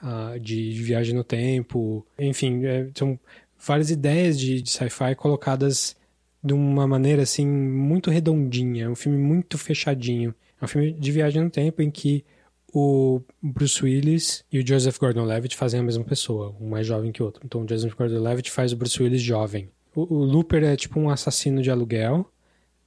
ah, 0.00 0.36
de, 0.40 0.74
de 0.74 0.82
viagem 0.82 1.14
no 1.14 1.24
tempo, 1.24 2.06
enfim, 2.18 2.64
é, 2.64 2.88
são 2.94 3.18
várias 3.58 3.90
ideias 3.90 4.38
de, 4.38 4.60
de 4.62 4.70
sci-fi 4.70 5.14
colocadas 5.16 5.96
de 6.42 6.52
uma 6.52 6.86
maneira 6.86 7.22
assim 7.22 7.46
muito 7.46 8.10
redondinha, 8.10 8.84
é 8.84 8.88
um 8.88 8.94
filme 8.94 9.18
muito 9.18 9.58
fechadinho. 9.58 10.34
É 10.60 10.64
um 10.64 10.68
filme 10.68 10.92
de 10.92 11.12
viagem 11.12 11.42
no 11.42 11.50
tempo 11.50 11.82
em 11.82 11.90
que 11.90 12.24
o 12.72 13.20
Bruce 13.42 13.82
Willis 13.82 14.44
e 14.52 14.58
o 14.58 14.66
Joseph 14.66 14.98
Gordon-Levitt 14.98 15.56
fazem 15.56 15.80
a 15.80 15.82
mesma 15.82 16.04
pessoa, 16.04 16.54
um 16.60 16.68
mais 16.68 16.86
jovem 16.86 17.12
que 17.12 17.22
o 17.22 17.26
outro. 17.26 17.42
Então 17.44 17.62
o 17.62 17.68
Joseph 17.68 17.94
Gordon-Levitt 17.94 18.50
faz 18.50 18.72
o 18.72 18.76
Bruce 18.76 19.02
Willis 19.02 19.22
jovem. 19.22 19.70
O, 19.94 20.14
o 20.14 20.24
Looper 20.24 20.62
é 20.62 20.76
tipo 20.76 20.98
um 21.00 21.10
assassino 21.10 21.62
de 21.62 21.70
aluguel, 21.70 22.30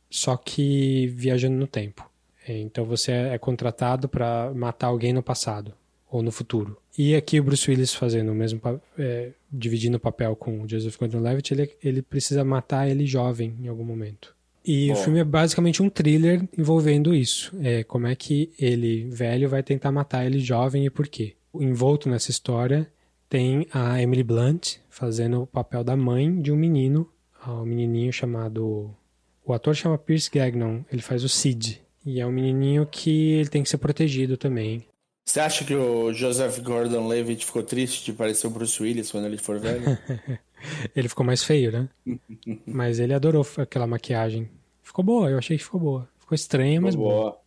só 0.10 0.36
que 0.38 1.08
viajando 1.08 1.58
no 1.58 1.68
tempo. 1.68 2.10
É, 2.48 2.58
Então 2.60 2.86
você 2.86 3.12
é 3.12 3.38
contratado 3.38 4.08
para 4.08 4.52
matar 4.54 4.88
alguém 4.88 5.14
no 5.14 5.24
passado 5.24 5.74
ou 6.10 6.24
no 6.24 6.32
futuro. 6.32 6.78
E 7.02 7.16
aqui 7.16 7.40
o 7.40 7.44
Bruce 7.46 7.72
Willis 7.72 7.94
fazendo 7.94 8.34
o 8.34 8.36
mesmo, 8.36 8.60
é, 8.98 9.32
dividindo 9.50 9.96
o 9.96 10.00
papel 10.02 10.36
com 10.36 10.60
o 10.60 10.68
Joseph 10.68 10.98
Gordon-Levitt, 10.98 11.54
ele, 11.54 11.72
ele 11.82 12.02
precisa 12.02 12.44
matar 12.44 12.90
ele 12.90 13.06
jovem 13.06 13.56
em 13.64 13.70
algum 13.70 13.86
momento. 13.86 14.36
E 14.66 14.92
o 14.92 14.96
Bom. 14.96 15.04
filme 15.04 15.20
é 15.20 15.24
basicamente 15.24 15.82
um 15.82 15.90
thriller 15.90 16.46
envolvendo 16.58 17.16
isso. 17.16 17.58
É, 17.64 17.86
como 17.86 18.06
é 18.06 18.14
que 18.16 18.52
ele, 18.60 19.06
velho, 19.10 19.48
vai 19.48 19.64
tentar 19.64 19.94
matar 19.94 20.26
ele 20.26 20.42
jovem 20.42 20.86
e 20.86 20.90
por 20.90 21.08
quê. 21.08 21.36
Envolto 21.56 22.10
nessa 22.10 22.32
história 22.32 22.92
tem 23.30 23.66
a 23.72 24.02
Emily 24.02 24.22
Blunt 24.22 24.80
fazendo 24.90 25.44
o 25.44 25.48
papel 25.48 25.86
da 25.86 25.96
mãe 25.96 26.42
de 26.42 26.52
um 26.52 26.58
menino, 26.58 27.10
um 27.48 27.64
menininho 27.64 28.12
chamado... 28.12 28.94
O 29.46 29.54
ator 29.54 29.74
chama 29.74 29.98
Pierce 29.98 30.30
Gagnon, 30.30 30.82
ele 30.92 31.02
faz 31.02 31.24
o 31.24 31.30
Sid. 31.30 31.82
E 32.06 32.20
é 32.20 32.28
um 32.28 32.32
menininho 32.34 32.86
que 32.86 33.32
ele 33.32 33.48
tem 33.48 33.64
que 33.64 33.70
ser 33.70 33.78
protegido 33.78 34.36
também. 34.36 34.84
Você 35.26 35.40
acha 35.40 35.64
que 35.64 35.76
o 35.76 36.12
Joseph 36.12 36.60
Gordon-Levitt 36.60 37.46
ficou 37.46 37.62
triste 37.62 38.06
de 38.06 38.14
parecer 38.14 38.48
o 38.48 38.50
Bruce 38.50 38.82
Willis 38.82 39.12
quando 39.12 39.26
ele 39.26 39.38
for 39.38 39.60
velho? 39.60 39.84
Ele 40.94 41.08
ficou 41.08 41.26
mais 41.26 41.42
feio, 41.42 41.72
né? 41.72 41.90
mas 42.68 43.00
ele 43.00 43.14
adorou 43.14 43.48
aquela 43.58 43.88
maquiagem. 43.88 44.50
Ficou 44.84 45.06
boa, 45.06 45.30
eu 45.30 45.38
achei 45.38 45.58
que 45.58 45.64
ficou 45.64 45.80
boa. 45.80 46.10
Ficou 46.20 46.36
estranha, 46.36 46.82
mas 46.82 46.96
boa. 46.96 47.14
Boa. 47.14 47.40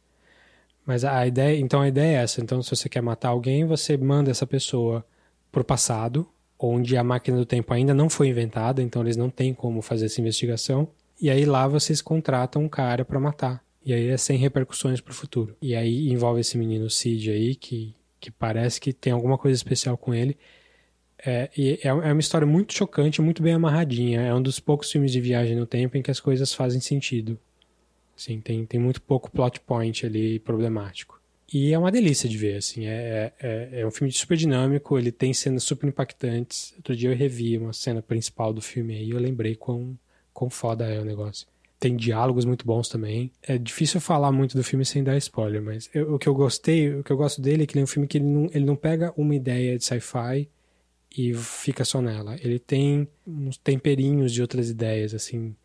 Mas 0.84 1.04
a 1.04 1.26
ideia, 1.26 1.60
então 1.60 1.80
a 1.80 1.88
ideia 1.88 2.18
é 2.18 2.22
essa. 2.22 2.40
Então, 2.40 2.62
se 2.62 2.70
você 2.70 2.88
quer 2.88 3.02
matar 3.02 3.28
alguém, 3.28 3.64
você 3.64 3.96
manda 3.96 4.30
essa 4.30 4.46
pessoa 4.46 5.04
pro 5.50 5.64
passado, 5.64 6.28
onde 6.58 6.96
a 6.96 7.04
máquina 7.04 7.36
do 7.36 7.46
tempo 7.46 7.72
ainda 7.72 7.92
não 7.92 8.08
foi 8.08 8.28
inventada, 8.28 8.82
então 8.82 9.02
eles 9.02 9.16
não 9.16 9.28
têm 9.28 9.52
como 9.52 9.82
fazer 9.82 10.06
essa 10.06 10.20
investigação. 10.20 10.88
E 11.20 11.30
aí 11.30 11.44
lá 11.44 11.68
vocês 11.68 12.00
contratam 12.00 12.62
um 12.62 12.68
cara 12.68 13.04
pra 13.04 13.20
matar. 13.20 13.62
E 13.84 13.92
aí 13.92 14.08
é 14.08 14.16
sem 14.16 14.38
repercussões 14.38 15.00
pro 15.00 15.14
futuro. 15.14 15.56
E 15.60 15.74
aí 15.74 16.10
envolve 16.10 16.40
esse 16.40 16.56
menino 16.56 16.88
Cid 16.88 17.30
aí, 17.30 17.54
que, 17.54 17.94
que 18.20 18.30
parece 18.30 18.80
que 18.80 18.92
tem 18.92 19.12
alguma 19.12 19.36
coisa 19.36 19.56
especial 19.56 19.96
com 19.96 20.14
ele. 20.14 20.36
É, 21.24 21.50
é, 21.56 21.88
é 21.88 21.92
uma 21.92 22.20
história 22.20 22.46
muito 22.46 22.72
chocante, 22.72 23.20
muito 23.20 23.42
bem 23.42 23.54
amarradinha. 23.54 24.20
É 24.20 24.34
um 24.34 24.42
dos 24.42 24.60
poucos 24.60 24.90
filmes 24.90 25.12
de 25.12 25.20
viagem 25.20 25.56
no 25.56 25.66
tempo 25.66 25.96
em 25.96 26.02
que 26.02 26.10
as 26.10 26.20
coisas 26.20 26.52
fazem 26.54 26.80
sentido. 26.80 27.38
Sim, 28.16 28.40
tem, 28.40 28.64
tem 28.64 28.78
muito 28.78 29.02
pouco 29.02 29.30
plot 29.30 29.60
point 29.60 30.06
ali 30.06 30.38
problemático. 30.38 31.20
E 31.52 31.72
é 31.72 31.78
uma 31.78 31.92
delícia 31.92 32.28
de 32.28 32.38
ver, 32.38 32.56
assim. 32.56 32.86
É, 32.86 33.32
é, 33.40 33.80
é 33.80 33.86
um 33.86 33.90
filme 33.90 34.10
super 34.10 34.36
dinâmico, 34.36 34.98
ele 34.98 35.12
tem 35.12 35.34
cenas 35.34 35.64
super 35.64 35.86
impactantes. 35.86 36.72
Outro 36.76 36.96
dia 36.96 37.10
eu 37.10 37.16
revi 37.16 37.58
uma 37.58 37.72
cena 37.72 38.00
principal 38.00 38.52
do 38.52 38.62
filme 38.62 38.94
aí 38.94 39.06
e 39.06 39.10
eu 39.10 39.18
lembrei 39.18 39.54
quão, 39.54 39.98
quão 40.32 40.48
foda 40.48 40.86
é 40.86 41.00
o 41.00 41.04
negócio. 41.04 41.46
Tem 41.82 41.96
diálogos 41.96 42.44
muito 42.44 42.64
bons 42.64 42.88
também. 42.88 43.32
É 43.42 43.58
difícil 43.58 44.00
falar 44.00 44.30
muito 44.30 44.56
do 44.56 44.62
filme 44.62 44.84
sem 44.84 45.02
dar 45.02 45.16
spoiler, 45.16 45.60
mas 45.60 45.90
eu- 45.92 46.14
o 46.14 46.18
que 46.18 46.28
eu 46.28 46.34
gostei, 46.34 46.94
o 46.94 47.02
que 47.02 47.10
eu 47.10 47.16
gosto 47.16 47.42
dele 47.42 47.64
é 47.64 47.66
que 47.66 47.72
ele 47.74 47.80
é 47.80 47.82
um 47.82 47.88
filme 47.88 48.06
que 48.06 48.18
ele 48.18 48.24
não, 48.24 48.44
ele 48.54 48.64
não 48.64 48.76
pega 48.76 49.12
uma 49.16 49.34
ideia 49.34 49.76
de 49.76 49.84
sci-fi 49.84 50.48
e 51.18 51.34
fica 51.34 51.84
só 51.84 52.00
nela. 52.00 52.36
Ele 52.40 52.60
tem 52.60 53.08
uns 53.26 53.56
temperinhos 53.56 54.30
de 54.32 54.40
outras 54.40 54.70
ideias, 54.70 55.12
assim. 55.12 55.56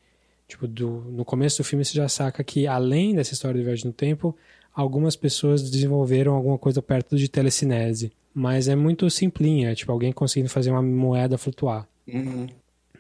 Tipo, 0.48 0.68
do, 0.68 1.02
no 1.12 1.24
começo 1.24 1.60
do 1.60 1.64
filme 1.64 1.86
você 1.86 1.94
já 1.94 2.10
saca 2.10 2.44
que, 2.44 2.66
além 2.66 3.14
dessa 3.14 3.34
história 3.34 3.60
de 3.60 3.64
viagem 3.66 3.86
no 3.86 3.94
tempo, 3.94 4.36
algumas 4.74 5.16
pessoas 5.16 5.70
desenvolveram 5.70 6.34
alguma 6.34 6.58
coisa 6.58 6.82
perto 6.82 7.16
de 7.16 7.30
telecinese. 7.30 8.12
Mas 8.34 8.68
é 8.68 8.76
muito 8.76 9.08
simplinha, 9.12 9.70
é 9.70 9.76
tipo 9.76 9.92
alguém 9.92 10.12
conseguindo 10.12 10.50
fazer 10.50 10.72
uma 10.72 10.82
moeda 10.82 11.38
flutuar. 11.38 11.88
Uhum. 12.08 12.48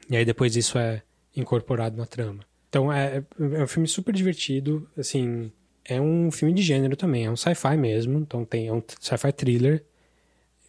E 0.07 0.15
aí 0.15 0.23
depois 0.23 0.55
isso 0.55 0.77
é 0.77 1.01
incorporado 1.35 1.97
na 1.97 2.05
trama. 2.05 2.45
Então 2.69 2.91
é, 2.91 3.23
é 3.39 3.63
um 3.63 3.67
filme 3.67 3.87
super 3.87 4.13
divertido, 4.13 4.87
assim, 4.97 5.51
é 5.85 6.01
um 6.01 6.29
filme 6.31 6.53
de 6.53 6.61
gênero 6.61 6.95
também, 6.95 7.25
é 7.25 7.31
um 7.31 7.35
sci-fi 7.35 7.77
mesmo, 7.77 8.19
então 8.19 8.43
tem 8.43 8.67
é 8.67 8.73
um 8.73 8.81
sci-fi 8.99 9.31
thriller. 9.31 9.83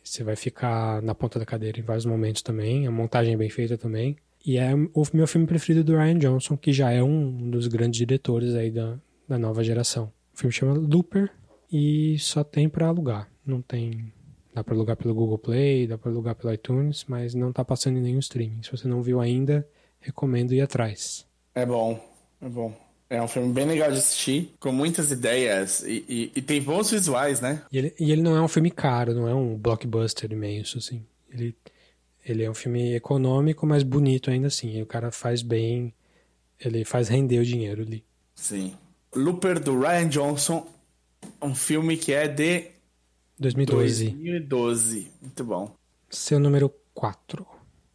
Você 0.03 0.22
vai 0.24 0.36
ficar 0.36 1.03
na 1.03 1.14
ponta 1.14 1.38
da 1.38 1.44
cadeira 1.44 1.78
em 1.78 1.82
vários 1.82 2.07
momentos 2.07 2.40
também, 2.42 2.86
a 2.86 2.90
montagem 2.90 3.34
é 3.34 3.36
bem 3.36 3.51
feita 3.51 3.76
também. 3.76 4.16
E 4.46 4.57
é 4.57 4.72
o 4.74 5.05
meu 5.12 5.26
filme 5.26 5.46
preferido 5.46 5.84
do 5.84 5.96
Ryan 5.96 6.18
Johnson, 6.18 6.57
que 6.57 6.72
já 6.72 6.90
é 6.90 7.03
um 7.03 7.51
dos 7.51 7.66
grandes 7.66 7.99
diretores 7.99 8.55
aí 8.55 8.70
da, 8.70 8.96
da 9.28 9.38
nova 9.38 9.62
geração. 9.64 10.12
O 10.32 10.38
filme 10.38 10.53
chama 10.53 10.74
Looper 10.74 11.30
e 11.70 12.16
só 12.18 12.44
tem 12.44 12.68
pra 12.68 12.86
alugar, 12.86 13.28
não 13.44 13.61
tem 13.61 14.12
Dá 14.59 14.64
pra 14.64 14.74
alugar 14.74 14.96
pelo 14.96 15.14
Google 15.14 15.38
Play, 15.38 15.86
dá 15.86 15.96
pra 15.96 16.11
alugar 16.11 16.34
pelo 16.34 16.53
iTunes, 16.53 17.05
mas 17.07 17.32
não 17.32 17.53
tá 17.53 17.64
passando 17.64 17.96
em 17.99 18.03
nenhum 18.03 18.18
streaming. 18.18 18.61
Se 18.64 18.72
você 18.72 18.88
não 18.88 19.01
viu 19.01 19.20
ainda, 19.20 19.64
recomendo 20.01 20.53
ir 20.53 20.61
atrás. 20.61 21.24
É 21.59 21.66
bom, 21.66 21.98
é 22.40 22.48
bom. 22.48 22.72
É 23.11 23.20
um 23.22 23.26
filme 23.26 23.52
bem 23.52 23.64
legal 23.66 23.90
de 23.90 23.98
assistir, 23.98 24.54
com 24.61 24.70
muitas 24.70 25.11
ideias 25.11 25.82
e, 25.82 26.04
e- 26.09 26.32
e 26.36 26.42
tem 26.42 26.62
bons 26.62 26.90
visuais, 26.90 27.40
né? 27.40 27.62
E 27.72 27.78
ele, 27.78 27.94
e 27.98 28.12
ele 28.12 28.22
não 28.22 28.36
é 28.36 28.40
um 28.42 28.46
filme 28.48 28.70
caro, 28.70 29.12
não 29.14 29.26
é 29.26 29.34
um 29.34 29.56
blockbuster 29.56 30.30
imenso, 30.30 30.78
assim. 30.78 31.04
Ele, 31.30 31.56
ele 32.24 32.44
é 32.44 32.50
um 32.50 32.54
filme 32.54 32.94
econômico, 32.94 33.66
mas 33.66 33.82
bonito 33.82 34.30
ainda 34.30 34.46
assim. 34.48 34.76
E 34.76 34.82
o 34.82 34.86
cara 34.86 35.11
faz 35.11 35.42
bem, 35.42 35.92
ele 36.61 36.84
faz 36.84 37.09
render 37.09 37.40
o 37.40 37.44
dinheiro 37.44 37.82
ali. 37.82 38.04
Sim. 38.36 38.76
Looper 39.16 39.59
do 39.59 39.80
Ryan 39.80 40.09
Johnson, 40.09 40.66
um 41.42 41.54
filme 41.56 41.96
que 41.96 42.12
é 42.12 42.28
de 42.28 42.66
2012. 43.38 44.11
2012. 44.11 45.11
Muito 45.22 45.44
bom. 45.44 45.74
Seu 46.11 46.38
número 46.38 46.72
4. 46.94 47.44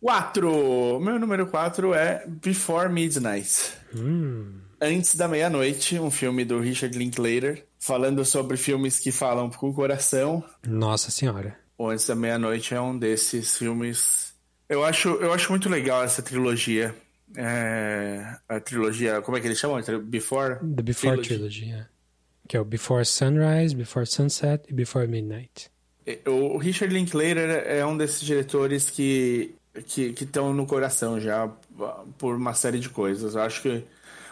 4. 0.04 1.00
Meu 1.00 1.18
número 1.18 1.48
4 1.48 1.94
é 1.94 2.26
Before 2.28 2.92
Midnight. 2.92 3.72
Hum, 3.96 4.60
Antes 4.82 5.16
da 5.16 5.30
Meia-Noite, 5.30 5.98
um 5.98 6.12
filme 6.12 6.44
do 6.44 6.60
Richard 6.60 6.98
Linklater, 6.98 7.66
falando 7.80 8.26
sobre 8.26 8.58
filmes 8.58 9.00
que 9.00 9.14
falam 9.14 9.50
com 9.50 9.70
o 9.70 9.74
coração. 9.74 10.44
nossa 10.68 11.10
senhora. 11.10 11.58
O 11.78 11.88
Antes 11.88 12.06
da 12.06 12.16
Meia-Noite 12.16 12.74
é 12.74 12.82
um 12.82 12.98
desses 13.00 13.58
filmes. 13.58 14.34
Eu 14.68 14.84
acho, 14.84 15.08
eu 15.08 15.32
acho 15.32 15.50
muito 15.50 15.70
legal 15.70 16.04
essa 16.04 16.22
trilogia. 16.22 16.94
É, 17.38 18.36
a 18.50 18.60
trilogia, 18.60 19.22
como 19.22 19.38
é 19.38 19.40
que 19.40 19.48
eles 19.48 19.58
chamam? 19.58 19.82
Before? 20.04 20.56
The 20.60 20.82
Before 20.82 21.22
Trilogy, 21.22 21.72
é. 21.72 21.86
Que 22.50 22.58
é 22.58 22.60
o 22.60 22.66
Before 22.66 23.06
Sunrise, 23.06 23.74
Before 23.74 24.06
Sunset 24.06 24.66
e 24.68 24.74
Before 24.74 25.08
Midnight. 25.08 25.72
O 26.28 26.58
Richard 26.58 26.94
Linklater 26.94 27.64
é 27.66 27.86
um 27.86 27.96
desses 27.96 28.20
diretores 28.20 28.90
que 28.90 29.56
que 29.82 30.14
estão 30.20 30.54
no 30.54 30.66
coração 30.66 31.20
já 31.20 31.48
por 32.18 32.36
uma 32.36 32.54
série 32.54 32.80
de 32.80 32.90
coisas. 32.90 33.36
Eu 33.36 33.42
acho 33.42 33.62
que 33.62 33.84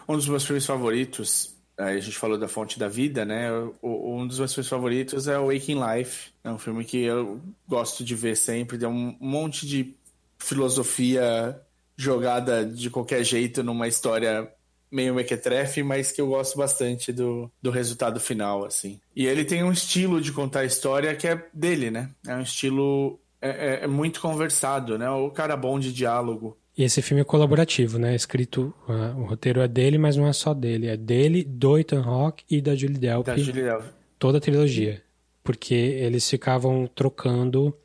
um 0.08 0.16
dos 0.16 0.28
meus 0.28 0.46
filmes 0.46 0.66
favoritos, 0.66 1.56
a 1.78 1.98
gente 1.98 2.18
falou 2.18 2.38
da 2.38 2.48
Fonte 2.48 2.78
da 2.78 2.88
Vida, 2.88 3.26
né? 3.26 3.50
Um 3.82 4.28
dos 4.28 4.40
meus 4.40 4.54
filmes 4.54 4.70
favoritos 4.70 5.28
é 5.28 5.38
Waking 5.38 5.80
Life. 5.80 6.32
É 6.44 6.52
um 6.52 6.60
filme 6.60 6.86
que 6.86 7.02
eu 7.04 7.42
gosto 7.68 8.04
de 8.04 8.16
ver 8.16 8.36
sempre. 8.36 8.78
Tem 8.78 8.88
um 8.88 9.16
monte 9.20 9.66
de 9.66 9.96
filosofia 10.38 11.60
jogada 11.96 12.66
de 12.66 12.90
qualquer 12.90 13.24
jeito 13.24 13.64
numa 13.64 13.88
história 13.88 14.52
meio 14.92 15.16
mequetrefe, 15.16 15.82
mas 15.82 16.12
que 16.12 16.20
eu 16.20 16.28
gosto 16.28 16.58
bastante 16.58 17.14
do, 17.14 17.50
do 17.62 17.72
resultado 17.72 18.20
final, 18.20 18.66
assim. 18.66 19.00
E 19.16 19.26
ele 19.26 19.46
tem 19.46 19.64
um 19.64 19.72
estilo 19.72 20.20
de 20.20 20.34
contar 20.34 20.62
a 20.62 20.66
história 20.66 21.16
que 21.16 21.28
é 21.28 21.48
dele, 21.54 21.90
né? 21.90 22.10
É 22.28 22.36
um 22.36 22.42
estilo 22.42 23.18
é, 23.42 23.50
é- 23.50 23.84
é 23.84 23.88
muito 23.88 24.22
conversado, 24.22 24.98
né? 24.98 25.10
O 25.10 25.30
cara 25.32 25.58
bom 25.58 25.80
de 25.80 25.92
diálogo. 25.92 26.58
E 26.78 26.84
esse 26.84 27.02
filme 27.02 27.22
é 27.22 27.26
colaborativo, 27.26 27.98
né? 27.98 28.16
Escrito, 28.16 28.74
uh, 28.88 29.20
o 29.20 29.26
roteiro 29.26 29.60
é 29.60 29.68
dele, 29.68 29.98
mas 29.98 30.16
não 30.16 30.26
é 30.28 30.34
só 30.34 30.54
dele. 30.54 30.88
É 30.88 30.96
dele, 30.96 31.44
do 31.44 31.78
Ethan 31.78 32.02
Hawke 32.04 32.46
e 32.50 32.62
da 32.62 32.76
Julie 32.76 32.98
Delpy. 32.98 33.26
Da 33.26 33.38
Julie 33.38 33.64
Delpy. 33.64 33.88
Toda 34.18 34.38
a 34.38 34.42
trilogia. 34.42 35.02
Porque 35.44 35.74
eles 35.74 36.30
ficavam 36.30 36.88
trocando 36.88 37.76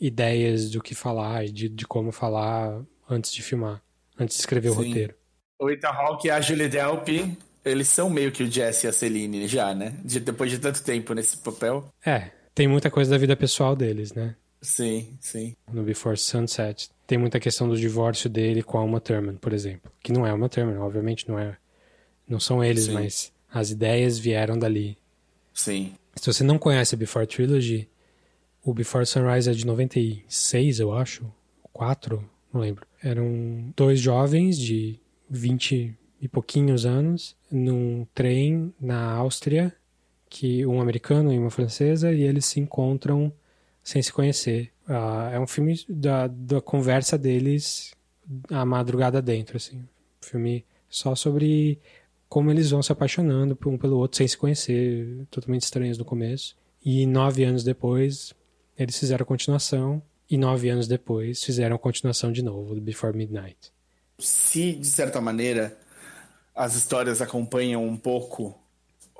ideias 0.00 0.70
do 0.70 0.82
que 0.82 0.94
falar 0.94 1.44
e 1.44 1.50
de, 1.50 1.68
de 1.68 1.86
como 1.86 2.12
falar 2.12 2.80
antes 3.08 3.32
de 3.32 3.42
filmar, 3.42 3.82
antes 4.18 4.36
de 4.36 4.40
escrever 4.40 4.70
Sim. 4.70 4.74
o 4.74 4.78
roteiro. 4.78 5.14
O 5.58 5.70
Ethan 5.70 5.88
Hawke 5.88 6.28
e 6.28 6.30
a 6.30 6.40
Julie 6.40 6.68
Delpy, 6.68 7.36
eles 7.64 7.88
são 7.88 8.08
meio 8.08 8.32
que 8.32 8.42
o 8.42 8.50
Jesse 8.50 8.86
e 8.86 8.88
a 8.88 8.92
Celine 8.92 9.46
já, 9.46 9.74
né? 9.74 9.94
De, 10.04 10.18
depois 10.20 10.50
de 10.50 10.58
tanto 10.58 10.82
tempo 10.82 11.12
nesse 11.14 11.36
papel. 11.36 11.88
É, 12.04 12.30
tem 12.54 12.66
muita 12.68 12.90
coisa 12.90 13.10
da 13.10 13.18
vida 13.18 13.36
pessoal 13.36 13.76
deles, 13.76 14.12
né? 14.14 14.34
Sim, 14.64 15.16
sim. 15.20 15.54
No 15.70 15.82
Before 15.82 16.16
Sunset. 16.16 16.90
Tem 17.06 17.18
muita 17.18 17.38
questão 17.38 17.68
do 17.68 17.76
divórcio 17.76 18.30
dele 18.30 18.62
com 18.62 18.78
a 18.78 18.82
Uma 18.82 18.98
Thurman, 18.98 19.36
por 19.36 19.52
exemplo. 19.52 19.92
Que 20.02 20.10
não 20.10 20.26
é 20.26 20.32
uma 20.32 20.48
Thurman, 20.48 20.78
obviamente 20.78 21.28
não 21.28 21.38
é. 21.38 21.56
Não 22.26 22.40
são 22.40 22.64
eles, 22.64 22.84
sim. 22.84 22.92
mas 22.92 23.32
as 23.52 23.70
ideias 23.70 24.18
vieram 24.18 24.58
dali. 24.58 24.96
Sim. 25.52 25.94
Se 26.16 26.32
você 26.32 26.42
não 26.42 26.58
conhece 26.58 26.94
a 26.94 26.98
Before 26.98 27.26
Trilogy, 27.26 27.88
o 28.64 28.72
Before 28.72 29.04
Sunrise 29.04 29.50
é 29.50 29.52
de 29.52 29.66
96, 29.66 30.80
eu 30.80 30.94
acho. 30.94 31.30
4, 31.70 32.24
não 32.52 32.62
lembro. 32.62 32.86
Eram 33.02 33.70
dois 33.76 34.00
jovens 34.00 34.58
de 34.58 34.98
20 35.28 35.94
e 36.22 36.28
pouquinhos 36.28 36.86
anos 36.86 37.36
num 37.50 38.06
trem 38.14 38.72
na 38.80 39.12
Áustria, 39.12 39.74
que 40.30 40.64
um 40.64 40.80
americano 40.80 41.30
e 41.30 41.38
uma 41.38 41.50
francesa, 41.50 42.12
e 42.12 42.22
eles 42.22 42.46
se 42.46 42.60
encontram 42.60 43.30
sem 43.84 44.02
se 44.02 44.12
conhecer. 44.12 44.72
Uh, 44.88 45.34
é 45.34 45.38
um 45.38 45.46
filme 45.46 45.78
da, 45.88 46.26
da 46.26 46.60
conversa 46.60 47.18
deles 47.18 47.92
a 48.50 48.64
madrugada 48.64 49.20
dentro, 49.20 49.58
assim. 49.58 49.86
Filme 50.20 50.64
só 50.88 51.14
sobre 51.14 51.78
como 52.28 52.50
eles 52.50 52.70
vão 52.70 52.82
se 52.82 52.90
apaixonando 52.90 53.56
um 53.66 53.78
pelo 53.78 53.98
outro 53.98 54.16
sem 54.16 54.26
se 54.26 54.36
conhecer, 54.36 55.26
totalmente 55.30 55.62
estranhos 55.62 55.98
no 55.98 56.04
começo. 56.04 56.56
E 56.82 57.06
nove 57.06 57.44
anos 57.44 57.62
depois, 57.62 58.34
eles 58.76 58.98
fizeram 58.98 59.22
a 59.22 59.26
continuação. 59.26 60.02
E 60.28 60.38
nove 60.38 60.70
anos 60.70 60.88
depois, 60.88 61.44
fizeram 61.44 61.76
a 61.76 61.78
continuação 61.78 62.32
de 62.32 62.42
novo, 62.42 62.74
Before 62.80 63.16
Midnight. 63.16 63.70
Se, 64.18 64.72
de 64.72 64.86
certa 64.86 65.20
maneira, 65.20 65.78
as 66.54 66.74
histórias 66.74 67.20
acompanham 67.20 67.84
um 67.86 67.96
pouco 67.96 68.58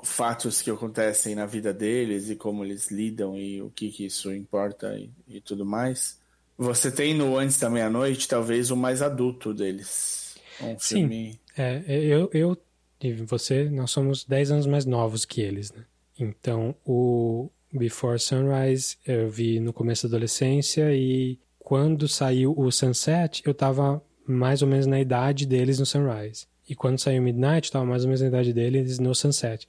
fatos 0.05 0.61
que 0.61 0.71
acontecem 0.71 1.35
na 1.35 1.45
vida 1.45 1.73
deles 1.73 2.29
e 2.29 2.35
como 2.35 2.63
eles 2.63 2.89
lidam 2.91 3.37
e 3.37 3.61
o 3.61 3.69
que, 3.69 3.89
que 3.89 4.05
isso 4.05 4.33
importa 4.33 4.95
e, 4.97 5.09
e 5.27 5.41
tudo 5.41 5.65
mais. 5.65 6.19
Você 6.57 6.89
tem 6.89 7.13
no 7.13 7.37
Antes 7.37 7.59
da 7.59 7.69
Meia-Noite, 7.69 8.27
talvez, 8.27 8.71
o 8.71 8.77
mais 8.77 9.01
adulto 9.01 9.53
deles. 9.53 10.35
Um 10.61 10.79
Sim, 10.79 10.95
filme... 10.95 11.39
é, 11.57 11.83
eu, 11.87 12.29
eu 12.33 12.57
e 13.01 13.13
você, 13.13 13.69
nós 13.69 13.91
somos 13.91 14.23
10 14.23 14.51
anos 14.51 14.65
mais 14.65 14.85
novos 14.85 15.25
que 15.25 15.41
eles, 15.41 15.71
né? 15.71 15.83
Então, 16.17 16.73
o 16.85 17.49
Before 17.71 18.17
Sunrise 18.17 18.97
eu 19.05 19.29
vi 19.29 19.59
no 19.59 19.73
começo 19.73 20.07
da 20.07 20.15
adolescência 20.15 20.95
e 20.95 21.37
quando 21.59 22.07
saiu 22.07 22.53
o 22.57 22.71
Sunset, 22.71 23.41
eu 23.45 23.53
tava 23.53 24.01
mais 24.25 24.61
ou 24.61 24.67
menos 24.67 24.85
na 24.85 24.99
idade 24.99 25.45
deles 25.45 25.77
no 25.77 25.85
Sunrise. 25.85 26.47
E 26.67 26.75
quando 26.75 26.99
saiu 26.99 27.21
Midnight, 27.21 27.67
eu 27.67 27.73
tava 27.73 27.85
mais 27.85 28.03
ou 28.03 28.07
menos 28.07 28.21
na 28.21 28.27
idade 28.27 28.53
deles 28.53 28.97
no 28.97 29.13
Sunset. 29.13 29.67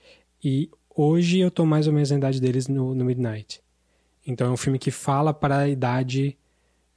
E 0.49 0.71
hoje 0.95 1.41
eu 1.41 1.51
tô 1.51 1.67
mais 1.67 1.89
ou 1.89 1.93
menos 1.93 2.13
na 2.13 2.19
idade 2.19 2.41
deles 2.41 2.69
no, 2.69 2.95
no 2.95 3.05
Midnight. 3.05 3.61
Então 4.25 4.47
é 4.47 4.51
um 4.51 4.57
filme 4.57 4.79
que 4.79 4.93
fala 4.93 5.35
para 5.35 5.59
a 5.59 5.69
idade. 5.69 6.39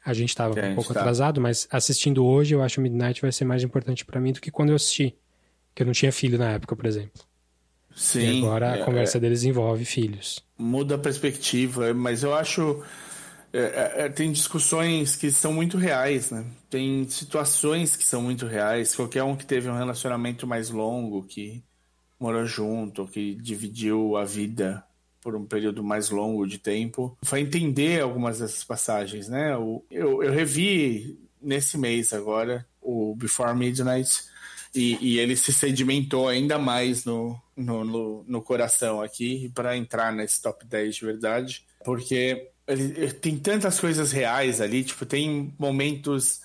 A 0.06 0.14
gente 0.14 0.30
estava 0.30 0.54
um 0.54 0.76
pouco 0.76 0.94
tá. 0.94 1.00
atrasado, 1.00 1.42
mas 1.42 1.68
assistindo 1.72 2.24
hoje 2.24 2.54
eu 2.54 2.62
acho 2.62 2.80
Midnight 2.80 3.20
vai 3.24 3.32
ser 3.32 3.46
mais 3.46 3.64
importante 3.64 4.06
para 4.06 4.22
mim 4.22 4.34
do 4.34 4.40
que 4.40 4.52
quando 4.52 4.70
eu 4.70 4.76
assisti. 4.76 5.16
Que 5.74 5.82
eu 5.82 5.88
não 5.88 5.94
tinha 5.94 6.12
filho 6.12 6.38
na 6.38 6.52
época, 6.52 6.76
por 6.76 6.86
exemplo. 6.86 7.24
Sim. 7.96 8.20
E 8.20 8.38
agora 8.38 8.74
a 8.74 8.78
é, 8.78 8.84
conversa 8.84 9.18
é, 9.18 9.20
deles 9.20 9.44
envolve 9.44 9.84
filhos. 9.84 10.46
Muda 10.56 10.94
a 10.94 11.00
perspectiva, 11.00 11.92
mas 11.92 12.22
eu 12.22 12.36
acho. 12.36 12.84
É, 13.52 13.60
é, 13.60 13.94
é, 14.06 14.10
tem 14.10 14.32
discussões 14.32 15.16
que 15.16 15.32
são 15.32 15.52
muito 15.52 15.76
reais, 15.76 16.30
né? 16.30 16.46
Tem 16.70 17.10
situações 17.10 17.96
que 17.96 18.06
são 18.06 18.22
muito 18.22 18.46
reais. 18.46 18.96
Qualquer 18.96 19.24
um 19.24 19.36
que 19.36 19.44
teve 19.44 19.68
um 19.68 19.76
relacionamento 19.76 20.46
mais 20.46 20.70
longo, 20.70 21.24
que 21.24 21.64
morou 22.20 22.46
junto, 22.46 23.08
que 23.08 23.36
dividiu 23.36 24.18
a 24.18 24.26
vida 24.26 24.84
por 25.22 25.36
um 25.36 25.46
período 25.46 25.84
mais 25.84 26.10
longo 26.10 26.48
de 26.48 26.58
tempo, 26.58 27.18
vai 27.22 27.42
entender 27.42 28.02
algumas 28.02 28.40
dessas 28.40 28.64
passagens, 28.64 29.28
né? 29.28 29.54
Eu, 29.54 29.84
eu 29.92 30.32
revi 30.32 31.18
nesse 31.42 31.78
mês 31.78 32.14
agora 32.14 32.66
o 32.82 33.16
Before 33.16 33.56
Midnight 33.56 34.24
e, 34.74 34.98
e 35.02 35.20
ele 35.20 35.36
se 35.36 35.54
sedimentou 35.54 36.28
ainda 36.28 36.58
mais 36.58 37.06
no, 37.06 37.40
no, 37.56 37.84
no, 37.84 38.24
no 38.28 38.42
coração 38.42 39.02
aqui 39.02 39.52
para 39.54 39.76
entrar 39.76 40.14
nesse 40.14 40.42
top 40.42 40.66
10 40.66 40.96
de 40.96 41.06
verdade, 41.06 41.66
porque 41.84 42.50
ele, 42.68 43.12
tem 43.14 43.38
tantas 43.38 43.80
coisas 43.80 44.12
reais 44.12 44.62
ali, 44.62 44.84
tipo, 44.84 45.06
tem 45.06 45.54
momentos 45.58 46.42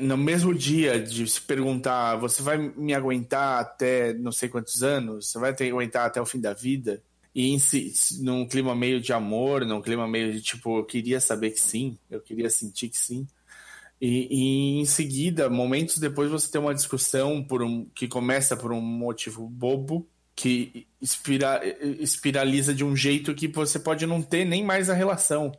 no 0.00 0.16
mesmo 0.16 0.54
dia 0.54 1.00
de 1.00 1.26
se 1.26 1.40
perguntar, 1.40 2.16
você 2.16 2.42
vai 2.42 2.56
me 2.56 2.94
aguentar 2.94 3.60
até 3.60 4.14
não 4.14 4.30
sei 4.30 4.48
quantos 4.48 4.82
anos? 4.82 5.30
Você 5.30 5.38
vai 5.38 5.54
ter 5.54 5.64
que 5.64 5.70
aguentar 5.70 6.06
até 6.06 6.20
o 6.20 6.26
fim 6.26 6.40
da 6.40 6.52
vida? 6.52 7.02
E 7.34 7.50
em 7.50 7.58
si, 7.58 7.92
num 8.20 8.46
clima 8.46 8.74
meio 8.74 9.00
de 9.00 9.12
amor, 9.12 9.64
num 9.64 9.82
clima 9.82 10.06
meio 10.06 10.32
de 10.32 10.40
tipo, 10.40 10.78
eu 10.78 10.84
queria 10.84 11.20
saber 11.20 11.50
que 11.50 11.60
sim, 11.60 11.98
eu 12.10 12.20
queria 12.20 12.50
sentir 12.50 12.88
que 12.88 12.98
sim. 12.98 13.26
E, 14.00 14.28
e 14.30 14.80
em 14.80 14.84
seguida, 14.84 15.50
momentos 15.50 15.98
depois, 15.98 16.30
você 16.30 16.50
tem 16.50 16.60
uma 16.60 16.74
discussão 16.74 17.42
por 17.44 17.62
um, 17.62 17.84
que 17.94 18.08
começa 18.08 18.56
por 18.56 18.72
um 18.72 18.80
motivo 18.80 19.48
bobo, 19.48 20.08
que 20.34 20.86
espira, 21.02 21.60
espiraliza 21.98 22.72
de 22.72 22.84
um 22.84 22.96
jeito 22.96 23.34
que 23.34 23.46
você 23.46 23.78
pode 23.78 24.06
não 24.06 24.22
ter 24.22 24.44
nem 24.44 24.64
mais 24.64 24.88
a 24.88 24.94
relação. 24.94 25.52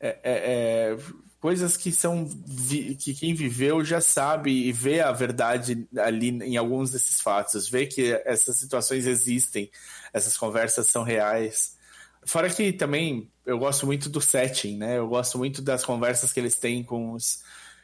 É, 0.00 0.08
é, 0.08 0.16
é, 0.24 0.98
coisas 1.42 1.76
que 1.76 1.90
são 1.90 2.30
que 3.00 3.12
quem 3.12 3.34
viveu 3.34 3.84
já 3.84 4.00
sabe 4.00 4.52
e 4.52 4.70
vê 4.70 5.00
a 5.00 5.10
verdade 5.10 5.88
ali 5.98 6.28
em 6.28 6.56
alguns 6.56 6.92
desses 6.92 7.20
fatos, 7.20 7.68
vê 7.68 7.84
que 7.84 8.12
essas 8.24 8.56
situações 8.56 9.06
existem, 9.06 9.68
essas 10.12 10.36
conversas 10.36 10.86
são 10.86 11.02
reais. 11.02 11.76
Fora 12.24 12.48
que 12.48 12.72
também 12.72 13.28
eu 13.44 13.58
gosto 13.58 13.84
muito 13.86 14.08
do 14.08 14.20
setting, 14.20 14.76
né? 14.76 14.98
Eu 14.98 15.08
gosto 15.08 15.36
muito 15.36 15.60
das 15.60 15.84
conversas 15.84 16.32
que 16.32 16.38
eles 16.38 16.54
têm 16.54 16.84
com 16.84 17.10
os. 17.10 17.42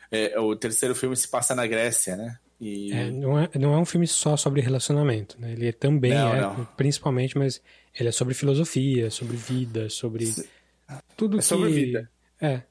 É, 0.09 0.39
o 0.39 0.55
terceiro 0.55 0.95
filme 0.95 1.17
se 1.17 1.27
passa 1.27 1.53
na 1.53 1.67
Grécia, 1.67 2.15
né? 2.15 2.39
E... 2.61 2.93
É, 2.93 3.11
não, 3.11 3.41
é, 3.41 3.51
não 3.57 3.75
é 3.75 3.79
um 3.79 3.85
filme 3.85 4.07
só 4.07 4.37
sobre 4.37 4.61
relacionamento, 4.61 5.37
né? 5.41 5.51
Ele 5.53 5.73
também 5.73 6.15
não, 6.15 6.33
é, 6.33 6.41
não. 6.41 6.65
principalmente, 6.77 7.37
mas 7.37 7.61
ele 7.93 8.09
é 8.09 8.13
sobre 8.13 8.35
filosofia, 8.35 9.11
sobre 9.11 9.37
vida, 9.37 9.91
sobre 9.91 10.33
tudo 11.17 11.39
é 11.39 11.41
que... 11.41 11.45
sobre 11.45 11.71
vida. 11.71 12.09
É, 12.41 12.63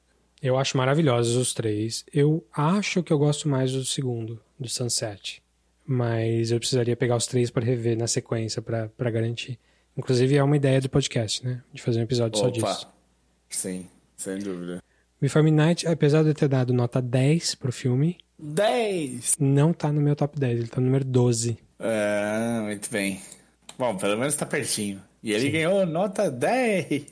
eu 0.42 0.56
acho 0.56 0.76
maravilhosos 0.76 1.36
os 1.36 1.52
três. 1.52 2.04
Eu 2.12 2.44
acho 2.52 3.02
que 3.02 3.12
eu 3.12 3.18
gosto 3.18 3.48
mais 3.48 3.72
do 3.72 3.84
segundo, 3.84 4.40
do 4.58 4.68
Sunset. 4.68 5.42
Mas 5.86 6.50
eu 6.50 6.58
precisaria 6.58 6.96
pegar 6.96 7.16
os 7.16 7.26
três 7.26 7.50
para 7.50 7.64
rever 7.64 7.96
na 7.96 8.06
sequência 8.06 8.60
para 8.60 9.10
garantir. 9.10 9.58
Inclusive 9.96 10.36
é 10.36 10.42
uma 10.42 10.56
ideia 10.56 10.80
do 10.80 10.88
podcast, 10.88 11.44
né? 11.44 11.62
De 11.72 11.82
fazer 11.82 12.00
um 12.00 12.02
episódio 12.04 12.38
Opa. 12.40 12.48
só 12.48 12.70
disso. 12.70 12.88
Sim, 13.48 13.88
sem 14.16 14.38
dúvida. 14.38 14.82
Before 15.20 15.42
Midnight, 15.42 15.86
apesar 15.88 16.22
de 16.22 16.28
eu 16.28 16.34
ter 16.34 16.48
dado 16.48 16.72
nota 16.72 17.02
10 17.02 17.56
pro 17.56 17.72
filme. 17.72 18.18
10! 18.38 19.38
Não 19.40 19.72
tá 19.72 19.90
no 19.90 20.00
meu 20.00 20.14
top 20.14 20.38
10, 20.38 20.60
ele 20.60 20.68
tá 20.68 20.80
no 20.80 20.86
número 20.86 21.04
12. 21.04 21.58
Ah, 21.80 22.60
muito 22.64 22.88
bem. 22.90 23.20
Bom, 23.76 23.96
pelo 23.96 24.16
menos 24.16 24.36
tá 24.36 24.46
pertinho. 24.46 25.02
E 25.20 25.32
ele 25.32 25.46
Sim. 25.46 25.50
ganhou 25.50 25.84
nota 25.86 26.30
10! 26.30 27.04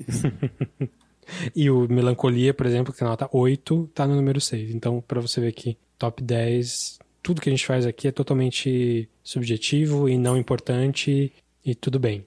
E 1.55 1.71
o 1.71 1.89
Melancolia, 1.89 2.55
por 2.55 2.67
exemplo, 2.67 2.93
que 2.93 2.99
tem 2.99 3.09
nota 3.09 3.29
8, 3.33 3.91
tá 3.95 4.07
no 4.07 4.15
número 4.15 4.41
6. 4.41 4.75
Então, 4.75 5.01
para 5.01 5.21
você 5.21 5.41
ver 5.41 5.53
que 5.53 5.77
top 5.99 6.23
10, 6.23 6.99
tudo 7.23 7.41
que 7.41 7.49
a 7.49 7.53
gente 7.53 7.67
faz 7.67 7.87
aqui 7.87 8.09
é 8.09 8.13
totalmente 8.13 9.09
subjetivo 9.23 10.09
e 10.09 10.17
não 10.17 10.37
importante 10.37 11.33
e 11.65 11.75
tudo 11.75 11.99
bem. 11.99 12.25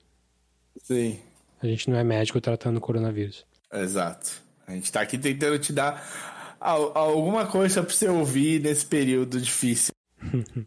Sim. 0.82 1.20
A 1.62 1.68
gente 1.68 1.90
não 1.90 1.98
é 1.98 2.04
médico 2.04 2.40
tratando 2.42 2.80
coronavírus. 2.80 3.46
Exato. 3.72 4.42
A 4.68 4.74
gente 4.74 4.92
tá 4.92 5.02
aqui 5.02 5.18
tentando 5.18 5.58
te 5.60 5.74
dar 5.74 6.58
alguma 6.60 7.46
coisa 7.46 7.82
pra 7.82 7.94
você 7.94 8.08
ouvir 8.08 8.62
nesse 8.62 8.86
período 8.86 9.40
difícil. 9.40 9.94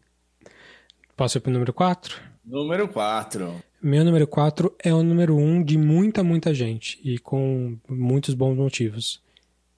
Posso 1.16 1.38
ir 1.38 1.40
pro 1.40 1.52
número 1.52 1.72
4? 1.72 2.20
Número 2.44 2.88
4. 2.88 3.62
Meu 3.84 4.04
número 4.04 4.28
4 4.28 4.72
é 4.78 4.94
o 4.94 5.02
número 5.02 5.34
1 5.34 5.40
um 5.40 5.60
de 5.60 5.76
muita, 5.76 6.22
muita 6.22 6.54
gente 6.54 7.00
e 7.02 7.18
com 7.18 7.76
muitos 7.88 8.32
bons 8.32 8.56
motivos. 8.56 9.20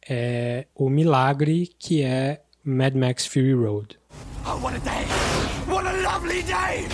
É 0.06 0.66
o 0.74 0.90
milagre 0.90 1.70
que 1.78 2.02
é 2.02 2.42
Mad 2.62 2.94
Max 2.94 3.24
Fury 3.24 3.54
Road. 3.54 3.98
Oh, 4.44 4.62
what 4.62 4.76
a 4.76 4.80
day! 4.80 5.06
What 5.66 5.86
a 5.86 6.02
lovely 6.02 6.42
day! 6.42 6.86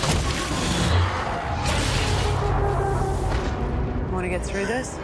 Want 4.13 4.23
to 4.23 4.29
get 4.29 4.47
through 4.47 4.67
this? 4.67 4.97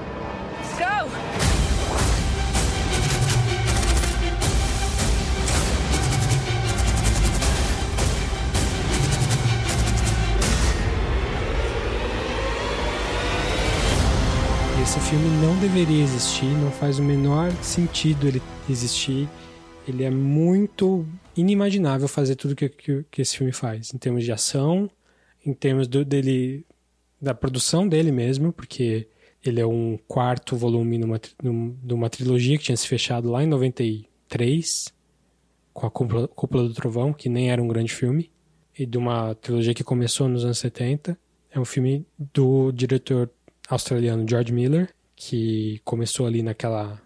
Filme 14.86 15.28
não 15.44 15.58
deveria 15.58 16.02
existir, 16.02 16.46
não 16.46 16.70
faz 16.70 16.98
o 16.98 17.02
menor 17.02 17.50
sentido 17.62 18.28
ele 18.28 18.40
existir. 18.70 19.28
Ele 19.86 20.04
é 20.04 20.10
muito 20.10 21.04
inimaginável 21.36 22.06
fazer 22.06 22.36
tudo 22.36 22.54
que, 22.54 22.68
que, 22.68 23.04
que 23.10 23.22
esse 23.22 23.36
filme 23.36 23.52
faz, 23.52 23.92
em 23.92 23.98
termos 23.98 24.24
de 24.24 24.30
ação, 24.30 24.88
em 25.44 25.52
termos 25.52 25.88
do, 25.88 26.04
dele, 26.04 26.64
da 27.20 27.34
produção 27.34 27.86
dele 27.86 28.12
mesmo, 28.12 28.52
porque 28.52 29.08
ele 29.44 29.60
é 29.60 29.66
um 29.66 29.98
quarto 30.06 30.56
volume 30.56 30.98
numa, 30.98 31.20
numa 31.82 32.08
trilogia 32.08 32.56
que 32.56 32.64
tinha 32.64 32.76
se 32.76 32.86
fechado 32.86 33.30
lá 33.30 33.42
em 33.42 33.46
93, 33.46 34.92
com 35.72 35.86
a 35.86 35.90
Cúpula, 35.90 36.28
Cúpula 36.28 36.68
do 36.68 36.74
Trovão, 36.74 37.12
que 37.12 37.28
nem 37.28 37.50
era 37.50 37.62
um 37.62 37.68
grande 37.68 37.92
filme, 37.92 38.30
e 38.78 38.86
de 38.86 38.98
uma 38.98 39.34
trilogia 39.34 39.74
que 39.74 39.84
começou 39.84 40.28
nos 40.28 40.44
anos 40.44 40.58
70. 40.58 41.18
É 41.50 41.58
um 41.58 41.64
filme 41.64 42.06
do 42.18 42.70
diretor 42.72 43.30
australiano 43.68 44.26
George 44.28 44.52
Miller, 44.52 44.88
que 45.14 45.80
começou 45.84 46.26
ali 46.26 46.42
naquela 46.42 47.00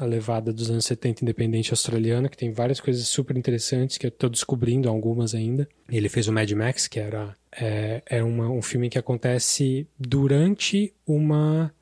levada 0.00 0.52
dos 0.52 0.70
anos 0.70 0.84
70 0.86 1.22
independente 1.22 1.70
australiana, 1.70 2.28
que 2.28 2.36
tem 2.36 2.52
várias 2.52 2.80
coisas 2.80 3.06
super 3.06 3.36
interessantes 3.36 3.96
que 3.96 4.06
eu 4.06 4.08
estou 4.08 4.28
descobrindo 4.28 4.88
algumas 4.88 5.34
ainda. 5.34 5.68
Ele 5.88 6.08
fez 6.08 6.26
o 6.26 6.32
Mad 6.32 6.50
Max, 6.52 6.88
que 6.88 6.98
era 6.98 7.36
é, 7.52 8.02
é 8.06 8.22
uma, 8.22 8.48
um 8.48 8.62
filme 8.62 8.90
que 8.90 8.98
acontece 8.98 9.86
durante 9.98 10.92
uma 11.06 11.72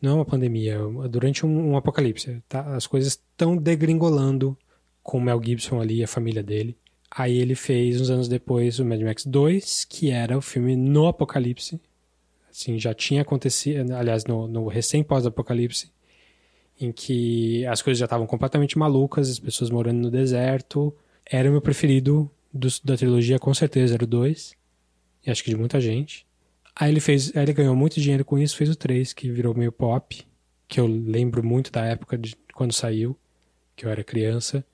não 0.00 0.10
é 0.10 0.14
uma 0.14 0.24
pandemia, 0.24 0.80
é 1.04 1.08
durante 1.08 1.46
um, 1.46 1.70
um 1.70 1.76
apocalipse. 1.76 2.42
Tá? 2.48 2.74
As 2.74 2.88
coisas 2.88 3.12
estão 3.12 3.56
degringolando 3.56 4.58
com 5.00 5.18
o 5.18 5.20
Mel 5.20 5.40
Gibson 5.42 5.80
ali 5.80 5.98
e 5.98 6.04
a 6.04 6.08
família 6.08 6.42
dele. 6.42 6.76
Aí 7.08 7.38
ele 7.38 7.54
fez, 7.54 8.00
uns 8.00 8.10
anos 8.10 8.26
depois, 8.26 8.80
o 8.80 8.84
Mad 8.84 9.00
Max 9.00 9.24
2, 9.24 9.84
que 9.84 10.10
era 10.10 10.36
o 10.36 10.42
filme 10.42 10.74
no 10.74 11.06
apocalipse. 11.06 11.80
Assim, 12.52 12.78
já 12.78 12.92
tinha 12.92 13.22
acontecido, 13.22 13.92
aliás, 13.94 14.26
no, 14.26 14.46
no 14.46 14.68
recém-pós-apocalipse 14.68 15.90
em 16.80 16.92
que 16.92 17.64
as 17.66 17.80
coisas 17.80 17.98
já 17.98 18.06
estavam 18.06 18.26
completamente 18.26 18.76
malucas, 18.78 19.30
as 19.30 19.38
pessoas 19.38 19.70
morando 19.70 20.00
no 20.00 20.10
deserto. 20.10 20.94
Era 21.24 21.48
o 21.48 21.52
meu 21.52 21.60
preferido 21.60 22.30
do, 22.52 22.68
da 22.84 22.96
trilogia, 22.96 23.38
com 23.38 23.54
certeza, 23.54 23.94
era 23.94 24.04
o 24.04 24.06
2. 24.06 24.54
E 25.24 25.30
acho 25.30 25.44
que 25.44 25.50
de 25.50 25.56
muita 25.56 25.80
gente. 25.80 26.26
Aí 26.74 26.90
ele 26.90 27.00
fez, 27.00 27.34
aí 27.36 27.42
ele 27.42 27.52
ganhou 27.52 27.76
muito 27.76 28.00
dinheiro 28.00 28.24
com 28.24 28.38
isso, 28.38 28.56
fez 28.56 28.70
o 28.70 28.76
3, 28.76 29.12
que 29.12 29.30
virou 29.30 29.54
meio 29.54 29.70
pop, 29.70 30.26
que 30.66 30.80
eu 30.80 30.86
lembro 30.86 31.44
muito 31.44 31.70
da 31.70 31.84
época 31.84 32.18
de 32.18 32.34
quando 32.54 32.72
saiu, 32.72 33.16
que 33.76 33.86
eu 33.86 33.90
era 33.90 34.02
criança. 34.02 34.64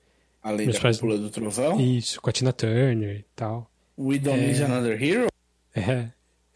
Além 0.41 0.65
Meus 0.65 0.77
da 0.77 0.81
pais... 0.81 0.97
do 0.97 1.29
Trovão? 1.29 1.79
Isso, 1.79 2.21
com 2.21 2.29
a 2.29 2.33
Tina 2.33 2.53
Turner 2.53 3.17
e 3.17 3.25
tal. 3.35 3.69
We 3.97 4.17
Don't 4.17 4.39
é... 4.39 4.47
Need 4.47 4.63
Another 4.63 5.03
Hero? 5.03 5.27
É, 5.75 6.09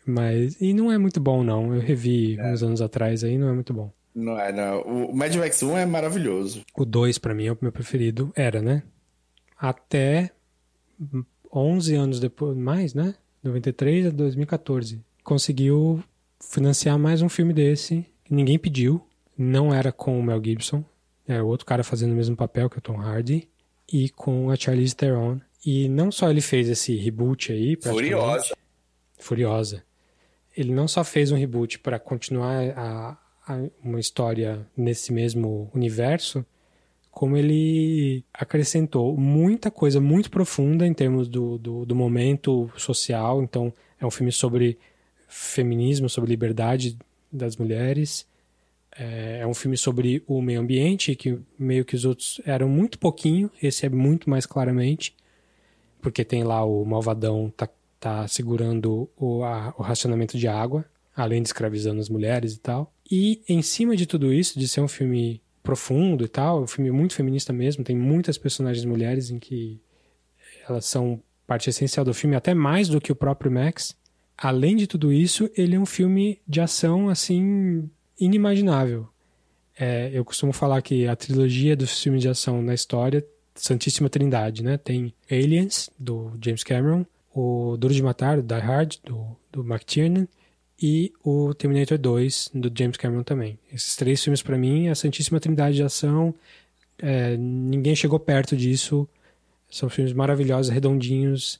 mas... 0.06 0.60
E 0.62 0.74
não 0.74 0.92
é 0.92 0.98
muito 0.98 1.20
bom, 1.20 1.44
não. 1.44 1.74
Eu 1.74 1.82
revi 1.82 2.38
é. 2.40 2.54
uns 2.54 2.64
anos 2.64 2.82
atrás 2.82 3.24
aí, 3.24 3.38
não 3.38 3.50
é 3.50 3.54
muito 3.54 3.74
bom. 3.74 3.92
Não 4.14 4.40
é, 4.40 4.52
não. 4.52 4.82
O 4.82 5.16
Mad 5.16 5.36
Max 5.36 5.64
1 5.64 5.78
é 5.78 5.86
maravilhoso. 5.86 6.62
O 6.76 6.86
2, 6.86 7.18
para 7.18 7.34
mim, 7.34 7.48
é 7.48 7.52
o 7.52 7.58
meu 7.62 7.72
preferido. 7.72 8.32
Era, 8.36 8.62
né? 8.62 8.84
Até 9.58 10.32
11 11.52 11.96
anos 11.96 12.20
depois, 12.20 12.56
mais, 12.56 12.94
né? 12.94 13.16
93 13.44 14.08
a 14.08 14.10
2014. 14.10 15.02
Conseguiu 15.24 16.04
financiar 16.40 16.98
mais 17.00 17.22
um 17.22 17.30
filme 17.30 17.54
desse, 17.54 18.06
que 18.24 18.34
ninguém 18.34 18.60
pediu. 18.60 19.06
Não 19.38 19.74
era 19.74 19.92
com 19.92 20.20
o 20.20 20.24
Mel 20.24 20.42
Gibson. 20.44 20.84
Era 21.28 21.44
outro 21.44 21.66
cara 21.66 21.84
fazendo 21.84 22.12
o 22.12 22.16
mesmo 22.16 22.36
papel 22.36 22.70
que 22.70 22.78
o 22.78 22.82
Tom 22.82 23.00
Hardy. 23.00 23.50
E 23.92 24.10
com 24.10 24.50
a 24.52 24.56
Charlize 24.56 24.96
Theron. 24.96 25.40
E 25.66 25.90
não 25.90 26.12
só 26.12 26.30
ele 26.30 26.42
fez 26.42 26.70
esse 26.70 26.96
reboot 26.96 27.52
aí... 27.52 27.78
Furiosa. 27.82 28.56
Furiosa. 29.18 29.84
Ele 30.56 30.72
não 30.72 30.88
só 30.88 31.04
fez 31.04 31.32
um 31.32 31.36
reboot 31.36 31.80
para 31.80 31.98
continuar 32.00 32.62
a, 32.78 33.18
uma 33.84 34.00
história 34.00 34.66
nesse 34.76 35.12
mesmo 35.12 35.70
universo, 35.74 36.46
como 37.12 37.38
ele 37.38 38.24
acrescentou 38.34 39.16
muita 39.16 39.70
coisa 39.70 40.02
muito 40.02 40.32
profunda 40.32 40.86
em 40.88 40.94
termos 40.94 41.28
do, 41.28 41.58
do, 41.58 41.86
do, 41.86 41.96
momento 41.96 42.72
social. 42.76 43.44
Então, 43.44 43.72
é 44.00 44.06
um 44.06 44.12
filme 44.12 44.32
sobre 44.32 44.80
feminismo, 45.28 46.10
sobre 46.10 46.32
liberdade 46.32 46.98
das 47.32 47.56
mulheres. 47.56 48.26
É, 48.98 49.40
é 49.42 49.48
um 49.48 49.54
filme 49.54 49.78
sobre 49.78 50.24
o 50.28 50.42
meio 50.42 50.62
ambiente, 50.62 51.16
que 51.16 51.38
meio 51.58 51.86
que 51.86 51.96
os 51.96 52.06
outros 52.06 52.42
eram 52.46 52.68
muito 52.68 52.98
pouquinho, 52.98 53.50
esse 53.62 53.86
é 53.86 53.90
muito 53.90 54.30
mais 54.30 54.46
claramente, 54.46 55.16
porque 56.02 56.24
tem 56.24 56.44
lá 56.44 56.64
o 56.64 56.84
malvadão 56.86 57.52
tá, 57.56 57.70
tá 58.04 58.28
segurando 58.28 59.10
o, 59.16 59.46
a, 59.46 59.74
o 59.78 59.82
racionamento 59.82 60.38
de 60.38 60.46
água, 60.46 60.84
além 61.16 61.42
de 61.42 61.48
escravizando 61.48 62.02
as 62.02 62.10
mulheres 62.10 62.54
e 62.54 62.60
tal. 62.60 62.94
E 63.10 63.42
em 63.48 63.62
cima 63.62 63.96
de 63.96 64.06
tudo 64.06 64.34
isso, 64.34 64.60
de 64.60 64.68
ser 64.68 64.82
um 64.82 64.90
filme 64.90 65.42
profundo 65.64 66.26
e 66.26 66.28
tal, 66.28 66.64
um 66.64 66.68
filme 66.68 66.92
muito 66.92 67.16
feminista 67.16 67.54
mesmo, 67.54 67.82
tem 67.82 67.96
muitas 67.96 68.38
personagens 68.38 68.84
mulheres 68.84 69.30
em 69.30 69.40
que 69.40 69.80
elas 70.68 70.86
são 70.86 71.22
parte 71.48 71.70
essencial 71.70 72.04
do 72.04 72.14
filme, 72.14 72.36
até 72.36 72.54
mais 72.54 72.90
do 72.90 73.00
que 73.00 73.12
o 73.12 73.16
próprio 73.16 73.50
Max. 73.50 73.96
Além 74.38 74.76
de 74.76 74.86
tudo 74.86 75.14
isso, 75.14 75.50
ele 75.56 75.76
é 75.76 75.80
um 75.80 75.86
filme 75.86 76.42
de 76.46 76.60
ação 76.60 77.08
assim 77.08 77.90
inimaginável. 78.20 79.08
É, 79.80 80.12
eu 80.14 80.26
costumo 80.26 80.52
falar 80.52 80.82
que 80.82 81.08
a 81.08 81.16
trilogia 81.16 81.74
dos 81.74 82.02
filmes 82.02 82.22
de 82.22 82.28
ação 82.28 82.62
na 82.62 82.74
história, 82.74 83.26
Santíssima 83.56 84.10
Trindade, 84.10 84.62
né? 84.62 84.78
Tem 84.78 85.14
Aliens, 85.32 85.90
do 85.98 86.34
James 86.42 86.64
Cameron, 86.64 87.06
o 87.34 87.76
Duro 87.78 87.94
de 87.94 88.04
Matar, 88.04 88.38
do 88.38 88.44
Die 88.44 88.62
Hard, 88.62 88.98
do, 89.04 89.36
do 89.52 89.62
McTiernan, 89.62 90.28
e 90.82 91.14
o 91.24 91.54
Terminator 91.54 91.98
2 91.98 92.52
do 92.54 92.72
James 92.78 92.98
Cameron 92.98 93.24
também. 93.24 93.58
Esses 93.72 93.96
três 93.96 94.24
filmes 94.24 94.42
para 94.42 94.58
mim, 94.58 94.90
a 94.90 94.96
Santíssima 94.96 95.40
Trindade 95.40 95.78
de 95.78 95.84
ação, 95.84 96.34
é, 96.98 97.38
ninguém 97.38 97.96
chegou 97.96 98.20
perto 98.20 98.56
disso. 98.56 99.08
São 99.70 99.90
filmes 99.90 100.14
maravilhosos, 100.14 100.72
redondinhos. 100.72 101.60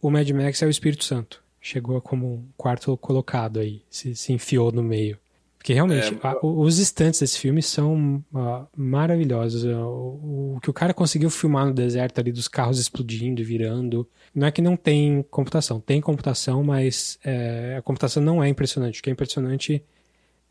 O 0.00 0.10
Mad 0.10 0.28
Max 0.30 0.62
é 0.62 0.66
o 0.66 0.70
Espírito 0.70 1.04
Santo. 1.04 1.42
Chegou 1.60 2.00
como 2.00 2.34
um 2.34 2.48
quarto 2.56 2.96
colocado 2.96 3.58
aí, 3.58 3.82
se, 3.90 4.14
se 4.14 4.32
enfiou 4.32 4.70
no 4.70 4.82
meio. 4.82 5.18
Porque 5.64 5.72
realmente, 5.72 6.12
é, 6.12 6.18
a, 6.22 6.36
os 6.42 6.78
instantes 6.78 7.20
desse 7.20 7.38
filme 7.38 7.62
são 7.62 8.22
uh, 8.34 8.68
maravilhosos. 8.76 9.64
O, 9.64 10.56
o, 10.56 10.60
que 10.60 10.68
o 10.68 10.74
cara 10.74 10.92
conseguiu 10.92 11.30
filmar 11.30 11.64
no 11.64 11.72
deserto 11.72 12.18
ali, 12.18 12.30
dos 12.30 12.48
carros 12.48 12.78
explodindo 12.78 13.40
e 13.40 13.44
virando. 13.44 14.06
Não 14.34 14.46
é 14.46 14.50
que 14.50 14.60
não 14.60 14.76
tem 14.76 15.24
computação, 15.30 15.80
tem 15.80 16.02
computação, 16.02 16.62
mas 16.62 17.18
é, 17.24 17.76
a 17.78 17.80
computação 17.80 18.22
não 18.22 18.44
é 18.44 18.48
impressionante. 18.50 19.00
O 19.00 19.02
que 19.02 19.08
é 19.08 19.12
impressionante 19.14 19.82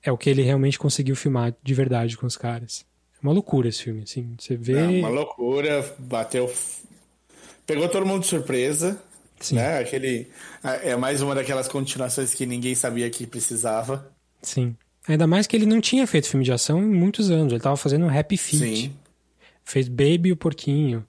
é 0.02 0.11
o 0.11 0.18
que 0.18 0.31
ele 0.31 0.41
realmente 0.41 0.80
conseguiu 0.80 1.15
filmar 1.15 1.53
de 1.61 1.73
verdade 1.76 2.18
com 2.18 2.26
os 2.26 2.35
caras. 2.35 2.84
É 3.15 3.19
uma 3.22 3.34
loucura 3.34 3.69
esse 3.69 3.84
filme, 3.84 4.02
assim. 4.02 4.34
Você 4.40 4.57
vê. 4.57 4.80
É 4.80 4.88
uma 4.99 5.10
loucura, 5.10 5.94
bateu. 5.99 6.52
Pegou 7.68 7.88
todo 7.88 8.03
mundo 8.03 8.22
de 8.22 8.27
surpresa. 8.30 8.99
Sim. 9.40 9.57
Né? 9.57 9.77
Aquele, 9.77 10.27
é 10.64 10.95
mais 10.95 11.22
uma 11.22 11.35
daquelas 11.35 11.68
continuações 11.68 12.34
que 12.34 12.48
ninguém 12.48 12.73
sabia 12.73 13.07
que 13.11 13.27
precisava. 13.27 14.11
Sim. 14.41 14.76
Ainda 15.07 15.27
mais 15.27 15.47
que 15.47 15.55
ele 15.55 15.65
não 15.65 15.81
tinha 15.81 16.07
feito 16.07 16.30
filme 16.30 16.45
de 16.45 16.51
ação 16.51 16.81
em 16.81 16.88
muitos 16.88 17.30
anos. 17.30 17.47
Ele 17.51 17.57
estava 17.57 17.75
fazendo 17.75 18.05
um 18.05 18.19
Happy 18.19 18.38
Feet. 18.38 18.77
Sim. 18.77 18.95
Fez 19.63 19.88
Baby 19.88 20.30
e 20.30 20.31
o 20.31 20.38
Porquinho. 20.38 21.05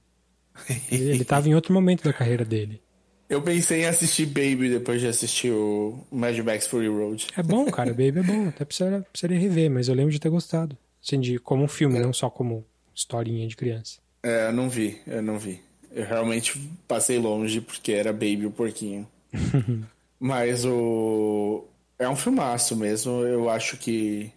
ele 0.90 1.22
estava 1.22 1.48
em 1.48 1.54
outro 1.54 1.72
momento 1.72 2.04
da 2.04 2.12
carreira 2.12 2.44
dele. 2.44 2.80
Eu 3.28 3.40
pensei 3.40 3.82
em 3.82 3.86
assistir 3.86 4.26
Baby 4.26 4.68
depois 4.68 5.00
de 5.00 5.06
assistir 5.06 5.50
o 5.50 5.98
Mad 6.10 6.36
Max 6.38 6.66
Fury 6.66 6.88
Road. 6.88 7.28
É 7.36 7.42
bom, 7.42 7.70
cara. 7.70 7.90
Baby 7.90 8.18
é 8.18 8.22
bom. 8.22 8.48
Até 8.48 8.64
precisaria, 8.64 9.00
precisaria 9.00 9.38
rever, 9.38 9.70
mas 9.70 9.88
eu 9.88 9.94
lembro 9.94 10.12
de 10.12 10.20
ter 10.20 10.28
gostado. 10.28 10.76
Assim, 11.02 11.20
de, 11.20 11.38
como 11.38 11.64
um 11.64 11.68
filme, 11.68 11.98
é. 11.98 12.02
não 12.02 12.12
só 12.12 12.28
como 12.28 12.64
historinha 12.94 13.46
de 13.46 13.56
criança. 13.56 13.98
É, 14.22 14.48
eu 14.48 14.52
não 14.52 14.68
vi. 14.68 14.98
Eu 15.06 15.22
não 15.22 15.38
vi. 15.38 15.60
Eu 15.92 16.04
realmente 16.04 16.58
passei 16.86 17.18
longe 17.18 17.60
porque 17.60 17.92
era 17.92 18.12
Baby 18.12 18.46
o 18.46 18.50
Porquinho. 18.50 19.06
mas 20.20 20.64
o 20.64 21.64
é 21.98 22.08
um 22.08 22.16
filmaço 22.16 22.76
mesmo. 22.76 23.22
Eu 23.22 23.48
acho 23.48 23.76
que. 23.76 24.32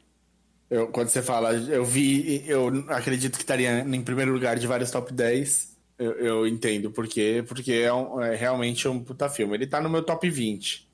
Eu, 0.69 0.87
quando 0.87 1.07
você 1.07 1.21
fala, 1.21 1.53
eu 1.53 1.85
vi, 1.85 2.43
eu 2.45 2.85
acredito 2.89 3.37
que 3.37 3.43
estaria 3.43 3.79
em 3.79 4.01
primeiro 4.01 4.33
lugar 4.33 4.59
de 4.59 4.67
vários 4.67 4.91
top 4.91 5.13
10. 5.13 5.77
Eu, 5.97 6.11
eu 6.13 6.47
entendo 6.47 6.91
por 6.91 7.07
quê. 7.07 7.43
Porque 7.47 7.71
é, 7.73 7.93
um, 7.93 8.21
é, 8.21 8.35
realmente 8.35 8.87
um 8.87 8.99
puta 8.99 9.29
filme. 9.29 9.55
Ele 9.55 9.67
tá 9.67 9.81
no 9.81 9.89
meu 9.89 10.03
top 10.03 10.29
20. 10.29 10.87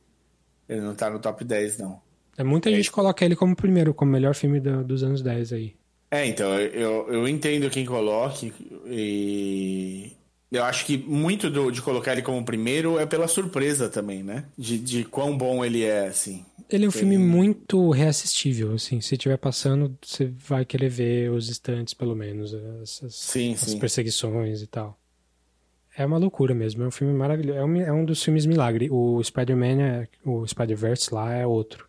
Ele 0.70 0.82
não 0.82 0.96
tá 0.96 1.10
no 1.10 1.20
top 1.20 1.44
10, 1.44 1.80
não. 1.80 2.02
É, 2.38 2.44
muita 2.44 2.70
é. 2.70 2.76
gente 2.76 2.92
coloca 2.92 3.24
ele 3.26 3.36
como 3.36 3.56
primeiro, 3.56 3.94
como 3.94 4.12
melhor 4.12 4.34
filme 4.34 4.60
do, 4.60 4.84
dos 4.84 5.04
anos 5.04 5.22
10 5.22 5.54
aí. 5.54 5.76
É, 6.10 6.26
então, 6.28 6.54
eu, 6.60 7.08
eu 7.12 7.28
entendo 7.28 7.70
quem 7.70 7.86
coloque. 7.86 8.54
E 8.86 10.14
eu 10.54 10.64
acho 10.64 10.86
que 10.86 10.98
muito 10.98 11.50
do, 11.50 11.72
de 11.72 11.82
colocar 11.82 12.14
ele 12.14 12.22
como 12.22 12.46
primeiro 12.46 13.00
é 13.00 13.06
pela 13.08 13.28
surpresa 13.28 13.90
também, 13.90 14.22
né? 14.22 14.46
De, 14.56 14.78
de 14.78 15.04
quão 15.04 15.36
bom 15.36 15.66
ele 15.66 15.84
é, 15.84 16.08
assim. 16.08 16.46
Ele 16.70 16.86
é 16.86 16.88
um 16.88 16.92
Tem... 16.92 17.00
filme 17.02 17.18
muito 17.18 17.90
reassistível, 17.90 18.74
assim. 18.74 19.02
Se 19.02 19.16
estiver 19.16 19.38
passando, 19.38 19.98
você 20.02 20.26
vai 20.26 20.64
querer 20.64 20.90
ver 20.90 21.32
os 21.32 21.50
estantes, 21.50 21.96
pelo 21.96 22.16
menos. 22.16 22.54
As, 22.54 23.02
sim, 23.10 23.54
as 23.54 23.62
sim. 23.62 23.80
perseguições 23.80 24.62
e 24.62 24.68
tal. 24.68 24.98
É 25.98 26.06
uma 26.06 26.18
loucura 26.18 26.54
mesmo. 26.54 26.84
É 26.84 26.88
um 26.88 26.92
filme 26.92 27.14
maravilhoso. 27.14 27.58
É 27.58 27.66
um, 27.66 27.82
é 27.82 27.92
um 27.92 28.06
dos 28.06 28.24
filmes 28.24 28.46
milagre. 28.46 28.90
O 28.92 29.24
Spider-Man, 29.24 29.82
é, 29.82 30.08
o 30.24 30.46
Spider-Verse 30.48 31.14
lá 31.14 31.34
é 31.34 31.48
outro. 31.48 31.88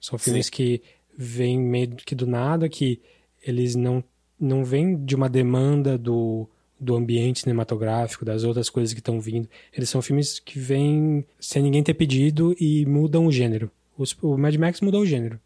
São 0.00 0.18
filmes 0.18 0.46
sim. 0.46 0.52
que 0.52 0.82
vem 1.16 1.58
meio 1.60 1.94
que 1.94 2.14
do 2.14 2.26
nada, 2.26 2.68
que 2.68 3.00
eles 3.40 3.76
não, 3.76 4.02
não 4.38 4.64
vêm 4.64 4.96
de 4.96 5.14
uma 5.14 5.28
demanda 5.28 5.96
do, 5.96 6.48
do 6.78 6.94
ambiente 6.96 7.40
cinematográfico, 7.40 8.24
das 8.24 8.44
outras 8.44 8.68
coisas 8.68 8.92
que 8.92 9.00
estão 9.00 9.20
vindo. 9.20 9.48
Eles 9.72 9.88
são 9.88 10.02
filmes 10.02 10.38
que 10.38 10.58
vêm 10.58 11.24
sem 11.40 11.62
ninguém 11.62 11.82
ter 11.82 11.94
pedido 11.94 12.54
e 12.60 12.84
mudam 12.86 13.26
o 13.26 13.32
gênero. 13.32 13.70
Os, 13.96 14.16
o 14.20 14.36
Mad 14.36 14.54
Max 14.56 14.80
mudou 14.80 15.02
o 15.02 15.06
gênero. 15.06 15.40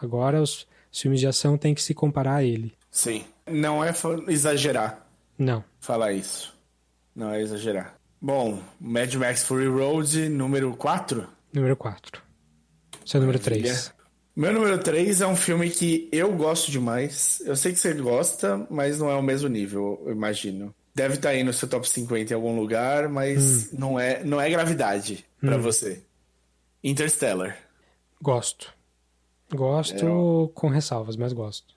Agora 0.00 0.40
os, 0.40 0.66
os 0.90 1.00
filmes 1.00 1.20
de 1.20 1.26
ação 1.26 1.58
têm 1.58 1.74
que 1.74 1.82
se 1.82 1.94
comparar 1.94 2.36
a 2.36 2.44
ele. 2.44 2.72
Sim. 2.90 3.24
Não 3.46 3.82
é 3.82 3.92
exagerar. 4.28 5.06
Não. 5.38 5.64
Falar 5.80 6.12
isso. 6.12 6.56
Não 7.14 7.30
é 7.30 7.40
exagerar. 7.40 7.96
Bom, 8.20 8.60
Mad 8.80 9.14
Max 9.14 9.44
Fury 9.44 9.68
Road, 9.68 10.28
número 10.28 10.74
4? 10.76 11.26
Número 11.52 11.76
4. 11.76 12.22
Seu 13.04 13.20
número 13.20 13.38
3. 13.38 13.92
Meu 14.38 14.52
número 14.52 14.78
3 14.78 15.20
é 15.20 15.26
um 15.26 15.34
filme 15.34 15.68
que 15.68 16.08
eu 16.12 16.32
gosto 16.32 16.70
demais. 16.70 17.42
Eu 17.44 17.56
sei 17.56 17.72
que 17.72 17.78
você 17.80 17.92
gosta, 17.92 18.64
mas 18.70 19.00
não 19.00 19.10
é 19.10 19.16
o 19.16 19.22
mesmo 19.22 19.48
nível, 19.48 20.00
eu 20.06 20.12
imagino. 20.12 20.72
Deve 20.94 21.14
estar 21.14 21.30
tá 21.30 21.34
aí 21.34 21.42
no 21.42 21.52
seu 21.52 21.66
top 21.66 21.88
50 21.88 22.32
em 22.32 22.36
algum 22.36 22.54
lugar, 22.54 23.08
mas 23.08 23.72
hum. 23.72 23.76
não, 23.76 23.98
é, 23.98 24.22
não 24.22 24.40
é 24.40 24.48
gravidade 24.48 25.26
para 25.40 25.56
hum. 25.56 25.60
você. 25.60 26.04
Interstellar. 26.84 27.58
Gosto. 28.22 28.72
Gosto 29.52 30.06
eu... 30.06 30.52
com 30.54 30.68
ressalvas, 30.68 31.16
mas 31.16 31.32
gosto. 31.32 31.74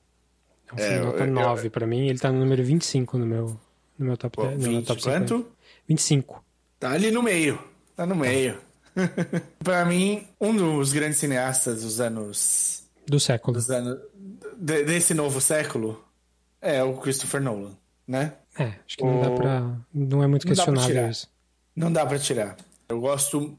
É 0.70 0.76
um 0.76 0.78
filme 0.78 0.98
é, 0.98 1.02
nota 1.02 1.24
eu, 1.24 1.32
9 1.32 1.66
eu... 1.66 1.72
pra 1.72 1.88
mim. 1.88 2.10
Ele 2.10 2.20
tá 2.20 2.32
no 2.32 2.38
número 2.38 2.64
25 2.64 3.18
no 3.18 3.26
meu, 3.26 3.60
no 3.98 4.06
meu 4.06 4.16
top, 4.16 4.36
Pô, 4.36 4.44
10, 4.44 4.58
20, 4.58 4.66
no 4.66 4.72
meu 4.72 4.84
top 4.84 5.02
quanto? 5.02 5.38
50. 5.38 5.50
25. 5.88 6.46
Tá 6.80 6.92
ali 6.92 7.10
no 7.10 7.24
meio. 7.24 7.60
Tá 7.96 8.06
no 8.06 8.16
meio. 8.16 8.56
pra 9.64 9.86
mim, 9.86 10.28
um 10.40 10.56
dos 10.56 10.94
grandes 10.94 11.18
cineastas 11.18 11.82
dos 11.84 12.00
anos. 12.00 12.84
Do 13.08 13.20
século. 13.20 13.54
Dos 13.54 13.70
anos, 13.70 14.00
de, 14.58 14.84
desse 14.84 15.14
novo 15.14 15.42
século 15.42 16.04
é 16.62 16.84
o 16.84 16.96
Christopher 16.98 17.42
Nolan, 17.42 17.76
né? 18.08 18.34
É, 18.58 18.74
acho 18.86 18.98
que 18.98 19.04
o... 19.04 19.08
não 19.08 19.22
dá 19.22 19.32
pra. 19.32 19.78
Não 19.94 20.24
é 20.24 20.28
muito 20.28 20.46
não 20.46 20.54
questionável 20.54 21.10
isso. 21.10 21.30
Não 21.76 21.92
dá 21.92 22.06
pra 22.06 22.20
tirar. 22.20 22.58
Eu 22.88 23.00
gosto 23.00 23.58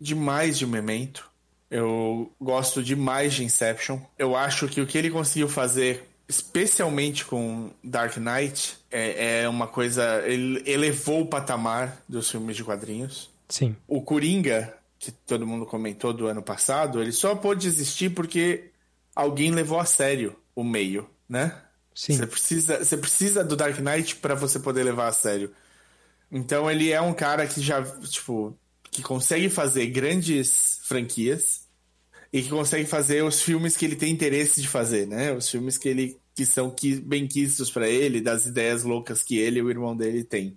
demais 0.00 0.58
de 0.58 0.66
Memento. 0.66 1.30
Eu 1.70 2.30
gosto 2.38 2.82
demais 2.82 3.32
de 3.32 3.44
Inception. 3.44 3.98
Eu 4.18 4.36
acho 4.36 4.68
que 4.68 4.80
o 4.80 4.86
que 4.86 4.98
ele 4.98 5.10
conseguiu 5.10 5.48
fazer, 5.48 6.06
especialmente 6.28 7.24
com 7.24 7.70
Dark 7.82 8.18
Knight, 8.18 8.76
é, 8.90 9.42
é 9.42 9.48
uma 9.48 9.66
coisa. 9.66 10.22
Ele 10.26 10.62
elevou 10.66 11.22
o 11.22 11.26
patamar 11.26 11.96
dos 12.06 12.30
filmes 12.30 12.56
de 12.56 12.64
quadrinhos. 12.64 13.31
Sim. 13.52 13.76
O 13.86 14.00
Coringa, 14.00 14.74
que 14.98 15.12
todo 15.12 15.46
mundo 15.46 15.66
comentou 15.66 16.10
do 16.14 16.26
ano 16.26 16.42
passado, 16.42 17.02
ele 17.02 17.12
só 17.12 17.34
pôde 17.34 17.68
existir 17.68 18.08
porque 18.08 18.70
alguém 19.14 19.50
levou 19.50 19.78
a 19.78 19.84
sério 19.84 20.34
o 20.56 20.64
meio, 20.64 21.06
né? 21.28 21.60
Sim. 21.94 22.16
Você 22.16 22.26
precisa, 22.26 22.78
você 22.82 22.96
precisa 22.96 23.44
do 23.44 23.54
Dark 23.54 23.78
Knight 23.78 24.16
para 24.16 24.34
você 24.34 24.58
poder 24.58 24.84
levar 24.84 25.08
a 25.08 25.12
sério. 25.12 25.52
Então 26.30 26.70
ele 26.70 26.90
é 26.90 27.00
um 27.02 27.12
cara 27.12 27.46
que 27.46 27.60
já, 27.60 27.82
tipo, 28.08 28.56
que 28.90 29.02
consegue 29.02 29.50
fazer 29.50 29.86
grandes 29.88 30.80
franquias 30.84 31.68
e 32.32 32.40
que 32.40 32.48
consegue 32.48 32.86
fazer 32.86 33.22
os 33.22 33.42
filmes 33.42 33.76
que 33.76 33.84
ele 33.84 33.96
tem 33.96 34.10
interesse 34.10 34.62
de 34.62 34.66
fazer, 34.68 35.06
né? 35.06 35.30
Os 35.30 35.50
filmes 35.50 35.76
que 35.76 35.90
ele 35.90 36.18
que 36.34 36.46
são 36.46 36.74
bem 37.02 37.26
quistos 37.26 37.70
para 37.70 37.86
ele, 37.86 38.18
das 38.18 38.46
ideias 38.46 38.82
loucas 38.82 39.22
que 39.22 39.36
ele 39.36 39.58
e 39.58 39.62
o 39.62 39.68
irmão 39.68 39.94
dele 39.94 40.24
têm. 40.24 40.56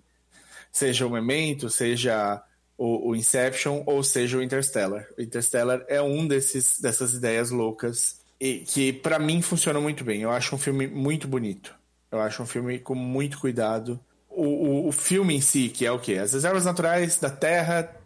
Seja 0.72 1.06
o 1.06 1.10
Memento, 1.10 1.68
seja 1.68 2.42
o, 2.78 3.10
o 3.10 3.16
Inception 3.16 3.82
ou 3.86 4.02
seja 4.02 4.38
o 4.38 4.42
Interstellar. 4.42 5.06
O 5.16 5.22
Interstellar 5.22 5.84
é 5.88 6.00
um 6.00 6.26
desses 6.26 6.80
dessas 6.80 7.14
ideias 7.14 7.50
loucas 7.50 8.20
e 8.40 8.58
que 8.60 8.92
para 8.92 9.18
mim 9.18 9.40
funciona 9.42 9.80
muito 9.80 10.04
bem. 10.04 10.22
Eu 10.22 10.30
acho 10.30 10.54
um 10.54 10.58
filme 10.58 10.86
muito 10.86 11.26
bonito. 11.26 11.74
Eu 12.10 12.20
acho 12.20 12.42
um 12.42 12.46
filme 12.46 12.78
com 12.78 12.94
muito 12.94 13.38
cuidado. 13.38 13.98
O, 14.28 14.44
o, 14.44 14.88
o 14.88 14.92
filme 14.92 15.34
em 15.34 15.40
si, 15.40 15.68
que 15.68 15.86
é 15.86 15.90
o 15.90 15.98
quê? 15.98 16.14
As 16.14 16.34
reservas 16.34 16.64
naturais 16.64 17.18
da 17.18 17.30
Terra 17.30 17.96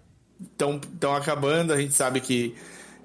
estão 0.41 1.15
acabando, 1.15 1.73
a 1.73 1.81
gente 1.81 1.93
sabe 1.93 2.21
que, 2.21 2.57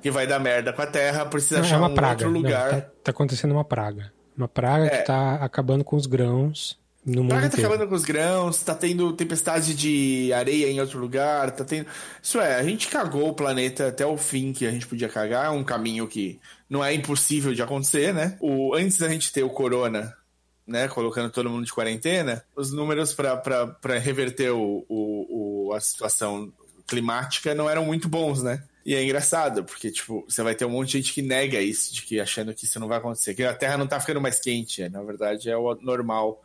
que 0.01 0.09
vai 0.11 0.25
dar 0.27 0.39
merda 0.39 0.71
com 0.71 0.81
a 0.81 0.87
Terra, 0.87 1.25
precisa 1.25 1.57
Não, 1.57 1.65
achar 1.65 1.75
é 1.75 1.79
uma 1.79 1.89
um 1.89 1.95
praga. 1.95 2.25
outro 2.25 2.29
lugar. 2.29 2.71
Não, 2.71 2.81
tá, 2.81 2.87
tá, 3.03 3.11
acontecendo 3.11 3.51
uma 3.51 3.65
praga. 3.65 4.13
Uma 4.37 4.47
praga 4.47 4.85
é. 4.85 4.89
que 4.89 5.05
tá 5.05 5.35
acabando 5.35 5.83
com 5.83 5.95
os 5.95 6.05
grãos 6.05 6.77
no 7.05 7.21
mundo 7.21 7.29
praga 7.29 7.49
tá 7.49 7.57
acabando 7.57 7.87
com 7.87 7.93
os 7.93 8.03
grãos, 8.03 8.63
tá 8.63 8.73
tendo 8.73 9.13
tempestade 9.13 9.75
de 9.75 10.33
areia 10.33 10.69
em 10.69 10.79
outro 10.79 10.99
lugar, 10.99 11.51
tá 11.51 11.63
tendo... 11.63 11.85
Isso 12.21 12.39
é, 12.39 12.55
a 12.55 12.63
gente 12.63 12.87
cagou 12.87 13.29
o 13.29 13.33
planeta 13.33 13.89
até 13.89 14.05
o 14.05 14.17
fim 14.17 14.51
que 14.51 14.65
a 14.65 14.71
gente 14.71 14.87
podia 14.87 15.07
cagar, 15.07 15.45
é 15.45 15.49
um 15.49 15.63
caminho 15.63 16.07
que 16.07 16.39
não 16.67 16.83
é 16.83 16.93
impossível 16.93 17.53
de 17.53 17.61
acontecer, 17.61 18.11
né? 18.11 18.35
O, 18.39 18.73
antes 18.73 18.97
da 18.97 19.07
gente 19.07 19.31
ter 19.31 19.43
o 19.43 19.49
corona, 19.51 20.17
né, 20.65 20.87
colocando 20.87 21.29
todo 21.29 21.49
mundo 21.49 21.65
de 21.65 21.73
quarentena, 21.73 22.43
os 22.55 22.71
números 22.71 23.13
para 23.13 23.99
reverter 23.99 24.49
o, 24.49 24.83
o, 24.89 25.67
o, 25.67 25.73
a 25.73 25.79
situação 25.79 26.51
climática 26.87 27.53
não 27.53 27.69
eram 27.69 27.85
muito 27.85 28.09
bons, 28.09 28.41
né? 28.41 28.63
E 28.85 28.93
é 28.93 29.03
engraçado, 29.03 29.63
porque, 29.63 29.89
tipo, 29.89 30.23
você 30.27 30.43
vai 30.43 30.53
ter 30.53 30.65
um 30.65 30.69
monte 30.69 30.91
de 30.91 30.97
gente 30.97 31.13
que 31.13 31.21
nega 31.21 31.59
isso, 31.59 31.93
de 31.93 32.03
que 32.03 32.19
achando 32.19 32.53
que 32.53 32.65
isso 32.65 32.79
não 32.79 32.87
vai 32.87 32.99
acontecer, 32.99 33.33
que 33.33 33.43
a 33.43 33.53
Terra 33.53 33.77
não 33.77 33.87
tá 33.87 33.99
ficando 33.99 34.21
mais 34.21 34.39
quente, 34.39 34.87
na 34.89 35.01
verdade 35.01 35.49
é 35.49 35.57
o 35.57 35.75
normal. 35.81 36.43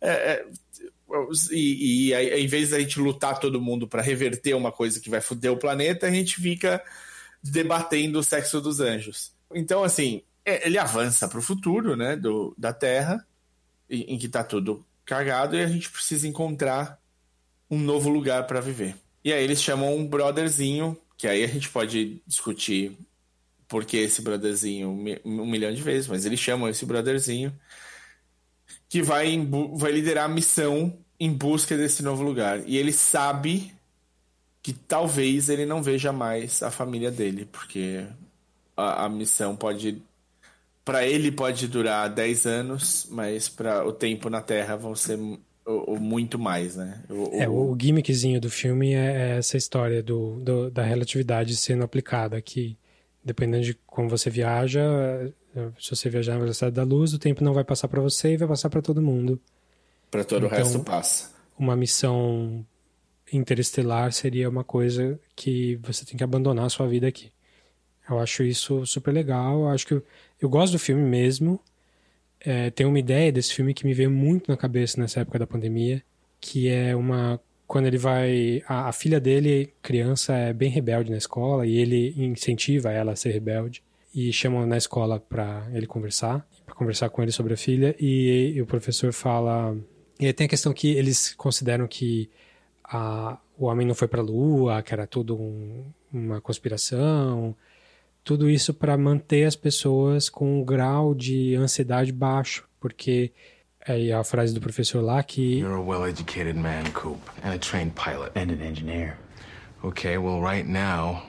É, 0.00 0.10
é, 0.10 0.46
e, 1.50 2.08
e 2.08 2.14
aí, 2.14 2.44
em 2.44 2.46
vez 2.46 2.70
da 2.70 2.80
gente 2.80 2.98
lutar 2.98 3.38
todo 3.38 3.60
mundo 3.60 3.86
para 3.86 4.02
reverter 4.02 4.54
uma 4.54 4.72
coisa 4.72 5.00
que 5.00 5.10
vai 5.10 5.20
foder 5.20 5.52
o 5.52 5.56
planeta, 5.56 6.06
a 6.06 6.10
gente 6.10 6.36
fica 6.36 6.82
debatendo 7.42 8.18
o 8.18 8.22
sexo 8.22 8.60
dos 8.60 8.80
anjos. 8.80 9.32
Então, 9.54 9.84
assim, 9.84 10.22
é, 10.44 10.66
ele 10.66 10.78
avança 10.78 11.28
para 11.28 11.38
o 11.38 11.42
futuro, 11.42 11.96
né, 11.96 12.16
do, 12.16 12.54
da 12.58 12.72
Terra, 12.72 13.24
em, 13.88 14.14
em 14.14 14.18
que 14.18 14.28
tá 14.28 14.42
tudo 14.42 14.84
cagado, 15.04 15.56
e 15.56 15.62
a 15.62 15.68
gente 15.68 15.90
precisa 15.90 16.26
encontrar 16.26 17.00
um 17.70 17.78
novo 17.78 18.08
lugar 18.08 18.46
para 18.46 18.60
viver. 18.60 18.96
E 19.24 19.32
aí 19.32 19.42
eles 19.42 19.62
chamam 19.62 19.96
um 19.96 20.06
brotherzinho, 20.06 20.96
que 21.16 21.26
aí 21.26 21.44
a 21.44 21.48
gente 21.48 21.68
pode 21.68 22.20
discutir 22.26 22.96
por 23.68 23.84
que 23.84 23.96
esse 23.96 24.22
brotherzinho 24.22 24.90
um 25.24 25.46
milhão 25.46 25.72
de 25.72 25.82
vezes, 25.82 26.08
mas 26.08 26.24
eles 26.24 26.38
chamam 26.38 26.68
esse 26.68 26.86
brotherzinho 26.86 27.52
que 28.88 29.02
vai, 29.02 29.36
vai 29.74 29.92
liderar 29.92 30.24
a 30.24 30.28
missão 30.28 30.96
em 31.18 31.32
busca 31.32 31.76
desse 31.76 32.02
novo 32.02 32.22
lugar. 32.22 32.62
E 32.66 32.76
ele 32.76 32.92
sabe 32.92 33.72
que 34.62 34.72
talvez 34.72 35.48
ele 35.48 35.64
não 35.64 35.82
veja 35.82 36.12
mais 36.12 36.62
a 36.62 36.70
família 36.70 37.10
dele, 37.10 37.46
porque 37.50 38.04
a, 38.76 39.04
a 39.04 39.08
missão 39.08 39.56
pode. 39.56 40.02
Para 40.84 41.04
ele 41.04 41.32
pode 41.32 41.66
durar 41.66 42.08
10 42.08 42.46
anos, 42.46 43.08
mas 43.10 43.48
para 43.48 43.84
o 43.84 43.92
tempo 43.92 44.30
na 44.30 44.40
Terra 44.40 44.76
vão 44.76 44.94
ser 44.94 45.18
ou, 45.64 45.98
muito 45.98 46.38
mais, 46.38 46.76
né? 46.76 47.02
O, 47.10 47.30
é, 47.32 47.48
o, 47.48 47.72
o 47.72 47.76
gimmickzinho 47.78 48.40
do 48.40 48.48
filme 48.48 48.94
é, 48.94 49.32
é 49.34 49.38
essa 49.38 49.56
história 49.56 50.00
do, 50.02 50.38
do, 50.40 50.70
da 50.70 50.84
relatividade 50.84 51.56
sendo 51.56 51.82
aplicada, 51.82 52.40
que 52.40 52.78
dependendo 53.24 53.64
de 53.64 53.74
como 53.86 54.08
você 54.08 54.30
viaja, 54.30 54.80
se 55.78 55.90
você 55.90 56.08
viajar 56.10 56.34
na 56.34 56.40
velocidade 56.40 56.74
da 56.74 56.82
luz, 56.82 57.12
o 57.12 57.18
tempo 57.18 57.42
não 57.42 57.52
vai 57.52 57.64
passar 57.64 57.88
para 57.88 58.00
você 58.00 58.32
e 58.32 58.36
vai 58.36 58.48
passar 58.48 58.70
para 58.70 58.82
todo 58.82 59.02
mundo. 59.02 59.40
Para 60.10 60.24
todo 60.24 60.46
então, 60.46 60.58
o 60.58 60.62
resto 60.62 60.80
passa. 60.80 61.30
Uma 61.58 61.74
missão 61.74 62.64
interestelar 63.32 64.12
seria 64.12 64.48
uma 64.48 64.62
coisa 64.62 65.18
que 65.34 65.76
você 65.76 66.04
tem 66.04 66.16
que 66.16 66.24
abandonar 66.24 66.66
a 66.66 66.70
sua 66.70 66.86
vida 66.86 67.08
aqui. 67.08 67.32
Eu 68.08 68.18
acho 68.18 68.42
isso 68.44 68.86
super 68.86 69.12
legal. 69.12 69.60
Eu 69.60 69.68
acho 69.68 69.86
que 69.86 69.94
eu, 69.94 70.02
eu 70.40 70.48
gosto 70.48 70.72
do 70.72 70.78
filme 70.78 71.02
mesmo 71.02 71.60
é, 72.40 72.70
tem 72.70 72.86
uma 72.86 72.98
ideia 72.98 73.32
desse 73.32 73.52
filme 73.54 73.74
que 73.74 73.84
me 73.84 73.92
veio 73.92 74.10
muito 74.10 74.50
na 74.50 74.56
cabeça 74.56 75.00
nessa 75.00 75.20
época 75.20 75.38
da 75.38 75.46
pandemia, 75.46 76.02
que 76.40 76.68
é 76.68 76.94
uma 76.94 77.40
quando 77.66 77.86
ele 77.86 77.98
vai 77.98 78.62
a, 78.68 78.88
a, 78.88 78.92
filha 78.92 79.18
dele 79.18 79.72
criança 79.82 80.32
é 80.32 80.52
bem 80.52 80.70
rebelde 80.70 81.10
na 81.10 81.16
escola 81.16 81.66
e 81.66 81.76
ele 81.76 82.14
incentiva 82.16 82.92
ela 82.92 83.12
a 83.12 83.16
ser 83.16 83.32
rebelde 83.32 83.82
e 84.16 84.32
chamam 84.32 84.66
na 84.66 84.76
escola 84.76 85.20
para 85.20 85.68
ele 85.72 85.86
conversar 85.86 86.44
para 86.64 86.74
conversar 86.74 87.10
com 87.10 87.22
ele 87.22 87.30
sobre 87.30 87.54
a 87.54 87.56
filha 87.56 87.94
e, 88.00 88.54
e 88.56 88.62
o 88.62 88.66
professor 88.66 89.12
fala 89.12 89.76
e 90.18 90.32
tem 90.32 90.46
a 90.46 90.48
questão 90.48 90.72
que 90.72 90.88
eles 90.96 91.34
consideram 91.34 91.86
que 91.86 92.28
a, 92.82 93.38
o 93.58 93.66
homem 93.66 93.86
não 93.86 93.94
foi 93.94 94.08
para 94.08 94.20
a 94.20 94.24
lua 94.24 94.82
que 94.82 94.94
era 94.94 95.06
tudo 95.06 95.36
um, 95.36 95.84
uma 96.12 96.40
conspiração 96.40 97.54
tudo 98.26 98.50
isso 98.50 98.74
para 98.74 98.98
manter 98.98 99.44
as 99.44 99.54
pessoas 99.54 100.28
com 100.28 100.58
um 100.58 100.64
grau 100.64 101.14
de 101.14 101.54
ansiedade 101.54 102.10
baixo, 102.10 102.68
porque 102.80 103.30
é 103.86 104.12
a 104.12 104.24
frase 104.24 104.52
do 104.52 104.60
professor 104.60 105.00
lá 105.00 105.22
que 105.22 105.60
You're 105.60 105.76
a 105.76 105.80
well-educated 105.80 106.58
man, 106.58 106.90
Coop, 106.92 107.20
and 107.44 107.54
a 107.54 107.58
trained 107.58 107.92
pilot 107.94 108.32
and 108.34 108.50
an 108.50 108.60
engineer. 108.60 109.16
Okay, 109.84 110.18
well 110.18 110.40
right 110.40 110.68
now 110.68 111.22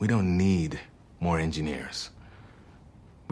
we 0.00 0.08
don't 0.08 0.36
need 0.36 0.80
more 1.20 1.40
engineers. 1.40 2.10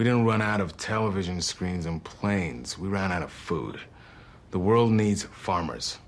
We 0.01 0.05
didn't 0.05 0.25
run 0.25 0.41
out 0.41 0.63
of 0.63 0.79
television 0.79 1.43
screens 1.43 1.85
and 1.85 2.03
planes. 2.03 2.79
We 2.79 2.89
ran 2.89 3.13
out 3.13 3.23
of 3.23 3.31
food. 3.31 3.79
The 4.51 4.59
world 4.59 4.93
needs 4.93 5.25
farmers. 5.25 5.99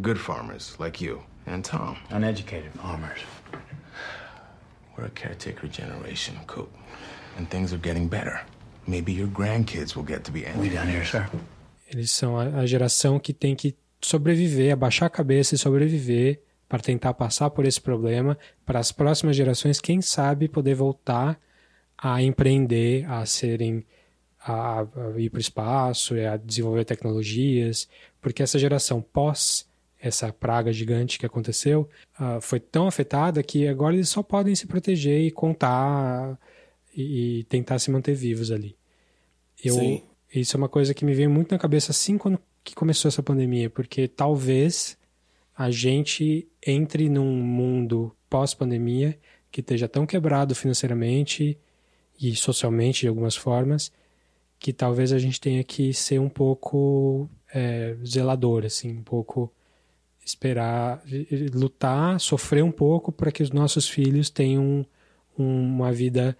Good 0.00 0.18
farmers 0.18 0.74
like 0.78 0.98
you 0.98 1.22
and 1.44 1.62
Tom. 1.62 1.98
Uneducated 2.08 2.72
farmers. 2.72 3.20
We're 4.96 5.04
a 5.04 5.10
caretaker 5.10 5.68
generation, 5.68 6.40
Coop. 6.46 6.72
And 7.36 7.46
things 7.50 7.74
are 7.74 7.76
getting 7.76 8.08
better. 8.08 8.40
maybe 8.86 9.12
your 9.12 9.28
grandkids 9.28 9.94
will 9.94 10.06
get 10.06 10.24
to 10.24 10.32
be 10.32 10.46
We 10.56 10.70
done 10.70 10.88
here, 10.88 11.04
sir. 11.04 11.28
Eles 11.86 12.12
são 12.12 12.38
a 12.38 12.64
geração 12.64 13.20
que 13.20 13.34
tem 13.34 13.54
que 13.54 13.76
sobreviver, 14.00 14.72
abaixar 14.72 15.08
a 15.08 15.10
cabeça 15.10 15.54
e 15.54 15.58
sobreviver 15.58 16.40
para 16.66 16.78
tentar 16.78 17.12
passar 17.12 17.50
por 17.50 17.66
esse 17.66 17.78
problema, 17.78 18.38
para 18.64 18.78
as 18.78 18.90
próximas 18.90 19.36
gerações, 19.36 19.82
quem 19.82 20.00
sabe, 20.00 20.48
poder 20.48 20.74
voltar 20.74 21.38
a 22.06 22.22
empreender, 22.22 23.10
a 23.10 23.24
serem 23.24 23.82
a, 24.38 24.80
a 24.80 24.86
ir 25.18 25.30
para 25.30 25.38
o 25.38 25.40
espaço, 25.40 26.14
a 26.14 26.36
desenvolver 26.36 26.84
tecnologias, 26.84 27.88
porque 28.20 28.42
essa 28.42 28.58
geração 28.58 29.00
pós 29.00 29.66
essa 29.98 30.30
praga 30.30 30.70
gigante 30.70 31.18
que 31.18 31.24
aconteceu 31.24 31.88
ah, 32.18 32.38
foi 32.42 32.60
tão 32.60 32.86
afetada 32.86 33.42
que 33.42 33.66
agora 33.66 33.94
eles 33.94 34.10
só 34.10 34.22
podem 34.22 34.54
se 34.54 34.66
proteger 34.66 35.22
e 35.22 35.30
contar 35.30 36.38
e, 36.94 37.38
e 37.38 37.44
tentar 37.44 37.78
se 37.78 37.90
manter 37.90 38.14
vivos 38.14 38.50
ali. 38.50 38.76
Eu, 39.64 39.76
Sim. 39.76 40.02
isso 40.34 40.54
é 40.54 40.58
uma 40.58 40.68
coisa 40.68 40.92
que 40.92 41.06
me 41.06 41.14
veio 41.14 41.30
muito 41.30 41.52
na 41.52 41.58
cabeça 41.58 41.90
assim 41.90 42.18
quando 42.18 42.38
que 42.62 42.74
começou 42.74 43.08
essa 43.08 43.22
pandemia, 43.22 43.70
porque 43.70 44.06
talvez 44.06 44.98
a 45.56 45.70
gente 45.70 46.46
entre 46.66 47.08
num 47.08 47.34
mundo 47.42 48.14
pós-pandemia 48.28 49.18
que 49.50 49.62
esteja 49.62 49.88
tão 49.88 50.04
quebrado 50.04 50.54
financeiramente 50.54 51.58
e 52.28 52.36
socialmente 52.36 53.02
de 53.02 53.08
algumas 53.08 53.36
formas 53.36 53.90
que 54.58 54.72
talvez 54.72 55.12
a 55.12 55.18
gente 55.18 55.40
tenha 55.40 55.62
que 55.64 55.92
ser 55.92 56.18
um 56.18 56.28
pouco 56.28 57.28
é, 57.52 57.94
zelador, 58.04 58.64
assim, 58.64 58.92
um 58.96 59.02
pouco 59.02 59.52
esperar, 60.24 61.02
lutar, 61.52 62.18
sofrer 62.18 62.64
um 62.64 62.72
pouco 62.72 63.12
para 63.12 63.30
que 63.30 63.42
os 63.42 63.50
nossos 63.50 63.88
filhos 63.88 64.30
tenham 64.30 64.84
um- 65.38 65.44
uma 65.66 65.92
vida 65.92 66.36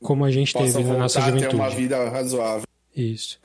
como 0.00 0.24
a 0.24 0.30
gente 0.30 0.52
Possa 0.52 0.76
teve 0.78 0.88
na 0.90 0.98
nossa 0.98 1.18
a 1.20 1.24
ter 1.24 1.30
juventude. 1.32 1.54
uma 1.56 1.70
vida 1.70 2.08
razoável. 2.10 2.66
Isso. 2.94 3.40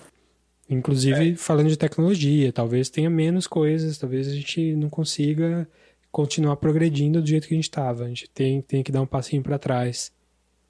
Inclusive, 0.70 1.36
falando 1.36 1.70
de 1.70 1.78
tecnologia, 1.78 2.52
talvez 2.52 2.90
tenha 2.90 3.10
menos 3.10 3.48
coisas, 3.48 3.98
talvez 3.98 4.28
a 4.28 4.34
gente 4.34 4.74
não 4.76 4.90
consiga 4.90 5.68
continuar 6.12 6.58
progredindo 6.58 7.22
do 7.22 7.28
jeito 7.28 7.48
que 7.48 7.54
a 7.54 7.58
gente 7.58 7.64
estava. 7.66 8.04
A 8.04 8.08
gente 8.10 8.30
tem, 8.30 8.62
tem 8.62 8.84
que 8.84 8.92
dar 8.92 9.02
um 9.02 9.06
passinho 9.06 9.42
para 9.42 9.58
trás. 9.58 10.12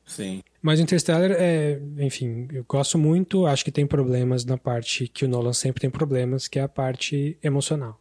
Sim. 0.06 0.44
Mas 0.62 0.80
o 0.80 0.84
Interstellar 0.84 1.32
é, 1.32 1.80
enfim, 1.98 2.48
eu 2.54 2.64
gosto 2.68 2.98
muito, 2.98 3.48
acho 3.48 3.66
que 3.66 3.72
tem 3.72 3.88
problemas 3.88 4.46
na 4.46 4.58
parte 4.58 5.08
que 5.08 5.26
o 5.26 5.28
Nolan 5.28 5.54
sempre 5.54 5.82
tem 5.82 5.90
problemas, 5.90 6.48
que 6.48 6.60
é 6.60 6.62
a 6.62 6.70
parte 6.70 7.38
emocional. 7.42 8.00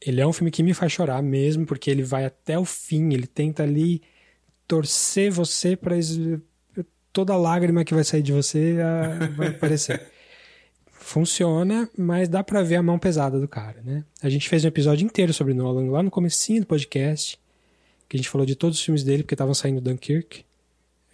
Ele 0.00 0.20
é 0.20 0.26
um 0.26 0.32
filme 0.32 0.50
que 0.50 0.62
me 0.62 0.74
faz 0.74 0.92
chorar 0.92 1.22
mesmo, 1.22 1.64
porque 1.64 1.90
ele 1.90 2.02
vai 2.02 2.24
até 2.24 2.58
o 2.58 2.64
fim, 2.64 3.12
ele 3.12 3.26
tenta 3.26 3.62
ali 3.62 4.02
torcer 4.66 5.30
você 5.30 5.76
para 5.76 5.94
toda 7.12 7.36
lágrima 7.36 7.84
que 7.84 7.94
vai 7.94 8.04
sair 8.04 8.22
de 8.22 8.32
você 8.32 8.76
vai 9.36 9.48
aparecer. 9.48 10.02
Funciona, 10.90 11.88
mas 11.96 12.28
dá 12.28 12.42
pra 12.42 12.62
ver 12.62 12.76
a 12.76 12.82
mão 12.82 12.98
pesada 12.98 13.38
do 13.38 13.46
cara, 13.46 13.80
né? 13.84 14.04
A 14.20 14.28
gente 14.28 14.48
fez 14.48 14.64
um 14.64 14.68
episódio 14.68 15.04
inteiro 15.04 15.32
sobre 15.32 15.54
Nolan 15.54 15.88
lá 15.88 16.02
no 16.02 16.10
comecinho 16.10 16.62
do 16.62 16.66
podcast, 16.66 17.38
que 18.08 18.16
a 18.16 18.18
gente 18.18 18.28
falou 18.28 18.44
de 18.44 18.56
todos 18.56 18.76
os 18.76 18.84
filmes 18.84 19.04
dele, 19.04 19.22
porque 19.22 19.34
estavam 19.34 19.54
saindo 19.54 19.80
Dunkirk. 19.80 20.44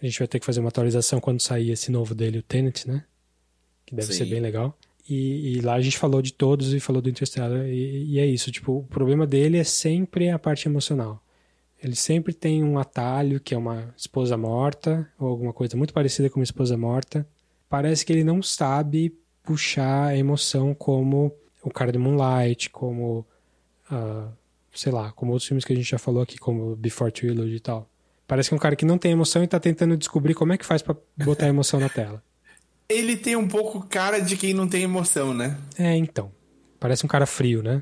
A 0.03 0.05
gente 0.05 0.19
vai 0.19 0.27
ter 0.27 0.37
que 0.37 0.45
fazer 0.45 0.59
uma 0.59 0.67
atualização 0.67 1.21
quando 1.21 1.39
sair 1.39 1.71
esse 1.71 1.89
novo 1.89 2.13
dele, 2.13 2.39
o 2.39 2.43
Tenet, 2.43 2.85
né? 2.85 3.05
Que 3.85 3.95
deve 3.95 4.11
Sim. 4.11 4.17
ser 4.17 4.25
bem 4.25 4.41
legal. 4.41 4.77
E, 5.09 5.55
e 5.55 5.61
lá 5.61 5.75
a 5.75 5.81
gente 5.81 5.97
falou 5.97 6.21
de 6.21 6.33
todos 6.33 6.73
e 6.73 6.79
falou 6.81 7.01
do 7.01 7.09
Interstellar. 7.09 7.65
E, 7.67 8.11
e 8.11 8.19
é 8.19 8.25
isso, 8.25 8.51
tipo, 8.51 8.79
o 8.79 8.83
problema 8.83 9.25
dele 9.25 9.57
é 9.57 9.63
sempre 9.63 10.29
a 10.29 10.37
parte 10.37 10.67
emocional. 10.67 11.23
Ele 11.81 11.95
sempre 11.95 12.33
tem 12.33 12.61
um 12.65 12.77
atalho, 12.77 13.39
que 13.39 13.55
é 13.55 13.57
uma 13.57 13.93
esposa 13.95 14.35
morta, 14.35 15.09
ou 15.17 15.29
alguma 15.29 15.53
coisa 15.53 15.77
muito 15.77 15.93
parecida 15.93 16.29
com 16.29 16.37
uma 16.37 16.43
esposa 16.43 16.77
morta. 16.77 17.25
Parece 17.69 18.05
que 18.05 18.11
ele 18.11 18.25
não 18.25 18.43
sabe 18.43 19.17
puxar 19.41 20.07
a 20.07 20.17
emoção 20.17 20.73
como 20.73 21.33
o 21.61 21.69
cara 21.69 21.93
do 21.93 21.99
Moonlight, 21.99 22.69
como, 22.69 23.25
ah, 23.89 24.27
sei 24.73 24.91
lá, 24.91 25.13
como 25.13 25.31
outros 25.31 25.47
filmes 25.47 25.63
que 25.63 25.71
a 25.71 25.75
gente 25.77 25.89
já 25.89 25.97
falou 25.97 26.21
aqui, 26.21 26.37
como 26.37 26.75
Before 26.75 27.11
Trilogy 27.11 27.55
e 27.55 27.59
tal. 27.61 27.89
Parece 28.27 28.49
que 28.49 28.55
é 28.55 28.57
um 28.57 28.59
cara 28.59 28.75
que 28.75 28.85
não 28.85 28.97
tem 28.97 29.11
emoção 29.11 29.43
e 29.43 29.47
tá 29.47 29.59
tentando 29.59 29.97
descobrir 29.97 30.33
como 30.33 30.53
é 30.53 30.57
que 30.57 30.65
faz 30.65 30.81
pra 30.81 30.95
botar 31.17 31.47
emoção 31.47 31.79
na 31.79 31.89
tela. 31.89 32.23
Ele 32.87 33.15
tem 33.15 33.35
um 33.35 33.47
pouco 33.47 33.81
cara 33.87 34.19
de 34.19 34.35
quem 34.37 34.53
não 34.53 34.67
tem 34.67 34.83
emoção, 34.83 35.33
né? 35.33 35.57
É, 35.77 35.95
então. 35.95 36.31
Parece 36.79 37.05
um 37.05 37.09
cara 37.09 37.25
frio, 37.25 37.63
né? 37.63 37.81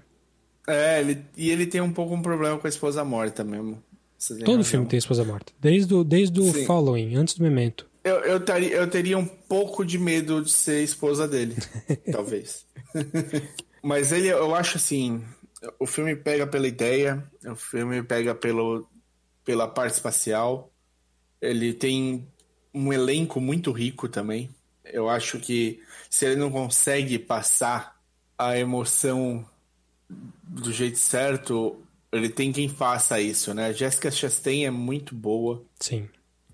É, 0.68 1.00
ele, 1.00 1.26
e 1.36 1.50
ele 1.50 1.66
tem 1.66 1.82
um 1.82 1.92
pouco 1.92 2.14
um 2.14 2.22
problema 2.22 2.58
com 2.58 2.68
a 2.68 2.70
esposa 2.70 3.04
morta 3.04 3.44
mesmo. 3.44 3.84
Todo 4.46 4.58
razão. 4.58 4.64
filme 4.64 4.86
tem 4.86 5.00
esposa 5.00 5.24
morta. 5.24 5.52
Desde 5.60 5.94
o, 5.94 6.04
desde 6.04 6.40
o 6.40 6.54
Sim. 6.54 6.66
Following, 6.66 7.16
antes 7.16 7.34
do 7.34 7.44
Memento. 7.44 7.90
Eu, 8.04 8.18
eu, 8.20 8.40
taria, 8.40 8.76
eu 8.76 8.88
teria 8.88 9.18
um 9.18 9.26
pouco 9.26 9.84
de 9.84 9.98
medo 9.98 10.44
de 10.44 10.52
ser 10.52 10.84
esposa 10.84 11.28
dele, 11.28 11.56
talvez. 12.12 12.66
Mas 13.84 14.12
ele, 14.12 14.28
eu 14.28 14.54
acho 14.54 14.78
assim, 14.78 15.24
o 15.80 15.86
filme 15.86 16.16
pega 16.16 16.46
pela 16.46 16.68
ideia, 16.68 17.24
o 17.44 17.56
filme 17.56 18.02
pega 18.04 18.34
pelo, 18.34 18.88
pela 19.44 19.68
parte 19.68 19.96
espacial, 19.96 20.72
ele 21.42 21.74
tem 21.74 22.28
um 22.74 22.92
elenco 22.94 23.40
muito 23.42 23.72
rico 23.72 24.08
também. 24.08 24.50
Eu 24.86 25.10
acho 25.10 25.40
que 25.40 25.82
se 26.10 26.26
ele 26.26 26.36
não 26.36 26.52
consegue 26.52 27.18
passar 27.20 28.00
a 28.38 28.58
emoção 28.58 29.46
do 30.44 30.72
jeito 30.72 30.98
certo, 30.98 31.82
ele 32.12 32.30
tem 32.30 32.52
quem 32.52 32.68
faça 32.68 33.22
isso, 33.22 33.54
né? 33.54 33.74
Jessica 33.74 34.12
Chastain 34.12 34.66
é 34.66 34.72
muito 34.72 35.16
boa. 35.16 35.64
Sim. 35.80 36.08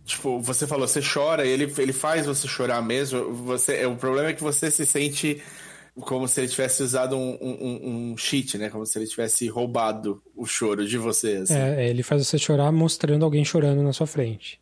Tipo, 0.06 0.40
você 0.40 0.66
falou, 0.66 0.88
você 0.88 1.02
chora, 1.02 1.46
ele, 1.46 1.72
ele 1.78 1.94
faz 1.94 2.26
você 2.26 2.48
chorar 2.48 2.82
mesmo. 2.82 3.34
Você, 3.46 3.86
o 3.86 3.96
problema 3.96 4.30
é 4.30 4.34
que 4.34 4.44
você 4.44 4.72
se 4.72 4.86
sente 4.86 5.42
como 6.02 6.28
se 6.28 6.42
ele 6.42 6.48
tivesse 6.48 6.84
usado 6.84 7.16
um, 7.18 7.38
um, 7.42 8.12
um- 8.12 8.18
cheat, 8.18 8.58
né? 8.58 8.70
Como 8.70 8.86
se 8.86 8.98
ele 8.98 9.08
tivesse 9.08 9.48
roubado 9.48 10.22
o 10.36 10.46
choro 10.46 10.88
de 10.88 10.98
você. 10.98 11.38
assim. 11.38 11.54
É, 11.56 11.90
ele 11.90 12.04
faz 12.04 12.26
você 12.26 12.38
chorar 12.38 12.72
mostrando 12.72 13.26
alguém 13.26 13.44
chorando 13.44 13.82
na 13.82 13.92
sua 13.94 14.08
frente. 14.08 14.60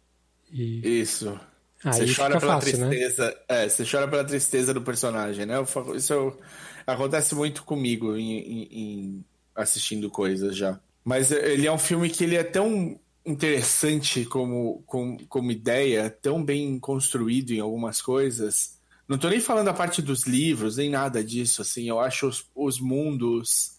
E 0.51 0.99
Isso. 1.01 1.37
aí 1.83 1.93
você 2.07 2.13
chora 2.15 2.39
pela 2.39 2.53
fácil, 2.61 2.77
né? 2.79 2.87
tristeza. 2.89 3.37
É, 3.47 3.67
você 3.67 3.83
chora 3.89 4.07
pela 4.07 4.23
tristeza 4.23 4.73
do 4.73 4.81
personagem, 4.81 5.45
né? 5.45 5.55
Eu 5.57 5.95
Isso 5.95 6.13
eu- 6.13 6.39
acontece 6.87 7.35
muito 7.35 7.63
comigo 7.63 8.15
em, 8.15 8.37
em- 8.39 8.67
em 8.71 9.25
assistindo 9.55 10.09
coisas 10.09 10.55
já. 10.55 10.79
Mas 11.03 11.31
ele 11.31 11.67
é 11.67 11.71
um 11.71 11.77
filme 11.77 12.09
que 12.09 12.23
ele 12.23 12.35
é 12.35 12.43
tão 12.43 12.99
interessante 13.25 14.23
como, 14.25 14.83
como, 14.85 15.17
como 15.27 15.51
ideia, 15.51 16.09
tão 16.09 16.43
bem 16.43 16.79
construído 16.79 17.51
em 17.51 17.59
algumas 17.59 18.01
coisas. 18.01 18.74
Não 19.07 19.17
tô 19.17 19.29
nem 19.29 19.39
falando 19.39 19.67
a 19.67 19.73
parte 19.73 20.01
dos 20.01 20.23
livros, 20.23 20.77
nem 20.77 20.89
nada 20.89 21.23
disso, 21.23 21.61
assim. 21.61 21.87
Eu 21.87 21.99
acho 21.99 22.27
os, 22.27 22.49
os 22.55 22.79
mundos, 22.79 23.77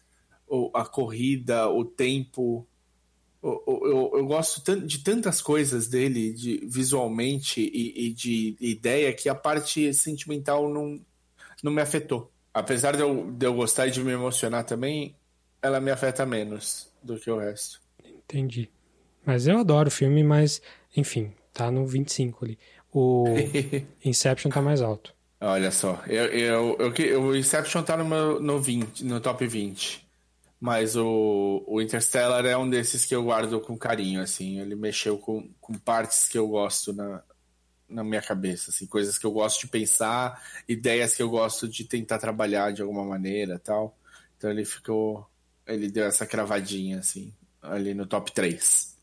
a 0.75 0.85
corrida, 0.85 1.69
o 1.69 1.85
tempo, 1.85 2.67
eu, 3.47 3.63
eu, 3.67 4.13
eu 4.15 4.27
gosto 4.27 4.81
de 4.81 4.99
tantas 4.99 5.41
coisas 5.41 5.89
dele, 5.89 6.33
de, 6.33 6.67
visualmente 6.67 7.61
e, 7.61 8.07
e 8.07 8.13
de 8.13 8.57
ideia, 8.61 9.13
que 9.13 9.29
a 9.29 9.35
parte 9.35 9.93
sentimental 9.95 10.69
não, 10.69 11.01
não 11.63 11.73
me 11.73 11.81
afetou. 11.81 12.31
Apesar 12.53 12.97
de 12.97 13.03
eu, 13.03 13.31
de 13.31 13.47
eu 13.47 13.55
gostar 13.55 13.87
e 13.87 13.91
de 13.91 14.03
me 14.03 14.13
emocionar 14.13 14.65
também, 14.65 15.15
ela 15.63 15.81
me 15.81 15.91
afeta 15.91 16.27
menos 16.27 16.91
do 17.03 17.19
que 17.19 17.31
o 17.31 17.39
resto. 17.39 17.81
Entendi. 18.05 18.71
Mas 19.25 19.47
eu 19.47 19.59
adoro 19.59 19.89
o 19.89 19.93
filme, 19.93 20.23
mas, 20.25 20.61
enfim, 20.97 21.33
tá 21.53 21.71
no 21.71 21.87
25 21.87 22.45
ali. 22.45 22.59
O 22.93 23.25
Inception 24.05 24.51
tá 24.51 24.63
mais 24.63 24.81
alto. 24.81 25.15
Olha 25.47 25.71
só, 25.71 26.03
eu, 26.09 26.25
eu, 26.27 26.77
eu, 26.79 26.93
que- 26.93 27.15
o 27.15 27.35
Inception 27.37 27.83
tá 27.85 27.97
no, 27.97 28.05
meu, 28.05 28.41
no, 28.41 28.61
20, 28.61 29.05
no 29.05 29.21
top 29.21 29.47
20. 29.47 30.05
Mas 30.59 30.97
o, 30.97 31.63
o 31.69 31.81
Interstellar 31.81 32.45
é 32.45 32.57
um 32.57 32.69
desses 32.69 33.05
que 33.05 33.15
eu 33.15 33.23
guardo 33.23 33.61
com 33.61 33.79
carinho, 33.79 34.21
assim. 34.21 34.59
Ele 34.59 34.75
mexeu 34.75 35.17
com, 35.19 35.49
com 35.61 35.75
partes 35.75 36.27
que 36.27 36.37
eu 36.37 36.49
gosto 36.49 36.93
na, 36.93 37.23
na 37.89 38.03
minha 38.03 38.21
cabeça, 38.23 38.71
assim. 38.73 38.87
Coisas 38.87 39.19
que 39.19 39.25
eu 39.25 39.31
gosto 39.31 39.61
de 39.61 39.69
pensar, 39.69 40.43
ideias 40.67 41.15
que 41.15 41.23
eu 41.23 41.29
gosto 41.31 41.69
de 41.69 41.85
tentar 41.85 42.19
trabalhar 42.19 42.73
de 42.73 42.83
alguma 42.83 43.05
maneira 43.05 43.59
tal. 43.59 43.97
Então 44.37 44.51
ele 44.51 44.65
ficou... 44.65 45.29
Ele 45.65 45.89
deu 45.91 46.07
essa 46.07 46.27
cravadinha, 46.27 46.99
assim, 46.99 47.33
ali 47.63 47.95
no 47.95 48.07
top 48.07 48.33
3. 48.33 48.97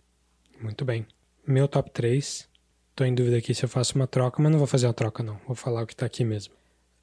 Muito 0.60 0.84
bem. 0.84 1.06
Meu 1.48 1.68
top 1.70 1.92
3. 1.92 2.50
Tô 2.96 3.04
em 3.04 3.14
dúvida 3.14 3.38
aqui 3.38 3.56
se 3.56 3.66
eu 3.66 3.70
faço 3.70 3.96
uma 3.96 4.06
troca, 4.06 4.42
mas 4.42 4.52
não 4.52 4.60
vou 4.60 4.68
fazer 4.68 4.86
uma 4.86 4.94
troca, 4.94 5.24
não. 5.24 5.40
Vou 5.48 5.56
falar 5.56 5.82
o 5.82 5.88
que 5.88 5.96
tá 5.96 6.06
aqui 6.06 6.24
mesmo. 6.24 6.54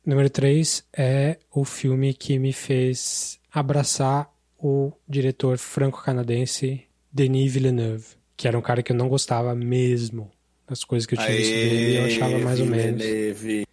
Número 0.07 0.31
3 0.31 0.85
é 0.97 1.39
o 1.53 1.65
filme 1.65 2.15
que 2.15 2.39
me 2.39 2.53
fez 2.53 3.41
abraçar 3.53 4.33
o 4.57 4.93
diretor 5.09 5.59
franco-canadense 5.59 6.87
Denis 7.13 7.53
Villeneuve, 7.53 8.07
que 8.37 8.47
era 8.47 8.57
um 8.57 8.63
cara 8.63 8.83
que 8.83 8.93
eu 8.93 8.97
não 8.97 9.09
gostava 9.09 9.55
mesmo 9.55 10.31
das 10.69 10.85
coisas 10.85 11.07
que 11.07 11.15
eu 11.15 11.19
tinha 11.19 11.37
visto 11.37 11.51
dele, 11.51 11.97
eu 11.97 12.05
achava 12.05 12.39
mais 12.39 12.61
ou 12.61 12.67
menos. 12.67 13.03
Villeneuve. 13.03 13.67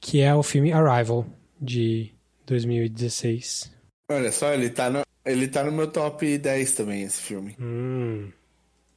Que 0.00 0.20
é 0.20 0.34
o 0.34 0.42
filme 0.42 0.72
Arrival, 0.72 1.24
de 1.60 2.12
2016. 2.46 3.72
Olha 4.10 4.32
só, 4.32 4.52
ele 4.52 4.70
tá, 4.70 4.90
no, 4.90 5.02
ele 5.24 5.46
tá 5.46 5.62
no 5.62 5.70
meu 5.70 5.86
top 5.86 6.36
10 6.36 6.72
também, 6.72 7.02
esse 7.02 7.20
filme. 7.20 7.56
Hum, 7.60 8.32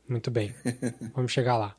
muito 0.07 0.31
bem. 0.31 0.53
Vamos 1.13 1.31
chegar 1.31 1.57
lá. 1.57 1.75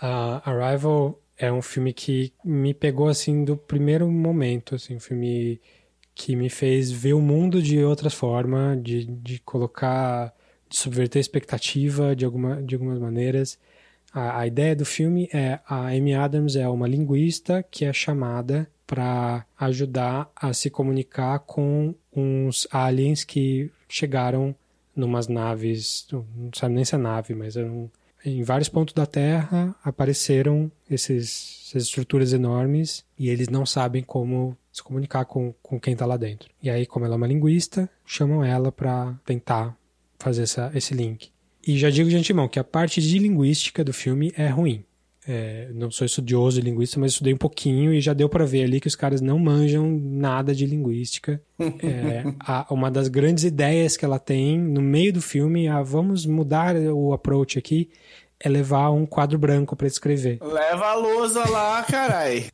Ah, 0.00 0.42
Arrival 0.44 1.20
é 1.36 1.52
um 1.52 1.62
filme 1.62 1.92
que 1.92 2.32
me 2.44 2.72
pegou 2.72 3.08
assim 3.08 3.44
do 3.44 3.56
primeiro 3.56 4.08
momento, 4.10 4.74
assim, 4.74 4.96
um 4.96 5.00
filme 5.00 5.60
que 6.14 6.34
me 6.36 6.50
fez 6.50 6.90
ver 6.90 7.14
o 7.14 7.20
mundo 7.20 7.62
de 7.62 7.82
outras 7.82 8.14
formas, 8.14 8.82
de, 8.82 9.04
de 9.04 9.38
colocar, 9.40 10.34
de 10.68 10.76
subverter 10.76 11.18
a 11.18 11.20
expectativa 11.20 12.14
de, 12.14 12.24
alguma, 12.24 12.62
de 12.62 12.74
algumas 12.74 12.98
maneiras. 12.98 13.58
A, 14.12 14.40
a 14.40 14.46
ideia 14.46 14.74
do 14.74 14.84
filme 14.84 15.28
é 15.32 15.60
a 15.66 15.88
Amy 15.88 16.14
Adams 16.14 16.56
é 16.56 16.68
uma 16.68 16.88
linguista 16.88 17.62
que 17.62 17.84
é 17.84 17.92
chamada 17.92 18.68
para 18.86 19.44
ajudar 19.58 20.30
a 20.34 20.52
se 20.52 20.70
comunicar 20.70 21.40
com 21.40 21.94
uns 22.14 22.66
aliens 22.70 23.22
que 23.22 23.70
chegaram 23.88 24.54
numas 24.96 25.28
naves, 25.28 26.06
não 26.10 26.24
sabe 26.54 26.74
nem 26.74 26.84
se 26.84 26.94
é 26.94 26.98
nave, 26.98 27.34
mas 27.34 27.56
eram 27.56 27.90
em 28.24 28.42
vários 28.42 28.68
pontos 28.68 28.94
da 28.94 29.06
Terra 29.06 29.74
apareceram 29.82 30.70
esses, 30.90 31.66
essas 31.68 31.84
estruturas 31.84 32.32
enormes 32.32 33.04
e 33.18 33.28
eles 33.28 33.48
não 33.48 33.64
sabem 33.64 34.02
como 34.02 34.56
se 34.72 34.82
comunicar 34.82 35.24
com, 35.24 35.54
com 35.62 35.78
quem 35.80 35.92
está 35.92 36.06
lá 36.06 36.16
dentro. 36.16 36.48
E 36.62 36.70
aí, 36.70 36.86
como 36.86 37.04
ela 37.04 37.14
é 37.14 37.16
uma 37.16 37.26
linguista, 37.26 37.88
chamam 38.04 38.44
ela 38.44 38.72
para 38.72 39.14
tentar 39.24 39.76
fazer 40.18 40.42
essa, 40.42 40.70
esse 40.74 40.94
link. 40.94 41.30
E 41.66 41.76
já 41.78 41.90
digo 41.90 42.08
de 42.08 42.16
antemão 42.16 42.48
que 42.48 42.58
a 42.58 42.64
parte 42.64 43.00
de 43.00 43.18
linguística 43.18 43.84
do 43.84 43.92
filme 43.92 44.32
é 44.36 44.48
ruim. 44.48 44.84
É, 45.30 45.68
não 45.74 45.90
sou 45.90 46.06
estudioso 46.06 46.58
de 46.58 46.66
linguística, 46.66 46.98
mas 46.98 47.12
estudei 47.12 47.34
um 47.34 47.38
pouquinho 47.38 47.92
e 47.92 48.00
já 48.00 48.14
deu 48.14 48.30
para 48.30 48.46
ver 48.46 48.64
ali 48.64 48.80
que 48.80 48.88
os 48.88 48.96
caras 48.96 49.20
não 49.20 49.38
manjam 49.38 49.86
nada 49.86 50.54
de 50.54 50.64
linguística. 50.64 51.38
É, 51.60 52.24
a, 52.40 52.66
uma 52.70 52.90
das 52.90 53.08
grandes 53.08 53.44
ideias 53.44 53.96
que 53.96 54.04
ela 54.04 54.18
tem 54.18 54.58
no 54.58 54.80
meio 54.80 55.12
do 55.12 55.20
filme, 55.20 55.66
vamos 55.84 56.24
mudar 56.24 56.76
o 56.76 57.12
approach 57.12 57.58
aqui, 57.58 57.90
é 58.40 58.48
levar 58.48 58.90
um 58.90 59.04
quadro 59.04 59.38
branco 59.38 59.76
para 59.76 59.86
escrever. 59.86 60.38
Leva 60.40 60.86
a 60.86 60.94
lousa 60.94 61.48
lá, 61.50 61.82
carai. 61.82 62.46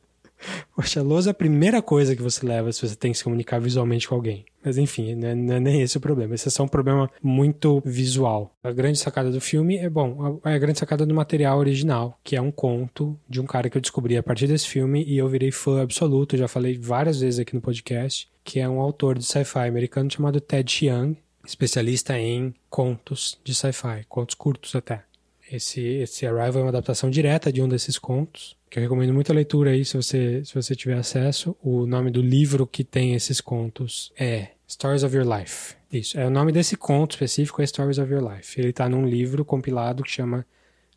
Poxa, 0.75 0.99
a 0.99 1.03
lousa 1.03 1.29
é 1.29 1.31
a 1.31 1.33
primeira 1.33 1.81
coisa 1.81 2.15
que 2.15 2.21
você 2.21 2.45
leva 2.45 2.71
se 2.71 2.87
você 2.87 2.95
tem 2.95 3.11
que 3.11 3.17
se 3.17 3.23
comunicar 3.23 3.59
visualmente 3.59 4.07
com 4.07 4.15
alguém. 4.15 4.45
Mas 4.63 4.77
enfim, 4.77 5.15
né, 5.15 5.33
não 5.33 5.55
é 5.55 5.59
nem 5.59 5.81
esse 5.81 5.97
o 5.97 6.01
problema. 6.01 6.35
Esse 6.35 6.47
é 6.47 6.51
só 6.51 6.63
um 6.63 6.67
problema 6.67 7.09
muito 7.21 7.81
visual. 7.85 8.53
A 8.63 8.71
grande 8.71 8.99
sacada 8.99 9.31
do 9.31 9.39
filme 9.39 9.77
é, 9.77 9.89
bom, 9.89 10.39
é 10.43 10.53
a 10.53 10.57
grande 10.57 10.79
sacada 10.79 11.05
do 11.05 11.13
material 11.13 11.59
original, 11.59 12.19
que 12.23 12.35
é 12.35 12.41
um 12.41 12.51
conto 12.51 13.17
de 13.29 13.39
um 13.39 13.45
cara 13.45 13.69
que 13.69 13.77
eu 13.77 13.81
descobri 13.81 14.17
a 14.17 14.23
partir 14.23 14.47
desse 14.47 14.67
filme 14.67 15.03
e 15.03 15.17
eu 15.17 15.29
virei 15.29 15.51
fã 15.51 15.81
absoluto, 15.81 16.37
já 16.37 16.47
falei 16.47 16.77
várias 16.77 17.19
vezes 17.19 17.39
aqui 17.39 17.55
no 17.55 17.61
podcast, 17.61 18.27
que 18.43 18.59
é 18.59 18.67
um 18.67 18.79
autor 18.79 19.17
de 19.17 19.25
sci-fi 19.25 19.67
americano 19.67 20.11
chamado 20.11 20.41
Ted 20.41 20.69
Chiang, 20.71 21.17
especialista 21.45 22.17
em 22.17 22.53
contos 22.69 23.39
de 23.43 23.53
sci-fi, 23.53 24.03
contos 24.09 24.35
curtos 24.35 24.75
até. 24.75 25.03
Esse, 25.51 25.81
esse 25.81 26.25
Arrival 26.25 26.61
é 26.61 26.63
uma 26.63 26.69
adaptação 26.69 27.09
direta 27.09 27.51
de 27.51 27.61
um 27.61 27.67
desses 27.67 27.99
contos, 27.99 28.57
que 28.69 28.79
eu 28.79 28.83
recomendo 28.83 29.13
muito 29.13 29.31
a 29.31 29.35
leitura 29.35 29.71
aí, 29.71 29.85
se 29.85 29.95
você, 29.95 30.43
se 30.43 30.53
você 30.53 30.75
tiver 30.75 30.97
acesso. 30.97 31.55
O 31.61 31.85
nome 31.85 32.09
do 32.11 32.21
livro 32.21 32.65
que 32.65 32.83
tem 32.83 33.13
esses 33.13 33.39
contos 33.39 34.11
é 34.17 34.49
Stories 34.67 35.03
of 35.03 35.15
Your 35.15 35.25
Life. 35.27 35.75
Isso, 35.91 36.19
é 36.19 36.25
o 36.25 36.29
nome 36.29 36.51
desse 36.51 36.75
conto 36.75 37.11
específico 37.11 37.61
é 37.61 37.67
Stories 37.67 37.99
of 37.99 38.11
Your 38.11 38.33
Life. 38.33 38.59
Ele 38.59 38.69
está 38.69 38.89
num 38.89 39.05
livro 39.05 39.45
compilado 39.45 40.03
que 40.03 40.11
chama 40.11 40.45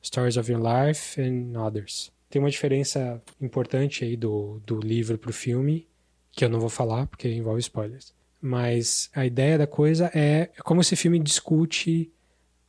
Stories 0.02 0.36
of 0.36 0.50
Your 0.50 0.60
Life 0.62 1.20
and 1.20 1.52
Others. 1.60 2.10
Tem 2.30 2.40
uma 2.40 2.50
diferença 2.50 3.22
importante 3.40 4.04
aí 4.04 4.16
do, 4.16 4.60
do 4.66 4.80
livro 4.80 5.16
para 5.18 5.30
o 5.30 5.32
filme, 5.32 5.86
que 6.32 6.44
eu 6.44 6.48
não 6.48 6.60
vou 6.60 6.68
falar 6.68 7.06
porque 7.06 7.28
envolve 7.28 7.60
spoilers. 7.60 8.12
Mas 8.40 9.10
a 9.14 9.26
ideia 9.26 9.58
da 9.58 9.66
coisa 9.66 10.10
é 10.14 10.50
como 10.64 10.80
esse 10.80 10.94
filme 10.96 11.18
discute 11.18 12.10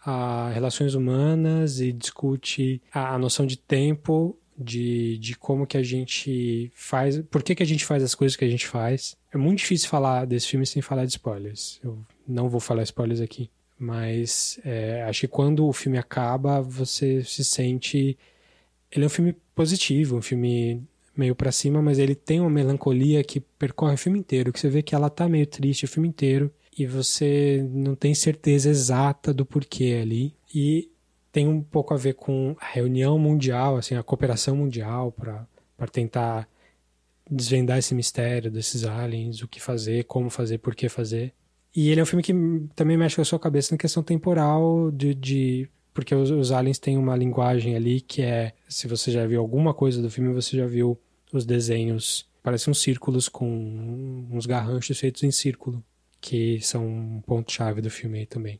a 0.05 0.49
relações 0.53 0.93
humanas 0.93 1.80
e 1.81 1.91
discute 1.91 2.81
a, 2.93 3.15
a 3.15 3.17
noção 3.17 3.45
de 3.45 3.57
tempo, 3.57 4.38
de, 4.57 5.17
de 5.17 5.35
como 5.35 5.65
que 5.65 5.77
a 5.77 5.84
gente 5.84 6.71
faz, 6.76 7.21
por 7.30 7.41
que, 7.41 7.55
que 7.55 7.63
a 7.63 7.65
gente 7.65 7.85
faz 7.85 8.03
as 8.03 8.13
coisas 8.13 8.35
que 8.35 8.43
a 8.43 8.49
gente 8.49 8.67
faz. 8.67 9.15
É 9.34 9.38
muito 9.38 9.59
difícil 9.59 9.89
falar 9.89 10.26
desse 10.26 10.47
filme 10.47 10.65
sem 10.65 10.81
falar 10.81 11.05
de 11.05 11.11
spoilers. 11.11 11.80
Eu 11.84 11.97
não 12.27 12.49
vou 12.49 12.59
falar 12.59 12.84
spoilers 12.84 13.21
aqui, 13.21 13.49
mas 13.77 14.59
é, 14.65 15.03
acho 15.03 15.21
que 15.21 15.27
quando 15.27 15.65
o 15.65 15.73
filme 15.73 15.97
acaba, 15.97 16.61
você 16.61 17.23
se 17.23 17.43
sente. 17.43 18.17
Ele 18.91 19.05
é 19.05 19.07
um 19.07 19.11
filme 19.11 19.35
positivo, 19.55 20.17
um 20.17 20.21
filme 20.21 20.84
meio 21.15 21.35
para 21.35 21.51
cima, 21.51 21.81
mas 21.81 21.99
ele 21.99 22.15
tem 22.15 22.39
uma 22.39 22.49
melancolia 22.49 23.23
que 23.23 23.39
percorre 23.39 23.93
o 23.93 23.97
filme 23.97 24.19
inteiro, 24.19 24.51
que 24.51 24.59
você 24.59 24.69
vê 24.69 24.81
que 24.81 24.95
ela 24.95 25.09
tá 25.09 25.27
meio 25.27 25.45
triste 25.45 25.85
o 25.85 25.88
filme 25.88 26.07
inteiro 26.07 26.51
e 26.78 26.86
você 26.86 27.68
não 27.72 27.96
tem 27.96 28.14
certeza 28.14 28.70
exata 28.70 29.34
do 29.34 29.46
porquê 29.46 30.00
ali. 30.02 30.34
E 30.54 30.90
tem 31.32 31.48
um 31.48 31.62
pouco 31.62 31.94
a 31.94 31.98
ver 31.98 32.14
com 32.14 32.56
a 32.60 32.66
reunião 32.66 33.18
mundial, 33.20 33.78
assim, 33.78 33.96
a 33.96 34.04
cooperação 34.04 34.56
mundial 34.56 35.12
para 35.12 35.88
tentar 35.91 36.48
desvendar 37.30 37.78
esse 37.78 37.94
mistério 37.94 38.50
desses 38.50 38.84
aliens, 38.84 39.41
o 39.41 39.48
que 39.48 39.62
fazer, 39.62 40.06
como 40.06 40.30
fazer, 40.30 40.58
por 40.58 40.74
que 40.74 40.90
fazer. 40.90 41.34
E 41.76 41.90
ele 41.90 42.00
é 42.00 42.04
um 42.04 42.06
filme 42.06 42.24
que 42.24 42.34
também 42.76 42.98
mexe 42.98 43.16
com 43.16 43.22
a 43.22 43.26
sua 43.26 43.40
cabeça 43.40 43.74
na 43.74 43.78
questão 43.78 44.02
temporal 44.02 44.90
de, 44.90 45.14
de 45.14 45.70
porque 45.94 46.16
os, 46.16 46.32
os, 46.32 46.52
aliens 46.52 46.80
têm 46.80 46.98
uma 46.98 47.16
linguagem 47.16 47.76
ali 47.76 48.02
que 48.02 48.24
é, 48.24 48.54
se 48.68 48.88
você 48.88 49.12
já 49.12 49.26
viu 49.28 49.40
alguma 49.40 49.74
coisa 49.74 50.02
do 50.02 50.10
filme, 50.10 50.34
você 50.34 50.58
já 50.58 50.66
viu 50.66 51.00
os 51.32 51.46
desenhos, 51.46 52.28
parecem 52.41 52.72
uns 52.72 52.82
círculos 52.82 53.30
com 53.30 54.26
uns 54.32 54.48
garranchos 54.48 54.98
feitos 54.98 55.24
em 55.24 55.30
círculo 55.30 55.84
que 56.22 56.60
são 56.62 56.86
um 56.86 57.22
ponto-chave 57.22 57.82
do 57.82 57.90
filme 57.90 58.20
aí 58.20 58.26
também. 58.26 58.60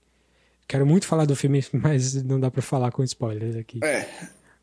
Quero 0.68 0.86
muito 0.86 1.08
falar 1.08 1.26
do 1.26 1.36
filme, 1.36 1.64
mas 1.74 2.22
não 2.24 2.40
dá 2.40 2.52
para 2.52 2.62
falar 2.62 2.92
com 2.92 3.04
spoilers 3.04 3.56
aqui. 3.56 3.80
É. 3.84 4.08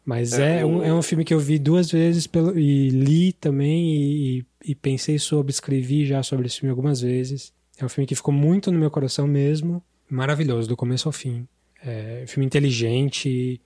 Mas 0.05 0.35
é, 0.35 0.61
é, 0.61 0.65
um, 0.65 0.85
é 0.85 0.95
um 0.95 1.03
filme 1.03 1.25
que 1.25 1.35
eu 1.35 1.41
vi 1.41 1.59
duas 1.59 1.91
vezes 1.91 2.29
pelo, 2.29 2.57
e 2.57 2.91
li 2.91 3.33
também 3.33 3.97
e, 3.97 4.47
e, 4.65 4.73
pensei 4.73 5.19
sobre, 5.19 5.51
escrevi 5.51 6.07
já 6.07 6.23
sobre 6.23 6.47
esse 6.47 6.61
filme 6.61 6.71
algumas 6.71 7.01
vezes. 7.01 7.53
É 7.77 7.85
um 7.85 7.89
filme 7.89 8.07
que 8.07 8.15
ficou 8.15 8.33
muito 8.33 8.71
no 8.71 8.79
meu 8.79 8.91
coração 8.91 9.27
mesmo. 9.27 9.83
Maravilhoso, 10.09 10.69
do 10.69 10.77
começo 10.77 11.09
ao 11.09 11.13
fim. 11.13 11.49
É 11.85 12.21
um 12.23 12.27
filme 12.29 12.47
inteligente, 12.47 13.61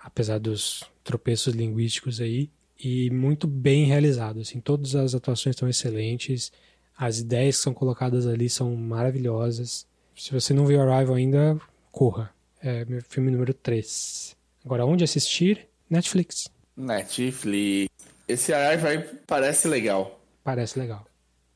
apesar 0.00 0.38
dos 0.38 0.84
tropeços 1.02 1.54
linguísticos 1.54 2.20
aí, 2.20 2.48
e 2.78 3.10
muito 3.10 3.48
bem 3.48 3.84
realizado. 3.84 4.40
Assim, 4.40 4.60
todas 4.60 4.94
as 4.94 5.12
atuações 5.12 5.56
estão 5.56 5.68
excelentes. 5.68 6.52
As 7.00 7.18
ideias 7.18 7.56
que 7.56 7.62
são 7.62 7.72
colocadas 7.72 8.26
ali 8.26 8.50
são 8.50 8.76
maravilhosas. 8.76 9.86
Se 10.14 10.34
você 10.34 10.52
não 10.52 10.66
viu 10.66 10.82
Arrival 10.82 11.14
ainda, 11.14 11.58
corra. 11.90 12.30
É 12.60 12.84
meu 12.84 13.00
filme 13.00 13.30
número 13.30 13.54
3. 13.54 14.36
Agora, 14.62 14.84
onde 14.84 15.02
assistir? 15.02 15.66
Netflix. 15.88 16.50
Netflix. 16.76 17.88
Esse 18.28 18.52
Arrival 18.52 19.02
parece 19.26 19.66
legal. 19.66 20.20
Parece 20.44 20.78
legal. 20.78 21.06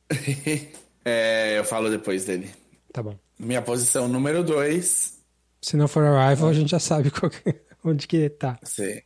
é, 1.05 1.59
eu 1.59 1.63
falo 1.63 1.91
depois 1.91 2.25
dele. 2.25 2.49
Tá 2.91 3.03
bom. 3.03 3.15
Minha 3.37 3.61
posição 3.61 4.07
número 4.07 4.43
2. 4.43 5.19
Se 5.61 5.77
não 5.77 5.87
for 5.87 6.05
Arrival, 6.05 6.49
a 6.49 6.53
gente 6.53 6.71
já 6.71 6.79
sabe 6.79 7.11
que, 7.11 7.21
onde 7.85 8.07
que 8.07 8.17
ele 8.17 8.29
tá. 8.31 8.57
Sim. 8.63 8.99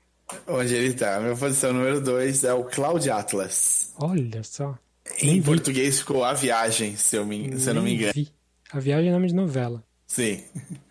Onde 0.47 0.73
ele 0.73 0.93
tá. 0.93 1.19
Minha 1.19 1.35
posição 1.35 1.73
número 1.73 1.99
2 1.99 2.45
é 2.45 2.53
o 2.53 2.63
Cloud 2.63 3.09
Atlas. 3.09 3.93
Olha 3.99 4.41
só. 4.41 4.79
Em 5.21 5.41
português 5.41 5.99
ficou 5.99 6.23
A 6.23 6.33
Viagem, 6.33 6.95
se 6.95 7.15
eu, 7.15 7.25
me, 7.25 7.57
se 7.59 7.69
eu 7.69 7.73
não 7.73 7.81
me 7.81 7.93
engano. 7.93 8.13
Vi. 8.13 8.29
A 8.71 8.79
Viagem 8.79 9.09
é 9.09 9.11
nome 9.11 9.27
de 9.27 9.35
novela. 9.35 9.83
Sim. 10.07 10.43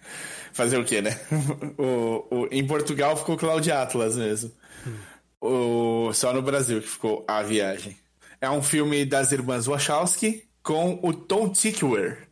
Fazer 0.53 0.79
o 0.79 0.85
quê, 0.85 1.01
né? 1.01 1.19
O, 1.79 2.27
o, 2.31 2.49
em 2.51 2.67
Portugal 2.67 3.17
ficou 3.17 3.37
Cláudia 3.37 3.81
Atlas 3.81 4.17
mesmo. 4.17 4.51
Hum. 4.87 4.95
O, 5.41 6.13
só 6.13 6.33
no 6.33 6.43
Brasil 6.43 6.81
que 6.81 6.89
ficou 6.89 7.25
A 7.29 7.43
Viagem. 7.43 7.97
É 8.41 8.51
um 8.51 8.63
filme 8.63 9.05
das 9.05 9.31
irmãs 9.33 9.67
Wachowski 9.67 10.45
com 10.63 10.99
o 11.03 11.13
Tom 11.13 11.49
Tykwer. 11.49 12.29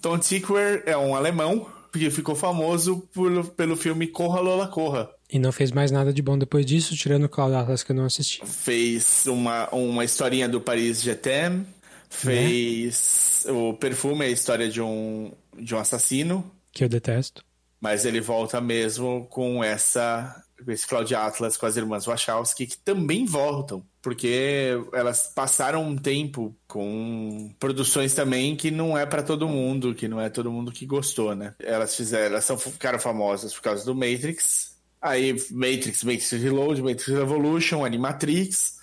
Tom 0.00 0.18
Tykwer 0.18 0.82
é 0.86 0.96
um 0.96 1.14
alemão 1.14 1.68
que 1.92 2.10
ficou 2.10 2.34
famoso 2.34 3.08
por, 3.12 3.44
pelo 3.50 3.76
filme 3.76 4.06
Corra 4.06 4.40
Lola 4.40 4.68
Corra. 4.68 5.10
E 5.30 5.38
não 5.38 5.52
fez 5.52 5.70
mais 5.70 5.90
nada 5.90 6.12
de 6.12 6.22
bom 6.22 6.38
depois 6.38 6.64
disso, 6.64 6.96
tirando 6.96 7.24
o 7.24 7.28
Cloud 7.28 7.54
Atlas 7.54 7.82
que 7.82 7.92
eu 7.92 7.96
não 7.96 8.04
assisti. 8.04 8.40
Fez 8.46 9.26
uma, 9.26 9.68
uma 9.70 10.04
historinha 10.04 10.48
do 10.48 10.60
Paris 10.60 11.02
Jetem. 11.02 11.66
Fez 12.08 13.44
é. 13.46 13.52
o 13.52 13.74
Perfume, 13.74 14.24
a 14.24 14.28
história 14.28 14.68
de 14.68 14.80
um, 14.80 15.30
de 15.58 15.74
um 15.74 15.78
assassino. 15.78 16.50
Que 16.72 16.84
eu 16.84 16.88
detesto. 16.88 17.44
Mas 17.80 18.04
ele 18.04 18.20
volta 18.20 18.60
mesmo 18.60 19.26
com 19.30 19.62
essa 19.62 20.42
esse 20.66 20.86
Cloud 20.86 21.14
Atlas 21.14 21.56
com 21.56 21.66
as 21.66 21.76
irmãs 21.76 22.04
Wachowski, 22.04 22.66
que 22.66 22.78
também 22.78 23.24
voltam, 23.24 23.84
porque 24.02 24.72
elas 24.92 25.30
passaram 25.34 25.84
um 25.84 25.96
tempo 25.96 26.56
com 26.66 27.54
produções 27.60 28.14
também 28.14 28.56
que 28.56 28.70
não 28.70 28.98
é 28.98 29.06
para 29.06 29.22
todo 29.22 29.48
mundo, 29.48 29.94
que 29.94 30.08
não 30.08 30.20
é 30.20 30.28
todo 30.28 30.50
mundo 30.50 30.72
que 30.72 30.86
gostou, 30.86 31.34
né? 31.34 31.54
Elas 31.60 31.94
fizeram, 31.94 32.26
elas 32.26 32.44
são, 32.44 32.58
ficaram 32.58 32.98
famosas 32.98 33.54
por 33.54 33.62
causa 33.62 33.84
do 33.84 33.94
Matrix, 33.94 34.77
Aí 35.00 35.32
Matrix, 35.50 36.02
Matrix 36.02 36.30
Reload, 36.32 36.82
Matrix 36.82 37.06
Revolution, 37.06 37.84
Animatrix, 37.84 38.78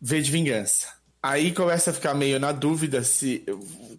V 0.00 0.20
de 0.22 0.30
Vingança. 0.30 0.94
Aí 1.22 1.52
começa 1.52 1.90
a 1.90 1.94
ficar 1.94 2.14
meio 2.14 2.38
na 2.38 2.52
dúvida 2.52 3.02
se 3.02 3.44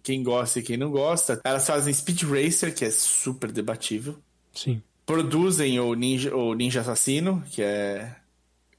quem 0.02 0.23
gosta 0.23 0.60
e 0.60 0.64
quem 0.64 0.77
não 0.77 0.89
gosta. 0.89 1.41
Elas 1.44 1.68
fazem 1.68 1.94
Speed 1.94 2.23
Racer, 2.23 2.73
que 2.73 2.85
é 2.85 2.91
super 2.91 3.52
debatível. 3.52 4.18
Sim. 4.53 4.81
Produzem 5.06 5.80
o 5.80 5.94
Ninja, 5.94 6.34
o 6.35 6.53
Ninja 6.53 6.81
Assassino, 6.81 7.44
que 7.52 7.61
é 7.61 8.15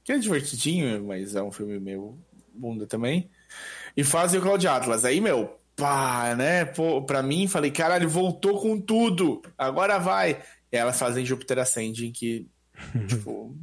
que 0.03 0.13
é 0.13 0.19
divertidinho, 0.19 1.05
mas 1.05 1.35
é 1.35 1.43
um 1.43 1.53
filme 1.53 1.79
meio 1.79 2.19
bunda 2.55 2.87
também. 2.87 3.29
E 3.95 4.03
fazem 4.03 4.41
o 4.41 4.43
Cloud 4.43 4.67
Atlas. 4.67 5.05
Aí, 5.05 5.21
meu, 5.21 5.59
pá, 5.77 6.35
né? 6.35 6.65
Pô, 6.65 7.03
pra 7.03 7.23
mim, 7.23 7.47
falei, 7.47 7.71
caralho, 7.71 8.09
voltou 8.09 8.59
com 8.59 8.81
tudo. 8.81 9.43
Agora 9.59 9.99
vai. 9.99 10.43
E 10.73 10.77
elas 10.79 10.99
fazem 10.99 11.27
Júpiter 11.27 11.59
Ascending, 11.59 12.11
que, 12.11 12.47
tipo, 13.09 13.57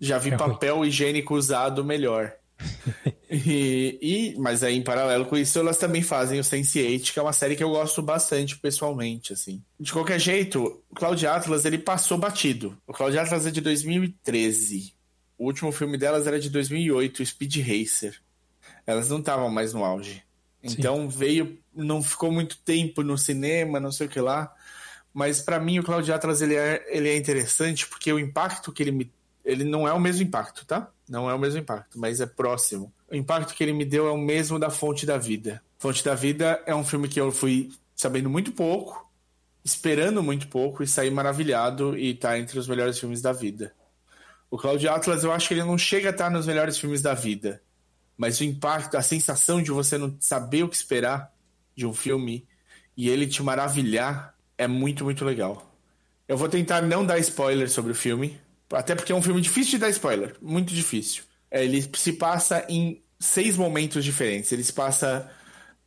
já 0.00 0.18
vi 0.18 0.30
é 0.30 0.36
papel 0.36 0.76
ruim. 0.78 0.88
higiênico 0.88 1.34
usado 1.34 1.84
melhor. 1.84 2.32
e, 3.30 3.98
e, 4.02 4.38
mas 4.38 4.62
aí, 4.62 4.76
em 4.76 4.82
paralelo 4.82 5.24
com 5.26 5.36
isso, 5.36 5.58
elas 5.58 5.78
também 5.78 6.02
fazem 6.02 6.38
o 6.38 6.42
Sense8, 6.42 7.12
que 7.12 7.18
é 7.18 7.22
uma 7.22 7.32
série 7.32 7.56
que 7.56 7.64
eu 7.64 7.70
gosto 7.70 8.02
bastante 8.02 8.58
pessoalmente, 8.58 9.32
assim. 9.32 9.62
De 9.78 9.92
qualquer 9.92 10.18
jeito, 10.18 10.82
o 10.90 10.94
Cloud 10.94 11.26
Atlas, 11.26 11.64
ele 11.64 11.78
passou 11.78 12.18
batido. 12.18 12.76
O 12.86 12.92
Cloud 12.92 13.18
Atlas 13.18 13.46
é 13.46 13.50
de 13.50 13.60
2013. 13.60 14.94
O 15.38 15.46
último 15.46 15.72
filme 15.72 15.96
delas 15.96 16.26
era 16.26 16.38
de 16.38 16.50
2008, 16.50 17.24
Speed 17.24 17.56
Racer. 17.58 18.20
Elas 18.86 19.08
não 19.08 19.20
estavam 19.20 19.48
mais 19.48 19.72
no 19.72 19.84
auge. 19.84 20.22
Então 20.62 21.10
Sim. 21.10 21.18
veio, 21.18 21.58
não 21.74 22.02
ficou 22.02 22.30
muito 22.30 22.58
tempo 22.58 23.02
no 23.02 23.16
cinema, 23.16 23.80
não 23.80 23.90
sei 23.90 24.06
o 24.06 24.10
que 24.10 24.20
lá. 24.20 24.54
Mas 25.12 25.40
para 25.40 25.58
mim 25.58 25.78
o 25.78 25.82
Cloud 25.82 26.10
Atlas 26.12 26.40
ele 26.40 26.54
é, 26.54 26.84
ele 26.88 27.08
é 27.08 27.16
interessante 27.16 27.86
porque 27.86 28.12
o 28.12 28.18
impacto 28.18 28.72
que 28.72 28.82
ele 28.82 28.92
me 28.92 29.12
ele 29.44 29.64
não 29.64 29.88
é 29.88 29.92
o 29.92 29.98
mesmo 29.98 30.22
impacto, 30.22 30.66
tá? 30.66 30.90
Não 31.08 31.28
é 31.28 31.34
o 31.34 31.38
mesmo 31.38 31.58
impacto, 31.58 31.98
mas 31.98 32.20
é 32.20 32.26
próximo. 32.26 32.92
O 33.10 33.16
impacto 33.16 33.54
que 33.54 33.64
ele 33.64 33.72
me 33.72 33.84
deu 33.84 34.06
é 34.06 34.10
o 34.10 34.18
mesmo 34.18 34.58
da 34.58 34.70
Fonte 34.70 35.06
da 35.06 35.16
Vida. 35.16 35.62
Fonte 35.78 36.04
da 36.04 36.14
Vida 36.14 36.62
é 36.66 36.74
um 36.74 36.84
filme 36.84 37.08
que 37.08 37.18
eu 37.18 37.32
fui 37.32 37.70
sabendo 37.96 38.30
muito 38.30 38.52
pouco, 38.52 39.10
esperando 39.64 40.22
muito 40.22 40.46
pouco 40.48 40.82
e 40.82 40.86
saí 40.86 41.10
maravilhado 41.10 41.98
e 41.98 42.14
tá 42.14 42.38
entre 42.38 42.58
os 42.58 42.68
melhores 42.68 42.98
filmes 42.98 43.20
da 43.20 43.32
vida. 43.32 43.74
O 44.50 44.58
Cloud 44.58 44.86
Atlas 44.88 45.22
eu 45.22 45.32
acho 45.32 45.48
que 45.48 45.54
ele 45.54 45.64
não 45.64 45.78
chega 45.78 46.08
a 46.08 46.12
estar 46.12 46.30
nos 46.30 46.46
melhores 46.46 46.78
filmes 46.78 47.02
da 47.02 47.14
vida, 47.14 47.62
mas 48.16 48.40
o 48.40 48.44
impacto, 48.44 48.96
a 48.96 49.02
sensação 49.02 49.62
de 49.62 49.70
você 49.70 49.96
não 49.96 50.16
saber 50.18 50.62
o 50.62 50.68
que 50.68 50.76
esperar 50.76 51.32
de 51.74 51.86
um 51.86 51.92
filme 51.92 52.46
e 52.96 53.08
ele 53.08 53.26
te 53.26 53.42
maravilhar 53.42 54.34
é 54.60 54.68
muito, 54.68 55.04
muito 55.04 55.24
legal. 55.24 55.74
Eu 56.28 56.36
vou 56.36 56.46
tentar 56.46 56.82
não 56.82 57.04
dar 57.04 57.18
spoiler 57.18 57.70
sobre 57.70 57.92
o 57.92 57.94
filme, 57.94 58.38
até 58.70 58.94
porque 58.94 59.10
é 59.10 59.14
um 59.14 59.22
filme 59.22 59.40
difícil 59.40 59.72
de 59.72 59.78
dar 59.78 59.88
spoiler, 59.88 60.36
muito 60.40 60.74
difícil. 60.74 61.22
É, 61.50 61.64
ele 61.64 61.82
se 61.94 62.12
passa 62.12 62.66
em 62.68 63.02
seis 63.18 63.56
momentos 63.56 64.04
diferentes. 64.04 64.52
Ele 64.52 64.62
se 64.62 64.72
passa 64.72 65.30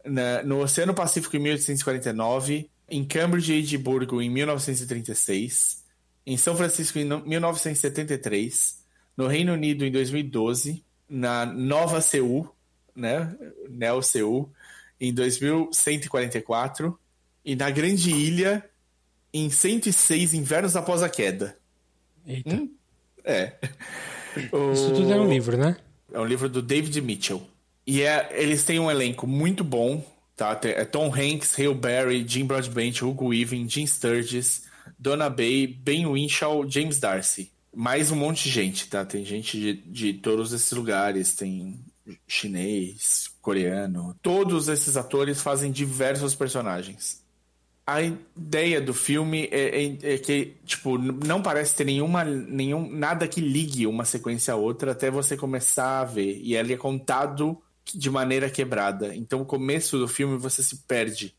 na, 0.04 0.42
no 0.42 0.60
Oceano 0.60 0.94
Pacífico 0.94 1.38
em 1.38 1.40
1849, 1.40 2.68
em 2.90 3.06
Cambridge 3.06 3.54
e 3.54 3.60
Edimburgo 3.60 4.20
em 4.20 4.30
1936, 4.32 5.84
em 6.26 6.36
São 6.36 6.58
Francisco 6.58 6.98
em 6.98 7.06
1973, 7.06 8.84
no 9.16 9.28
Reino 9.28 9.54
Unido 9.54 9.86
em 9.86 9.92
2012, 9.92 10.84
na 11.08 11.46
Nova 11.46 12.02
Seul, 12.02 12.50
né, 12.96 13.36
Neo 13.70 14.02
Seul, 14.02 14.52
em 15.00 15.14
2144 15.14 17.00
e 17.44 17.56
na 17.56 17.70
Grande 17.70 18.12
Ilha 18.12 18.64
em 19.34 19.50
106 19.50 20.34
Invernos 20.34 20.76
após 20.76 21.02
a 21.02 21.10
Queda. 21.10 21.58
Eita. 22.26 22.56
Hum? 22.56 22.70
É. 23.24 23.54
Isso 24.74 24.92
o... 24.92 24.94
tudo 24.94 25.12
é 25.12 25.20
um 25.20 25.30
livro, 25.30 25.58
né? 25.58 25.78
É 26.12 26.20
um 26.20 26.26
livro 26.26 26.48
do 26.48 26.62
David 26.62 27.02
Mitchell. 27.02 27.42
E 27.86 28.02
é, 28.02 28.30
eles 28.32 28.64
têm 28.64 28.80
um 28.80 28.90
elenco 28.90 29.28
muito 29.28 29.64
bom, 29.64 30.06
tá? 30.36 30.60
É 30.64 30.86
Tom 30.86 31.14
Hanks, 31.14 31.58
Hale 31.60 31.74
Berry, 31.74 32.26
Jim 32.28 32.46
Broadbent, 32.46 33.02
Hugo 33.02 33.28
Weaving, 33.28 33.68
Jim 33.68 33.86
Sturgis, 33.86 34.64
Donna 34.98 35.30
Bay, 35.30 35.68
Ben 35.68 36.06
Winshaw, 36.06 36.70
James 36.70 37.00
Darcy 37.00 37.54
mais 37.76 38.12
um 38.12 38.16
monte 38.16 38.44
de 38.44 38.52
gente, 38.52 38.88
tá? 38.88 39.04
Tem 39.04 39.26
gente 39.26 39.60
de, 39.60 39.74
de 39.74 40.14
todos 40.14 40.54
esses 40.54 40.72
lugares, 40.72 41.34
tem 41.34 41.84
chinês, 42.28 43.30
coreano. 43.42 44.16
Todos 44.22 44.68
esses 44.68 44.96
atores 44.96 45.42
fazem 45.42 45.72
diversos 45.72 46.36
personagens. 46.36 47.23
A 47.86 48.02
ideia 48.02 48.80
do 48.80 48.94
filme 48.94 49.50
é, 49.52 49.84
é, 49.84 50.14
é, 50.14 50.18
que, 50.18 50.56
tipo, 50.66 50.98
não 50.98 51.42
parece 51.42 51.76
ter 51.76 51.84
nenhuma, 51.84 52.24
nenhum, 52.24 52.90
nada 52.90 53.28
que 53.28 53.42
ligue 53.42 53.86
uma 53.86 54.06
sequência 54.06 54.54
a 54.54 54.58
outra 54.58 54.94
até 54.94 55.12
você 55.12 55.36
começar 55.36 56.00
a 56.00 56.06
ver. 56.06 56.40
E 56.42 56.56
ele 56.56 56.74
é 56.74 56.78
contado 56.78 57.62
de 57.94 58.10
maneira 58.10 58.50
quebrada. 58.50 59.14
Então, 59.14 59.42
o 59.42 59.46
começo 59.46 59.98
do 59.98 60.08
filme 60.08 60.38
você 60.38 60.64
se 60.64 60.78
perde. 60.88 61.36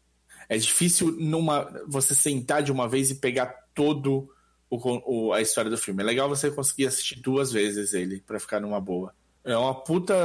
É 0.48 0.58
difícil 0.58 1.12
numa, 1.12 1.66
você 1.88 2.14
sentar 2.14 2.62
de 2.62 2.70
uma 2.70 2.86
vez 2.86 3.10
e 3.10 3.14
pegar 3.14 3.46
todo 3.74 4.28
o, 4.68 5.28
o, 5.28 5.32
a 5.32 5.40
história 5.40 5.70
do 5.70 5.78
filme. 5.78 6.02
É 6.02 6.06
legal 6.06 6.28
você 6.28 6.50
conseguir 6.50 6.86
assistir 6.86 7.20
duas 7.20 7.52
vezes 7.52 7.94
ele 7.94 8.20
para 8.20 8.38
ficar 8.38 8.60
numa 8.60 8.80
boa. 8.80 9.14
É 9.44 9.56
uma 9.56 9.74
puta 9.74 10.16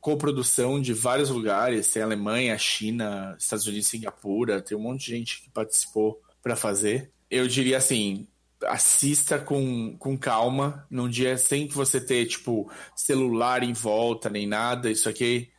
coprodução 0.00 0.80
de 0.80 0.92
vários 0.92 1.30
lugares. 1.30 1.90
Tem 1.90 2.02
Alemanha, 2.02 2.56
China, 2.56 3.36
Estados 3.38 3.66
Unidos, 3.66 3.88
Singapura. 3.88 4.62
Tem 4.62 4.76
um 4.76 4.80
monte 4.80 5.06
de 5.06 5.16
gente 5.16 5.42
que 5.42 5.50
participou 5.50 6.22
para 6.42 6.54
fazer. 6.54 7.10
Eu 7.30 7.46
diria 7.48 7.76
assim, 7.76 8.26
assista 8.64 9.38
com, 9.38 9.96
com 9.98 10.16
calma, 10.16 10.86
num 10.90 11.08
dia 11.08 11.36
sem 11.36 11.66
que 11.66 11.74
você 11.74 12.00
ter, 12.00 12.26
tipo, 12.26 12.70
celular 12.96 13.62
em 13.62 13.72
volta 13.72 14.30
nem 14.30 14.46
nada. 14.46 14.90
Isso 14.90 15.08
aqui 15.08 15.50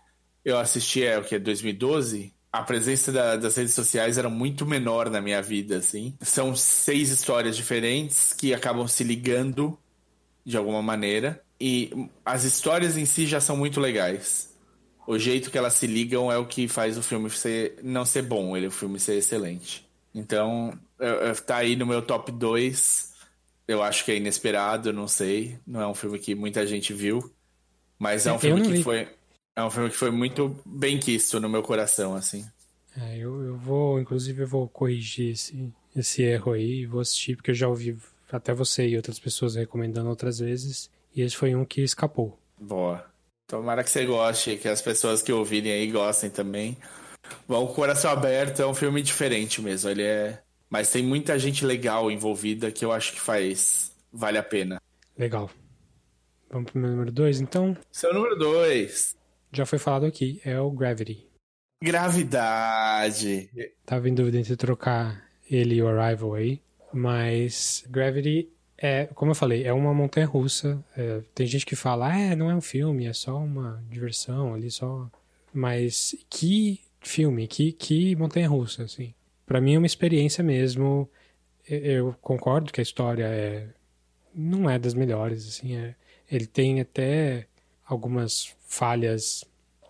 eu 0.43 0.57
assisti, 0.57 1.03
é 1.03 1.17
o 1.17 1.23
que? 1.23 1.37
2012? 1.37 2.33
a 2.51 2.63
presença 2.63 3.11
da, 3.11 3.35
das 3.35 3.55
redes 3.55 3.73
sociais 3.73 4.17
era 4.17 4.29
muito 4.29 4.65
menor 4.65 5.09
na 5.09 5.21
minha 5.21 5.41
vida, 5.41 5.77
assim. 5.77 6.15
São 6.21 6.55
seis 6.55 7.09
histórias 7.09 7.55
diferentes 7.55 8.33
que 8.33 8.53
acabam 8.53 8.87
se 8.87 9.03
ligando 9.03 9.77
de 10.43 10.57
alguma 10.57 10.81
maneira. 10.81 11.43
E 11.59 12.09
as 12.23 12.43
histórias 12.43 12.97
em 12.97 13.05
si 13.05 13.25
já 13.25 13.41
são 13.41 13.57
muito 13.57 13.79
legais. 13.79 14.55
O 15.05 15.17
jeito 15.17 15.49
que 15.49 15.57
elas 15.57 15.73
se 15.73 15.87
ligam 15.87 16.31
é 16.31 16.37
o 16.37 16.45
que 16.45 16.67
faz 16.67 16.97
o 16.97 17.03
filme 17.03 17.29
ser, 17.29 17.79
não 17.83 18.05
ser 18.05 18.21
bom, 18.21 18.55
ele, 18.55 18.67
o 18.67 18.71
filme 18.71 18.99
ser 18.99 19.15
excelente. 19.15 19.87
Então, 20.13 20.77
tá 21.45 21.57
aí 21.57 21.75
no 21.75 21.85
meu 21.85 22.01
top 22.01 22.31
2. 22.31 23.13
Eu 23.67 23.83
acho 23.83 24.05
que 24.05 24.11
é 24.11 24.17
inesperado, 24.17 24.93
não 24.93 25.07
sei. 25.07 25.57
Não 25.65 25.81
é 25.81 25.87
um 25.87 25.93
filme 25.93 26.19
que 26.19 26.33
muita 26.33 26.65
gente 26.65 26.93
viu. 26.93 27.31
Mas 27.97 28.25
é 28.25 28.31
um 28.31 28.39
filme 28.39 28.61
que 28.61 28.83
foi. 28.83 29.07
É 29.55 29.63
um 29.63 29.69
filme 29.69 29.89
que 29.89 29.97
foi 29.97 30.09
muito 30.09 30.55
bem 30.65 30.97
quisto 30.97 31.39
no 31.39 31.49
meu 31.49 31.61
coração, 31.61 32.15
assim. 32.15 32.45
É, 32.95 33.17
eu, 33.17 33.43
eu 33.43 33.57
vou, 33.57 33.99
inclusive, 33.99 34.43
eu 34.43 34.47
vou 34.47 34.67
corrigir 34.67 35.33
esse, 35.33 35.71
esse 35.95 36.23
erro 36.23 36.53
aí 36.53 36.81
e 36.81 36.85
vou 36.85 37.01
assistir, 37.01 37.35
porque 37.35 37.51
eu 37.51 37.55
já 37.55 37.67
ouvi 37.67 37.97
até 38.31 38.53
você 38.53 38.87
e 38.87 38.95
outras 38.95 39.19
pessoas 39.19 39.55
recomendando 39.55 40.09
outras 40.09 40.39
vezes, 40.39 40.89
e 41.19 41.21
esse 41.21 41.35
foi 41.35 41.55
um 41.55 41.65
que 41.65 41.81
escapou. 41.81 42.39
Boa. 42.57 43.05
Tomara 43.47 43.83
que 43.83 43.89
você 43.89 44.05
goste, 44.05 44.57
que 44.57 44.67
as 44.67 44.81
pessoas 44.81 45.21
que 45.21 45.31
ouvirem 45.31 45.71
aí 45.71 45.91
gostem 45.91 46.29
também. 46.29 46.77
Bom, 47.47 47.65
o 47.65 47.73
Coração 47.73 48.11
Aberto 48.11 48.61
é 48.61 48.67
um 48.67 48.73
filme 48.73 49.01
diferente 49.01 49.61
mesmo, 49.61 49.89
ele 49.89 50.03
é... 50.03 50.41
Mas 50.69 50.91
tem 50.91 51.03
muita 51.03 51.37
gente 51.39 51.65
legal 51.65 52.11
envolvida 52.11 52.71
que 52.71 52.85
eu 52.85 52.91
acho 52.91 53.13
que 53.13 53.19
faz... 53.19 53.91
Vale 54.11 54.37
a 54.37 54.43
pena. 54.43 54.81
Legal. 55.17 55.49
Vamos 56.49 56.71
pro 56.71 56.81
meu 56.81 56.91
número 56.91 57.11
2, 57.11 57.41
então? 57.41 57.77
Seu 57.91 58.13
número 58.13 58.35
2 58.37 59.19
já 59.51 59.65
foi 59.65 59.79
falado 59.79 60.05
aqui, 60.05 60.39
é 60.45 60.59
o 60.59 60.71
Gravity. 60.71 61.27
Gravidade. 61.83 63.49
Tava 63.85 64.09
em 64.09 64.13
dúvida 64.13 64.37
entre 64.37 64.55
trocar 64.55 65.23
ele 65.49 65.75
e 65.75 65.81
o 65.81 65.87
Arrival 65.87 66.35
aí, 66.35 66.61
mas 66.93 67.83
Gravity 67.89 68.49
é, 68.81 69.07
como 69.07 69.31
eu 69.31 69.35
falei, 69.35 69.65
é 69.65 69.73
uma 69.73 69.93
montanha 69.93 70.25
russa. 70.25 70.83
É, 70.95 71.21
tem 71.35 71.45
gente 71.45 71.65
que 71.65 71.75
fala, 71.75 72.13
ah, 72.13 72.17
é, 72.17 72.35
não 72.35 72.49
é 72.49 72.55
um 72.55 72.61
filme, 72.61 73.05
é 73.05 73.13
só 73.13 73.37
uma 73.37 73.83
diversão 73.89 74.53
ali, 74.53 74.71
só. 74.71 75.09
Mas 75.53 76.15
que 76.29 76.79
filme, 77.01 77.47
que, 77.47 77.73
que 77.73 78.15
montanha 78.15 78.47
russa, 78.47 78.83
assim. 78.83 79.13
Para 79.45 79.59
mim 79.59 79.75
é 79.75 79.77
uma 79.77 79.87
experiência 79.87 80.43
mesmo. 80.43 81.09
Eu 81.67 82.15
concordo 82.21 82.71
que 82.71 82.79
a 82.79 82.83
história 82.83 83.25
é 83.25 83.67
não 84.33 84.69
é 84.69 84.79
das 84.79 84.93
melhores, 84.93 85.47
assim. 85.47 85.75
É, 85.75 85.95
ele 86.31 86.45
tem 86.45 86.79
até 86.79 87.47
algumas 87.85 88.55
falhas 88.65 89.43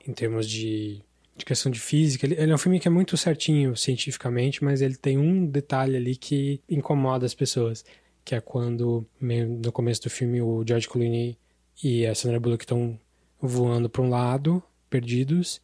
em 0.07 0.14
termos 0.14 0.49
de, 0.49 1.02
de 1.38 1.45
questão 1.45 1.72
de 1.72 1.80
física. 1.80 2.26
Ele, 2.26 2.36
ele, 2.36 2.52
é 2.52 2.56
um 2.56 2.57
filme 2.57 2.80
que 2.80 2.88
é 2.88 2.91
muito 2.91 3.16
certinho 3.18 3.76
cientificamente, 3.76 4.64
mas 4.64 4.82
ele 4.82 4.95
tem 4.95 5.18
um 5.18 5.45
detalhe 5.45 5.95
ali 5.95 6.16
que 6.16 6.61
incomoda 6.70 7.26
as 7.26 7.36
pessoas, 7.36 7.86
que 8.23 8.35
é 8.35 8.41
quando, 8.41 9.05
no 9.19 9.71
começo 9.71 10.03
do 10.03 10.09
filme, 10.09 10.41
o 10.41 10.63
George 10.67 10.87
Clooney 10.87 11.37
e 11.83 12.05
a 12.05 12.13
Sandra 12.13 12.39
Bullock 12.39 12.63
estão 12.63 12.99
voando 13.41 13.89
para 13.89 14.01
um 14.01 14.09
lado, 14.09 14.61
perdidos, 14.89 15.61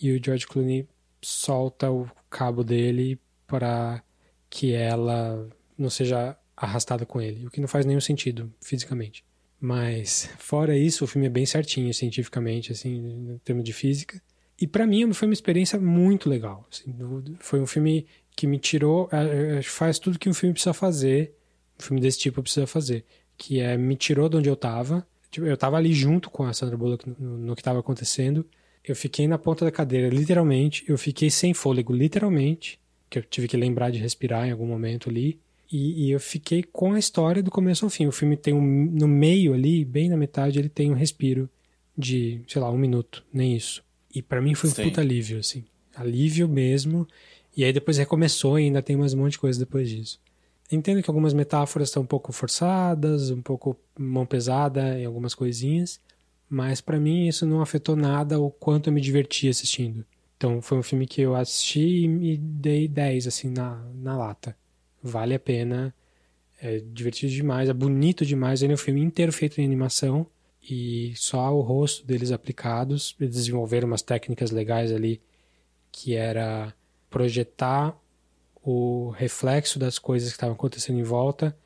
e 0.00 0.12
o 0.12 0.20
George 0.24 0.46
Clooney 0.46 0.88
solta 1.20 1.90
o 1.90 2.10
cabo 2.28 2.64
dele 2.64 3.20
para 3.46 4.02
que 4.48 4.72
ela 4.72 5.48
não 5.76 5.90
seja 5.90 6.36
arrastada 6.56 7.06
com 7.06 7.20
ele, 7.20 7.46
o 7.46 7.50
que 7.50 7.60
não 7.60 7.68
faz 7.68 7.86
nenhum 7.86 8.00
sentido 8.00 8.52
fisicamente. 8.60 9.24
Mas, 9.60 10.30
fora 10.38 10.76
isso, 10.76 11.04
o 11.04 11.06
filme 11.06 11.26
é 11.26 11.30
bem 11.30 11.44
certinho 11.44 11.92
cientificamente, 11.92 12.72
assim, 12.72 13.34
em 13.34 13.40
termos 13.44 13.62
de 13.62 13.72
física. 13.72 14.20
E 14.58 14.66
para 14.66 14.86
mim 14.86 15.12
foi 15.12 15.28
uma 15.28 15.34
experiência 15.34 15.78
muito 15.78 16.28
legal. 16.28 16.66
Assim, 16.70 16.94
foi 17.38 17.60
um 17.60 17.66
filme 17.66 18.06
que 18.34 18.46
me 18.46 18.58
tirou. 18.58 19.08
É, 19.12 19.58
é, 19.58 19.62
faz 19.62 19.98
tudo 19.98 20.18
que 20.18 20.28
um 20.28 20.34
filme 20.34 20.54
precisa 20.54 20.72
fazer, 20.72 21.34
um 21.80 21.86
filme 21.86 22.00
desse 22.00 22.18
tipo 22.18 22.42
precisa 22.42 22.66
fazer. 22.66 23.04
Que 23.36 23.60
é 23.60 23.76
me 23.76 23.96
tirou 23.96 24.28
de 24.28 24.36
onde 24.36 24.48
eu 24.48 24.56
tava, 24.56 25.06
Tipo, 25.30 25.46
eu 25.46 25.56
tava 25.56 25.76
ali 25.76 25.92
junto 25.92 26.28
com 26.28 26.44
a 26.44 26.52
Sandra 26.52 26.76
Bullock 26.76 27.08
no, 27.08 27.38
no 27.38 27.56
que 27.56 27.62
tava 27.62 27.78
acontecendo. 27.78 28.44
Eu 28.84 28.96
fiquei 28.96 29.28
na 29.28 29.38
ponta 29.38 29.64
da 29.64 29.70
cadeira, 29.70 30.08
literalmente. 30.08 30.84
Eu 30.88 30.98
fiquei 30.98 31.30
sem 31.30 31.54
fôlego, 31.54 31.92
literalmente. 31.92 32.80
Que 33.08 33.18
eu 33.18 33.22
tive 33.22 33.46
que 33.46 33.56
lembrar 33.56 33.90
de 33.90 33.98
respirar 33.98 34.48
em 34.48 34.50
algum 34.50 34.66
momento 34.66 35.08
ali. 35.08 35.38
E, 35.70 36.06
e, 36.06 36.10
eu 36.10 36.18
fiquei 36.18 36.64
com 36.64 36.94
a 36.94 36.98
história 36.98 37.42
do 37.42 37.50
começo 37.50 37.84
ao 37.84 37.90
fim. 37.90 38.06
O 38.06 38.12
filme 38.12 38.36
tem 38.36 38.52
um. 38.52 38.86
No 38.90 39.06
meio 39.06 39.54
ali, 39.54 39.84
bem 39.84 40.08
na 40.08 40.16
metade, 40.16 40.58
ele 40.58 40.68
tem 40.68 40.90
um 40.90 40.94
respiro 40.94 41.48
de, 41.96 42.40
sei 42.48 42.60
lá, 42.60 42.68
um 42.70 42.78
minuto, 42.78 43.24
nem 43.32 43.54
isso. 43.54 43.84
E 44.12 44.20
para 44.20 44.40
mim 44.40 44.54
foi 44.54 44.68
um 44.68 44.72
Sim. 44.72 44.82
puta 44.82 45.00
alívio, 45.00 45.38
assim. 45.38 45.64
Alívio 45.94 46.48
mesmo. 46.48 47.06
E 47.56 47.62
aí 47.62 47.72
depois 47.72 47.98
recomeçou 47.98 48.58
e 48.58 48.64
ainda 48.64 48.82
tem 48.82 48.96
mais 48.96 49.14
um 49.14 49.18
monte 49.18 49.32
de 49.32 49.38
coisa 49.38 49.60
depois 49.60 49.88
disso. 49.88 50.18
Entendo 50.70 51.02
que 51.02 51.10
algumas 51.10 51.34
metáforas 51.34 51.88
estão 51.88 52.02
um 52.02 52.06
pouco 52.06 52.32
forçadas, 52.32 53.30
um 53.30 53.42
pouco 53.42 53.76
mão 53.98 54.24
pesada 54.24 54.98
em 54.98 55.04
algumas 55.04 55.34
coisinhas, 55.34 56.00
mas 56.48 56.80
para 56.80 56.98
mim 56.98 57.26
isso 57.26 57.44
não 57.44 57.60
afetou 57.60 57.96
nada 57.96 58.38
o 58.38 58.50
quanto 58.50 58.88
eu 58.88 58.92
me 58.92 59.00
diverti 59.00 59.48
assistindo. 59.48 60.04
Então 60.36 60.62
foi 60.62 60.78
um 60.78 60.82
filme 60.82 61.06
que 61.06 61.20
eu 61.20 61.34
assisti 61.34 62.04
e 62.04 62.08
me 62.08 62.36
dei 62.36 62.86
10 62.86 63.26
assim 63.26 63.50
na, 63.50 63.84
na 63.94 64.16
lata. 64.16 64.56
Vale 65.02 65.34
a 65.34 65.40
pena, 65.40 65.94
é 66.60 66.78
divertido 66.78 67.32
demais, 67.32 67.68
é 67.68 67.72
bonito 67.72 68.24
demais. 68.24 68.62
Ele 68.62 68.72
é 68.72 68.74
um 68.74 68.78
filme 68.78 69.02
inteiro 69.02 69.32
feito 69.32 69.60
em 69.60 69.64
animação 69.64 70.26
e 70.62 71.12
só 71.16 71.54
o 71.54 71.60
rosto 71.60 72.06
deles 72.06 72.30
aplicados. 72.30 73.16
Eles 73.20 73.34
desenvolveram 73.34 73.88
umas 73.88 74.02
técnicas 74.02 74.50
legais 74.50 74.92
ali 74.92 75.20
que 75.90 76.14
era 76.14 76.72
projetar 77.08 77.98
o 78.62 79.10
reflexo 79.10 79.78
das 79.78 79.98
coisas 79.98 80.28
que 80.28 80.36
estavam 80.36 80.54
acontecendo 80.54 80.98
em 80.98 81.02
volta 81.02 81.56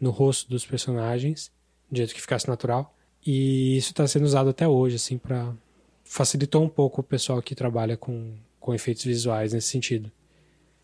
no 0.00 0.10
rosto 0.10 0.48
dos 0.50 0.66
personagens, 0.66 1.50
de 1.90 1.98
jeito 1.98 2.14
que 2.14 2.20
ficasse 2.20 2.48
natural. 2.48 2.94
E 3.26 3.76
isso 3.76 3.90
está 3.90 4.06
sendo 4.06 4.24
usado 4.24 4.50
até 4.50 4.68
hoje, 4.68 4.96
assim, 4.96 5.16
para 5.16 5.52
facilitou 6.04 6.62
um 6.62 6.68
pouco 6.68 7.00
o 7.00 7.04
pessoal 7.04 7.40
que 7.40 7.54
trabalha 7.54 7.96
com, 7.96 8.34
com 8.60 8.74
efeitos 8.74 9.04
visuais 9.04 9.52
nesse 9.52 9.68
sentido. 9.68 10.12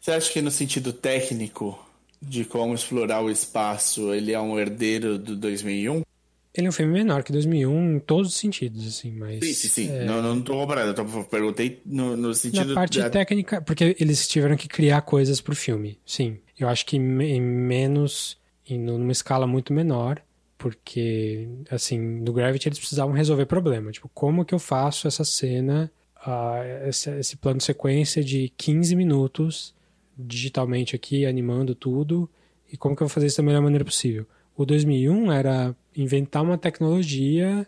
Você 0.01 0.13
acha 0.13 0.33
que 0.33 0.41
no 0.41 0.51
sentido 0.51 0.93
técnico 0.93 1.79
de 2.21 2.45
como 2.45 2.75
explorar 2.75 3.23
o 3.23 3.31
espaço, 3.31 4.13
ele 4.15 4.33
é 4.33 4.41
um 4.41 4.59
herdeiro 4.59 5.19
do 5.19 5.37
2001? 5.37 6.03
Ele 6.53 6.67
é 6.67 6.71
um 6.71 6.73
filme 6.73 6.93
menor 6.93 7.23
que 7.23 7.31
2001 7.31 7.97
em 7.97 7.99
todos 8.01 8.31
os 8.31 8.37
sentidos, 8.37 8.87
assim, 8.87 9.13
mas... 9.13 9.45
Sim, 9.45 9.53
sim, 9.53 9.69
sim. 9.69 9.91
É... 9.91 10.05
Não, 10.05 10.21
não 10.21 10.43
tô 10.43 10.61
eu 10.61 11.25
perguntei 11.25 11.81
no, 11.87 12.17
no 12.17 12.35
sentido... 12.35 12.67
Na 12.67 12.75
parte 12.75 12.99
da... 12.99 13.09
técnica, 13.09 13.63
porque 13.63 13.97
eles 14.01 14.27
tiveram 14.27 14.57
que 14.57 14.67
criar 14.67 15.03
coisas 15.03 15.41
pro 15.41 15.55
filme, 15.55 15.99
sim. 16.05 16.39
Eu 16.59 16.69
acho 16.69 16.85
que 16.85 16.97
em 16.97 17.41
menos, 17.41 18.37
em 18.69 18.79
numa 18.79 19.13
escala 19.13 19.47
muito 19.47 19.73
menor, 19.73 20.21
porque, 20.59 21.49
assim, 21.71 21.99
no 21.99 22.33
Gravity 22.33 22.69
eles 22.69 22.79
precisavam 22.79 23.15
resolver 23.15 23.47
problema. 23.47 23.93
Tipo, 23.93 24.11
como 24.13 24.45
que 24.45 24.55
eu 24.55 24.59
faço 24.59 25.07
essa 25.07 25.25
cena, 25.25 25.91
uh, 26.27 26.89
esse, 26.89 27.11
esse 27.13 27.37
plano 27.37 27.59
de 27.59 27.65
sequência 27.65 28.23
de 28.23 28.53
15 28.59 28.95
minutos, 28.97 29.75
digitalmente 30.19 30.95
aqui, 30.97 31.25
animando 31.25 31.75
tudo, 31.75 32.29
e 32.71 32.77
como 32.77 32.95
que 32.95 33.03
eu 33.03 33.07
vou 33.07 33.15
fazer 33.15 33.29
isso 33.29 33.39
da 33.39 33.43
melhor 33.43 33.63
maneira 33.63 33.85
possível? 33.85 34.27
O 34.61 34.67
2001 34.67 35.33
era 35.33 35.75
inventar 35.97 36.43
uma 36.43 36.59
tecnologia 36.59 37.67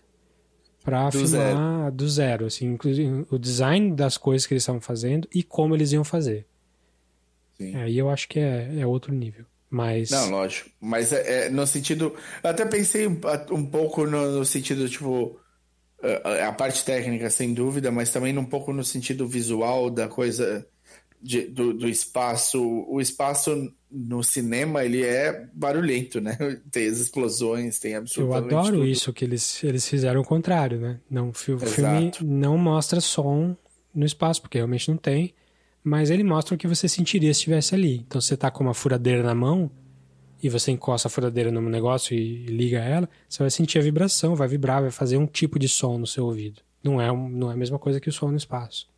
para 0.85 1.09
zero. 1.09 1.91
do 1.91 2.07
zero, 2.07 2.45
assim, 2.45 2.67
inclusive 2.67 3.25
o 3.31 3.39
design 3.39 3.95
das 3.95 4.19
coisas 4.19 4.47
que 4.47 4.53
eles 4.53 4.63
estavam 4.63 4.79
fazendo 4.79 5.27
e 5.35 5.43
como 5.43 5.75
eles 5.75 5.93
iam 5.93 6.05
fazer. 6.05 6.45
Sim. 7.57 7.75
Aí 7.77 7.97
eu 7.97 8.11
acho 8.11 8.29
que 8.29 8.39
é, 8.39 8.81
é 8.81 8.87
outro 8.87 9.11
nível. 9.15 9.47
Mas... 9.71 10.11
Não, 10.11 10.29
lógico. 10.33 10.69
Mas 10.79 11.15
é, 11.15 11.47
é, 11.47 11.49
no 11.49 11.67
sentido. 11.67 12.15
Eu 12.45 12.51
até 12.51 12.67
pensei 12.67 13.07
um, 13.07 13.65
pouco 13.65 14.05
no, 14.05 14.31
no, 14.31 14.45
sentido, 14.45 14.87
tipo. 14.87 15.41
A 16.45 16.53
parte 16.53 16.85
técnica, 16.85 17.31
sem 17.31 17.55
dúvida, 17.55 17.91
mas 17.91 18.11
também 18.11 18.37
um 18.37 18.45
pouco 18.45 18.71
no 18.71 18.85
sentido 18.85 19.27
visual 19.27 19.89
da 19.89 20.09
coisa 20.09 20.69
de, 21.23 21.43
do, 21.43 21.73
do 21.73 21.89
espaço. 21.89 22.61
O 22.89 23.01
espaço 23.01 23.73
no 23.91 24.23
cinema 24.23 24.85
ele 24.85 25.05
é 25.05 25.47
barulhento, 25.53 26.21
né? 26.21 26.37
Tem 26.71 26.89
as 26.89 26.99
explosões, 26.99 27.79
tem 27.79 27.95
absolutamente. 27.95 28.53
Eu 28.53 28.59
adoro 28.59 28.77
tudo. 28.77 28.89
isso 28.89 29.13
que 29.13 29.25
eles, 29.25 29.63
eles 29.63 29.87
fizeram 29.87 30.23
o 30.23 30.25
contrário, 30.25 30.81
né? 30.81 31.01
Não, 31.11 31.29
o 31.29 31.33
filme 31.33 31.63
não 32.23 32.57
mostra 32.57 33.01
som 33.01 33.57
no 33.95 34.07
espaço, 34.07 34.41
porque 34.41 34.59
realmente 34.59 34.91
não 34.91 34.97
tem, 34.97 35.35
mas 35.85 36.09
ele 36.11 36.25
mostra 36.25 36.55
o 36.55 36.59
que 36.59 36.67
você 36.67 36.89
sentiria 36.89 37.33
se 37.33 37.41
estivesse 37.41 37.75
ali. 37.75 37.99
Então 37.99 38.21
você 38.21 38.37
tá 38.37 38.51
com 38.51 38.65
uma 38.65 38.75
furadeira 38.75 39.23
na 39.23 39.35
mão 39.35 39.71
e 40.43 40.49
você 40.49 40.71
encosta 40.71 41.09
a 41.09 41.11
furadeira 41.11 41.53
no 41.53 41.61
negócio 41.61 42.17
e, 42.17 42.45
e 42.45 42.47
liga 42.47 42.79
ela, 42.79 43.09
você 43.29 43.43
vai 43.43 43.51
sentir 43.51 43.79
a 43.79 43.83
vibração, 43.83 44.35
vai 44.35 44.49
vibrar, 44.49 44.81
vai 44.81 44.91
fazer 44.91 45.19
um 45.19 45.27
tipo 45.27 45.59
de 45.59 45.69
som 45.69 45.99
no 45.99 46.07
seu 46.07 46.25
ouvido. 46.25 46.63
Não 46.83 47.01
é, 47.01 47.07
não 47.07 47.51
é 47.51 47.55
a 47.55 47.57
mesma 47.57 47.79
coisa 47.79 48.01
que 48.01 48.09
o 48.09 48.13
som 48.13 48.31
no 48.31 48.37
espaço. 48.37 48.92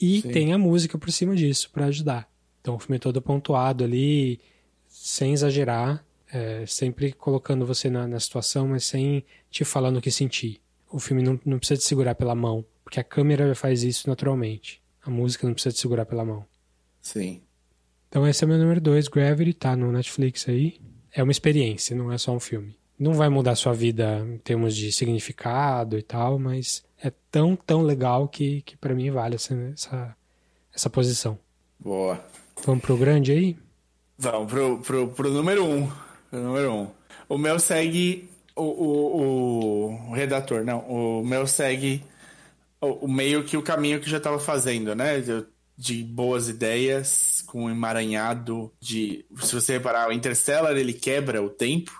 E 0.00 0.22
Sim. 0.22 0.30
tem 0.30 0.52
a 0.52 0.58
música 0.58 0.96
por 0.96 1.10
cima 1.10 1.34
disso 1.34 1.70
para 1.70 1.86
ajudar. 1.86 2.30
Então 2.60 2.76
o 2.76 2.78
filme 2.78 2.96
é 2.96 3.00
todo 3.00 3.20
pontuado 3.20 3.82
ali, 3.82 4.40
sem 4.86 5.32
exagerar, 5.32 6.04
é, 6.32 6.64
sempre 6.66 7.12
colocando 7.12 7.66
você 7.66 7.88
na, 7.88 8.06
na, 8.06 8.20
situação, 8.20 8.68
mas 8.68 8.84
sem 8.84 9.24
te 9.50 9.64
falando 9.64 9.96
o 9.96 10.00
que 10.00 10.10
sentir. 10.10 10.60
O 10.90 10.98
filme 10.98 11.22
não, 11.22 11.40
não 11.44 11.58
precisa 11.58 11.80
te 11.80 11.86
segurar 11.86 12.14
pela 12.14 12.34
mão, 12.34 12.64
porque 12.84 13.00
a 13.00 13.04
câmera 13.04 13.54
faz 13.54 13.82
isso 13.82 14.08
naturalmente. 14.08 14.80
A 15.02 15.10
música 15.10 15.46
não 15.46 15.54
precisa 15.54 15.74
te 15.74 15.80
segurar 15.80 16.06
pela 16.06 16.24
mão. 16.24 16.44
Sim. 17.00 17.40
Então 18.08 18.26
esse 18.26 18.44
é 18.44 18.46
meu 18.46 18.58
número 18.58 18.80
2, 18.80 19.08
Gravity, 19.08 19.52
tá 19.54 19.76
no 19.76 19.92
Netflix 19.92 20.48
aí. 20.48 20.80
É 21.12 21.22
uma 21.22 21.32
experiência, 21.32 21.96
não 21.96 22.12
é 22.12 22.18
só 22.18 22.32
um 22.32 22.40
filme. 22.40 22.76
Não 22.98 23.14
vai 23.14 23.28
mudar 23.28 23.54
sua 23.54 23.72
vida 23.72 24.26
em 24.28 24.38
termos 24.38 24.74
de 24.74 24.90
significado 24.92 25.96
e 25.96 26.02
tal, 26.02 26.38
mas 26.38 26.84
é 27.02 27.12
tão, 27.30 27.56
tão 27.56 27.82
legal 27.82 28.28
que, 28.28 28.62
que 28.62 28.76
para 28.76 28.94
mim 28.94 29.10
vale 29.10 29.36
essa, 29.36 29.54
essa, 29.74 30.16
essa 30.74 30.90
posição. 30.90 31.38
Boa. 31.78 32.24
Vamos 32.64 32.82
pro 32.82 32.96
grande 32.96 33.32
aí? 33.32 33.56
Vamos 34.18 34.50
pro, 34.50 34.78
pro, 34.80 35.08
pro 35.08 35.30
número 35.30 35.64
um. 35.64 35.88
Pro 36.30 36.40
número 36.40 36.72
um. 36.72 36.88
O 37.28 37.38
meu 37.38 37.58
segue 37.58 38.28
o, 38.56 38.64
o, 38.64 40.10
o 40.10 40.12
redator, 40.12 40.64
não. 40.64 40.80
O 40.80 41.24
meu 41.24 41.46
segue 41.46 42.02
o, 42.80 43.04
o, 43.04 43.08
meio 43.08 43.44
que 43.44 43.56
o 43.56 43.62
caminho 43.62 44.00
que 44.00 44.10
já 44.10 44.18
estava 44.18 44.38
fazendo, 44.38 44.94
né? 44.94 45.20
De, 45.20 45.46
de, 45.76 46.02
boas 46.02 46.48
ideias, 46.48 47.42
com 47.46 47.64
um 47.64 47.70
emaranhado 47.70 48.72
de. 48.80 49.24
Se 49.40 49.54
você 49.54 49.74
reparar, 49.74 50.08
o 50.08 50.12
Interstellar 50.12 50.76
ele 50.76 50.92
quebra 50.92 51.42
o 51.42 51.48
tempo. 51.48 51.92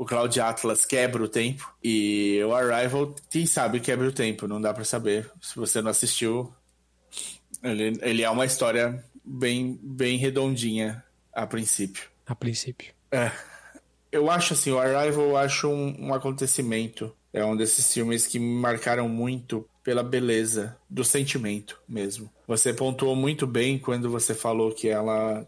O 0.00 0.06
Cloud 0.06 0.40
Atlas 0.40 0.86
quebra 0.86 1.22
o 1.22 1.28
tempo. 1.28 1.70
E 1.84 2.40
o 2.42 2.54
Arrival, 2.54 3.14
quem 3.28 3.44
sabe, 3.44 3.80
quebra 3.80 4.08
o 4.08 4.12
tempo. 4.12 4.48
Não 4.48 4.58
dá 4.58 4.72
para 4.72 4.82
saber. 4.82 5.30
Se 5.42 5.54
você 5.54 5.82
não 5.82 5.90
assistiu, 5.90 6.50
ele, 7.62 7.98
ele 8.00 8.22
é 8.22 8.30
uma 8.30 8.46
história 8.46 9.04
bem, 9.22 9.78
bem 9.82 10.16
redondinha 10.16 11.04
a 11.30 11.46
princípio. 11.46 12.04
A 12.26 12.34
princípio. 12.34 12.94
É. 13.12 13.30
Eu 14.10 14.30
acho 14.30 14.54
assim, 14.54 14.70
o 14.70 14.78
Arrival 14.78 15.22
eu 15.22 15.36
acho 15.36 15.68
um, 15.68 16.06
um 16.06 16.14
acontecimento. 16.14 17.14
É 17.30 17.44
um 17.44 17.54
desses 17.54 17.92
filmes 17.92 18.26
que 18.26 18.38
me 18.38 18.58
marcaram 18.58 19.06
muito 19.06 19.68
pela 19.84 20.02
beleza 20.02 20.78
do 20.88 21.04
sentimento 21.04 21.78
mesmo. 21.86 22.32
Você 22.48 22.72
pontuou 22.72 23.14
muito 23.14 23.46
bem 23.46 23.78
quando 23.78 24.10
você 24.10 24.34
falou 24.34 24.72
que 24.72 24.88
ela 24.88 25.46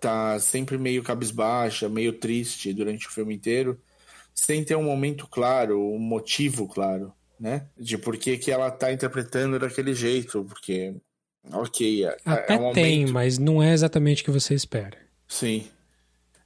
tá 0.00 0.40
sempre 0.40 0.76
meio 0.76 1.04
cabisbaixa, 1.04 1.88
meio 1.88 2.12
triste 2.12 2.72
durante 2.72 3.06
o 3.06 3.10
filme 3.12 3.36
inteiro, 3.36 3.80
sem 4.34 4.64
ter 4.64 4.76
um 4.76 4.82
momento 4.82 5.26
claro, 5.26 5.80
um 5.80 5.98
motivo 5.98 6.66
claro, 6.68 7.12
né? 7.38 7.66
De 7.78 7.98
por 7.98 8.16
que, 8.16 8.36
que 8.38 8.50
ela 8.50 8.70
tá 8.70 8.92
interpretando 8.92 9.58
daquele 9.58 9.94
jeito, 9.94 10.44
porque 10.44 10.94
Ok. 11.50 12.04
É, 12.04 12.16
Até 12.24 12.54
é 12.54 12.58
um 12.58 12.72
tem, 12.72 13.00
momento... 13.00 13.12
mas 13.12 13.38
não 13.38 13.62
é 13.62 13.72
exatamente 13.72 14.22
o 14.22 14.24
que 14.26 14.30
você 14.30 14.54
espera. 14.54 14.96
Sim. 15.26 15.66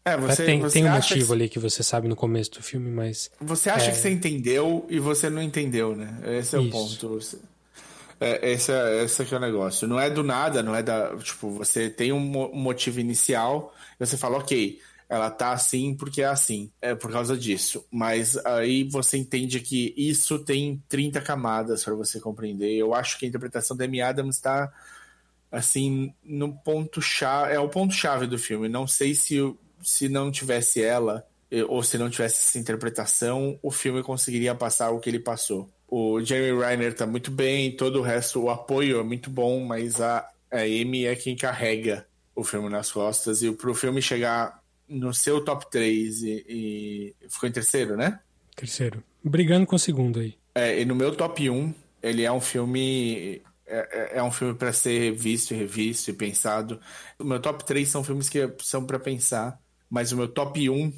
É, 0.05 0.17
você, 0.17 0.45
tem, 0.45 0.61
você 0.61 0.75
tem 0.75 0.89
um 0.89 0.93
motivo 0.93 1.27
que... 1.27 1.33
ali 1.33 1.49
que 1.49 1.59
você 1.59 1.83
sabe 1.83 2.07
no 2.07 2.15
começo 2.15 2.53
do 2.53 2.63
filme, 2.63 2.91
mas. 2.91 3.31
Você 3.41 3.69
acha 3.69 3.89
é... 3.89 3.91
que 3.91 3.99
você 3.99 4.11
entendeu 4.11 4.87
e 4.89 5.01
você 5.01 5.29
não 5.29 5.43
entendeu, 5.43 5.97
né? 5.97 6.21
Esse 6.39 6.57
é 6.57 6.61
Isso. 6.61 6.69
o 6.69 6.71
ponto. 6.71 7.19
É, 8.21 8.53
esse, 8.53 8.73
é, 8.73 9.05
esse 9.05 9.23
é, 9.23 9.27
é 9.31 9.37
o 9.37 9.41
negócio. 9.41 9.89
Não 9.89 9.99
é 9.99 10.09
do 10.09 10.23
nada, 10.23 10.63
não 10.63 10.75
é 10.75 10.83
da. 10.83 11.15
Tipo, 11.17 11.51
você 11.51 11.91
tem 11.91 12.13
um 12.13 12.21
motivo 12.21 13.01
inicial, 13.01 13.75
e 13.99 14.07
você 14.07 14.17
fala, 14.17 14.39
ok, 14.39 14.79
ela 15.09 15.31
tá 15.31 15.53
assim 15.53 15.95
porque 15.95 16.23
é 16.23 16.27
assim, 16.27 16.71
é 16.81 16.95
por 16.95 17.13
causa 17.13 17.37
disso. 17.37 17.87
Mas 17.91 18.37
aí 18.45 18.85
você 18.85 19.17
entende 19.17 19.61
que 19.61 19.95
isso 19.97 20.39
tem 20.39 20.83
30 20.89 21.21
camadas 21.21 21.85
para 21.85 21.95
você 21.95 22.19
compreender. 22.21 22.75
Eu 22.75 22.95
acho 22.95 23.19
que 23.19 23.25
a 23.25 23.29
interpretação 23.29 23.77
da 23.77 23.85
Amy 23.85 24.01
Adams 24.01 24.37
está 24.37 24.73
assim 25.51 26.13
no 26.25 26.53
ponto 26.53 27.01
chave, 27.01 27.55
é 27.55 27.61
o 27.61 27.69
ponto 27.69 27.95
chave 27.95 28.27
do 28.27 28.39
filme. 28.39 28.69
Não 28.69 28.87
sei 28.87 29.15
se 29.15 29.41
se 29.83 30.09
não 30.09 30.33
tivesse 30.33 30.83
ela 30.83 31.25
ou 31.69 31.83
se 31.83 31.97
não 31.97 32.11
tivesse 32.11 32.37
essa 32.37 32.59
interpretação, 32.59 33.59
o 33.63 33.71
filme 33.71 34.03
conseguiria 34.03 34.55
passar 34.55 34.91
o 34.91 34.99
que 34.99 35.09
ele 35.09 35.21
passou. 35.21 35.71
O 35.87 36.21
Jeremy 36.21 36.61
Reiner 36.61 36.95
tá 36.95 37.07
muito 37.07 37.31
bem, 37.31 37.77
todo 37.77 38.01
o 38.01 38.03
resto, 38.03 38.43
o 38.43 38.51
apoio 38.51 38.99
é 38.99 39.03
muito 39.05 39.31
bom, 39.31 39.65
mas 39.65 40.01
a, 40.01 40.29
a 40.51 40.63
Amy 40.63 41.07
é 41.07 41.15
quem 41.15 41.37
carrega 41.37 42.05
o 42.35 42.43
filme 42.43 42.69
nas 42.69 42.91
costas 42.91 43.43
e 43.43 43.53
pro 43.53 43.75
filme 43.75 44.03
chegar 44.03 44.61
no 44.89 45.13
seu 45.13 45.45
top 45.45 45.71
3 45.71 46.23
e, 46.23 46.45
e 46.49 47.29
ficou 47.29 47.49
em 47.49 47.53
terceiro, 47.53 47.97
né? 47.97 48.21
Terceiro. 48.55 49.03
brigando 49.23 49.67
com 49.67 49.77
o 49.77 49.79
segundo 49.79 50.21
aí. 50.21 50.35
É, 50.55 50.81
e 50.81 50.85
no 50.85 50.95
meu 50.95 51.15
top 51.15 51.49
1, 51.49 51.75
ele 52.03 52.23
é 52.23 52.33
um 52.33 52.41
filme. 52.41 53.43
É, 53.67 54.15
é, 54.15 54.19
é 54.19 54.23
um 54.23 54.31
filme 54.31 54.55
para 54.55 54.73
ser 54.73 55.13
visto 55.13 55.53
e 55.53 55.57
revisto 55.57 56.11
e 56.11 56.15
pensado. 56.15 56.81
O 57.19 57.25
meu 57.25 57.41
top 57.41 57.65
3 57.65 57.87
são 57.87 58.03
filmes 58.03 58.29
que 58.29 58.51
são 58.63 58.85
para 58.85 58.99
pensar, 58.99 59.61
mas 59.91 60.13
o 60.13 60.17
meu 60.17 60.29
top 60.29 60.71
1 60.71 60.93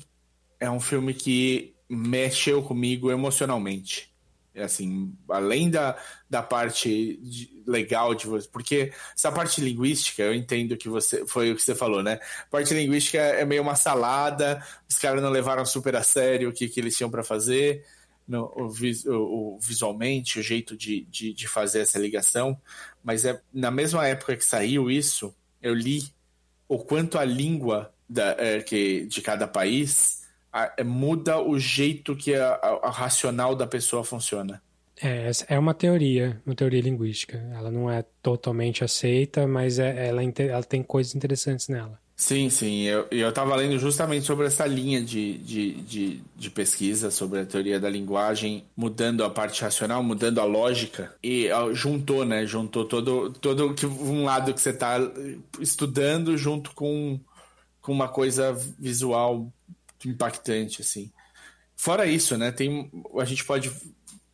é 0.61 0.71
um 0.71 0.79
filme 0.79 1.15
que 1.15 1.75
mexeu 1.89 2.63
comigo 2.63 3.11
emocionalmente. 3.11 4.13
É 4.59 4.65
assim, 4.65 5.15
além 5.29 5.71
da, 5.71 5.97
da 6.29 6.43
parte 6.43 7.19
de, 7.23 7.63
legal 7.67 8.15
de 8.15 8.27
você, 8.27 8.49
porque 8.49 8.93
essa 9.17 9.31
parte 9.31 9.61
linguística, 9.61 10.23
eu 10.23 10.35
entendo 10.35 10.77
que 10.77 10.89
você 10.89 11.27
foi 11.27 11.53
o 11.53 11.57
que 11.57 11.63
você 11.63 11.75
falou, 11.75 12.03
né? 12.03 12.19
A 12.43 12.51
parte 12.51 12.75
linguística 12.75 13.19
é 13.19 13.45
meio 13.45 13.63
uma 13.63 13.77
salada, 13.77 14.63
os 14.89 14.99
caras 14.99 15.23
não 15.23 15.31
levaram 15.31 15.65
super 15.65 15.95
a 15.95 16.03
sério 16.03 16.49
o 16.49 16.53
que, 16.53 16.69
que 16.69 16.81
eles 16.81 16.97
tinham 16.97 17.11
para 17.11 17.23
fazer, 17.23 17.85
no, 18.27 18.45
o, 18.57 18.69
o, 19.07 19.55
o, 19.55 19.59
visualmente, 19.61 20.39
o 20.39 20.43
jeito 20.43 20.77
de, 20.77 21.07
de, 21.11 21.33
de, 21.33 21.49
fazer 21.49 21.81
essa 21.81 21.99
ligação, 21.99 22.61
mas 23.03 23.25
é 23.25 23.41
na 23.53 23.71
mesma 23.71 24.07
época 24.07 24.37
que 24.37 24.45
saiu 24.45 24.91
isso, 24.91 25.35
eu 25.63 25.73
li 25.73 26.03
o 26.69 26.79
quanto 26.79 27.19
a 27.19 27.25
língua 27.25 27.93
da, 28.09 28.37
é, 28.39 28.61
que, 28.61 29.07
de 29.07 29.23
cada 29.23 29.49
país 29.49 30.18
a, 30.53 30.73
é, 30.77 30.85
muda 30.85 31.41
o 31.41 31.59
jeito 31.59 32.17
que 32.17 32.35
a, 32.35 32.55
a, 32.55 32.89
a, 32.89 32.91
racional 32.91 33.55
da 33.55 33.67
pessoa 33.67 34.05
funciona. 34.05 34.63
É, 35.01 35.31
é 35.49 35.59
uma 35.59 35.75
teoria, 35.75 36.41
uma 36.45 36.55
teoria 36.55 36.81
linguística. 36.81 37.39
Ela 37.55 37.71
não 37.71 37.91
é 37.91 38.05
totalmente 38.23 38.83
aceita, 38.83 39.47
mas 39.47 39.79
é, 39.79 40.09
ela, 40.09 40.21
ela 40.23 40.63
tem 40.63 40.83
coisas 40.83 41.15
interessantes 41.15 41.69
nela. 41.69 41.99
Sim, 42.19 42.51
sim. 42.51 42.83
Eu, 42.83 43.07
eu 43.13 43.29
estava 43.29 43.55
lendo 43.55 43.79
justamente 43.79 44.27
sobre 44.27 44.45
essa 44.45 44.67
linha 44.67 45.01
de, 45.01 45.39
de, 45.39 45.75
de, 45.83 46.23
de, 46.35 46.51
pesquisa, 46.51 47.13
sobre 47.13 47.39
a 47.39 47.47
teoria 47.47 47.79
da 47.79 47.89
linguagem, 47.89 48.65
mudando 48.77 49.23
a 49.23 49.31
parte 49.31 49.63
racional, 49.63 50.03
mudando 50.03 50.41
a 50.41 50.45
lógica. 50.45 51.15
E 51.23 51.49
juntou, 51.75 52.25
né? 52.25 52.45
Juntou 52.45 52.85
todo, 52.85 53.31
todo 53.35 53.73
um 54.03 54.25
lado 54.25 54.53
que 54.53 54.61
você 54.61 54.71
está 54.71 54.99
estudando 55.61 56.37
junto 56.37 56.73
com, 56.75 57.21
com 57.81 57.93
uma 57.93 58.09
coisa 58.09 58.53
visual 58.77 59.53
impactante, 60.07 60.83
assim. 60.83 61.11
Fora 61.75 62.07
isso, 62.07 62.37
né, 62.37 62.51
tem, 62.51 62.91
a 63.19 63.25
gente 63.25 63.45
pode 63.45 63.73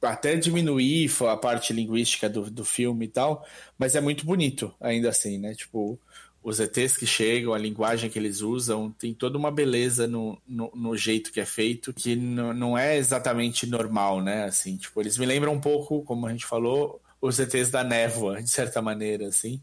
até 0.03 0.37
diminuir 0.37 1.11
a 1.31 1.37
parte 1.37 1.73
linguística 1.73 2.29
do, 2.29 2.51
do 2.51 2.65
filme 2.65 3.07
e 3.07 3.09
tal, 3.09 3.47
mas 3.79 3.95
é 3.95 4.01
muito 4.01 4.27
bonito 4.27 4.75
ainda 4.81 5.09
assim, 5.09 5.39
né? 5.39 5.55
Tipo, 5.55 5.99
os 6.43 6.61
ETs 6.61 6.97
que 6.97 7.07
chegam, 7.07 7.55
a 7.55 7.59
linguagem 7.59 8.11
que 8.11 8.19
eles 8.19 8.43
usam, 8.43 8.91
tem 8.93 9.15
toda 9.15 9.39
uma 9.39 9.51
beleza 9.51 10.07
no, 10.07 10.39
no, 10.47 10.71
no 10.75 10.97
jeito 10.97 11.33
que 11.33 11.41
é 11.41 11.47
feito, 11.47 11.93
que 11.93 12.15
não 12.15 12.77
é 12.77 12.99
exatamente 12.99 13.67
normal, 13.67 14.21
né? 14.21 14.45
Assim, 14.45 14.77
tipo, 14.77 15.01
eles 15.01 15.17
me 15.17 15.25
lembram 15.25 15.55
um 15.55 15.61
pouco, 15.61 16.03
como 16.03 16.27
a 16.27 16.31
gente 16.31 16.45
falou, 16.45 17.01
os 17.21 17.39
ETs 17.39 17.71
da 17.71 17.83
névoa, 17.83 18.43
de 18.43 18.51
certa 18.51 18.83
maneira, 18.83 19.27
assim. 19.27 19.63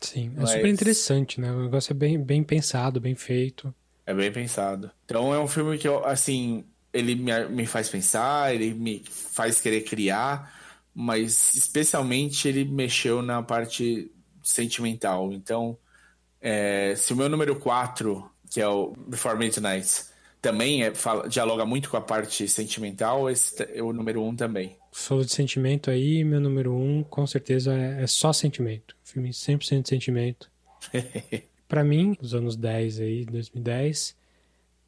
Sim, 0.00 0.32
é 0.36 0.40
Mas... 0.40 0.50
super 0.50 0.68
interessante, 0.68 1.40
né? 1.40 1.52
O 1.52 1.62
negócio 1.62 1.92
é 1.92 1.94
bem, 1.94 2.20
bem 2.20 2.42
pensado, 2.42 3.00
bem 3.00 3.14
feito. 3.14 3.72
É 4.08 4.14
bem 4.14 4.32
pensado. 4.32 4.90
Então 5.04 5.34
é 5.34 5.38
um 5.38 5.46
filme 5.46 5.76
que, 5.76 5.86
eu, 5.86 6.02
assim, 6.02 6.64
ele 6.94 7.14
me, 7.14 7.44
me 7.48 7.66
faz 7.66 7.90
pensar, 7.90 8.54
ele 8.54 8.72
me 8.72 9.04
faz 9.06 9.60
querer 9.60 9.82
criar, 9.82 10.50
mas 10.94 11.54
especialmente 11.54 12.48
ele 12.48 12.64
mexeu 12.64 13.20
na 13.20 13.42
parte 13.42 14.10
sentimental. 14.42 15.30
Então, 15.30 15.76
é, 16.40 16.94
se 16.96 17.12
o 17.12 17.16
meu 17.16 17.28
número 17.28 17.56
4, 17.56 18.30
que 18.50 18.62
é 18.62 18.66
o 18.66 18.94
Before 18.96 19.36
Midnight, 19.36 20.04
também 20.40 20.84
é, 20.84 20.94
fala, 20.94 21.28
dialoga 21.28 21.66
muito 21.66 21.90
com 21.90 21.98
a 21.98 22.00
parte 22.00 22.48
sentimental, 22.48 23.28
esse 23.28 23.62
é 23.74 23.82
o 23.82 23.92
número 23.92 24.22
1 24.22 24.36
também. 24.36 24.78
Falou 24.90 25.22
de 25.22 25.34
sentimento 25.34 25.90
aí, 25.90 26.24
meu 26.24 26.40
número 26.40 26.74
1 26.74 27.04
com 27.10 27.26
certeza 27.26 27.74
é, 27.74 28.04
é 28.04 28.06
só 28.06 28.32
sentimento. 28.32 28.96
Filme 29.04 29.28
100% 29.28 29.82
de 29.82 29.88
sentimento. 29.90 30.50
para 31.68 31.84
mim, 31.84 32.16
nos 32.20 32.34
anos 32.34 32.56
10 32.56 33.00
aí, 33.00 33.24
2010. 33.26 34.16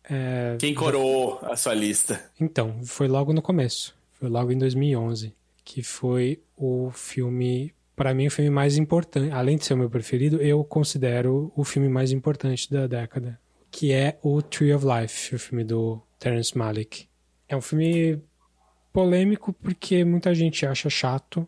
É, 0.09 0.57
Quem 0.59 0.75
coroou 0.75 1.39
a 1.43 1.55
sua 1.55 1.75
lista? 1.75 2.25
Então, 2.41 2.83
foi 2.83 3.07
logo 3.07 3.33
no 3.33 3.43
começo. 3.43 3.95
Foi 4.15 4.29
logo 4.29 4.51
em 4.51 4.59
2011. 4.59 5.35
Que 5.63 5.83
foi 5.83 6.41
o 6.57 6.91
filme. 6.91 7.75
Para 7.95 8.15
mim, 8.15 8.27
o 8.27 8.31
filme 8.31 8.51
mais 8.51 8.79
importante. 8.79 9.31
Além 9.31 9.59
de 9.59 9.67
ser 9.67 9.75
o 9.75 9.77
meu 9.77 9.91
preferido, 9.91 10.41
eu 10.41 10.65
considero 10.65 11.53
o 11.55 11.63
filme 11.63 11.89
mais 11.89 12.11
importante 12.11 12.71
da 12.71 12.87
década. 12.87 13.39
Que 13.71 13.93
é 13.93 14.19
o 14.23 14.41
Tree 14.41 14.73
of 14.73 14.85
Life, 14.85 15.35
o 15.35 15.39
filme 15.39 15.63
do 15.63 16.01
Terence 16.19 16.57
Malick. 16.57 17.07
É 17.47 17.55
um 17.55 17.61
filme 17.61 18.21
polêmico 18.93 19.53
porque 19.53 20.05
muita 20.05 20.35
gente 20.35 20.67
acha 20.67 20.89
chato 20.89 21.47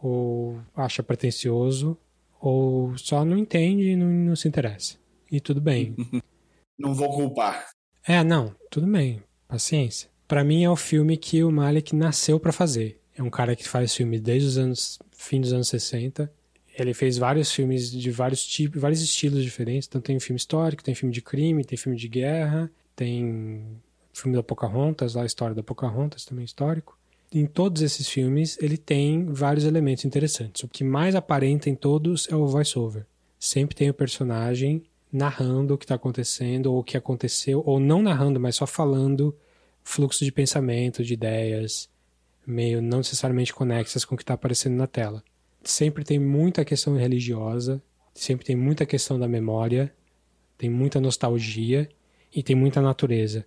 ou 0.00 0.58
acha 0.74 1.02
pretencioso 1.02 1.98
ou 2.46 2.96
só 2.96 3.24
não 3.24 3.36
entende 3.36 3.88
e 3.88 3.96
não, 3.96 4.06
não 4.06 4.36
se 4.36 4.46
interessa. 4.46 4.96
E 5.30 5.40
tudo 5.40 5.60
bem. 5.60 5.96
não 6.78 6.94
vou 6.94 7.12
culpar. 7.12 7.70
É, 8.06 8.22
não, 8.22 8.54
tudo 8.70 8.86
bem. 8.86 9.20
Paciência. 9.48 10.08
Para 10.28 10.44
mim 10.44 10.62
é 10.62 10.70
o 10.70 10.76
filme 10.76 11.16
que 11.16 11.42
o 11.42 11.50
Malik 11.50 11.94
nasceu 11.94 12.38
para 12.38 12.52
fazer. 12.52 13.00
É 13.16 13.22
um 13.22 13.30
cara 13.30 13.56
que 13.56 13.68
faz 13.68 13.92
filme 13.92 14.20
desde 14.20 14.48
os 14.48 14.58
anos 14.58 14.98
fim 15.10 15.40
dos 15.40 15.52
anos 15.52 15.66
60. 15.66 16.32
Ele 16.78 16.94
fez 16.94 17.18
vários 17.18 17.50
filmes 17.50 17.90
de 17.90 18.10
vários 18.12 18.46
tipos, 18.46 18.80
vários 18.80 19.02
estilos 19.02 19.42
diferentes. 19.42 19.88
Então 19.88 20.00
tem 20.00 20.20
filme 20.20 20.38
histórico, 20.38 20.84
tem 20.84 20.94
filme 20.94 21.12
de 21.12 21.22
crime, 21.22 21.64
tem 21.64 21.76
filme 21.76 21.98
de 21.98 22.06
guerra, 22.06 22.70
tem 22.94 23.66
filme 24.12 24.36
da 24.36 24.42
Pocahontas, 24.42 25.14
lá 25.16 25.22
a 25.22 25.26
história 25.26 25.54
da 25.54 25.64
Pocahontas 25.64 26.24
também 26.24 26.44
histórico 26.44 26.96
em 27.38 27.46
todos 27.46 27.82
esses 27.82 28.08
filmes 28.08 28.56
ele 28.60 28.76
tem 28.76 29.26
vários 29.26 29.64
elementos 29.64 30.04
interessantes. 30.04 30.62
O 30.62 30.68
que 30.68 30.82
mais 30.82 31.14
aparenta 31.14 31.68
em 31.68 31.74
todos 31.74 32.28
é 32.30 32.36
o 32.36 32.46
voice-over. 32.46 33.06
Sempre 33.38 33.76
tem 33.76 33.90
o 33.90 33.94
personagem 33.94 34.82
narrando 35.12 35.74
o 35.74 35.78
que 35.78 35.84
está 35.84 35.94
acontecendo, 35.94 36.72
ou 36.72 36.80
o 36.80 36.84
que 36.84 36.96
aconteceu, 36.96 37.62
ou 37.64 37.78
não 37.78 38.02
narrando, 38.02 38.40
mas 38.40 38.56
só 38.56 38.66
falando 38.66 39.36
fluxo 39.82 40.24
de 40.24 40.32
pensamento, 40.32 41.04
de 41.04 41.14
ideias, 41.14 41.88
meio 42.46 42.82
não 42.82 42.98
necessariamente 42.98 43.54
conexas 43.54 44.04
com 44.04 44.14
o 44.14 44.18
que 44.18 44.22
está 44.22 44.34
aparecendo 44.34 44.76
na 44.76 44.86
tela. 44.86 45.22
Sempre 45.62 46.04
tem 46.04 46.18
muita 46.18 46.64
questão 46.64 46.96
religiosa, 46.96 47.82
sempre 48.14 48.46
tem 48.46 48.56
muita 48.56 48.86
questão 48.86 49.18
da 49.18 49.28
memória, 49.28 49.92
tem 50.56 50.70
muita 50.70 51.00
nostalgia 51.00 51.88
e 52.34 52.42
tem 52.42 52.56
muita 52.56 52.80
natureza. 52.80 53.46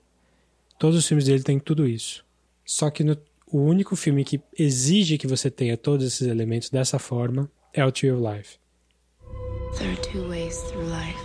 Todos 0.77 0.97
os 0.97 1.07
filmes 1.07 1.25
dele 1.25 1.43
têm 1.43 1.59
tudo 1.59 1.87
isso. 1.87 2.25
Só 2.65 2.89
que 2.89 3.03
no 3.03 3.17
o 3.51 3.57
único 3.57 3.95
filme 3.95 4.23
que 4.23 4.41
exige 4.57 5.17
que 5.17 5.27
você 5.27 5.49
tenha 5.49 5.75
todos 5.75 6.05
esses 6.05 6.27
elementos 6.27 6.69
dessa 6.69 6.99
forma 6.99 7.49
é 7.73 7.83
o 7.83 7.91
Tree 7.91 8.11
of 8.11 8.21
Life. 8.21 8.59
There 9.77 9.91
are 9.91 10.01
two 10.01 10.27
ways 10.27 10.57
through 10.63 10.85
life. 10.85 11.19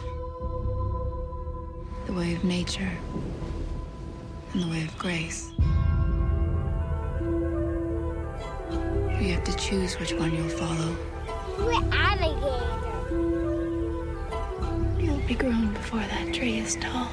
The 2.06 2.12
way 2.12 2.34
of 2.34 2.44
nature 2.44 2.92
and 4.52 4.62
the 4.62 4.70
way 4.70 4.84
of 4.84 4.96
grace. 4.98 5.52
You 9.20 9.32
have 9.32 9.44
to 9.44 9.56
choose 9.56 9.98
which 9.98 10.12
one 10.14 10.34
you'll 10.34 10.48
follow. 10.50 10.96
We're 11.58 11.82
alligator. 11.92 12.74
You'll 15.00 15.26
be 15.26 15.34
grown 15.34 15.72
before 15.72 16.00
that 16.00 16.34
tree 16.34 16.58
is 16.58 16.76
tall. 16.76 17.08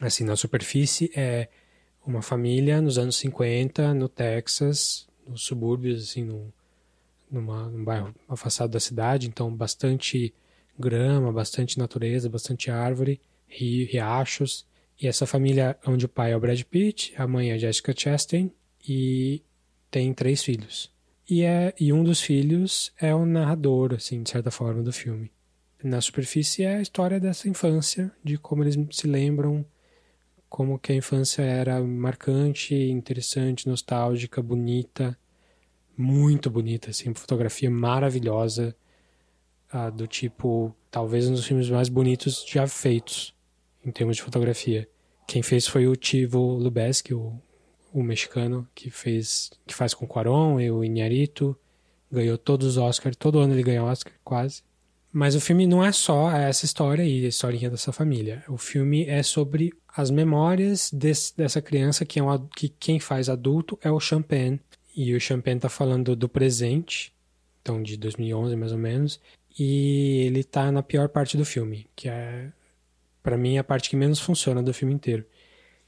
Assim, 0.00 0.24
na 0.24 0.34
superfície 0.34 1.10
é 1.14 1.48
uma 2.06 2.22
família 2.22 2.80
nos 2.80 2.98
anos 2.98 3.16
50 3.16 3.92
no 3.92 4.08
Texas, 4.08 5.06
nos 5.26 5.42
subúrbios, 5.42 6.02
assim, 6.02 6.24
no, 6.24 6.52
numa, 7.30 7.68
num 7.68 7.84
bairro 7.84 8.14
afastado 8.28 8.70
da 8.70 8.80
cidade, 8.80 9.28
então 9.28 9.54
bastante 9.54 10.34
grama, 10.78 11.30
bastante 11.30 11.78
natureza, 11.78 12.28
bastante 12.28 12.70
árvore, 12.70 13.20
rio, 13.46 13.86
riachos. 13.86 14.66
E 15.00 15.06
essa 15.06 15.26
família 15.26 15.78
onde 15.86 16.06
o 16.06 16.08
pai 16.08 16.32
é 16.32 16.36
o 16.36 16.40
Brad 16.40 16.62
Pitt, 16.62 17.14
a 17.16 17.26
mãe 17.26 17.50
é 17.50 17.54
a 17.54 17.58
Jessica 17.58 17.94
Chastain 17.96 18.50
e 18.86 19.42
tem 19.90 20.12
três 20.14 20.42
filhos. 20.42 20.90
E, 21.28 21.42
é, 21.42 21.74
e 21.78 21.92
um 21.92 22.02
dos 22.02 22.20
filhos 22.20 22.92
é 22.98 23.14
o 23.14 23.24
narrador, 23.24 23.94
assim, 23.94 24.22
de 24.22 24.30
certa 24.30 24.50
forma, 24.50 24.82
do 24.82 24.92
filme. 24.92 25.30
Na 25.82 26.00
superfície 26.00 26.64
é 26.64 26.76
a 26.76 26.82
história 26.82 27.20
dessa 27.20 27.48
infância, 27.48 28.10
de 28.22 28.36
como 28.36 28.62
eles 28.62 28.76
se 28.90 29.06
lembram 29.06 29.64
como 30.50 30.78
que 30.78 30.92
a 30.92 30.94
infância 30.94 31.42
era 31.42 31.80
marcante, 31.80 32.74
interessante, 32.74 33.66
nostálgica, 33.66 34.42
bonita, 34.42 35.18
muito 35.96 36.50
bonita, 36.50 36.90
assim, 36.90 37.14
fotografia 37.14 37.70
maravilhosa, 37.70 38.76
uh, 39.72 39.90
do 39.90 40.06
tipo, 40.06 40.74
talvez 40.90 41.26
um 41.26 41.32
dos 41.32 41.46
filmes 41.46 41.70
mais 41.70 41.88
bonitos 41.88 42.44
já 42.46 42.66
feitos 42.66 43.34
em 43.82 43.90
termos 43.90 44.16
de 44.16 44.22
fotografia. 44.22 44.86
Quem 45.26 45.42
fez 45.42 45.66
foi 45.66 45.86
o 45.86 45.96
Tivo 45.96 46.58
Lubeski, 46.58 47.14
o, 47.14 47.40
o 47.92 48.02
mexicano 48.02 48.68
que 48.74 48.90
fez, 48.90 49.50
que 49.66 49.74
faz 49.74 49.94
com 49.94 50.06
Quaron 50.06 50.60
e 50.60 50.70
o 50.70 50.84
Inharito 50.84 51.56
Ganhou 52.12 52.36
todos 52.36 52.66
os 52.66 52.76
Oscars, 52.76 53.16
todo 53.16 53.38
ano 53.38 53.54
ele 53.54 53.62
ganha 53.62 53.84
Oscar, 53.84 54.12
quase. 54.24 54.64
Mas 55.12 55.34
o 55.34 55.40
filme 55.40 55.66
não 55.66 55.84
é 55.84 55.90
só 55.90 56.30
essa 56.30 56.64
história 56.64 57.02
aí, 57.02 57.24
a 57.24 57.28
historinha 57.28 57.68
dessa 57.68 57.92
família. 57.92 58.44
O 58.48 58.56
filme 58.56 59.06
é 59.06 59.22
sobre 59.22 59.72
as 59.88 60.08
memórias 60.10 60.90
desse, 60.92 61.36
dessa 61.36 61.60
criança 61.60 62.04
que, 62.04 62.20
é 62.20 62.22
um, 62.22 62.46
que 62.56 62.68
quem 62.68 63.00
faz 63.00 63.28
adulto 63.28 63.78
é 63.82 63.90
o 63.90 63.98
Champagne. 63.98 64.60
E 64.94 65.14
o 65.14 65.20
Champagne 65.20 65.60
tá 65.60 65.68
falando 65.68 66.14
do 66.14 66.28
presente, 66.28 67.12
então 67.60 67.82
de 67.82 67.96
2011 67.96 68.54
mais 68.56 68.72
ou 68.72 68.78
menos, 68.78 69.20
e 69.58 70.24
ele 70.26 70.44
tá 70.44 70.70
na 70.70 70.82
pior 70.82 71.08
parte 71.08 71.36
do 71.36 71.44
filme, 71.44 71.86
que 71.96 72.08
é 72.08 72.52
para 73.22 73.36
mim 73.36 73.58
a 73.58 73.64
parte 73.64 73.90
que 73.90 73.96
menos 73.96 74.20
funciona 74.20 74.62
do 74.62 74.72
filme 74.72 74.94
inteiro, 74.94 75.24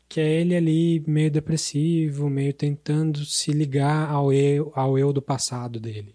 que 0.08 0.20
é 0.20 0.40
ele 0.40 0.54
ali 0.54 1.02
meio 1.06 1.30
depressivo, 1.30 2.28
meio 2.28 2.52
tentando 2.52 3.24
se 3.24 3.52
ligar 3.52 4.10
ao 4.10 4.32
eu, 4.32 4.72
ao 4.74 4.98
eu 4.98 5.12
do 5.12 5.22
passado 5.22 5.80
dele. 5.80 6.14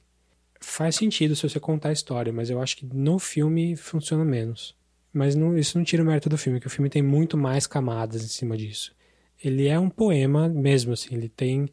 Faz 0.69 0.97
sentido 0.97 1.33
se 1.33 1.47
você 1.47 1.61
contar 1.61 1.89
a 1.89 1.93
história, 1.93 2.31
mas 2.31 2.49
eu 2.49 2.61
acho 2.61 2.75
que 2.75 2.85
no 2.85 3.17
filme 3.17 3.77
funciona 3.77 4.25
menos. 4.25 4.75
Mas 5.13 5.33
não, 5.33 5.57
isso 5.57 5.77
não 5.77 5.85
tira 5.85 6.03
o 6.03 6.05
mérito 6.05 6.27
do 6.27 6.37
filme, 6.37 6.59
que 6.59 6.67
o 6.67 6.69
filme 6.69 6.89
tem 6.89 7.01
muito 7.01 7.37
mais 7.37 7.65
camadas 7.65 8.21
em 8.21 8.27
cima 8.27 8.57
disso. 8.57 8.93
Ele 9.41 9.67
é 9.67 9.79
um 9.79 9.89
poema 9.89 10.49
mesmo, 10.49 10.91
assim, 10.91 11.15
ele 11.15 11.29
tem. 11.29 11.69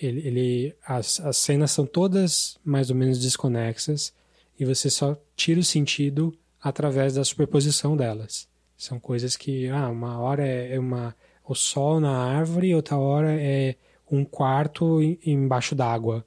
Ele, 0.00 0.20
ele 0.20 0.76
as, 0.86 1.18
as 1.20 1.38
cenas 1.38 1.70
são 1.70 1.86
todas 1.86 2.58
mais 2.62 2.90
ou 2.90 2.94
menos 2.94 3.18
desconexas 3.18 4.12
e 4.60 4.66
você 4.66 4.90
só 4.90 5.16
tira 5.34 5.58
o 5.58 5.64
sentido 5.64 6.36
através 6.62 7.14
da 7.14 7.24
superposição 7.24 7.96
delas. 7.96 8.46
São 8.76 9.00
coisas 9.00 9.34
que, 9.34 9.66
ah, 9.70 9.88
uma 9.88 10.20
hora 10.20 10.46
é, 10.46 10.74
é 10.74 10.78
uma, 10.78 11.16
o 11.42 11.54
sol 11.54 11.98
na 12.00 12.14
árvore, 12.14 12.74
outra 12.74 12.98
hora 12.98 13.32
é 13.32 13.76
um 14.12 14.26
quarto 14.26 15.00
embaixo 15.24 15.74
d'água 15.74 16.24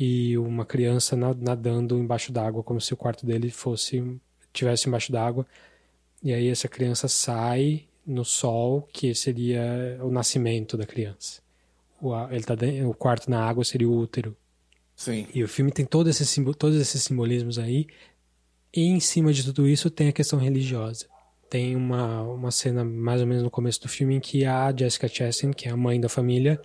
e 0.00 0.38
uma 0.38 0.64
criança 0.64 1.14
nadando 1.14 1.98
embaixo 1.98 2.32
d'água, 2.32 2.62
como 2.62 2.80
se 2.80 2.94
o 2.94 2.96
quarto 2.96 3.26
dele 3.26 3.50
fosse 3.50 4.18
tivesse 4.50 4.88
embaixo 4.88 5.12
d'água. 5.12 5.46
E 6.22 6.32
aí 6.32 6.48
essa 6.48 6.66
criança 6.68 7.06
sai 7.06 7.84
no 8.06 8.24
sol, 8.24 8.88
que 8.94 9.14
seria 9.14 9.98
o 10.00 10.10
nascimento 10.10 10.74
da 10.74 10.86
criança. 10.86 11.42
O, 12.00 12.16
ele 12.30 12.42
tá 12.42 12.54
dentro, 12.54 12.88
o 12.88 12.94
quarto 12.94 13.30
na 13.30 13.44
água 13.44 13.62
seria 13.62 13.86
o 13.86 13.94
útero. 13.94 14.34
Sim. 14.96 15.26
E 15.34 15.44
o 15.44 15.48
filme 15.48 15.70
tem 15.70 15.84
todo 15.84 16.08
esse, 16.08 16.44
todos 16.54 16.80
esses 16.80 17.02
simbolismos 17.02 17.58
aí. 17.58 17.86
E 18.74 18.86
em 18.86 19.00
cima 19.00 19.34
de 19.34 19.44
tudo 19.44 19.68
isso 19.68 19.90
tem 19.90 20.08
a 20.08 20.12
questão 20.12 20.38
religiosa. 20.38 21.04
Tem 21.50 21.76
uma, 21.76 22.22
uma 22.22 22.50
cena 22.50 22.82
mais 22.82 23.20
ou 23.20 23.26
menos 23.26 23.42
no 23.42 23.50
começo 23.50 23.82
do 23.82 23.88
filme 23.88 24.14
em 24.14 24.20
que 24.20 24.46
a 24.46 24.74
Jessica 24.74 25.08
Chastain, 25.08 25.52
que 25.52 25.68
é 25.68 25.70
a 25.70 25.76
mãe 25.76 26.00
da 26.00 26.08
família, 26.08 26.58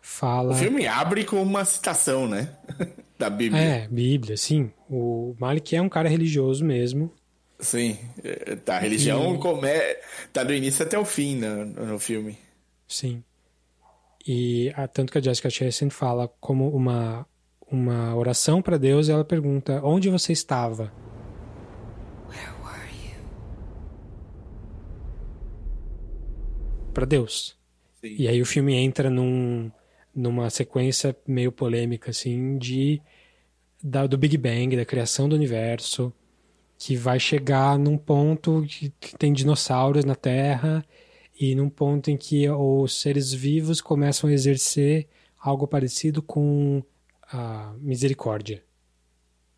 fala. 0.00 0.52
O 0.52 0.56
filme 0.56 0.86
abre 0.86 1.24
com 1.24 1.42
uma 1.42 1.64
citação, 1.64 2.26
né? 2.28 2.56
da 3.18 3.28
Bíblia. 3.28 3.60
É, 3.60 3.88
Bíblia, 3.88 4.36
sim. 4.36 4.70
O 4.88 5.34
Malik 5.38 5.74
é 5.74 5.82
um 5.82 5.88
cara 5.88 6.08
religioso 6.08 6.64
mesmo. 6.64 7.12
Sim, 7.58 7.98
é, 8.22 8.54
tá, 8.54 8.76
a 8.76 8.78
religião 8.78 9.34
e... 9.34 9.38
come... 9.38 9.68
tá 10.32 10.44
do 10.44 10.54
início 10.54 10.84
até 10.84 10.96
o 10.96 11.04
fim 11.04 11.36
no, 11.36 11.66
no 11.66 11.98
filme. 11.98 12.38
Sim. 12.86 13.22
E 14.26 14.72
a, 14.76 14.86
tanto 14.86 15.10
que 15.10 15.18
a 15.18 15.20
Jessica 15.20 15.50
Chastain 15.50 15.90
fala 15.90 16.28
como 16.40 16.68
uma, 16.68 17.26
uma 17.70 18.14
oração 18.14 18.62
para 18.62 18.78
Deus, 18.78 19.08
ela 19.08 19.24
pergunta: 19.24 19.80
Onde 19.82 20.08
você 20.08 20.32
estava? 20.32 20.92
Para 26.94 27.06
Deus. 27.06 27.56
Sim. 28.00 28.16
E 28.18 28.26
aí 28.26 28.42
o 28.42 28.46
filme 28.46 28.74
entra 28.74 29.08
num, 29.08 29.70
numa 30.14 30.50
sequência 30.50 31.16
meio 31.26 31.52
polêmica, 31.52 32.10
assim, 32.10 32.58
de 32.58 33.00
da, 33.82 34.06
do 34.06 34.18
Big 34.18 34.36
Bang, 34.36 34.76
da 34.76 34.84
criação 34.84 35.28
do 35.28 35.36
universo 35.36 36.12
que 36.78 36.96
vai 36.96 37.18
chegar 37.18 37.76
num 37.78 37.98
ponto 37.98 38.64
que, 38.68 38.92
que 39.00 39.18
tem 39.18 39.32
dinossauros 39.32 40.04
na 40.04 40.14
Terra 40.14 40.84
e 41.38 41.54
num 41.54 41.68
ponto 41.68 42.08
em 42.10 42.16
que 42.16 42.48
os 42.48 43.00
seres 43.00 43.32
vivos 43.32 43.80
começam 43.80 44.30
a 44.30 44.32
exercer 44.32 45.08
algo 45.38 45.66
parecido 45.66 46.22
com 46.22 46.82
a 47.30 47.74
misericórdia. 47.80 48.62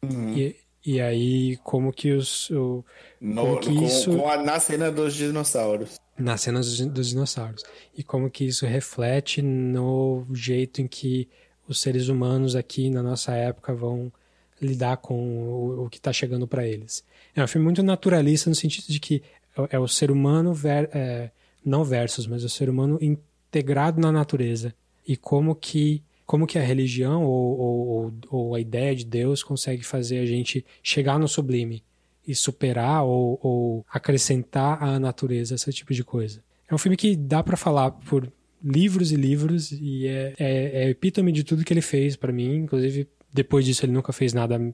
Uhum. 0.02 0.36
E, 0.36 0.56
e 0.84 1.00
aí, 1.00 1.56
como 1.58 1.92
que 1.92 2.12
os. 2.12 2.50
O, 2.50 2.84
no, 3.20 3.58
que 3.60 3.74
com, 3.74 3.84
isso, 3.84 4.16
com 4.16 4.28
a, 4.28 4.36
na 4.38 4.58
cena 4.58 4.90
dos 4.90 5.14
dinossauros. 5.14 6.00
Na 6.18 6.36
cena 6.36 6.60
dos, 6.60 6.80
dos 6.80 7.08
dinossauros. 7.08 7.62
E 7.96 8.02
como 8.02 8.30
que 8.30 8.44
isso 8.44 8.66
reflete 8.66 9.42
no 9.42 10.26
jeito 10.32 10.80
em 10.80 10.86
que 10.86 11.28
os 11.68 11.80
seres 11.80 12.08
humanos 12.08 12.56
aqui 12.56 12.90
na 12.90 13.02
nossa 13.02 13.32
época 13.32 13.74
vão 13.74 14.12
lidar 14.60 14.96
com 14.98 15.14
o, 15.14 15.84
o 15.84 15.90
que 15.90 15.98
está 15.98 16.12
chegando 16.12 16.46
para 16.46 16.66
eles. 16.66 17.04
É 17.34 17.42
um 17.42 17.46
filme 17.46 17.64
muito 17.64 17.82
naturalista 17.82 18.50
no 18.50 18.56
sentido 18.56 18.86
de 18.88 18.98
que 18.98 19.22
é, 19.56 19.76
é 19.76 19.78
o 19.78 19.88
ser 19.88 20.10
humano, 20.10 20.52
ver, 20.52 20.90
é, 20.92 21.30
não 21.64 21.84
versus, 21.84 22.26
mas 22.26 22.44
o 22.44 22.48
ser 22.48 22.68
humano 22.68 22.98
integrado 23.00 24.00
na 24.00 24.10
natureza. 24.10 24.74
E 25.06 25.16
como 25.16 25.54
que, 25.54 26.02
como 26.30 26.46
que 26.46 26.60
a 26.60 26.62
religião 26.62 27.24
ou, 27.24 27.58
ou, 27.58 28.12
ou 28.30 28.54
a 28.54 28.60
ideia 28.60 28.94
de 28.94 29.04
Deus 29.04 29.42
consegue 29.42 29.82
fazer 29.82 30.20
a 30.20 30.24
gente 30.24 30.64
chegar 30.80 31.18
no 31.18 31.26
sublime 31.26 31.82
e 32.24 32.36
superar 32.36 33.02
ou, 33.02 33.36
ou 33.42 33.86
acrescentar 33.92 34.80
à 34.80 35.00
natureza 35.00 35.56
esse 35.56 35.72
tipo 35.72 35.92
de 35.92 36.04
coisa. 36.04 36.40
É 36.68 36.72
um 36.72 36.78
filme 36.78 36.96
que 36.96 37.16
dá 37.16 37.42
para 37.42 37.56
falar 37.56 37.90
por 37.90 38.32
livros 38.62 39.10
e 39.10 39.16
livros 39.16 39.72
e 39.72 40.06
é, 40.06 40.32
é, 40.38 40.84
é 40.84 40.90
epítome 40.90 41.32
de 41.32 41.42
tudo 41.42 41.64
que 41.64 41.72
ele 41.72 41.82
fez 41.82 42.14
para 42.14 42.32
mim. 42.32 42.58
Inclusive, 42.58 43.08
depois 43.32 43.64
disso, 43.64 43.84
ele 43.84 43.92
nunca 43.92 44.12
fez 44.12 44.32
nada 44.32 44.72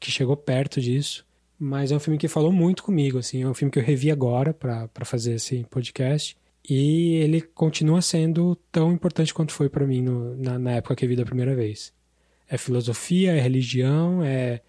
que 0.00 0.10
chegou 0.10 0.38
perto 0.38 0.80
disso. 0.80 1.22
Mas 1.58 1.92
é 1.92 1.96
um 1.96 2.00
filme 2.00 2.16
que 2.16 2.28
falou 2.28 2.50
muito 2.50 2.82
comigo, 2.82 3.18
assim. 3.18 3.42
É 3.42 3.46
um 3.46 3.52
filme 3.52 3.70
que 3.70 3.78
eu 3.78 3.84
revi 3.84 4.10
agora 4.10 4.54
para 4.54 5.04
fazer 5.04 5.34
esse 5.34 5.66
podcast. 5.68 6.34
E 6.68 7.14
ele 7.14 7.40
continua 7.40 8.02
sendo 8.02 8.54
tão 8.70 8.92
importante 8.92 9.32
quanto 9.32 9.52
foi 9.52 9.70
para 9.70 9.86
mim 9.86 10.02
no, 10.02 10.36
na, 10.36 10.58
na, 10.58 10.72
época 10.72 10.94
que 10.94 11.04
eu 11.04 11.08
vi 11.08 11.16
da 11.16 11.24
primeira 11.24 11.54
vez. 11.54 11.94
É 12.46 12.58
filosofia, 12.58 13.34
é 13.34 13.40
religião, 13.40 14.22
é, 14.22 14.60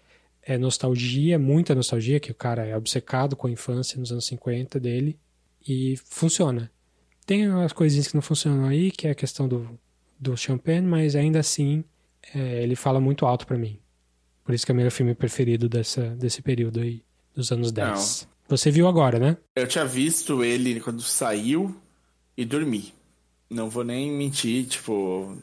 é 0.42 0.56
nostalgia, 0.56 1.38
muita 1.38 1.74
nostalgia, 1.74 2.18
que 2.18 2.30
o 2.30 2.34
cara 2.34 2.64
é 2.64 2.74
obcecado 2.74 3.36
com 3.36 3.46
a 3.46 3.50
infância 3.50 3.98
nos 3.98 4.10
anos 4.10 4.26
50 4.26 4.80
dele. 4.80 5.18
E 5.66 5.98
funciona. 6.06 6.72
Tem 7.26 7.46
umas 7.50 7.72
coisinhas 7.72 8.08
que 8.08 8.14
não 8.14 8.22
funcionam 8.22 8.64
aí, 8.64 8.90
que 8.90 9.06
é 9.06 9.10
a 9.10 9.14
questão 9.14 9.46
do, 9.46 9.78
do 10.18 10.34
Champagne, 10.36 10.86
mas 10.86 11.14
ainda 11.14 11.38
assim 11.38 11.84
é, 12.34 12.62
ele 12.62 12.76
fala 12.76 12.98
muito 12.98 13.26
alto 13.26 13.46
para 13.46 13.58
mim. 13.58 13.78
Por 14.42 14.54
isso 14.54 14.64
que 14.64 14.72
é 14.72 14.74
o 14.74 14.76
meu 14.76 14.90
filme 14.90 15.14
preferido 15.14 15.68
dessa, 15.68 16.08
desse 16.16 16.40
período 16.40 16.80
aí, 16.80 17.02
dos 17.34 17.52
anos 17.52 17.70
10. 17.70 18.22
Não. 18.22 18.56
Você 18.56 18.70
viu 18.70 18.88
agora, 18.88 19.18
né? 19.18 19.36
Eu 19.54 19.68
tinha 19.68 19.84
visto 19.84 20.42
ele 20.42 20.80
quando 20.80 21.02
saiu 21.02 21.76
e 22.40 22.44
dormi. 22.46 22.94
Não 23.50 23.68
vou 23.68 23.84
nem 23.84 24.10
mentir, 24.10 24.64
tipo, 24.64 25.36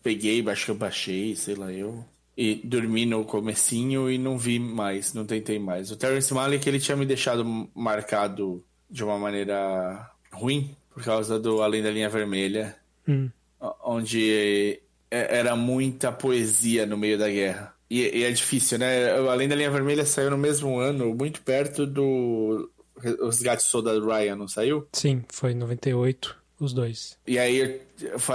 peguei, 0.00 0.40
baixei, 0.40 0.72
baixei, 0.72 1.34
sei 1.34 1.56
lá, 1.56 1.72
eu. 1.72 2.04
E 2.36 2.60
dormi 2.62 3.04
no 3.04 3.24
comecinho 3.24 4.08
e 4.08 4.16
não 4.16 4.38
vi 4.38 4.60
mais, 4.60 5.12
não 5.12 5.26
tentei 5.26 5.58
mais. 5.58 5.90
O 5.90 5.96
Terrence 5.96 6.32
Malick, 6.32 6.68
ele 6.68 6.78
tinha 6.78 6.96
me 6.96 7.04
deixado 7.04 7.68
marcado 7.74 8.64
de 8.88 9.02
uma 9.02 9.18
maneira 9.18 10.08
ruim, 10.30 10.76
por 10.94 11.02
causa 11.02 11.40
do 11.40 11.60
Além 11.60 11.82
da 11.82 11.90
Linha 11.90 12.08
Vermelha, 12.08 12.76
hum. 13.08 13.28
onde 13.82 14.80
é, 15.10 15.38
era 15.38 15.56
muita 15.56 16.12
poesia 16.12 16.86
no 16.86 16.96
meio 16.96 17.18
da 17.18 17.28
guerra. 17.28 17.74
E, 17.90 18.18
e, 18.18 18.22
é 18.22 18.30
difícil, 18.30 18.78
né? 18.78 19.10
Além 19.28 19.48
da 19.48 19.56
Linha 19.56 19.72
Vermelha 19.72 20.06
saiu 20.06 20.30
no 20.30 20.38
mesmo 20.38 20.78
ano, 20.78 21.12
muito 21.16 21.40
perto 21.42 21.84
do 21.84 22.70
Os 23.20 23.40
Gatos 23.40 23.66
Soldado 23.66 24.06
Ryan, 24.06 24.36
não 24.36 24.48
saiu? 24.48 24.86
Sim, 24.92 25.24
foi 25.28 25.52
em 25.52 25.54
98, 25.54 26.36
os 26.60 26.72
dois. 26.72 27.16
E 27.26 27.38
aí 27.38 27.80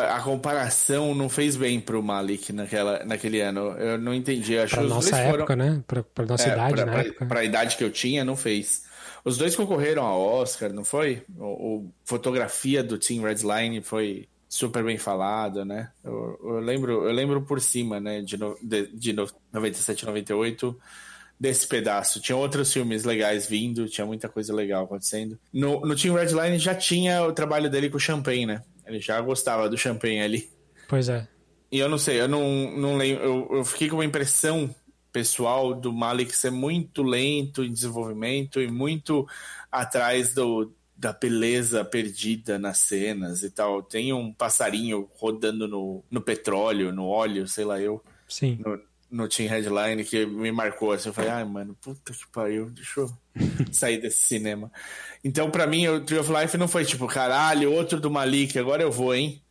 a 0.09 0.21
comparação 0.21 1.13
não 1.13 1.29
fez 1.29 1.55
bem 1.55 1.79
pro 1.79 2.01
Malik 2.01 2.53
naquela, 2.53 3.03
naquele 3.05 3.41
ano. 3.41 3.71
Eu 3.77 3.97
não 3.97 4.13
entendi. 4.13 4.57
Acho 4.57 4.75
pra 4.75 4.83
nossa 4.83 5.17
época, 5.17 5.47
foram... 5.47 5.55
né? 5.55 5.83
Pra, 5.85 6.03
pra 6.03 6.25
nossa 6.25 6.49
é, 6.49 6.53
idade, 6.53 6.73
pra, 6.73 6.85
pra, 6.85 6.99
época. 7.01 7.25
Pra 7.25 7.43
idade 7.43 7.75
que 7.77 7.83
eu 7.83 7.91
tinha, 7.91 8.23
não 8.23 8.35
fez. 8.35 8.83
Os 9.25 9.37
dois 9.37 9.55
concorreram 9.55 10.05
a 10.05 10.15
Oscar, 10.15 10.73
não 10.73 10.83
foi? 10.83 11.23
O, 11.37 11.45
o 11.45 11.91
fotografia 12.03 12.83
do 12.83 12.97
Team 12.97 13.23
Redline 13.23 13.81
foi 13.81 14.27
super 14.53 14.83
bem 14.83 14.97
falado, 14.97 15.65
né? 15.65 15.89
Eu, 16.03 16.39
eu, 16.43 16.59
lembro, 16.59 17.07
eu 17.07 17.11
lembro 17.11 17.41
por 17.41 17.59
cima, 17.59 17.99
né, 17.99 18.21
de, 18.21 18.37
no, 18.37 18.55
de, 18.61 18.87
de 18.87 19.13
97, 19.51 20.05
98, 20.05 20.79
desse 21.39 21.67
pedaço. 21.67 22.21
Tinha 22.21 22.35
outros 22.35 22.71
filmes 22.71 23.03
legais 23.03 23.47
vindo, 23.47 23.87
tinha 23.87 24.05
muita 24.05 24.29
coisa 24.29 24.53
legal 24.53 24.85
acontecendo. 24.85 25.37
No, 25.51 25.81
no 25.81 25.95
Team 25.95 26.15
Redline 26.15 26.57
já 26.57 26.75
tinha 26.75 27.23
o 27.23 27.33
trabalho 27.33 27.69
dele 27.69 27.89
com 27.89 27.97
o 27.97 27.99
Champagne, 27.99 28.45
né? 28.45 28.63
Ele 28.85 28.99
já 28.99 29.19
gostava 29.21 29.69
do 29.69 29.77
Champagne 29.77 30.21
ali. 30.21 30.49
Pois 30.87 31.09
é. 31.09 31.27
E 31.71 31.79
eu 31.79 31.89
não 31.89 31.97
sei, 31.97 32.21
eu 32.21 32.27
não, 32.27 32.71
não 32.77 32.95
lembro, 32.95 33.23
eu, 33.23 33.47
eu 33.57 33.65
fiquei 33.65 33.89
com 33.89 33.95
uma 33.95 34.05
impressão 34.05 34.73
pessoal 35.11 35.73
do 35.73 35.91
Malik 35.93 36.35
ser 36.35 36.51
muito 36.51 37.03
lento 37.03 37.63
em 37.63 37.71
desenvolvimento 37.71 38.61
e 38.61 38.69
muito 38.69 39.27
atrás 39.71 40.33
do, 40.33 40.71
da 40.95 41.13
beleza 41.13 41.83
perdida 41.83 42.57
nas 42.57 42.79
cenas 42.79 43.43
e 43.43 43.49
tal. 43.49 43.81
Tem 43.83 44.13
um 44.13 44.31
passarinho 44.33 45.09
rodando 45.15 45.67
no, 45.67 46.03
no 46.09 46.21
petróleo, 46.21 46.91
no 46.91 47.07
óleo, 47.07 47.47
sei 47.47 47.65
lá 47.65 47.79
eu. 47.79 48.03
Sim. 48.27 48.59
No, 48.65 48.79
no 49.13 49.27
Team 49.27 49.47
Headline 49.47 50.03
que 50.03 50.25
me 50.25 50.51
marcou. 50.51 50.91
Assim, 50.91 51.09
eu 51.09 51.13
falei, 51.13 51.29
ai, 51.29 51.43
mano, 51.45 51.77
puta 51.79 52.11
que 52.11 52.27
pariu, 52.31 52.71
deixa 52.71 53.01
eu 53.01 53.11
sair 53.71 53.99
desse 53.99 54.25
cinema. 54.25 54.71
Então, 55.23 55.51
pra 55.51 55.67
mim, 55.67 55.87
o 55.87 56.03
Tree 56.03 56.17
of 56.17 56.33
Life 56.33 56.57
não 56.57 56.67
foi 56.67 56.83
tipo, 56.83 57.07
caralho, 57.07 57.71
outro 57.71 57.99
do 57.99 58.09
Malik, 58.09 58.57
agora 58.57 58.81
eu 58.81 58.91
vou, 58.91 59.13
hein? 59.13 59.41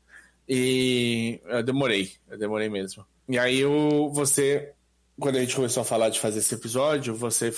E 0.48 1.40
eu 1.44 1.62
demorei, 1.62 2.12
eu 2.28 2.36
demorei 2.36 2.68
mesmo. 2.68 3.06
E 3.28 3.38
aí 3.38 3.60
eu, 3.60 4.10
você, 4.12 4.72
quando 5.18 5.36
a 5.36 5.40
gente 5.40 5.54
começou 5.54 5.82
a 5.82 5.84
falar 5.84 6.08
de 6.08 6.18
fazer 6.18 6.40
esse 6.40 6.54
episódio, 6.54 7.14
você, 7.14 7.54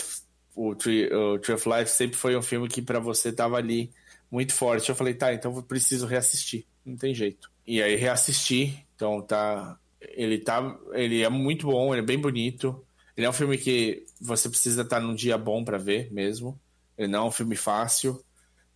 o 0.54 0.74
Tree, 0.74 1.10
o 1.10 1.38
Tree 1.38 1.54
of 1.54 1.66
Life 1.66 1.90
sempre 1.90 2.18
foi 2.18 2.36
um 2.36 2.42
filme 2.42 2.68
que 2.68 2.82
para 2.82 3.00
você 3.00 3.32
tava 3.32 3.56
ali 3.56 3.90
muito 4.30 4.52
forte. 4.52 4.90
Eu 4.90 4.94
falei, 4.94 5.14
tá, 5.14 5.32
então 5.32 5.56
eu 5.56 5.62
preciso 5.62 6.06
reassistir, 6.06 6.66
não 6.84 6.98
tem 6.98 7.14
jeito. 7.14 7.50
E 7.66 7.82
aí 7.82 7.96
reassisti, 7.96 8.86
então 8.94 9.22
tá, 9.22 9.78
ele 10.10 10.38
tá, 10.38 10.78
ele 10.92 11.22
é 11.22 11.28
muito 11.28 11.66
bom, 11.66 11.94
ele 11.94 12.02
é 12.02 12.06
bem 12.06 12.18
bonito. 12.18 12.84
Ele 13.16 13.26
é 13.26 13.30
um 13.30 13.32
filme 13.32 13.56
que 13.56 14.04
você 14.20 14.48
precisa 14.48 14.82
estar 14.82 15.00
num 15.00 15.14
dia 15.14 15.38
bom 15.38 15.64
para 15.64 15.78
ver 15.78 16.12
mesmo. 16.12 16.58
Ele 16.98 17.08
não 17.08 17.24
é 17.24 17.28
um 17.28 17.30
filme 17.30 17.56
fácil 17.56 18.24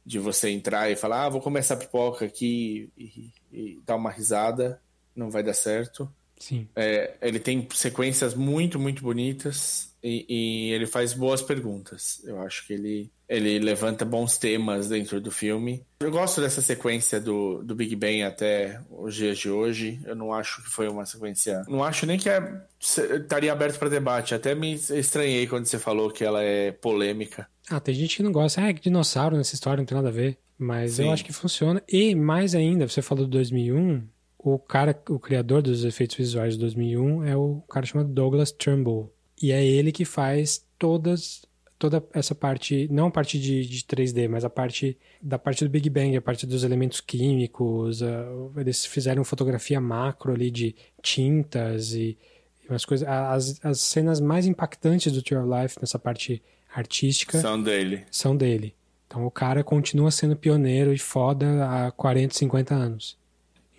de 0.04 0.18
você 0.18 0.48
entrar 0.48 0.90
e 0.90 0.96
falar, 0.96 1.26
ah, 1.26 1.28
vou 1.28 1.40
comer 1.40 1.58
essa 1.58 1.76
pipoca 1.76 2.24
aqui 2.24 2.90
e, 2.96 3.30
e 3.52 3.80
dar 3.84 3.96
uma 3.96 4.10
risada, 4.10 4.80
não 5.14 5.30
vai 5.30 5.42
dar 5.42 5.52
certo. 5.52 6.10
Sim. 6.38 6.68
É, 6.74 7.16
ele 7.20 7.38
tem 7.38 7.68
sequências 7.74 8.34
muito, 8.34 8.78
muito 8.78 9.02
bonitas 9.02 9.92
e, 10.02 10.24
e, 10.28 10.72
ele 10.72 10.86
faz 10.86 11.12
boas 11.12 11.42
perguntas. 11.42 12.22
Eu 12.24 12.40
acho 12.40 12.66
que 12.66 12.72
ele, 12.72 13.10
ele 13.28 13.58
levanta 13.58 14.04
bons 14.04 14.38
temas 14.38 14.88
dentro 14.88 15.20
do 15.20 15.30
filme. 15.30 15.84
Eu 16.00 16.10
gosto 16.10 16.40
dessa 16.40 16.62
sequência 16.62 17.20
do, 17.20 17.62
do 17.62 17.74
Big 17.74 17.94
Bang 17.94 18.22
até 18.22 18.80
os 18.90 19.14
dias 19.14 19.38
de 19.38 19.50
hoje. 19.50 20.00
Eu 20.04 20.16
não 20.16 20.32
acho 20.32 20.62
que 20.62 20.70
foi 20.70 20.88
uma 20.88 21.04
sequência. 21.04 21.62
Não 21.68 21.84
acho 21.84 22.06
nem 22.06 22.18
que 22.18 22.30
é, 22.30 22.62
estaria 22.80 23.52
aberto 23.52 23.78
para 23.78 23.88
debate. 23.88 24.34
Até 24.34 24.54
me 24.54 24.74
estranhei 24.74 25.46
quando 25.46 25.66
você 25.66 25.78
falou 25.78 26.10
que 26.10 26.24
ela 26.24 26.42
é 26.42 26.72
polêmica. 26.72 27.46
Ah, 27.68 27.80
tem 27.80 27.94
gente 27.94 28.16
que 28.16 28.22
não 28.22 28.32
gosta. 28.32 28.62
Ah, 28.62 28.68
é 28.68 28.74
que 28.74 28.80
dinossauro 28.80 29.36
nessa 29.36 29.54
história 29.54 29.78
não 29.78 29.86
tem 29.86 29.96
nada 29.96 30.08
a 30.08 30.12
ver. 30.12 30.38
Mas 30.56 30.92
Sim. 30.92 31.04
eu 31.04 31.12
acho 31.12 31.24
que 31.24 31.32
funciona. 31.32 31.82
E 31.86 32.14
mais 32.14 32.54
ainda, 32.54 32.88
você 32.88 33.02
falou 33.02 33.24
do 33.24 33.30
2001 33.30 34.02
o 34.38 34.58
cara, 34.58 34.98
o 35.08 35.18
criador 35.18 35.60
dos 35.60 35.84
efeitos 35.84 36.16
visuais 36.16 36.54
de 36.54 36.60
2001 36.60 37.24
é 37.24 37.36
o 37.36 37.60
cara 37.68 37.84
chamado 37.84 38.08
Douglas 38.08 38.52
Trumbull. 38.52 39.12
E 39.42 39.52
é 39.52 39.64
ele 39.64 39.92
que 39.92 40.04
faz 40.04 40.64
todas 40.78 41.42
toda 41.78 42.04
essa 42.12 42.34
parte, 42.34 42.88
não 42.90 43.06
a 43.06 43.10
parte 43.10 43.38
de, 43.38 43.64
de 43.64 43.82
3D, 43.82 44.28
mas 44.28 44.44
a 44.44 44.50
parte 44.50 44.98
da 45.22 45.38
parte 45.38 45.64
do 45.64 45.70
Big 45.70 45.88
Bang, 45.88 46.16
a 46.16 46.20
parte 46.20 46.46
dos 46.46 46.64
elementos 46.64 47.00
químicos, 47.00 48.02
uh, 48.02 48.52
eles 48.56 48.84
fizeram 48.84 49.22
fotografia 49.24 49.80
macro 49.80 50.32
ali 50.32 50.50
de 50.50 50.74
tintas 51.00 51.92
e, 51.92 52.18
e 52.64 52.68
umas 52.68 52.84
coisas, 52.84 53.06
as, 53.08 53.64
as 53.64 53.80
cenas 53.80 54.20
mais 54.20 54.46
impactantes 54.46 55.12
do 55.12 55.22
Tree 55.22 55.38
of 55.38 55.48
Life 55.48 55.76
nessa 55.80 55.98
parte 55.98 56.42
artística 56.74 57.40
são 57.40 57.62
dele. 57.62 58.04
São 58.10 58.36
dele. 58.36 58.74
Então 59.06 59.24
o 59.24 59.30
cara 59.30 59.64
continua 59.64 60.10
sendo 60.10 60.36
pioneiro 60.36 60.92
e 60.92 60.98
foda 60.98 61.64
há 61.64 61.90
40, 61.92 62.34
50 62.34 62.74
anos. 62.74 63.16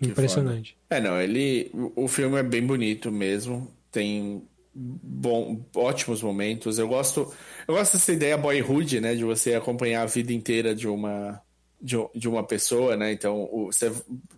Impressionante. 0.00 0.76
É, 0.88 0.98
não, 1.00 1.20
ele. 1.20 1.70
O 1.94 2.08
filme 2.08 2.38
é 2.38 2.42
bem 2.42 2.66
bonito 2.66 3.12
mesmo. 3.12 3.70
Tem 3.92 4.42
bom, 4.74 5.60
ótimos 5.74 6.22
momentos. 6.22 6.78
Eu 6.78 6.88
gosto. 6.88 7.32
Eu 7.66 7.74
gosto 7.74 7.94
dessa 7.94 8.12
ideia 8.12 8.36
boyhood, 8.36 9.00
né? 9.00 9.14
De 9.14 9.24
você 9.24 9.54
acompanhar 9.54 10.02
a 10.02 10.06
vida 10.06 10.32
inteira 10.32 10.74
de 10.74 10.88
uma. 10.88 11.40
De, 11.80 11.96
de 12.14 12.28
uma 12.28 12.42
pessoa, 12.42 12.94
né? 12.94 13.10
Então, 13.10 13.48
você, 13.66 13.90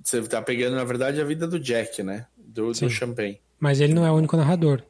você 0.02 0.22
tá 0.22 0.40
pegando, 0.40 0.76
na 0.76 0.84
verdade, 0.84 1.20
a 1.20 1.24
vida 1.24 1.46
do 1.46 1.58
Jack, 1.58 2.02
né? 2.02 2.26
Do, 2.36 2.72
do 2.72 2.90
Champagne. 2.90 3.40
Mas 3.58 3.80
ele 3.80 3.94
não 3.94 4.06
é 4.06 4.10
o 4.12 4.14
único 4.14 4.36
narrador. 4.36 4.82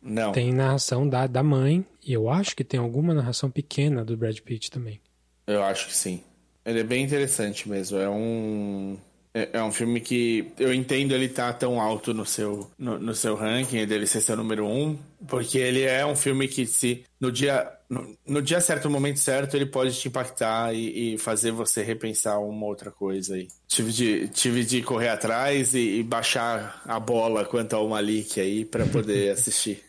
Não. 0.00 0.32
Tem 0.32 0.52
narração 0.52 1.08
da, 1.08 1.26
da 1.26 1.42
mãe, 1.42 1.84
e 2.04 2.12
eu 2.12 2.28
acho 2.28 2.54
que 2.54 2.62
tem 2.62 2.78
alguma 2.78 3.14
narração 3.14 3.50
pequena 3.50 4.04
do 4.04 4.16
Brad 4.16 4.38
Pitt 4.40 4.70
também. 4.70 5.00
Eu 5.46 5.62
acho 5.62 5.88
que 5.88 5.96
sim. 5.96 6.22
Ele 6.64 6.80
é 6.80 6.84
bem 6.84 7.04
interessante 7.04 7.68
mesmo. 7.68 7.98
É 7.98 8.08
um. 8.08 8.98
É, 9.34 9.50
é 9.54 9.62
um 9.64 9.72
filme 9.72 10.00
que 10.00 10.52
eu 10.56 10.72
entendo 10.72 11.12
ele 11.12 11.24
estar 11.24 11.52
tá 11.52 11.58
tão 11.58 11.80
alto 11.80 12.14
no 12.14 12.24
seu, 12.24 12.70
no, 12.78 13.00
no, 13.00 13.14
seu 13.14 13.34
ranking, 13.34 13.84
dele 13.84 14.06
ser 14.06 14.20
seu 14.20 14.36
número 14.36 14.64
um, 14.64 14.96
porque 15.26 15.58
ele 15.58 15.82
é 15.82 16.06
um 16.06 16.14
filme 16.14 16.46
que 16.46 16.64
se 16.64 17.04
no 17.20 17.32
dia, 17.32 17.68
no, 17.90 18.16
no 18.24 18.40
dia 18.40 18.60
certo, 18.60 18.84
no 18.84 18.92
momento 18.92 19.18
certo, 19.18 19.56
ele 19.56 19.66
pode 19.66 19.92
te 19.98 20.06
impactar 20.06 20.72
e, 20.72 21.14
e, 21.14 21.18
fazer 21.18 21.50
você 21.50 21.82
repensar 21.82 22.38
uma 22.38 22.64
outra 22.66 22.92
coisa 22.92 23.34
aí. 23.34 23.48
Tive 23.66 23.90
de, 23.90 24.28
tive 24.28 24.64
de 24.64 24.82
correr 24.82 25.08
atrás 25.08 25.74
e, 25.74 25.98
e 25.98 26.02
baixar 26.04 26.80
a 26.86 27.00
bola 27.00 27.44
quanto 27.44 27.74
ao 27.74 27.88
Malik 27.88 28.40
aí 28.40 28.64
para 28.64 28.86
poder 28.86 29.30
assistir. 29.34 29.82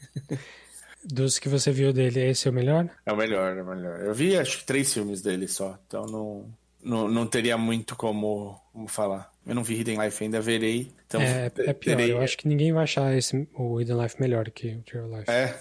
Dos 1.03 1.37
que 1.37 1.47
você 1.47 1.71
viu 1.71 1.93
dele, 1.93 2.19
esse 2.19 2.47
é 2.47 2.51
o 2.51 2.53
melhor? 2.53 2.89
É 3.05 3.13
o 3.13 3.15
melhor, 3.15 3.55
é 3.55 3.61
o 3.61 3.65
melhor. 3.65 3.99
Eu 4.01 4.13
vi 4.15 4.35
acho 4.35 4.57
que 4.57 4.65
três 4.65 4.91
filmes 4.91 5.21
dele 5.21 5.47
só, 5.47 5.77
então 5.85 6.07
não, 6.07 6.49
não, 6.83 7.07
não 7.07 7.27
teria 7.27 7.59
muito 7.59 7.95
como, 7.95 8.59
como 8.73 8.87
falar. 8.87 9.34
Eu 9.45 9.53
não 9.53 9.63
vi 9.63 9.75
Hidden 9.75 10.01
Life 10.03 10.23
ainda, 10.23 10.41
verei. 10.41 10.91
Então 11.07 11.21
é, 11.21 11.45
é 11.45 11.73
pior. 11.73 11.95
Terei... 11.97 12.11
Eu 12.11 12.21
acho 12.21 12.37
que 12.37 12.47
ninguém 12.47 12.73
vai 12.73 12.83
achar 12.83 13.15
esse, 13.15 13.47
o 13.53 13.79
Hidden 13.79 14.01
Life 14.01 14.15
melhor 14.19 14.49
que 14.49 14.69
o 14.69 14.81
True 14.81 15.07
Life. 15.07 15.29
É. 15.29 15.55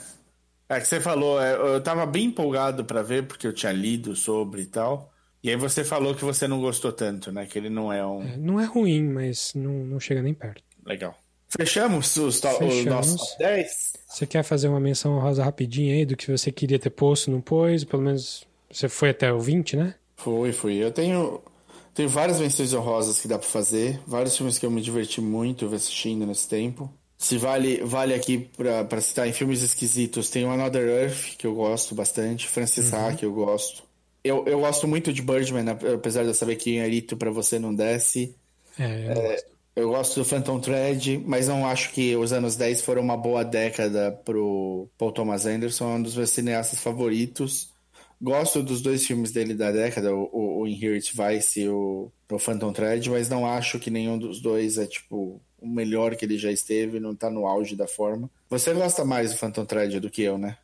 É 0.69 0.81
que 0.81 0.89
você 0.89 0.99
falou, 0.99 1.41
é, 1.41 1.55
eu 1.55 1.81
tava 1.83 2.07
bem 2.07 2.25
empolgado 2.27 2.85
para 2.85 3.03
ver, 3.03 3.27
porque 3.27 3.47
eu 3.47 3.53
tinha 3.53 3.71
lido 3.71 4.17
sobre 4.17 4.63
e 4.63 4.67
tal. 4.67 5.13
E 5.43 5.51
aí 5.51 5.57
você 5.57 5.85
falou 5.85 6.15
que 6.15 6.25
você 6.25 6.49
não 6.49 6.59
gostou 6.59 6.91
tanto, 6.91 7.31
né? 7.31 7.45
Que 7.45 7.59
ele 7.59 7.69
não 7.69 7.93
é 7.93 8.05
um. 8.05 8.23
É, 8.23 8.37
não 8.39 8.59
é 8.59 8.65
ruim, 8.65 9.03
mas 9.03 9.53
não, 9.55 9.73
não 9.73 10.01
chega 10.01 10.23
nem 10.23 10.33
perto. 10.33 10.63
Legal. 10.87 11.15
Fechamos 11.57 12.17
os, 12.17 12.41
Fechamos. 12.41 12.75
os 12.75 12.85
nossos 12.87 13.21
top 13.21 13.39
10? 13.39 13.93
Você 14.09 14.27
quer 14.27 14.43
fazer 14.43 14.69
uma 14.69 14.81
menção 14.81 15.19
rosa 15.19 15.45
rapidinha 15.45 15.95
aí 15.95 16.07
do 16.07 16.17
que 16.17 16.31
você 16.31 16.51
queria 16.51 16.79
ter 16.79 16.91
posto, 16.91 17.31
não 17.31 17.41
pôs? 17.41 17.85
Pelo 17.85 18.03
menos 18.03 18.47
você 18.71 18.89
foi 18.89 19.11
até 19.11 19.33
o 19.33 19.39
20, 19.39 19.77
né? 19.77 19.95
Fui, 20.17 20.51
fui. 20.53 20.77
Eu 20.77 20.91
tenho. 20.91 21.43
Tem 21.95 22.07
várias 22.07 22.41
menções 22.41 22.75
honrosas 22.75 23.21
que 23.21 23.29
dá 23.29 23.39
para 23.39 23.49
fazer, 23.49 24.01
vários 24.05 24.37
filmes 24.37 24.59
que 24.59 24.67
eu 24.67 24.71
me 24.71 24.83
diverti 24.83 25.21
muito 25.21 25.73
assistindo 25.73 26.27
nesse 26.27 26.49
tempo. 26.49 26.93
Se 27.17 27.39
vale, 27.39 27.83
vale 27.85 28.13
aqui 28.13 28.51
para 28.57 29.01
citar 29.01 29.29
em 29.29 29.33
filmes 29.33 29.63
esquisitos, 29.63 30.29
tem 30.29 30.45
o 30.45 30.51
Another 30.51 30.89
Earth, 30.89 31.37
que 31.39 31.47
eu 31.47 31.55
gosto 31.55 31.95
bastante, 31.95 32.49
Francis 32.49 32.93
uhum. 32.93 33.07
Ha, 33.07 33.15
que 33.15 33.25
eu 33.25 33.33
gosto. 33.33 33.85
Eu, 34.25 34.45
eu 34.47 34.61
gosto 34.61 34.89
muito 34.89 35.13
de 35.13 35.23
Birdman, 35.23 35.71
apesar 35.95 36.23
de 36.23 36.29
eu 36.29 36.35
saber 36.35 36.57
que 36.57 36.81
Arito 36.81 37.17
para 37.17 37.31
você 37.31 37.59
não 37.59 37.75
desce. 37.75 38.35
É, 38.79 38.85
eu, 38.85 39.13
é, 39.13 39.15
gosto. 39.15 39.47
eu 39.77 39.89
gosto 39.91 40.15
do 40.21 40.25
Phantom 40.25 40.61
Thread, 40.61 41.23
mas 41.25 41.47
não 41.47 41.67
acho 41.67 41.93
que 41.93 42.17
os 42.17 42.33
anos 42.33 42.57
10 42.57 42.83
foram 42.83 43.03
uma 43.03 43.17
boa 43.17 43.45
década 43.45 44.11
pro 44.25 44.89
Paul 44.99 45.13
Thomas 45.13 45.47
Anderson, 45.47 45.93
é 45.93 45.95
um 45.95 46.03
dos 46.03 46.17
meus 46.17 46.31
cineastas 46.31 46.81
favoritos. 46.81 47.73
Gosto 48.25 48.63
dos 48.63 48.81
dois 48.81 49.07
filmes 49.07 49.33
dele 49.33 49.53
da 49.53 49.71
década, 49.71 50.15
o, 50.15 50.61
o 50.61 50.67
Inherit 50.67 51.13
Vice 51.15 51.61
e 51.61 51.69
o, 51.69 52.11
o 52.31 52.39
Phantom 52.39 52.73
Thread, 52.73 53.11
mas 53.11 53.29
não 53.29 53.47
acho 53.47 53.79
que 53.79 53.91
nenhum 53.91 54.17
dos 54.17 54.41
dois 54.41 54.79
é, 54.79 54.87
tipo, 54.87 55.43
o 55.61 55.69
melhor 55.69 56.17
que 56.17 56.25
ele 56.25 56.39
já 56.39 56.51
esteve, 56.51 56.99
não 56.99 57.15
tá 57.15 57.29
no 57.29 57.47
auge 57.47 57.77
da 57.77 57.87
forma. 57.87 58.31
Você 58.49 58.73
gosta 58.73 59.05
mais 59.05 59.31
do 59.31 59.37
Phantom 59.37 59.67
Thread 59.67 60.01
do 60.01 60.09
que 60.09 60.23
eu, 60.23 60.39
né? 60.39 60.57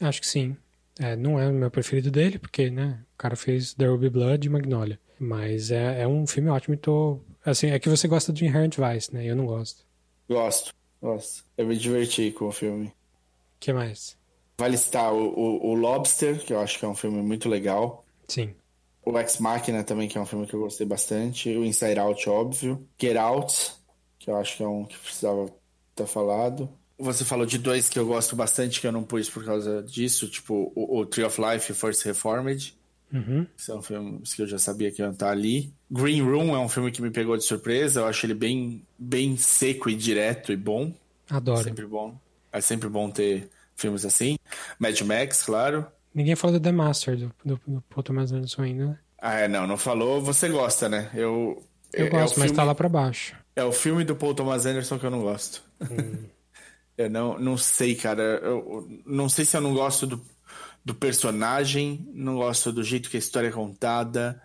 Acho 0.00 0.22
que 0.22 0.26
sim. 0.26 0.56
É, 0.98 1.14
não 1.14 1.38
é 1.38 1.46
o 1.48 1.52
meu 1.52 1.70
preferido 1.70 2.10
dele, 2.10 2.38
porque, 2.38 2.70
né, 2.70 2.98
o 3.14 3.18
cara 3.18 3.36
fez 3.36 3.74
There 3.74 3.90
Will 3.90 4.00
Be 4.00 4.08
Blood 4.08 4.46
e 4.46 4.50
Magnolia. 4.50 4.98
Mas 5.20 5.70
é, 5.70 6.00
é 6.00 6.08
um 6.08 6.26
filme 6.26 6.48
ótimo 6.48 6.74
e 6.74 6.78
tô... 6.78 7.20
Assim, 7.44 7.68
é 7.68 7.78
que 7.78 7.90
você 7.90 8.08
gosta 8.08 8.32
do 8.32 8.42
Inherent 8.42 8.76
Vice, 8.78 9.12
né? 9.12 9.26
Eu 9.26 9.36
não 9.36 9.44
gosto. 9.44 9.84
Gosto, 10.26 10.72
gosto. 11.02 11.44
Eu 11.58 11.66
me 11.66 11.76
diverti 11.76 12.30
com 12.30 12.46
o 12.46 12.52
filme. 12.52 12.86
O 12.86 12.92
que 13.60 13.70
mais? 13.70 14.16
Vale 14.62 14.78
citar 14.78 15.12
o, 15.12 15.16
o, 15.16 15.70
o, 15.70 15.74
Lobster, 15.74 16.38
que 16.38 16.52
eu 16.52 16.60
acho 16.60 16.78
que 16.78 16.84
é 16.84 16.88
um 16.88 16.94
filme 16.94 17.20
muito 17.20 17.48
legal. 17.48 18.04
Sim. 18.28 18.54
O 19.04 19.18
Ex 19.18 19.38
Machina 19.38 19.82
também, 19.82 20.06
que 20.06 20.16
é 20.16 20.20
um 20.20 20.24
filme 20.24 20.46
que 20.46 20.54
eu 20.54 20.60
gostei 20.60 20.86
bastante. 20.86 21.48
O 21.48 21.64
Inside 21.64 21.98
Out, 21.98 22.30
óbvio. 22.30 22.86
Get 22.96 23.16
Out, 23.16 23.72
que 24.20 24.30
eu 24.30 24.36
acho 24.36 24.56
que 24.56 24.62
é 24.62 24.68
um 24.68 24.84
que 24.84 24.96
precisava 24.96 25.52
ter 25.96 26.06
falado. 26.06 26.70
Você 26.96 27.24
falou 27.24 27.44
de 27.44 27.58
dois 27.58 27.88
que 27.88 27.98
eu 27.98 28.06
gosto 28.06 28.36
bastante, 28.36 28.80
que 28.80 28.86
eu 28.86 28.92
não 28.92 29.02
pus 29.02 29.28
por 29.28 29.44
causa 29.44 29.82
disso, 29.82 30.28
tipo 30.28 30.72
o, 30.76 31.00
o 31.00 31.06
Tree 31.06 31.24
of 31.24 31.40
Life 31.40 31.72
e 31.72 31.74
First 31.74 32.04
Reformed. 32.04 32.72
Uhum. 33.12 33.44
São 33.56 33.82
filmes 33.82 34.32
que 34.32 34.42
eu 34.42 34.46
já 34.46 34.60
sabia 34.60 34.92
que 34.92 35.02
iam 35.02 35.10
estar 35.10 35.32
ali. 35.32 35.74
Green 35.90 36.22
Room 36.22 36.54
é 36.54 36.58
um 36.60 36.68
filme 36.68 36.92
que 36.92 37.02
me 37.02 37.10
pegou 37.10 37.36
de 37.36 37.42
surpresa. 37.42 37.98
Eu 37.98 38.06
acho 38.06 38.26
ele 38.26 38.34
bem, 38.34 38.86
bem 38.96 39.36
seco 39.36 39.90
e 39.90 39.96
direto 39.96 40.52
e 40.52 40.56
bom. 40.56 40.94
Adoro. 41.28 41.58
É 41.58 41.64
sempre 41.64 41.84
bom. 41.84 42.16
É 42.52 42.60
sempre 42.60 42.88
bom 42.88 43.10
ter 43.10 43.50
filmes 43.82 44.04
assim. 44.04 44.36
Mad 44.78 44.98
Max, 45.02 45.42
claro. 45.42 45.86
Ninguém 46.14 46.36
falou 46.36 46.58
do 46.58 46.62
The 46.62 46.72
Master, 46.72 47.16
do, 47.16 47.32
do, 47.44 47.60
do 47.66 47.82
Paul 47.88 48.02
Thomas 48.02 48.32
Anderson 48.32 48.62
ainda, 48.62 48.86
né? 48.86 48.98
Ah, 49.20 49.40
é, 49.40 49.48
não, 49.48 49.66
não 49.66 49.76
falou. 49.76 50.20
Você 50.20 50.48
gosta, 50.48 50.88
né? 50.88 51.10
Eu. 51.14 51.62
Eu 51.92 52.06
é, 52.06 52.10
gosto, 52.10 52.36
é 52.36 52.40
mas 52.40 52.50
filme, 52.50 52.56
tá 52.56 52.64
lá 52.64 52.74
pra 52.74 52.88
baixo. 52.88 53.36
É 53.54 53.62
o 53.62 53.72
filme 53.72 54.04
do 54.04 54.16
Paul 54.16 54.34
Thomas 54.34 54.66
Anderson 54.66 54.98
que 54.98 55.06
eu 55.06 55.10
não 55.10 55.22
gosto. 55.22 55.62
Hum. 55.80 56.24
eu 56.96 57.10
não, 57.10 57.38
não 57.38 57.56
sei, 57.56 57.94
cara. 57.94 58.22
Eu, 58.22 58.88
não 59.06 59.28
sei 59.28 59.44
se 59.44 59.56
eu 59.56 59.60
não 59.60 59.74
gosto 59.74 60.06
do, 60.06 60.20
do 60.84 60.94
personagem, 60.94 62.08
não 62.12 62.36
gosto 62.36 62.72
do 62.72 62.82
jeito 62.82 63.10
que 63.10 63.16
a 63.16 63.20
história 63.20 63.48
é 63.48 63.52
contada. 63.52 64.42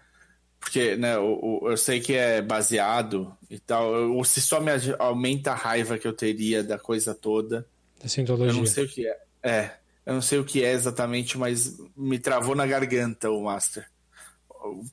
Porque, 0.60 0.96
né, 0.96 1.16
eu, 1.16 1.62
eu 1.64 1.78
sei 1.78 2.00
que 2.00 2.14
é 2.14 2.42
baseado 2.42 3.36
e 3.50 3.60
tal. 3.60 4.12
Ou 4.12 4.24
se 4.24 4.42
só 4.42 4.60
me 4.60 4.72
aumenta 5.00 5.52
a 5.52 5.56
raiva 5.56 5.98
que 5.98 6.08
eu 6.08 6.14
teria 6.14 6.64
da 6.64 6.78
coisa 6.78 7.16
toda. 7.16 7.66
Dessa 8.02 8.22
Eu 8.22 8.54
não 8.54 8.66
sei 8.66 8.86
o 8.86 8.88
que 8.88 9.08
é. 9.08 9.27
É, 9.44 9.72
eu 10.06 10.14
não 10.14 10.22
sei 10.22 10.40
o 10.40 10.46
que 10.46 10.64
é 10.64 10.72
exatamente, 10.72 11.38
mas 11.38 11.78
me 11.96 12.18
travou 12.18 12.56
na 12.56 12.66
garganta 12.66 13.30
o 13.30 13.44
Master. 13.44 13.86
O 14.50 14.84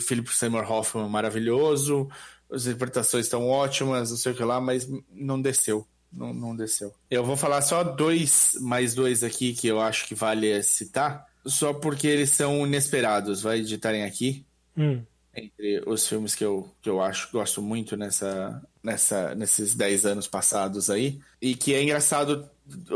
Philip 0.00 0.34
Seymour 0.34 0.70
Hoffman 0.70 1.08
maravilhoso, 1.08 2.08
as 2.50 2.66
interpretações 2.66 3.26
estão 3.26 3.48
ótimas, 3.48 4.10
não 4.10 4.16
sei 4.16 4.32
o 4.32 4.34
que 4.34 4.44
lá, 4.44 4.60
mas 4.60 4.88
não 5.10 5.40
desceu. 5.40 5.86
Não, 6.12 6.34
não 6.34 6.54
desceu. 6.54 6.92
Eu 7.10 7.24
vou 7.24 7.36
falar 7.36 7.62
só 7.62 7.82
dois, 7.82 8.52
mais 8.60 8.94
dois 8.94 9.22
aqui 9.22 9.54
que 9.54 9.66
eu 9.66 9.80
acho 9.80 10.06
que 10.06 10.14
vale 10.14 10.62
citar, 10.62 11.26
só 11.46 11.72
porque 11.72 12.06
eles 12.06 12.30
são 12.30 12.66
inesperados, 12.66 13.42
vai 13.42 13.60
editarem 13.60 14.04
aqui. 14.04 14.44
Hum. 14.76 15.02
Entre 15.34 15.82
os 15.86 16.06
filmes 16.06 16.34
que 16.34 16.44
eu, 16.44 16.70
que 16.82 16.90
eu 16.90 17.00
acho 17.00 17.32
gosto 17.32 17.62
muito 17.62 17.96
nessa, 17.96 18.62
nessa, 18.82 19.34
nesses 19.34 19.74
10 19.74 20.06
anos 20.06 20.26
passados 20.26 20.90
aí. 20.90 21.20
E 21.40 21.54
que 21.54 21.74
é 21.74 21.82
engraçado 21.82 22.48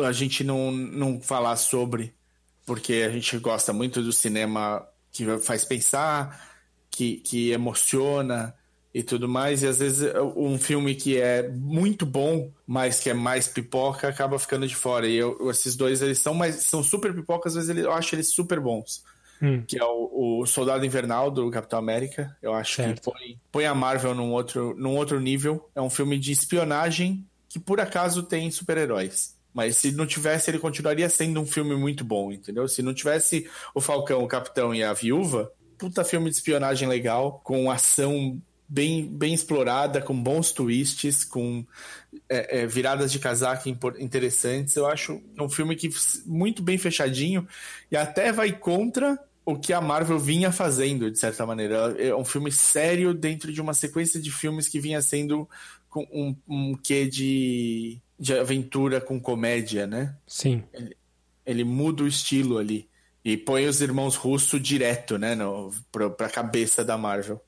a 0.04 0.12
gente 0.12 0.42
não, 0.42 0.70
não 0.72 1.20
falar 1.20 1.56
sobre, 1.56 2.14
porque 2.64 3.04
a 3.06 3.10
gente 3.10 3.38
gosta 3.38 3.72
muito 3.72 4.02
do 4.02 4.12
cinema 4.12 4.86
que 5.12 5.38
faz 5.38 5.64
pensar, 5.64 6.56
que, 6.90 7.16
que 7.18 7.50
emociona 7.50 8.54
e 8.92 9.02
tudo 9.02 9.28
mais, 9.28 9.62
e 9.62 9.66
às 9.66 9.78
vezes 9.78 10.10
um 10.34 10.58
filme 10.58 10.94
que 10.94 11.20
é 11.20 11.48
muito 11.50 12.06
bom, 12.06 12.50
mas 12.66 12.98
que 12.98 13.10
é 13.10 13.14
mais 13.14 13.46
pipoca, 13.46 14.08
acaba 14.08 14.38
ficando 14.38 14.66
de 14.66 14.74
fora. 14.74 15.06
E 15.06 15.16
eu, 15.16 15.50
esses 15.50 15.76
dois, 15.76 16.00
eles 16.00 16.18
são 16.18 16.32
mais 16.32 16.56
são 16.64 16.82
super 16.82 17.14
pipocas, 17.14 17.54
vezes 17.54 17.76
eu 17.76 17.92
acho 17.92 18.14
eles 18.14 18.30
super 18.30 18.58
bons. 18.58 19.04
Hum. 19.40 19.62
Que 19.66 19.78
é 19.78 19.84
o, 19.84 20.40
o, 20.40 20.46
Soldado 20.46 20.84
Invernal 20.84 21.30
do 21.30 21.50
Capitão 21.50 21.78
América. 21.78 22.36
Eu 22.40 22.54
acho 22.54 22.76
certo. 22.76 22.96
que 22.96 23.10
põe, 23.10 23.38
põe 23.52 23.66
a 23.66 23.74
Marvel 23.74 24.14
num 24.14 24.32
outro, 24.32 24.74
num 24.76 24.96
outro 24.96 25.20
nível. 25.20 25.68
É 25.74 25.80
um 25.80 25.90
filme 25.90 26.18
de 26.18 26.32
espionagem 26.32 27.26
que 27.48 27.58
por 27.58 27.80
acaso 27.80 28.22
tem 28.22 28.50
super-heróis. 28.50 29.36
Mas 29.52 29.78
se 29.78 29.90
não 29.92 30.06
tivesse, 30.06 30.50
ele 30.50 30.58
continuaria 30.58 31.08
sendo 31.08 31.40
um 31.40 31.46
filme 31.46 31.74
muito 31.74 32.04
bom, 32.04 32.30
entendeu? 32.30 32.68
Se 32.68 32.82
não 32.82 32.92
tivesse 32.92 33.48
o 33.74 33.80
Falcão, 33.80 34.22
o 34.22 34.28
Capitão 34.28 34.74
e 34.74 34.84
a 34.84 34.92
Viúva, 34.92 35.50
puta 35.78 36.04
filme 36.04 36.28
de 36.28 36.36
espionagem 36.36 36.86
legal, 36.86 37.40
com 37.42 37.70
ação 37.70 38.40
bem, 38.68 39.06
bem 39.06 39.34
explorada, 39.34 40.01
com 40.01 40.20
bons 40.20 40.52
twists, 40.52 41.24
com 41.24 41.64
é, 42.28 42.60
é, 42.60 42.66
viradas 42.66 43.12
de 43.12 43.18
casaca 43.18 43.68
interessantes. 43.98 44.76
Eu 44.76 44.86
acho 44.86 45.22
um 45.38 45.48
filme 45.48 45.76
que 45.76 45.88
muito 46.24 46.62
bem 46.62 46.78
fechadinho 46.78 47.47
e 47.90 47.97
até 47.97 48.32
vai 48.32 48.52
contra 48.52 49.18
o 49.44 49.56
que 49.56 49.72
a 49.72 49.80
Marvel 49.80 50.18
vinha 50.18 50.51
fazendo, 50.51 51.10
de 51.10 51.18
certa 51.18 51.47
maneira. 51.47 51.94
É 51.98 52.14
um 52.14 52.24
filme 52.24 52.51
sério 52.51 53.14
dentro 53.14 53.52
de 53.52 53.60
uma 53.60 53.74
sequência 53.74 54.20
de 54.20 54.30
filmes 54.30 54.66
que 54.66 54.80
vinha 54.80 55.01
sendo 55.01 55.48
com 55.88 56.06
um, 56.12 56.36
um 56.48 56.74
quê 56.74 57.06
de, 57.06 58.01
de 58.18 58.34
aventura 58.34 59.01
com 59.01 59.20
comédia, 59.20 59.86
né? 59.86 60.16
Sim. 60.26 60.64
Ele, 60.72 60.97
ele 61.47 61.64
muda 61.64 62.02
o 62.02 62.09
estilo 62.09 62.59
ali. 62.59 62.88
E 63.24 63.36
põe 63.36 63.66
os 63.66 63.80
irmãos 63.80 64.14
russos 64.14 64.60
direto, 64.60 65.18
né, 65.18 65.34
no, 65.34 65.72
pra, 65.90 66.09
pra 66.10 66.28
cabeça 66.28 66.84
da 66.84 66.97
Marvel. 66.97 67.40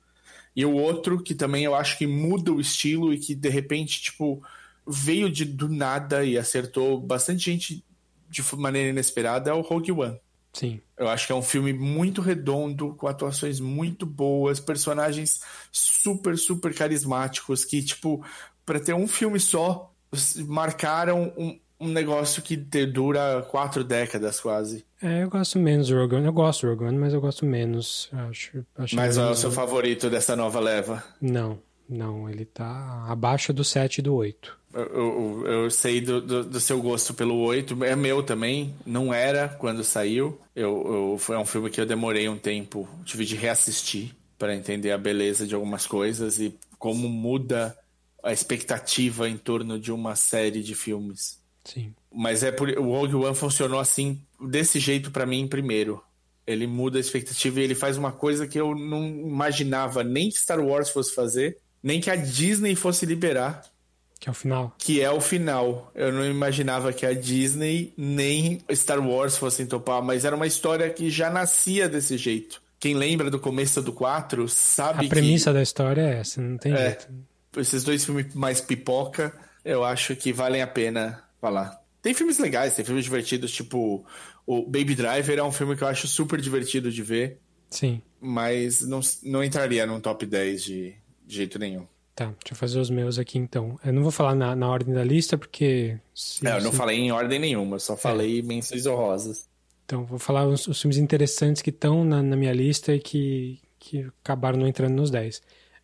E 0.55 0.65
o 0.65 0.73
outro 0.73 1.23
que 1.23 1.35
também 1.35 1.65
eu 1.65 1.75
acho 1.75 1.97
que 1.99 2.07
muda 2.07 2.53
o 2.53 2.61
estilo 2.61 3.13
e 3.13 3.19
que 3.19 3.35
de 3.35 3.49
repente, 3.49 4.01
tipo, 4.01 4.43
veio 4.87 5.31
de 5.31 5.45
do 5.45 5.69
nada 5.69 6.25
e 6.25 6.39
acertou 6.39 7.01
bastante 7.01 7.45
gente 7.45 7.85
de 8.29 8.43
maneira 8.57 8.91
inesperada 8.91 9.51
é 9.51 9.55
o 9.55 9.61
Rogue 9.61 9.93
One. 9.93 10.21
Sim. 10.53 10.81
Eu 10.97 11.09
acho 11.09 11.27
que 11.27 11.33
é 11.33 11.37
um 11.37 11.43
filme 11.43 11.73
muito 11.73 12.21
redondo, 12.21 12.95
com 12.95 13.07
atuações 13.07 13.61
muito 13.61 14.05
boas, 14.05 14.59
personagens 14.59 15.41
super, 15.71 16.37
super 16.37 16.75
carismáticos 16.75 17.65
que, 17.65 17.83
tipo, 17.83 18.25
para 18.67 18.81
ter 18.81 18.95
um 18.95 19.07
filme 19.07 19.39
só, 19.39 19.93
marcaram 20.47 21.33
um, 21.37 21.59
um 21.79 21.89
negócio 21.89 22.43
que 22.43 22.57
dura 22.57 23.47
quatro 23.51 23.85
décadas 23.85 24.41
quase. 24.41 24.85
É, 25.01 25.23
eu 25.23 25.31
gosto 25.31 25.59
menos 25.59 25.89
do 25.89 25.97
Rogue 25.97 26.17
One. 26.17 26.27
Eu 26.27 26.33
gosto 26.33 26.67
do 26.67 26.71
Rogue 26.71 26.85
One, 26.85 26.99
mas 26.99 27.15
eu 27.15 27.21
gosto 27.21 27.45
menos. 27.47 28.09
Acho, 28.13 28.65
acho 28.77 28.97
mas 28.97 29.17
é 29.17 29.25
o 29.25 29.35
seu 29.35 29.51
favorito 29.53 30.11
dessa 30.11 30.35
nova 30.35 30.59
leva? 30.59 31.05
Não, 31.21 31.59
não. 31.89 32.29
Ele 32.29 32.45
tá 32.45 33.07
abaixo 33.09 33.53
do 33.53 33.63
7 33.63 33.99
e 33.99 34.03
do 34.03 34.15
8. 34.15 34.59
Eu, 34.75 34.83
eu, 34.83 35.47
eu 35.47 35.71
sei 35.71 36.01
do, 36.01 36.21
do, 36.21 36.45
do, 36.45 36.61
seu 36.61 36.83
gosto 36.83 37.15
pelo 37.15 37.37
8. 37.39 37.85
É 37.85 37.95
meu 37.95 38.23
também. 38.23 38.75
Não 38.85 39.15
era 39.15 39.49
quando 39.49 39.85
saiu. 39.85 40.39
Eu, 40.55 41.13
eu, 41.13 41.19
foi 41.19 41.37
um 41.37 41.47
filme 41.47 41.71
que 41.71 41.81
eu 41.81 41.87
demorei 41.87 42.29
um 42.29 42.39
tempo. 42.39 42.89
Tive 43.05 43.25
de 43.25 43.37
reassistir 43.37 44.15
para 44.37 44.55
entender 44.55 44.91
a 44.91 44.99
beleza 44.99 45.47
de 45.47 45.55
algumas 45.55 45.87
coisas 45.87 46.39
e 46.39 46.57
como 46.79 47.09
muda 47.09 47.77
a 48.23 48.33
expectativa 48.33 49.29
em 49.29 49.37
torno 49.37 49.79
de 49.79 49.93
uma 49.93 50.17
série 50.17 50.63
de 50.63 50.75
filmes. 50.75 51.41
Sim. 51.65 51.95
Mas 52.13 52.43
é 52.43 52.51
por, 52.51 52.69
o 52.71 52.93
Rogue 52.93 53.15
One 53.15 53.35
funcionou 53.35 53.79
assim, 53.79 54.21
desse 54.41 54.79
jeito 54.79 55.11
para 55.11 55.27
mim 55.27 55.47
primeiro. 55.47 56.03
Ele 56.47 56.67
muda 56.67 56.97
a 56.97 57.01
expectativa 57.01 57.61
e 57.61 57.65
ele 57.65 57.75
faz 57.75 57.99
uma 57.99 58.11
coisa 58.11 58.47
que 58.47 58.59
eu 58.59 58.75
não 58.75 59.07
imaginava 59.07 60.03
nem 60.03 60.31
que 60.31 60.39
Star 60.39 60.61
Wars 60.61 60.89
fosse 60.89 61.15
fazer, 61.15 61.59
nem 61.83 62.01
que 62.01 62.11
a 62.11 62.17
Disney 62.17 62.75
fosse 62.75 63.05
liberar. 63.05 63.63
Que 64.19 64.29
é 64.29 64.33
o 64.33 64.35
final. 64.35 64.75
Que 64.79 65.01
é 65.01 65.11
o 65.11 65.21
final. 65.21 65.93
Eu 65.95 66.13
não 66.13 66.25
imaginava 66.25 66.93
que 66.93 67.05
a 67.05 67.13
Disney 67.13 67.93
nem 67.97 68.61
Star 68.73 69.07
Wars 69.07 69.37
fossem 69.37 69.67
topar, 69.67 70.03
mas 70.03 70.25
era 70.25 70.35
uma 70.35 70.47
história 70.47 70.89
que 70.91 71.11
já 71.11 71.31
nascia 71.31 71.89
desse 71.89 72.17
jeito. 72.17 72.63
Quem 72.81 72.95
lembra 72.95 73.31
do 73.31 73.39
começo 73.39 73.83
do 73.83 73.93
4 73.93 74.49
sabe 74.49 75.07
A 75.07 75.09
premissa 75.09 75.51
que... 75.51 75.55
da 75.55 75.63
história 75.63 76.03
é 76.03 76.21
essa, 76.21 76.41
não 76.41 76.57
tem 76.57 76.73
é, 76.73 76.77
jeito. 76.77 77.09
Esses 77.57 77.85
dois 77.85 78.05
filmes 78.05 78.35
mais 78.35 78.61
pipoca, 78.61 79.35
eu 79.65 79.85
acho 79.85 80.17
que 80.17 80.33
valem 80.33 80.63
a 80.63 80.67
pena 80.67 81.23
falar. 81.41 81.79
Tem 82.09 82.15
filmes 82.15 82.39
legais, 82.39 82.75
tem 82.75 82.83
filmes 82.87 83.05
divertidos, 83.05 83.53
tipo 83.53 84.03
o 84.47 84.63
Baby 84.63 84.95
Driver 84.95 85.39
é 85.39 85.45
um 85.45 85.53
filme 85.53 85.77
que 85.77 85.83
eu 85.83 85.89
acho 85.89 86.09
super 86.09 86.41
divertido 86.41 86.91
de 86.91 87.03
ver. 87.03 87.39
Sim. 87.69 88.01
Mas 88.19 88.81
não, 88.81 89.01
não 89.25 89.45
entraria 89.45 89.85
num 89.85 90.01
top 90.01 90.25
10 90.25 90.65
de, 90.65 90.95
de 91.27 91.37
jeito 91.37 91.59
nenhum. 91.59 91.87
Tá, 92.15 92.25
deixa 92.25 92.53
eu 92.53 92.57
fazer 92.57 92.81
os 92.81 92.89
meus 92.89 93.19
aqui 93.19 93.37
então. 93.37 93.79
Eu 93.85 93.93
não 93.93 94.01
vou 94.03 94.11
falar 94.11 94.35
na, 94.35 94.57
na 94.57 94.67
ordem 94.71 94.95
da 94.95 95.05
lista 95.05 95.37
porque. 95.37 96.01
Se, 96.15 96.49
é, 96.49 96.57
eu 96.57 96.63
não 96.63 96.71
se... 96.71 96.79
falei 96.79 96.97
em 96.97 97.13
ordem 97.13 97.39
nenhuma, 97.39 97.79
só 97.79 97.95
falei 97.95 98.39
é. 98.39 98.43
menções 98.43 98.87
honrosas. 98.87 99.47
Então, 99.85 100.07
vou 100.07 100.19
falar 100.19 100.47
os, 100.47 100.67
os 100.67 100.81
filmes 100.81 100.97
interessantes 100.97 101.61
que 101.61 101.69
estão 101.69 102.07
na, 102.07 102.23
na, 102.23 102.37
minha 102.37 102.55
lista 102.55 102.95
e 102.95 103.01
que, 103.01 103.61
que 103.79 104.11
acabaram 104.25 104.59
não 104.59 104.67
entrando 104.67 104.95
nos 104.95 105.11
10. 105.11 105.43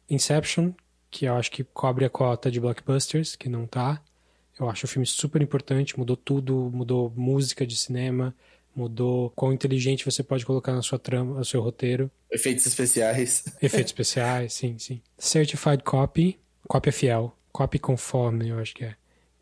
Inception, 0.09 0.73
que 1.11 1.27
eu 1.27 1.35
acho 1.35 1.51
que 1.51 1.65
cobre 1.65 2.07
a 2.07 2.09
cota 2.09 2.51
de 2.51 2.59
blockbusters, 2.59 3.37
que 3.37 3.51
não 3.51 3.67
tá. 3.67 4.01
Eu 4.59 4.69
acho 4.69 4.87
o 4.87 4.89
filme 4.89 5.07
super 5.07 5.43
importante, 5.43 5.99
mudou 5.99 6.17
tudo, 6.17 6.71
mudou 6.73 7.13
música 7.17 7.67
de 7.67 7.77
cinema, 7.77 8.35
mudou 8.75 9.31
quão 9.31 9.53
inteligente 9.53 10.05
você 10.05 10.23
pode 10.23 10.45
colocar 10.45 10.73
na 10.73 10.83
sua 10.83 10.99
trama, 10.99 11.39
no 11.39 11.45
seu 11.45 11.61
roteiro. 11.61 12.11
Efeitos 12.31 12.67
especiais. 12.67 13.45
Efeitos 13.61 13.91
especiais, 13.91 14.53
sim, 14.53 14.79
sim. 14.79 15.01
Certified 15.19 15.83
Copy, 15.83 16.39
cópia 16.69 16.93
fiel, 16.93 17.37
copy 17.53 17.79
conforme, 17.79 18.49
eu 18.49 18.59
acho 18.59 18.75
que 18.75 18.85
é. 18.85 18.95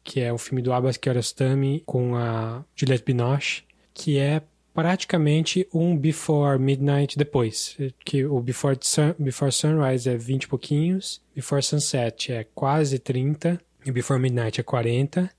Que 0.05 0.21
é 0.21 0.33
o 0.33 0.39
filme 0.39 0.63
do 0.63 0.73
Abbas 0.73 0.97
Kiarostami 0.97 1.83
com 1.87 2.17
a 2.17 2.65
Juliette 2.75 3.05
Binoche, 3.05 3.65
que 3.95 4.19
é 4.19 4.43
praticamente 4.75 5.69
um 5.73 5.97
Before 5.97 6.59
Midnight 6.59 7.17
depois. 7.17 7.77
Que 8.05 8.25
o 8.25 8.41
Before, 8.41 8.77
Sun, 8.81 9.15
Before 9.19 9.53
Sunrise 9.53 10.09
é 10.09 10.17
20 10.17 10.45
e 10.45 10.49
pouquinhos, 10.49 11.23
Before 11.35 11.63
Sunset 11.63 12.33
é 12.33 12.45
quase 12.55 12.99
30 12.99 13.61
e 13.85 13.91
Before 13.91 14.21
Midnight 14.21 14.61
é 14.61 14.65
40. 14.65 15.31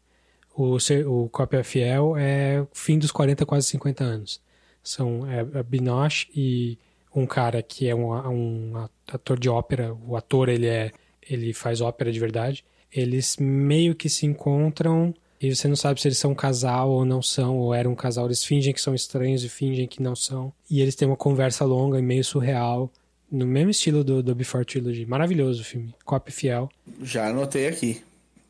O, 0.55 0.77
o 1.07 1.29
Cópia 1.29 1.63
Fiel 1.63 2.15
é 2.17 2.65
fim 2.73 2.99
dos 2.99 3.11
40, 3.11 3.45
quase 3.45 3.67
50 3.67 4.03
anos. 4.03 4.41
São 4.83 5.27
é, 5.29 5.39
é 5.39 5.63
Binoche 5.63 6.27
e 6.35 6.77
um 7.15 7.25
cara 7.25 7.61
que 7.61 7.87
é 7.87 7.95
um, 7.95 8.11
um 8.11 8.87
ator 9.07 9.39
de 9.39 9.49
ópera. 9.49 9.95
O 10.05 10.15
ator, 10.15 10.49
ele 10.49 10.67
é 10.67 10.91
ele 11.29 11.53
faz 11.53 11.81
ópera 11.81 12.11
de 12.11 12.19
verdade. 12.19 12.65
Eles 12.91 13.37
meio 13.37 13.95
que 13.95 14.09
se 14.09 14.25
encontram 14.25 15.13
e 15.41 15.53
você 15.53 15.67
não 15.67 15.75
sabe 15.75 15.99
se 15.99 16.07
eles 16.07 16.17
são 16.17 16.31
um 16.31 16.35
casal 16.35 16.89
ou 16.89 17.03
não 17.03 17.21
são, 17.21 17.57
ou 17.57 17.73
eram 17.73 17.91
um 17.91 17.95
casal. 17.95 18.25
Eles 18.25 18.45
fingem 18.45 18.73
que 18.73 18.81
são 18.81 18.95
estranhos 18.95 19.43
e 19.43 19.49
fingem 19.49 19.87
que 19.87 20.01
não 20.01 20.15
são. 20.15 20.53
E 20.69 20.81
eles 20.81 20.95
têm 20.95 21.07
uma 21.07 21.17
conversa 21.17 21.65
longa 21.65 21.99
e 21.99 22.01
meio 22.01 22.23
surreal, 22.23 22.89
no 23.29 23.45
mesmo 23.45 23.71
estilo 23.71 24.03
do, 24.03 24.23
do 24.23 24.33
Before 24.33 24.63
Trilogy. 24.63 25.05
Maravilhoso 25.05 25.61
o 25.61 25.65
filme. 25.65 25.93
Copy 26.05 26.31
fiel. 26.31 26.69
Já 27.01 27.27
anotei 27.27 27.67
aqui. 27.67 28.01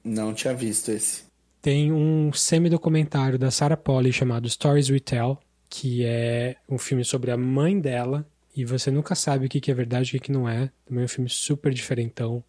Não 0.03 0.33
tinha 0.33 0.53
visto 0.53 0.89
esse. 0.89 1.23
Tem 1.61 1.91
um 1.91 2.33
semi-documentário 2.33 3.39
da 3.39 3.49
Sarah 3.49 3.77
Polley 3.77 4.11
chamado 4.11 4.49
Stories 4.49 4.89
We 4.89 4.99
Tell, 4.99 5.39
que 5.69 6.03
é 6.05 6.57
um 6.69 6.77
filme 6.77 7.05
sobre 7.05 7.31
a 7.31 7.37
mãe 7.37 7.79
dela, 7.79 8.27
e 8.55 8.65
você 8.65 8.91
nunca 8.91 9.15
sabe 9.15 9.45
o 9.45 9.49
que 9.49 9.71
é 9.71 9.73
verdade 9.73 10.13
e 10.13 10.17
o 10.17 10.21
que 10.21 10.31
não 10.31 10.47
é. 10.47 10.69
Também 10.85 11.03
é 11.03 11.05
um 11.05 11.07
filme 11.09 11.29
super 11.29 11.73
diferentão. 11.73 12.43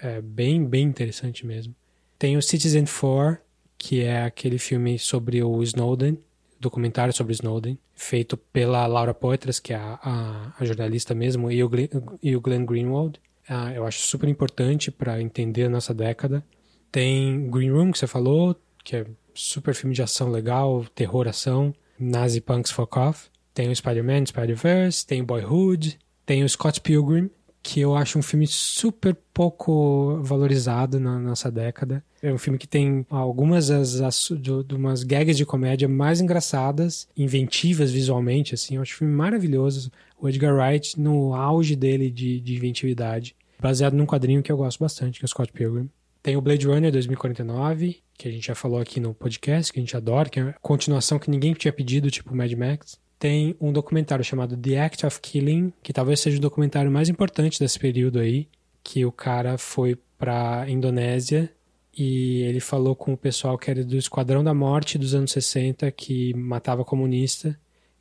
É 0.00 0.20
bem, 0.20 0.64
bem 0.64 0.84
interessante 0.84 1.46
mesmo. 1.46 1.74
Tem 2.18 2.36
o 2.36 2.42
Citizen 2.42 2.84
4, 2.84 3.38
que 3.78 4.02
é 4.02 4.24
aquele 4.24 4.58
filme 4.58 4.98
sobre 4.98 5.42
o 5.42 5.62
Snowden, 5.62 6.18
documentário 6.60 7.12
sobre 7.12 7.32
Snowden, 7.32 7.78
feito 7.94 8.36
pela 8.36 8.86
Laura 8.86 9.14
Poitras, 9.14 9.58
que 9.58 9.72
é 9.72 9.76
a, 9.76 9.98
a, 10.02 10.52
a 10.58 10.64
jornalista 10.64 11.14
mesmo, 11.14 11.50
e 11.50 11.62
o, 11.62 11.68
Glenn, 11.68 11.88
e 12.22 12.36
o 12.36 12.40
Glenn 12.40 12.66
Greenwald. 12.66 13.20
Ah, 13.48 13.72
eu 13.72 13.86
acho 13.86 14.00
super 14.00 14.28
importante 14.28 14.90
para 14.90 15.20
entender 15.20 15.64
a 15.64 15.68
nossa 15.68 15.92
década. 15.92 16.44
Tem 16.92 17.50
Green 17.50 17.70
Room, 17.70 17.90
que 17.90 17.98
você 17.98 18.06
falou, 18.06 18.54
que 18.84 18.96
é 18.96 19.06
super 19.34 19.74
filme 19.74 19.94
de 19.94 20.02
ação 20.02 20.30
legal, 20.30 20.84
terror, 20.94 21.26
ação. 21.26 21.74
Nazi 21.98 22.40
Punks 22.40 22.70
Fuck 22.70 22.98
Off. 22.98 23.30
Tem 23.54 23.70
o 23.70 23.76
Spider-Man, 23.76 24.26
Spider-Verse, 24.26 25.06
tem 25.06 25.22
o 25.22 25.24
Boyhood, 25.24 25.98
tem 26.26 26.44
o 26.44 26.48
Scott 26.48 26.80
Pilgrim, 26.80 27.30
que 27.62 27.80
eu 27.80 27.94
acho 27.94 28.18
um 28.18 28.22
filme 28.22 28.46
super 28.46 29.16
pouco 29.32 30.18
valorizado 30.22 30.98
na 30.98 31.18
nossa 31.18 31.50
década. 31.50 32.02
É 32.22 32.32
um 32.32 32.38
filme 32.38 32.58
que 32.58 32.66
tem 32.66 33.06
algumas 33.08 33.68
das, 33.68 33.98
das, 33.98 34.30
de 34.40 34.74
umas 34.74 35.02
gags 35.02 35.36
de 35.36 35.46
comédia 35.46 35.88
mais 35.88 36.20
engraçadas, 36.20 37.08
inventivas 37.16 37.90
visualmente, 37.90 38.54
assim. 38.54 38.76
Eu 38.76 38.82
acho 38.82 38.94
um 38.94 38.98
filme 38.98 39.14
maravilhoso. 39.14 39.92
O 40.20 40.28
Edgar 40.28 40.54
Wright 40.54 40.98
no 40.98 41.34
auge 41.34 41.76
dele 41.76 42.10
de, 42.10 42.40
de 42.40 42.56
inventividade. 42.56 43.36
Baseado 43.60 43.94
num 43.94 44.06
quadrinho 44.06 44.42
que 44.42 44.50
eu 44.50 44.56
gosto 44.56 44.80
bastante, 44.80 45.20
que 45.20 45.24
é 45.24 45.26
o 45.26 45.28
Scott 45.28 45.52
Pilgrim. 45.52 45.88
Tem 46.22 46.36
o 46.36 46.40
Blade 46.40 46.66
Runner 46.66 46.92
2049, 46.92 48.00
que 48.16 48.28
a 48.28 48.30
gente 48.30 48.46
já 48.46 48.54
falou 48.54 48.78
aqui 48.78 49.00
no 49.00 49.12
podcast, 49.12 49.72
que 49.72 49.78
a 49.80 49.82
gente 49.82 49.96
adora, 49.96 50.28
que 50.28 50.38
é 50.38 50.42
a 50.42 50.52
continuação 50.60 51.18
que 51.18 51.30
ninguém 51.30 51.52
tinha 51.52 51.72
pedido, 51.72 52.10
tipo 52.10 52.34
Mad 52.34 52.52
Max 52.52 53.00
tem 53.22 53.54
um 53.60 53.72
documentário 53.72 54.24
chamado 54.24 54.56
The 54.56 54.80
Act 54.80 55.06
of 55.06 55.20
Killing, 55.20 55.72
que 55.80 55.92
talvez 55.92 56.18
seja 56.18 56.38
o 56.38 56.40
documentário 56.40 56.90
mais 56.90 57.08
importante 57.08 57.56
desse 57.56 57.78
período 57.78 58.18
aí, 58.18 58.48
que 58.82 59.06
o 59.06 59.12
cara 59.12 59.56
foi 59.56 59.96
pra 60.18 60.68
Indonésia 60.68 61.48
e 61.96 62.42
ele 62.42 62.58
falou 62.58 62.96
com 62.96 63.12
o 63.12 63.16
pessoal 63.16 63.56
que 63.56 63.70
era 63.70 63.84
do 63.84 63.96
Esquadrão 63.96 64.42
da 64.42 64.52
Morte 64.52 64.98
dos 64.98 65.14
anos 65.14 65.30
60, 65.30 65.88
que 65.92 66.34
matava 66.34 66.84
comunista 66.84 67.56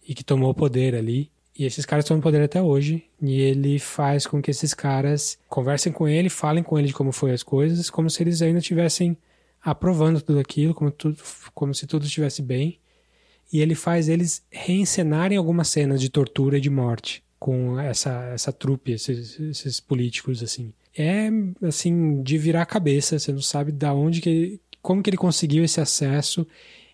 e 0.07 0.15
que 0.15 0.23
tomou 0.23 0.49
o 0.49 0.56
poder 0.56 0.95
ali. 0.95 1.30
E 1.57 1.65
esses 1.65 1.85
caras 1.85 2.05
estão 2.05 2.17
no 2.17 2.23
poder 2.23 2.41
até 2.41 2.61
hoje. 2.61 3.03
E 3.21 3.39
ele 3.41 3.77
faz 3.79 4.25
com 4.25 4.41
que 4.41 4.51
esses 4.51 4.73
caras 4.73 5.37
conversem 5.47 5.91
com 5.91 6.07
ele, 6.07 6.29
falem 6.29 6.63
com 6.63 6.77
ele 6.77 6.87
de 6.87 6.93
como 6.93 7.11
foi 7.11 7.31
as 7.31 7.43
coisas, 7.43 7.89
como 7.89 8.09
se 8.09 8.23
eles 8.23 8.41
ainda 8.41 8.59
estivessem 8.59 9.17
aprovando 9.61 10.21
tudo 10.21 10.39
aquilo, 10.39 10.73
como, 10.73 10.89
tudo, 10.89 11.17
como 11.53 11.73
se 11.73 11.85
tudo 11.85 12.05
estivesse 12.05 12.41
bem 12.41 12.79
e 13.51 13.59
ele 13.59 13.75
faz 13.75 14.07
eles 14.07 14.43
reencenarem 14.49 15.37
algumas 15.37 15.67
cenas 15.67 15.99
de 15.99 16.09
tortura 16.09 16.57
e 16.57 16.61
de 16.61 16.69
morte 16.69 17.23
com 17.37 17.79
essa, 17.79 18.29
essa 18.33 18.53
trupe, 18.53 18.91
esses, 18.91 19.39
esses 19.39 19.79
políticos, 19.79 20.41
assim. 20.41 20.71
É, 20.95 21.29
assim, 21.63 22.21
de 22.21 22.37
virar 22.37 22.61
a 22.61 22.65
cabeça, 22.65 23.17
você 23.17 23.31
não 23.31 23.41
sabe 23.41 23.71
da 23.71 23.93
onde 23.93 24.21
que 24.21 24.59
como 24.81 25.03
que 25.03 25.09
ele 25.09 25.17
conseguiu 25.17 25.63
esse 25.63 25.79
acesso 25.79 26.47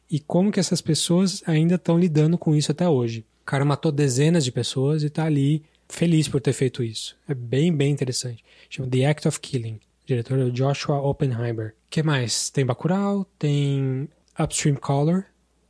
e 0.10 0.20
como 0.20 0.52
que 0.52 0.60
essas 0.60 0.82
pessoas 0.82 1.42
ainda 1.46 1.76
estão 1.76 1.98
lidando 1.98 2.38
com 2.38 2.56
isso 2.56 2.72
até 2.72 2.88
hoje. 2.88 3.26
O 3.48 3.50
cara 3.50 3.64
matou 3.64 3.94
dezenas 3.94 4.44
de 4.44 4.52
pessoas 4.52 5.04
e 5.04 5.06
está 5.06 5.24
ali 5.24 5.64
feliz 5.88 6.28
por 6.28 6.42
ter 6.42 6.52
feito 6.52 6.84
isso. 6.84 7.16
É 7.30 7.34
bem, 7.34 7.74
bem 7.74 7.94
interessante. 7.94 8.44
Chama 8.70 8.90
The 8.90 9.06
Act 9.06 9.26
of 9.26 9.40
Killing. 9.40 9.80
Diretor 10.06 10.38
é 10.38 10.50
Joshua 10.50 11.00
Oppenheimer. 11.00 11.70
O 11.70 11.90
que 11.90 12.04
mais? 12.04 12.50
Tem 12.50 12.66
Bacurau, 12.66 13.26
tem 13.40 14.10
Upstream 14.38 14.76
Caller, 14.76 15.28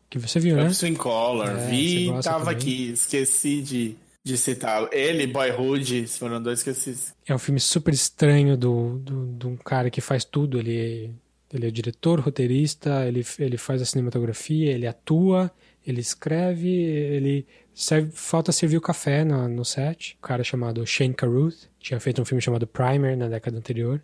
que 0.10 0.18
você 0.18 0.40
viu, 0.40 0.56
né? 0.56 0.66
Upstream 0.66 0.96
Collar, 0.96 1.56
é, 1.56 1.70
vi, 1.70 2.08
tava 2.24 2.46
também. 2.46 2.56
aqui, 2.56 2.92
esqueci 2.94 3.62
de, 3.62 3.96
de 4.24 4.38
citá-lo. 4.40 4.90
Ele, 4.92 5.28
Boyhood, 5.28 6.08
foram 6.08 6.42
dois 6.42 6.64
que 6.64 6.70
eu 6.70 6.74
esqueci. 6.74 7.14
É 7.28 7.36
um 7.36 7.40
filme 7.40 7.60
super 7.60 7.94
estranho 7.94 8.58
do, 8.58 8.98
do, 8.98 9.28
de 9.38 9.46
um 9.46 9.56
cara 9.56 9.92
que 9.92 10.02
faz 10.02 10.26
tudo. 10.26 10.58
Ele, 10.58 11.12
ele 11.54 11.68
é 11.68 11.70
diretor, 11.70 12.22
roteirista, 12.22 13.06
ele, 13.06 13.24
ele 13.38 13.56
faz 13.56 13.84
a 13.84 13.86
cinematografia, 13.86 14.72
ele 14.72 14.88
atua, 14.88 15.52
ele 15.86 16.02
escreve, 16.02 16.68
ele 16.68 17.46
serve, 17.78 18.12
falta 18.12 18.52
servir 18.52 18.78
o 18.78 18.82
café 18.82 19.24
no, 19.24 19.48
no 19.48 19.64
set. 19.64 20.18
Um 20.20 20.28
cara 20.28 20.44
chamado 20.44 20.86
Shane 20.86 21.14
Carruth 21.14 21.70
tinha 21.80 22.00
feito 22.00 22.22
um 22.22 22.26
filme 22.26 22.42
chamado 22.42 22.66
Primer 22.66 23.16
na 23.16 23.28
década 23.28 23.58
anterior. 23.58 24.02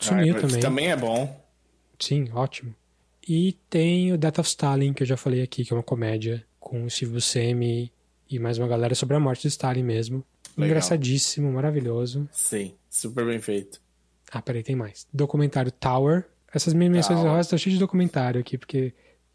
Sumiu 0.00 0.40
também. 0.40 0.60
Também 0.60 0.90
é 0.90 0.96
bom. 0.96 1.40
Sim, 1.98 2.28
ótimo. 2.32 2.74
E 3.28 3.52
tem 3.70 4.12
o 4.12 4.18
Death 4.18 4.40
of 4.40 4.48
Stalin, 4.48 4.92
que 4.92 5.02
eu 5.02 5.06
já 5.06 5.16
falei 5.16 5.42
aqui, 5.42 5.64
que 5.64 5.72
é 5.72 5.76
uma 5.76 5.82
comédia 5.82 6.44
com 6.58 6.84
o 6.84 6.90
Steve 6.90 7.12
Buscemi 7.12 7.92
e 8.28 8.38
mais 8.38 8.58
uma 8.58 8.66
galera 8.66 8.94
sobre 8.94 9.14
a 9.14 9.20
morte 9.20 9.42
de 9.42 9.48
Stalin 9.48 9.84
mesmo. 9.84 10.24
Legal. 10.56 10.70
Engraçadíssimo, 10.70 11.52
maravilhoso. 11.52 12.28
Sim, 12.32 12.74
super 12.90 13.24
bem 13.24 13.38
feito. 13.38 13.80
Ah, 14.32 14.42
peraí, 14.42 14.62
tem 14.62 14.74
mais. 14.74 15.06
Documentário 15.12 15.70
Tower. 15.70 16.24
Essas 16.52 16.74
minhas 16.74 16.92
menções 16.92 17.18
honrosas 17.20 17.46
estão 17.46 17.58
cheias 17.58 17.74
de 17.74 17.80
documentário 17.80 18.40
aqui, 18.40 18.58
porque. 18.58 18.92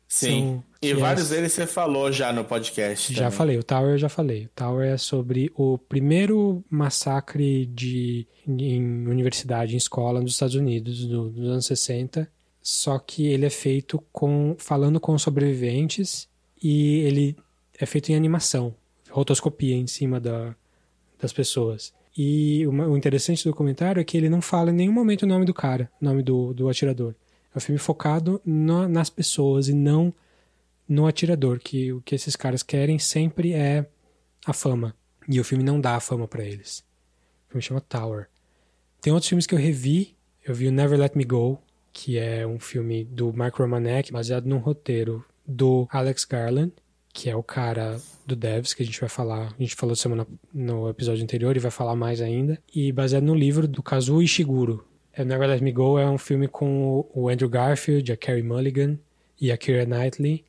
Sim. 0.07 0.63
E 0.81 0.93
vários 0.93 1.29
deles 1.29 1.53
você 1.53 1.65
falou 1.65 2.11
já 2.11 2.31
no 2.31 2.43
podcast. 2.43 3.13
Já 3.13 3.25
também. 3.25 3.37
falei, 3.37 3.57
o 3.57 3.63
Tower 3.63 3.91
eu 3.91 3.97
já 3.97 4.09
falei. 4.09 4.45
O 4.45 4.49
Tower 4.55 4.87
é 4.87 4.97
sobre 4.97 5.51
o 5.55 5.77
primeiro 5.77 6.63
massacre 6.69 7.65
de, 7.65 8.27
em 8.47 9.07
universidade, 9.07 9.73
em 9.73 9.77
escola 9.77 10.21
nos 10.21 10.33
Estados 10.33 10.55
Unidos, 10.55 11.05
do, 11.05 11.29
dos 11.29 11.49
anos 11.49 11.65
60 11.65 12.29
só 12.69 12.99
que 12.99 13.25
ele 13.27 13.45
é 13.45 13.49
feito 13.49 14.03
com 14.11 14.53
falando 14.59 14.99
com 14.99 15.17
sobreviventes 15.17 16.27
e 16.61 16.97
ele 17.05 17.37
é 17.79 17.85
feito 17.85 18.09
em 18.09 18.15
animação, 18.15 18.75
rotoscopia 19.09 19.73
em 19.73 19.87
cima 19.87 20.19
da, 20.19 20.53
das 21.17 21.31
pessoas. 21.31 21.93
E 22.17 22.67
uma, 22.67 22.85
o 22.85 22.97
interessante 22.97 23.41
do 23.41 23.51
documentário 23.51 24.01
é 24.01 24.03
que 24.03 24.17
ele 24.17 24.27
não 24.27 24.41
fala 24.41 24.69
em 24.69 24.73
nenhum 24.73 24.91
momento 24.91 25.23
o 25.23 25.27
nome 25.27 25.45
do 25.45 25.53
cara, 25.53 25.89
o 26.01 26.03
nome 26.03 26.21
do, 26.21 26.53
do 26.53 26.67
atirador. 26.67 27.15
É 27.55 27.57
um 27.57 27.61
filme 27.61 27.79
focado 27.79 28.41
no, 28.45 28.85
nas 28.85 29.09
pessoas 29.09 29.69
e 29.69 29.73
não 29.73 30.13
no 30.87 31.07
atirador, 31.07 31.59
que 31.59 31.91
o 31.91 32.01
que 32.01 32.15
esses 32.15 32.35
caras 32.35 32.63
querem 32.63 32.97
sempre 32.99 33.53
é 33.53 33.85
a 34.45 34.53
fama. 34.53 34.95
E 35.27 35.39
o 35.39 35.43
filme 35.43 35.63
não 35.63 35.79
dá 35.79 35.95
a 35.95 35.99
fama 35.99 36.27
para 36.27 36.43
eles. 36.43 36.79
O 37.47 37.51
filme 37.51 37.61
chama 37.61 37.81
Tower. 37.81 38.27
Tem 39.01 39.11
outros 39.11 39.27
filmes 39.27 39.45
que 39.45 39.53
eu 39.53 39.59
revi. 39.59 40.15
Eu 40.45 40.55
vi 40.55 40.67
o 40.67 40.71
Never 40.71 40.97
Let 40.97 41.15
Me 41.15 41.25
Go, 41.25 41.61
que 41.91 42.17
é 42.17 42.47
um 42.47 42.59
filme 42.59 43.03
do 43.03 43.33
Mark 43.33 43.55
Romanek, 43.55 44.13
baseado 44.13 44.45
num 44.45 44.59
roteiro 44.59 45.25
do 45.45 45.87
Alex 45.91 46.23
Garland, 46.23 46.71
que 47.13 47.29
é 47.29 47.35
o 47.35 47.43
cara 47.43 47.99
do 48.25 48.35
Devs, 48.35 48.73
que 48.73 48.83
a 48.83 48.85
gente 48.85 48.99
vai 48.99 49.09
falar, 49.09 49.53
a 49.57 49.61
gente 49.61 49.75
falou 49.75 49.95
semana 49.95 50.25
no 50.53 50.89
episódio 50.89 51.23
anterior 51.23 51.57
e 51.57 51.59
vai 51.59 51.71
falar 51.71 51.95
mais 51.95 52.21
ainda, 52.21 52.61
e 52.73 52.91
baseado 52.91 53.23
no 53.23 53.35
livro 53.35 53.67
do 53.67 53.83
Kazuo 53.83 54.21
Ishiguro. 54.21 54.85
É, 55.11 55.25
Never 55.25 55.49
Let 55.49 55.61
Me 55.61 55.71
Go 55.71 55.97
é 55.97 56.07
um 56.07 56.17
filme 56.17 56.47
com 56.47 57.09
o 57.13 57.27
Andrew 57.27 57.49
Garfield, 57.49 58.11
a 58.11 58.15
Carey 58.15 58.43
Mulligan 58.43 58.99
e 59.41 59.51
a 59.51 59.57
Keira 59.57 59.85
Knightley 59.85 60.45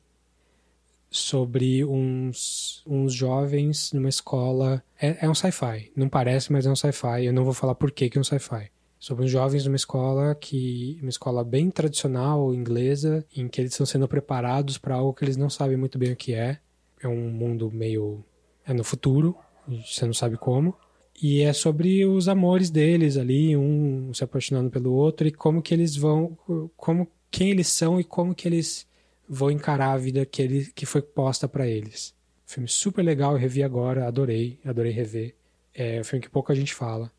sobre 1.09 1.83
uns, 1.83 2.83
uns 2.85 3.13
jovens 3.13 3.91
numa 3.93 4.09
escola. 4.09 4.83
É, 4.99 5.25
é 5.25 5.29
um 5.29 5.35
sci-fi. 5.35 5.91
Não 5.95 6.09
parece, 6.09 6.51
mas 6.51 6.65
é 6.65 6.69
um 6.69 6.75
sci-fi. 6.75 7.25
Eu 7.25 7.33
não 7.33 7.43
vou 7.43 7.53
falar 7.53 7.75
por 7.75 7.91
que, 7.91 8.09
que 8.09 8.17
é 8.17 8.21
um 8.21 8.23
sci-fi 8.23 8.71
sobre 8.99 9.25
os 9.25 9.31
jovens 9.31 9.65
numa 9.65 9.77
escola 9.77 10.35
que 10.35 10.99
uma 11.01 11.09
escola 11.09 11.43
bem 11.43 11.71
tradicional 11.71 12.53
inglesa 12.53 13.25
em 13.33 13.47
que 13.47 13.61
eles 13.61 13.71
estão 13.71 13.85
sendo 13.85 14.07
preparados 14.09 14.77
para 14.77 14.95
algo 14.95 15.13
que 15.13 15.23
eles 15.23 15.37
não 15.37 15.49
sabem 15.49 15.77
muito 15.77 15.97
bem 15.97 16.11
o 16.11 16.15
que 16.17 16.33
é 16.33 16.59
é 17.01 17.07
um 17.07 17.29
mundo 17.31 17.71
meio 17.71 18.23
é 18.65 18.73
no 18.73 18.83
futuro 18.83 19.37
você 19.85 20.05
não 20.05 20.13
sabe 20.13 20.35
como 20.35 20.75
e 21.21 21.41
é 21.41 21.53
sobre 21.53 22.05
os 22.05 22.27
amores 22.27 22.69
deles 22.69 23.15
ali 23.15 23.55
um 23.55 24.13
se 24.13 24.23
apaixonando 24.23 24.69
pelo 24.69 24.91
outro 24.91 25.25
e 25.25 25.31
como 25.31 25.61
que 25.61 25.73
eles 25.73 25.95
vão 25.95 26.37
como 26.75 27.07
quem 27.31 27.51
eles 27.51 27.69
são 27.69 28.01
e 28.01 28.03
como 28.03 28.35
que 28.35 28.49
eles 28.49 28.85
vão 29.29 29.51
encarar 29.51 29.91
a 29.91 29.97
vida 29.97 30.25
que 30.25 30.41
ele 30.41 30.71
que 30.73 30.85
foi 30.85 31.01
posta 31.01 31.47
para 31.47 31.67
eles. 31.67 32.15
Filme 32.45 32.67
super 32.67 33.03
legal 33.03 33.33
eu 33.33 33.37
revi 33.37 33.61
agora 33.61 34.07
adorei 34.07 34.59
adorei 34.65 34.91
rever. 34.91 35.35
É 35.73 36.01
um 36.01 36.03
filme 36.03 36.23
que 36.23 36.29
pouca 36.29 36.55
gente 36.55 36.73
fala. 36.73 37.11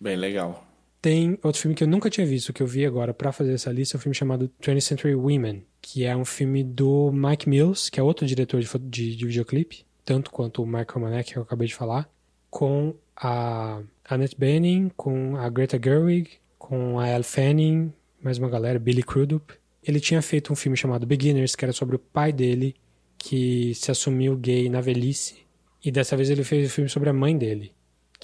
Bem 0.00 0.16
legal. 0.16 0.66
Tem 1.00 1.38
outro 1.42 1.60
filme 1.60 1.74
que 1.74 1.82
eu 1.82 1.88
nunca 1.88 2.08
tinha 2.08 2.26
visto, 2.26 2.52
que 2.52 2.62
eu 2.62 2.66
vi 2.66 2.86
agora 2.86 3.12
para 3.12 3.32
fazer 3.32 3.54
essa 3.54 3.72
lista, 3.72 3.96
é 3.96 3.98
um 3.98 4.00
filme 4.00 4.14
chamado 4.14 4.48
20th 4.62 4.80
Century 4.80 5.16
Women, 5.16 5.66
que 5.80 6.04
é 6.04 6.16
um 6.16 6.24
filme 6.24 6.62
do 6.62 7.10
Mike 7.12 7.48
Mills, 7.48 7.90
que 7.90 7.98
é 7.98 8.02
outro 8.02 8.24
diretor 8.24 8.60
de, 8.60 8.68
de, 8.78 9.16
de 9.16 9.26
videoclipe, 9.26 9.84
tanto 10.04 10.30
quanto 10.30 10.62
o 10.62 10.66
Mark 10.66 10.88
Romanek, 10.92 11.32
que 11.32 11.38
eu 11.38 11.42
acabei 11.42 11.66
de 11.66 11.74
falar, 11.74 12.08
com 12.48 12.94
a 13.16 13.82
Annette 14.08 14.36
Bening, 14.38 14.92
com 14.96 15.36
a 15.36 15.48
Greta 15.48 15.80
Gerwig, 15.82 16.30
com 16.56 17.00
a 17.00 17.08
Elle 17.08 17.24
Fanning, 17.24 17.92
mais 18.22 18.38
uma 18.38 18.48
galera, 18.48 18.78
Billy 18.78 19.02
Crudup. 19.02 19.54
Ele 19.82 20.00
tinha 20.00 20.22
feito 20.22 20.52
um 20.52 20.56
filme 20.56 20.76
chamado 20.76 21.06
Beginners, 21.06 21.54
que 21.56 21.64
era 21.64 21.72
sobre 21.72 21.96
o 21.96 21.98
pai 21.98 22.32
dele, 22.32 22.74
que 23.18 23.74
se 23.74 23.90
assumiu 23.90 24.36
gay 24.36 24.68
na 24.68 24.80
velhice. 24.80 25.36
E 25.84 25.90
dessa 25.90 26.16
vez 26.16 26.30
ele 26.30 26.44
fez 26.44 26.66
um 26.66 26.70
filme 26.70 26.90
sobre 26.90 27.08
a 27.08 27.12
mãe 27.12 27.36
dele. 27.36 27.72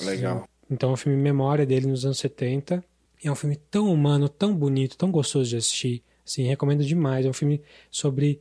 Legal. 0.00 0.48
Então 0.70 0.90
é 0.90 0.92
um 0.92 0.96
filme 0.96 1.16
memória 1.16 1.66
dele 1.66 1.86
nos 1.86 2.04
anos 2.04 2.18
70. 2.18 2.84
E 3.22 3.26
é 3.26 3.32
um 3.32 3.34
filme 3.34 3.56
tão 3.56 3.92
humano, 3.92 4.28
tão 4.28 4.54
bonito, 4.54 4.96
tão 4.96 5.10
gostoso 5.10 5.50
de 5.50 5.56
assistir. 5.56 6.02
Assim, 6.24 6.44
recomendo 6.44 6.84
demais. 6.84 7.26
É 7.26 7.28
um 7.28 7.32
filme 7.32 7.60
sobre 7.90 8.40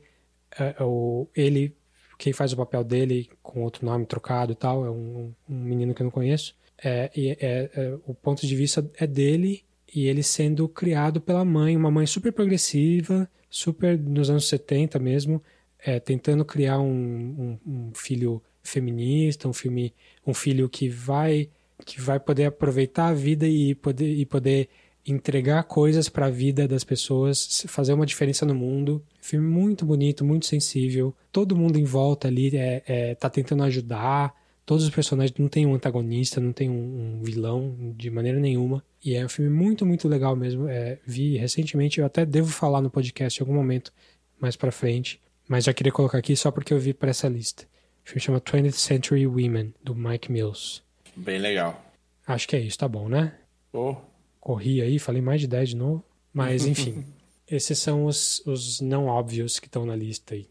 uh, 0.60 0.84
o, 0.84 1.28
ele, 1.34 1.74
quem 2.16 2.32
faz 2.32 2.52
o 2.52 2.56
papel 2.56 2.84
dele 2.84 3.28
com 3.42 3.62
outro 3.62 3.84
nome 3.84 4.06
trocado 4.06 4.52
e 4.52 4.54
tal. 4.54 4.84
É 4.84 4.90
um, 4.90 5.32
um 5.48 5.54
menino 5.54 5.94
que 5.94 6.02
eu 6.02 6.04
não 6.04 6.10
conheço. 6.10 6.54
É, 6.82 7.10
e 7.16 7.30
é, 7.30 7.70
é, 7.74 7.98
o 8.06 8.14
ponto 8.14 8.46
de 8.46 8.54
vista 8.54 8.88
é 8.96 9.06
dele 9.06 9.64
e 9.94 10.06
ele 10.06 10.22
sendo 10.22 10.68
criado 10.68 11.20
pela 11.20 11.44
mãe, 11.44 11.76
uma 11.76 11.90
mãe 11.90 12.06
super 12.06 12.32
progressiva, 12.32 13.28
super 13.48 13.98
nos 13.98 14.30
anos 14.30 14.48
70 14.48 14.98
mesmo, 14.98 15.42
é, 15.78 15.98
tentando 15.98 16.44
criar 16.44 16.78
um, 16.78 16.88
um, 16.88 17.58
um, 17.66 17.90
filho 17.94 18.42
feminista, 18.62 19.48
um 19.48 19.52
filme, 19.52 19.94
um 20.26 20.34
filho 20.34 20.68
que 20.68 20.88
vai 20.88 21.48
que 21.86 22.00
vai 22.00 22.18
poder 22.18 22.46
aproveitar 22.46 23.06
a 23.06 23.14
vida 23.14 23.46
e 23.46 23.72
poder, 23.72 24.12
e 24.12 24.26
poder 24.26 24.68
entregar 25.06 25.62
coisas 25.62 26.08
para 26.08 26.26
a 26.26 26.30
vida 26.30 26.66
das 26.66 26.82
pessoas, 26.84 27.64
fazer 27.68 27.92
uma 27.92 28.04
diferença 28.04 28.44
no 28.44 28.54
mundo. 28.54 29.02
Filme 29.20 29.46
muito 29.46 29.86
bonito, 29.86 30.24
muito 30.24 30.46
sensível. 30.46 31.14
Todo 31.30 31.56
mundo 31.56 31.78
em 31.78 31.84
volta 31.84 32.28
ali 32.28 32.56
é, 32.56 32.82
é 32.86 33.14
tá 33.14 33.30
tentando 33.30 33.62
ajudar. 33.62 34.34
Todos 34.68 34.84
os 34.84 34.90
personagens 34.90 35.34
não 35.38 35.48
tem 35.48 35.64
um 35.64 35.74
antagonista, 35.74 36.42
não 36.42 36.52
tem 36.52 36.68
um, 36.68 36.74
um 36.74 37.22
vilão 37.22 37.94
de 37.96 38.10
maneira 38.10 38.38
nenhuma. 38.38 38.84
E 39.02 39.14
é 39.14 39.24
um 39.24 39.28
filme 39.28 39.50
muito, 39.50 39.86
muito 39.86 40.06
legal 40.06 40.36
mesmo. 40.36 40.68
É, 40.68 40.98
vi 41.06 41.38
recentemente, 41.38 42.00
eu 42.00 42.04
até 42.04 42.26
devo 42.26 42.50
falar 42.50 42.82
no 42.82 42.90
podcast 42.90 43.40
em 43.40 43.42
algum 43.42 43.54
momento 43.54 43.90
mais 44.38 44.56
para 44.56 44.70
frente, 44.70 45.22
mas 45.48 45.64
já 45.64 45.72
queria 45.72 45.90
colocar 45.90 46.18
aqui 46.18 46.36
só 46.36 46.50
porque 46.50 46.74
eu 46.74 46.78
vi 46.78 46.92
para 46.92 47.08
essa 47.08 47.26
lista. 47.28 47.62
O 48.04 48.10
filme 48.10 48.20
chama 48.20 48.42
20th 48.42 48.72
Century 48.72 49.26
Women, 49.26 49.72
do 49.82 49.94
Mike 49.94 50.30
Mills. 50.30 50.82
Bem 51.16 51.38
legal. 51.38 51.82
Acho 52.26 52.46
que 52.46 52.54
é 52.54 52.60
isso, 52.60 52.76
tá 52.76 52.86
bom, 52.86 53.08
né? 53.08 53.38
Oh. 53.72 53.96
Corri 54.38 54.82
aí, 54.82 54.98
falei 54.98 55.22
mais 55.22 55.40
de 55.40 55.46
10 55.46 55.70
de 55.70 55.76
novo. 55.76 56.04
Mas, 56.30 56.66
enfim. 56.66 57.06
esses 57.48 57.78
são 57.78 58.04
os, 58.04 58.42
os 58.44 58.82
não 58.82 59.06
óbvios 59.06 59.58
que 59.58 59.66
estão 59.66 59.86
na 59.86 59.96
lista 59.96 60.34
aí. 60.34 60.46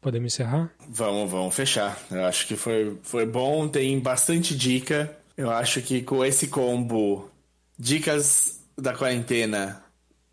Podemos 0.00 0.32
encerrar? 0.32 0.72
Vamos, 0.88 1.30
vamos 1.30 1.54
fechar. 1.54 2.00
Eu 2.10 2.24
acho 2.24 2.46
que 2.46 2.56
foi, 2.56 2.96
foi 3.02 3.26
bom, 3.26 3.68
tem 3.68 3.98
bastante 3.98 4.56
dica. 4.56 5.16
Eu 5.36 5.50
acho 5.50 5.82
que 5.82 6.02
com 6.02 6.24
esse 6.24 6.48
combo, 6.48 7.30
dicas 7.78 8.60
da 8.76 8.94
quarentena, 8.94 9.82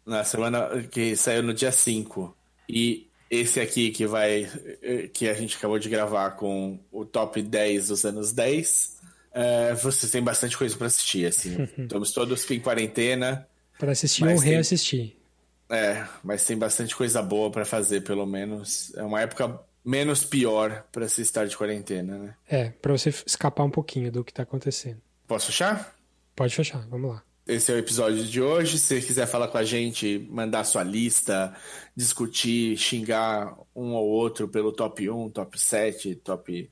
na 0.05 0.23
semana 0.23 0.83
que 0.91 1.15
saiu 1.15 1.43
no 1.43 1.53
dia 1.53 1.71
5, 1.71 2.35
e 2.69 3.07
esse 3.29 3.59
aqui 3.59 3.89
que 3.91 4.05
vai. 4.05 4.47
que 5.13 5.27
a 5.27 5.33
gente 5.33 5.57
acabou 5.57 5.79
de 5.79 5.89
gravar 5.89 6.31
com 6.31 6.79
o 6.91 7.03
top 7.03 7.41
10 7.41 7.87
dos 7.87 8.05
anos 8.05 8.31
10. 8.31 8.93
É, 9.33 9.73
vocês 9.73 10.11
têm 10.11 10.21
bastante 10.21 10.55
coisa 10.55 10.77
para 10.77 10.87
assistir, 10.87 11.25
assim. 11.25 11.67
Estamos 11.77 12.11
todos 12.11 12.49
em 12.51 12.59
quarentena. 12.59 13.47
Para 13.79 13.91
assistir 13.91 14.23
ou 14.27 14.37
reassistir. 14.37 15.15
É, 15.73 16.07
mas 16.23 16.45
tem 16.45 16.55
bastante 16.55 16.95
coisa 16.95 17.19
boa 17.21 17.49
para 17.49 17.65
fazer, 17.65 18.01
pelo 18.01 18.27
menos. 18.27 18.93
É 18.95 19.01
uma 19.01 19.21
época 19.21 19.59
menos 19.83 20.23
pior 20.23 20.85
para 20.91 21.09
se 21.09 21.23
estar 21.23 21.47
de 21.47 21.57
quarentena, 21.57 22.17
né? 22.17 22.35
É, 22.47 22.69
para 22.69 22.95
você 22.95 23.09
escapar 23.25 23.63
um 23.63 23.71
pouquinho 23.71 24.11
do 24.11 24.23
que 24.23 24.31
tá 24.31 24.43
acontecendo. 24.43 25.01
Posso 25.27 25.47
fechar? 25.47 25.95
Pode 26.35 26.55
fechar, 26.55 26.85
vamos 26.89 27.09
lá. 27.09 27.23
Esse 27.47 27.71
é 27.71 27.75
o 27.75 27.79
episódio 27.79 28.23
de 28.23 28.39
hoje. 28.39 28.77
Se 28.77 28.99
você 28.99 29.01
quiser 29.01 29.25
falar 29.25 29.47
com 29.47 29.57
a 29.57 29.63
gente, 29.63 30.27
mandar 30.29 30.63
sua 30.63 30.83
lista, 30.83 31.53
discutir, 31.95 32.77
xingar 32.77 33.57
um 33.75 33.93
ou 33.93 34.07
outro 34.07 34.47
pelo 34.47 34.71
top 34.71 35.09
1, 35.09 35.31
top 35.31 35.59
7, 35.59 36.15
top. 36.15 36.69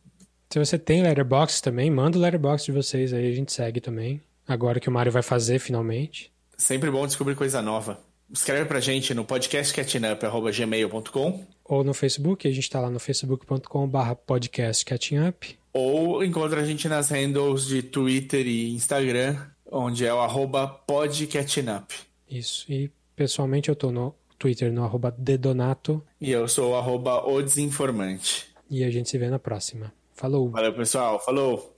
Se 0.49 0.59
você 0.59 0.77
tem 0.77 1.01
letterbox 1.01 1.59
também, 1.59 1.89
manda 1.89 2.19
o 2.19 2.21
letterbox 2.21 2.63
de 2.65 2.71
vocês 2.71 3.13
aí, 3.13 3.31
a 3.31 3.35
gente 3.35 3.51
segue 3.51 3.81
também. 3.81 4.21
Agora 4.47 4.79
que 4.79 4.89
o 4.89 4.91
Mário 4.91 5.11
vai 5.11 5.23
fazer 5.23 5.57
finalmente. 5.57 6.31
Sempre 6.55 6.91
bom 6.91 7.07
descobrir 7.07 7.35
coisa 7.35 7.61
nova. 7.61 8.10
Escreve 8.33 8.65
pra 8.65 8.79
gente 8.79 9.13
no 9.13 9.25
podcastcatchingup.gmail.com 9.25 11.45
Ou 11.65 11.83
no 11.83 11.93
Facebook, 11.93 12.47
a 12.47 12.51
gente 12.51 12.69
tá 12.69 12.79
lá 12.79 12.89
no 12.89 12.97
facebook.com.br 12.99 14.13
podcastcatchingup. 14.25 15.57
Ou 15.73 16.23
encontra 16.23 16.61
a 16.61 16.65
gente 16.65 16.87
nas 16.87 17.09
handles 17.09 17.65
de 17.65 17.83
Twitter 17.83 18.47
e 18.47 18.73
Instagram, 18.73 19.37
onde 19.69 20.05
é 20.05 20.13
o 20.13 20.19
arroba 20.19 20.65
podcatchingup. 20.67 21.91
Isso, 22.29 22.71
e 22.71 22.89
pessoalmente 23.15 23.67
eu 23.67 23.75
tô 23.75 23.91
no 23.91 24.15
Twitter 24.39 24.71
no 24.71 24.85
arroba 24.85 25.13
dedonato. 25.17 26.01
E 26.19 26.31
eu 26.31 26.47
sou 26.47 26.71
o 26.71 26.75
arroba 26.75 27.27
o 27.27 27.41
desinformante. 27.41 28.47
E 28.69 28.85
a 28.85 28.89
gente 28.89 29.09
se 29.09 29.17
vê 29.17 29.29
na 29.29 29.39
próxima. 29.39 29.93
Falou! 30.13 30.49
Valeu, 30.51 30.73
pessoal. 30.73 31.19
Falou! 31.19 31.75